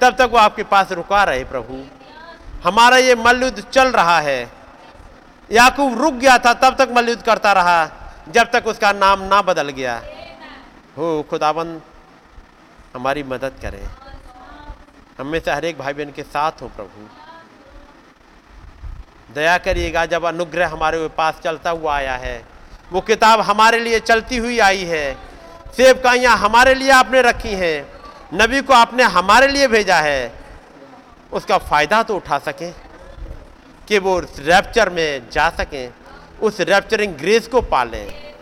तब 0.00 0.16
तक 0.18 0.28
वो 0.32 0.38
आपके 0.38 0.62
पास 0.64 0.92
रुका 0.92 1.22
रहे 1.24 1.44
प्रभु। 1.44 1.82
हमारा 2.64 2.96
ये 2.98 3.14
मल्लयुद्ध 3.16 3.62
चल 3.62 3.88
रहा 3.90 4.18
है। 4.20 4.40
याकूब 5.52 6.00
रुक 6.02 6.14
गया 6.14 6.38
था, 6.38 6.52
तब 6.54 6.76
तक 6.76 6.88
मल्लयुद्ध 6.92 7.22
करता 7.22 7.52
रहा, 7.52 7.90
जब 8.28 8.50
तक 8.50 8.66
उसका 8.66 8.92
नाम 8.92 9.22
ना 9.22 9.42
बदल 9.42 9.68
गया। 9.68 10.02
हो, 10.98 11.26
खुदाबंद, 11.30 11.80
हमारी 12.94 13.22
मदद 13.22 13.52
करें। 13.62 13.82
हम 15.18 15.26
में 15.26 15.40
से 15.40 15.50
हर 15.50 15.64
एक 15.64 15.78
भाई 15.78 15.92
बहन 15.92 16.10
के 16.10 16.22
साथ 16.22 16.62
हो, 16.62 16.68
प्रभु। 16.68 17.08
दया 19.34 19.58
करिएगा, 19.58 20.06
जब 20.06 20.24
अनुग्रह 20.24 20.68
हमारे 20.68 21.08
पास 21.08 21.40
चलता 21.44 21.70
हुआ 21.70 21.96
आया 21.96 22.16
है, 22.16 22.44
वो 22.92 23.00
किताब 23.00 23.40
हमारे 23.40 23.78
लिए 23.78 24.00
चलती 24.00 24.36
हुई 24.36 24.58
आई 24.58 24.84
है। 24.84 25.16
सेवकाइयाँ 25.76 26.36
हमारे 26.36 26.74
लिए 26.74 26.90
आपने 26.90 27.22
रखी 27.22 27.52
हैं, 27.54 27.86
नबी 28.34 28.60
को 28.60 28.72
आपने 28.74 29.02
हमारे 29.02 29.46
लिए 29.46 29.68
भेजा 29.68 29.96
है, 29.96 30.32
उसका 31.32 31.58
फ़ायदा 31.58 32.02
तो 32.02 32.16
उठा 32.16 32.38
सकें। 32.38 32.72
कि 33.88 33.98
वो 33.98 34.20
रैप्चर 34.20 34.90
में 34.90 35.30
जा 35.30 35.50
सकें, 35.50 35.94
उस 36.42 36.60
रैप्चरिंग 36.60 37.14
ग्रेस 37.14 37.48
को 37.48 37.60
पालें, 37.60 38.34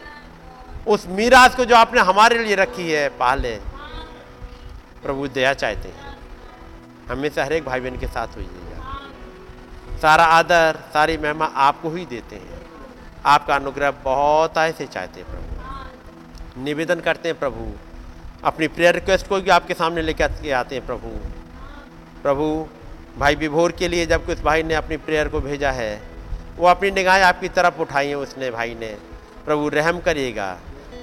उस 0.86 1.06
मीराज 1.06 1.54
को 1.54 1.64
जो 1.64 1.76
आपने 1.76 2.00
हमारे 2.00 2.38
लिए 2.38 2.54
रखी 2.54 2.90
है, 2.92 3.08
पालें। 3.08 3.60
प्रभु, 5.02 5.28
दया 5.28 5.54
चाहते 5.54 5.88
हैं। 5.88 6.18
हमेशा 7.10 7.44
हर 7.44 7.52
एक 7.52 7.64
भाई 7.64 7.80
बहन 7.80 7.98
के 7.98 8.06
साथ 8.06 8.26
होइएगा। 8.26 9.00
सारा 9.98 10.24
आदर, 10.24 10.78
सारी 10.92 11.16
महिमा 11.16 11.44
आपको 11.44 11.90
ही 11.90 12.06
देते 12.06 12.36
हैं। 12.36 12.60
आपका 13.26 13.54
अनुग्रह 13.54 13.90
बहुत 13.90 14.58
आय 14.58 14.72
से 14.72 14.86
चाहते 14.86 15.20
हैं, 15.20 15.28
प्रभु। 15.30 16.64
निवेदन 16.64 17.00
करते 17.00 17.28
हैं, 17.28 17.38
प्रभु। 17.38 17.72
अपनी 18.44 18.68
प्रेयर 18.68 18.94
रिक्वेस्ट 18.94 19.28
को 19.28 19.40
भी 19.40 19.50
आपके 19.50 19.74
सामने 19.74 20.02
लेकर 20.02 20.52
आते 20.52 20.74
हैं, 20.74 20.86
प्रभु। 20.86 21.08
प्रभु 22.22 22.68
भाई 23.18 23.34
विभोर 23.36 23.72
के 23.72 23.88
लिए 23.88 24.06
जब 24.06 24.26
कुछ 24.26 24.40
भाई 24.42 24.62
ने 24.62 24.74
अपनी 24.74 24.96
प्रेयर 24.98 25.28
को 25.28 25.40
भेजा 25.40 25.70
है, 25.72 26.00
वो 26.58 26.66
अपनी 26.68 26.90
निगाहें 26.90 27.22
आपकी 27.24 27.48
तरफ़ 27.50 27.80
उठाई 27.80 28.08
हैं 28.08 28.16
उसने 28.16 28.50
भाई 28.50 28.74
ने। 28.74 28.96
प्रभु, 29.46 29.68
रहम 29.70 29.98
करिएगा, 30.00 30.52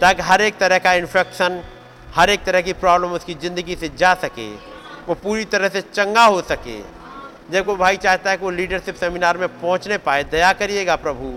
ताकि 0.01 0.21
हर 0.21 0.41
एक 0.41 0.57
तरह 0.57 0.77
का 0.79 0.93
इन्फेक्शन 0.95 1.61
हर 2.15 2.29
एक 2.29 2.43
तरह 2.43 2.61
की 2.61 2.73
प्रॉब्लम 2.75 3.11
उसकी 3.13 3.33
ज़िंदगी 3.35 3.75
से 3.75 3.89
जा 3.97 4.13
सके, 4.15 4.49
वो 5.07 5.13
पूरी 5.15 5.45
तरह 5.47 5.69
से 5.69 5.81
चंगा 5.83 6.25
हो 6.25 6.41
सके। 6.43 6.79
जब 7.51 7.65
वो 7.67 7.75
भाई 7.77 7.97
चाहता 7.97 8.31
है 8.31 8.37
कि 8.37 8.43
वो 8.43 8.49
लीडरशिप 8.51 8.95
सेमिनार 8.95 9.37
में 9.37 9.47
पहुँचने 9.51 9.97
पाए, 9.99 10.23
दया 10.25 10.51
करिएगा 10.53 10.95
प्रभु। 10.97 11.33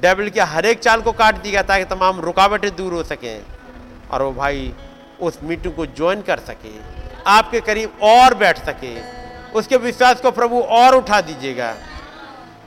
डेविल 0.00 0.30
के 0.30 0.40
हर 0.42 0.66
एक 0.66 0.78
चाल 0.80 1.00
को 1.02 1.12
काट 1.14 1.42
दिया 1.42 1.62
ताकि 1.62 1.84
तमाम 1.86 2.20
रुकावटें 2.20 2.74
दूर 2.76 2.92
हो 2.92 3.02
सकें 3.04 3.42
और 4.10 4.22
वो 4.22 4.32
भाई 4.34 4.72
उस 5.20 5.38
मीटिंग 5.42 5.74
को 5.74 5.86
ज्वाइन 5.88 6.22
कर 6.22 6.38
सके, 6.40 6.72
आपके 7.26 7.60
करीब 7.62 7.98
और 8.04 8.34
बैठ 8.36 8.64
सके। 8.66 8.94
उसके 9.54 9.76
विश्वास 9.76 10.20
को 10.20 10.30
प्रभु 10.30 10.60
और 10.60 10.94
उठा 10.94 11.20
दीजिएगा। 11.20 11.74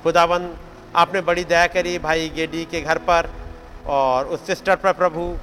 खुदाबंद 0.04 0.58
आपने 0.96 1.22
बड़ी 1.22 1.44
दया 1.44 1.68
करी 1.68 1.98
भाई 2.00 2.30
गेडी 2.30 2.66
के 2.66 2.82
घर 2.82 2.98
पर 2.98 3.30
और 3.86 4.26
उस 4.26 4.48
सिस्टर 4.48 4.76
पर 4.76 4.94
प्रभु। 4.94 5.38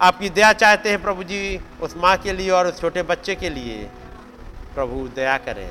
आपकी 0.00 0.28
दया 0.30 0.52
चाहते 0.52 0.90
हैं 0.90 1.02
प्रभु 1.02 1.22
जी, 1.22 1.60
उस 1.80 1.96
माँ 1.96 2.16
के 2.16 2.32
लिए 2.32 2.50
और 2.50 2.66
उस 2.66 2.80
छोटे 2.80 3.02
बच्चे 3.02 3.34
के 3.34 3.50
लिए। 3.50 3.90
प्रभु, 4.74 5.08
दया 5.08 5.36
करें। 5.38 5.70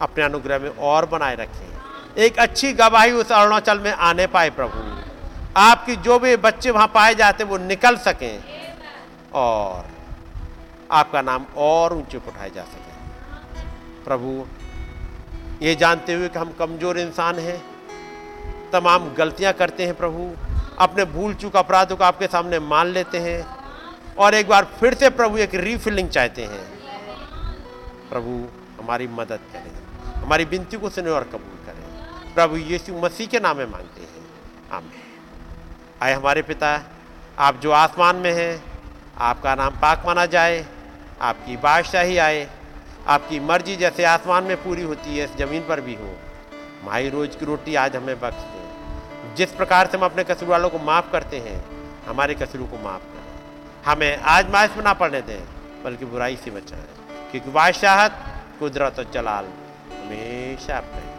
अपने 0.00 0.24
अनुग्रह 0.24 0.58
में 0.58 0.70
और 0.70 1.06
बनाए 1.06 1.34
रखें। 1.34 2.14
एक 2.16 2.38
अच्छी 2.38 2.72
गवाही 2.72 3.12
उस 3.12 3.32
अरुणाचल 3.32 3.78
में 3.78 3.92
आने 3.92 4.26
पाए 4.26 4.50
प्रभु। 4.50 4.80
आपकी 5.56 5.96
जो 5.96 6.18
भी 6.18 6.36
बच्चे 6.36 6.70
वहाँ 6.70 6.86
पाए 6.86 7.14
जाते 7.14 7.44
वो 7.44 7.58
निकल 7.58 7.96
सकें। 7.96 8.44
और 9.34 9.86
आपका 10.90 11.22
नाम 11.22 11.46
और 11.56 11.92
ऊँचे 11.92 12.18
उठाए 12.18 12.50
जा 12.50 12.62
सके। 12.62 12.85
प्रभु, 14.06 14.44
ये 15.62 15.74
जानते 15.74 16.14
हुए 16.14 16.28
कि 16.28 16.38
हम 16.38 16.50
कमज़ोर 16.58 16.98
इंसान 16.98 17.38
हैं, 17.38 17.60
तमाम 18.72 19.08
गलतियाँ 19.14 19.52
करते 19.52 19.86
हैं 19.86 19.94
प्रभु, 19.94 20.30
अपने 20.78 21.04
भूल 21.04 21.34
चूक 21.34 21.56
अपराधों 21.56 21.96
को 21.96 22.04
आपके 22.04 22.26
सामने 22.26 22.58
मान 22.58 22.86
लेते 22.88 23.18
हैं, 23.18 23.46
और 24.16 24.34
एक 24.34 24.48
बार 24.48 24.64
फिर 24.80 24.94
से 24.94 25.10
प्रभु 25.10 25.38
एक 25.38 25.54
रीफिलिंग 25.54 26.08
चाहते 26.08 26.44
हैं। 26.44 26.64
प्रभु, 28.10 28.32
हमारी 28.78 29.06
मदद 29.08 29.40
करें, 29.52 29.72
हमारी 30.14 30.44
विनती 30.44 30.76
को 30.76 30.90
सुने 30.90 31.10
और 31.10 31.24
कबूल 31.24 31.64
करें। 31.66 32.34
प्रभु 32.34 32.56
यीशु 32.56 32.94
मसीह 32.94 33.26
के 33.26 33.40
नाम 33.40 33.56
में 33.56 33.66
मांगते 33.66 34.00
हैं। 34.00 34.24
आमें 34.72 34.90
आए 36.02 36.12
हमारे 36.12 36.42
पिता, 36.42 36.70
आप 37.38 37.60
जो 37.60 37.70
आसमान 37.70 38.16
में 38.16 38.32
हैं, 38.32 38.62
आपका 39.20 39.54
नाम 39.54 39.78
पाक 39.78 40.06
माना 40.06 40.26
जाए, 40.26 40.64
आपकी 41.20 41.56
बादशाही 41.56 42.16
आए 42.18 42.48
आपकी 43.08 43.40
मर्ज़ी 43.40 43.76
जैसे 43.76 44.04
आसमान 44.04 44.44
में 44.44 44.56
पूरी 44.56 44.82
होती 44.82 45.18
है 45.18 45.36
ज़मीन 45.36 45.66
पर 45.68 45.80
भी 45.80 45.94
हो। 45.94 46.16
माई 46.84 47.08
रोज़ 47.08 47.36
की 47.36 47.44
रोटी 47.44 47.74
आज 47.74 47.96
हमें 47.96 48.20
बख्श 48.20 48.36
दें। 48.36 49.34
जिस 49.34 49.52
प्रकार 49.52 49.86
से 49.86 49.98
हम 49.98 50.04
अपने 50.04 50.24
कसूर 50.24 50.48
वालों 50.48 50.70
को 50.70 50.78
माफ़ 50.78 51.12
करते 51.12 51.38
हैं, 51.38 51.64
हमारे 52.06 52.34
कसूरों 52.34 52.66
को 52.66 52.78
माफ़ 52.78 53.02
करें। 53.02 53.86
हमें 53.86 54.16
आज 54.16 54.50
माइस 54.50 54.76
में 54.76 54.84
ना 54.84 54.92
पड़ने 54.92 55.20
दें, 55.20 55.44
बल्कि 55.84 56.04
बुराई 56.04 56.36
से 56.36 56.50
बचाएँ। 56.50 56.84
क्योंकि 57.30 57.50
बादशाहत 57.50 58.42
कुदरत 58.60 58.98
और 58.98 59.10
जलाल 59.14 59.44
हमेशा 59.44 60.76
अपने 60.76 61.15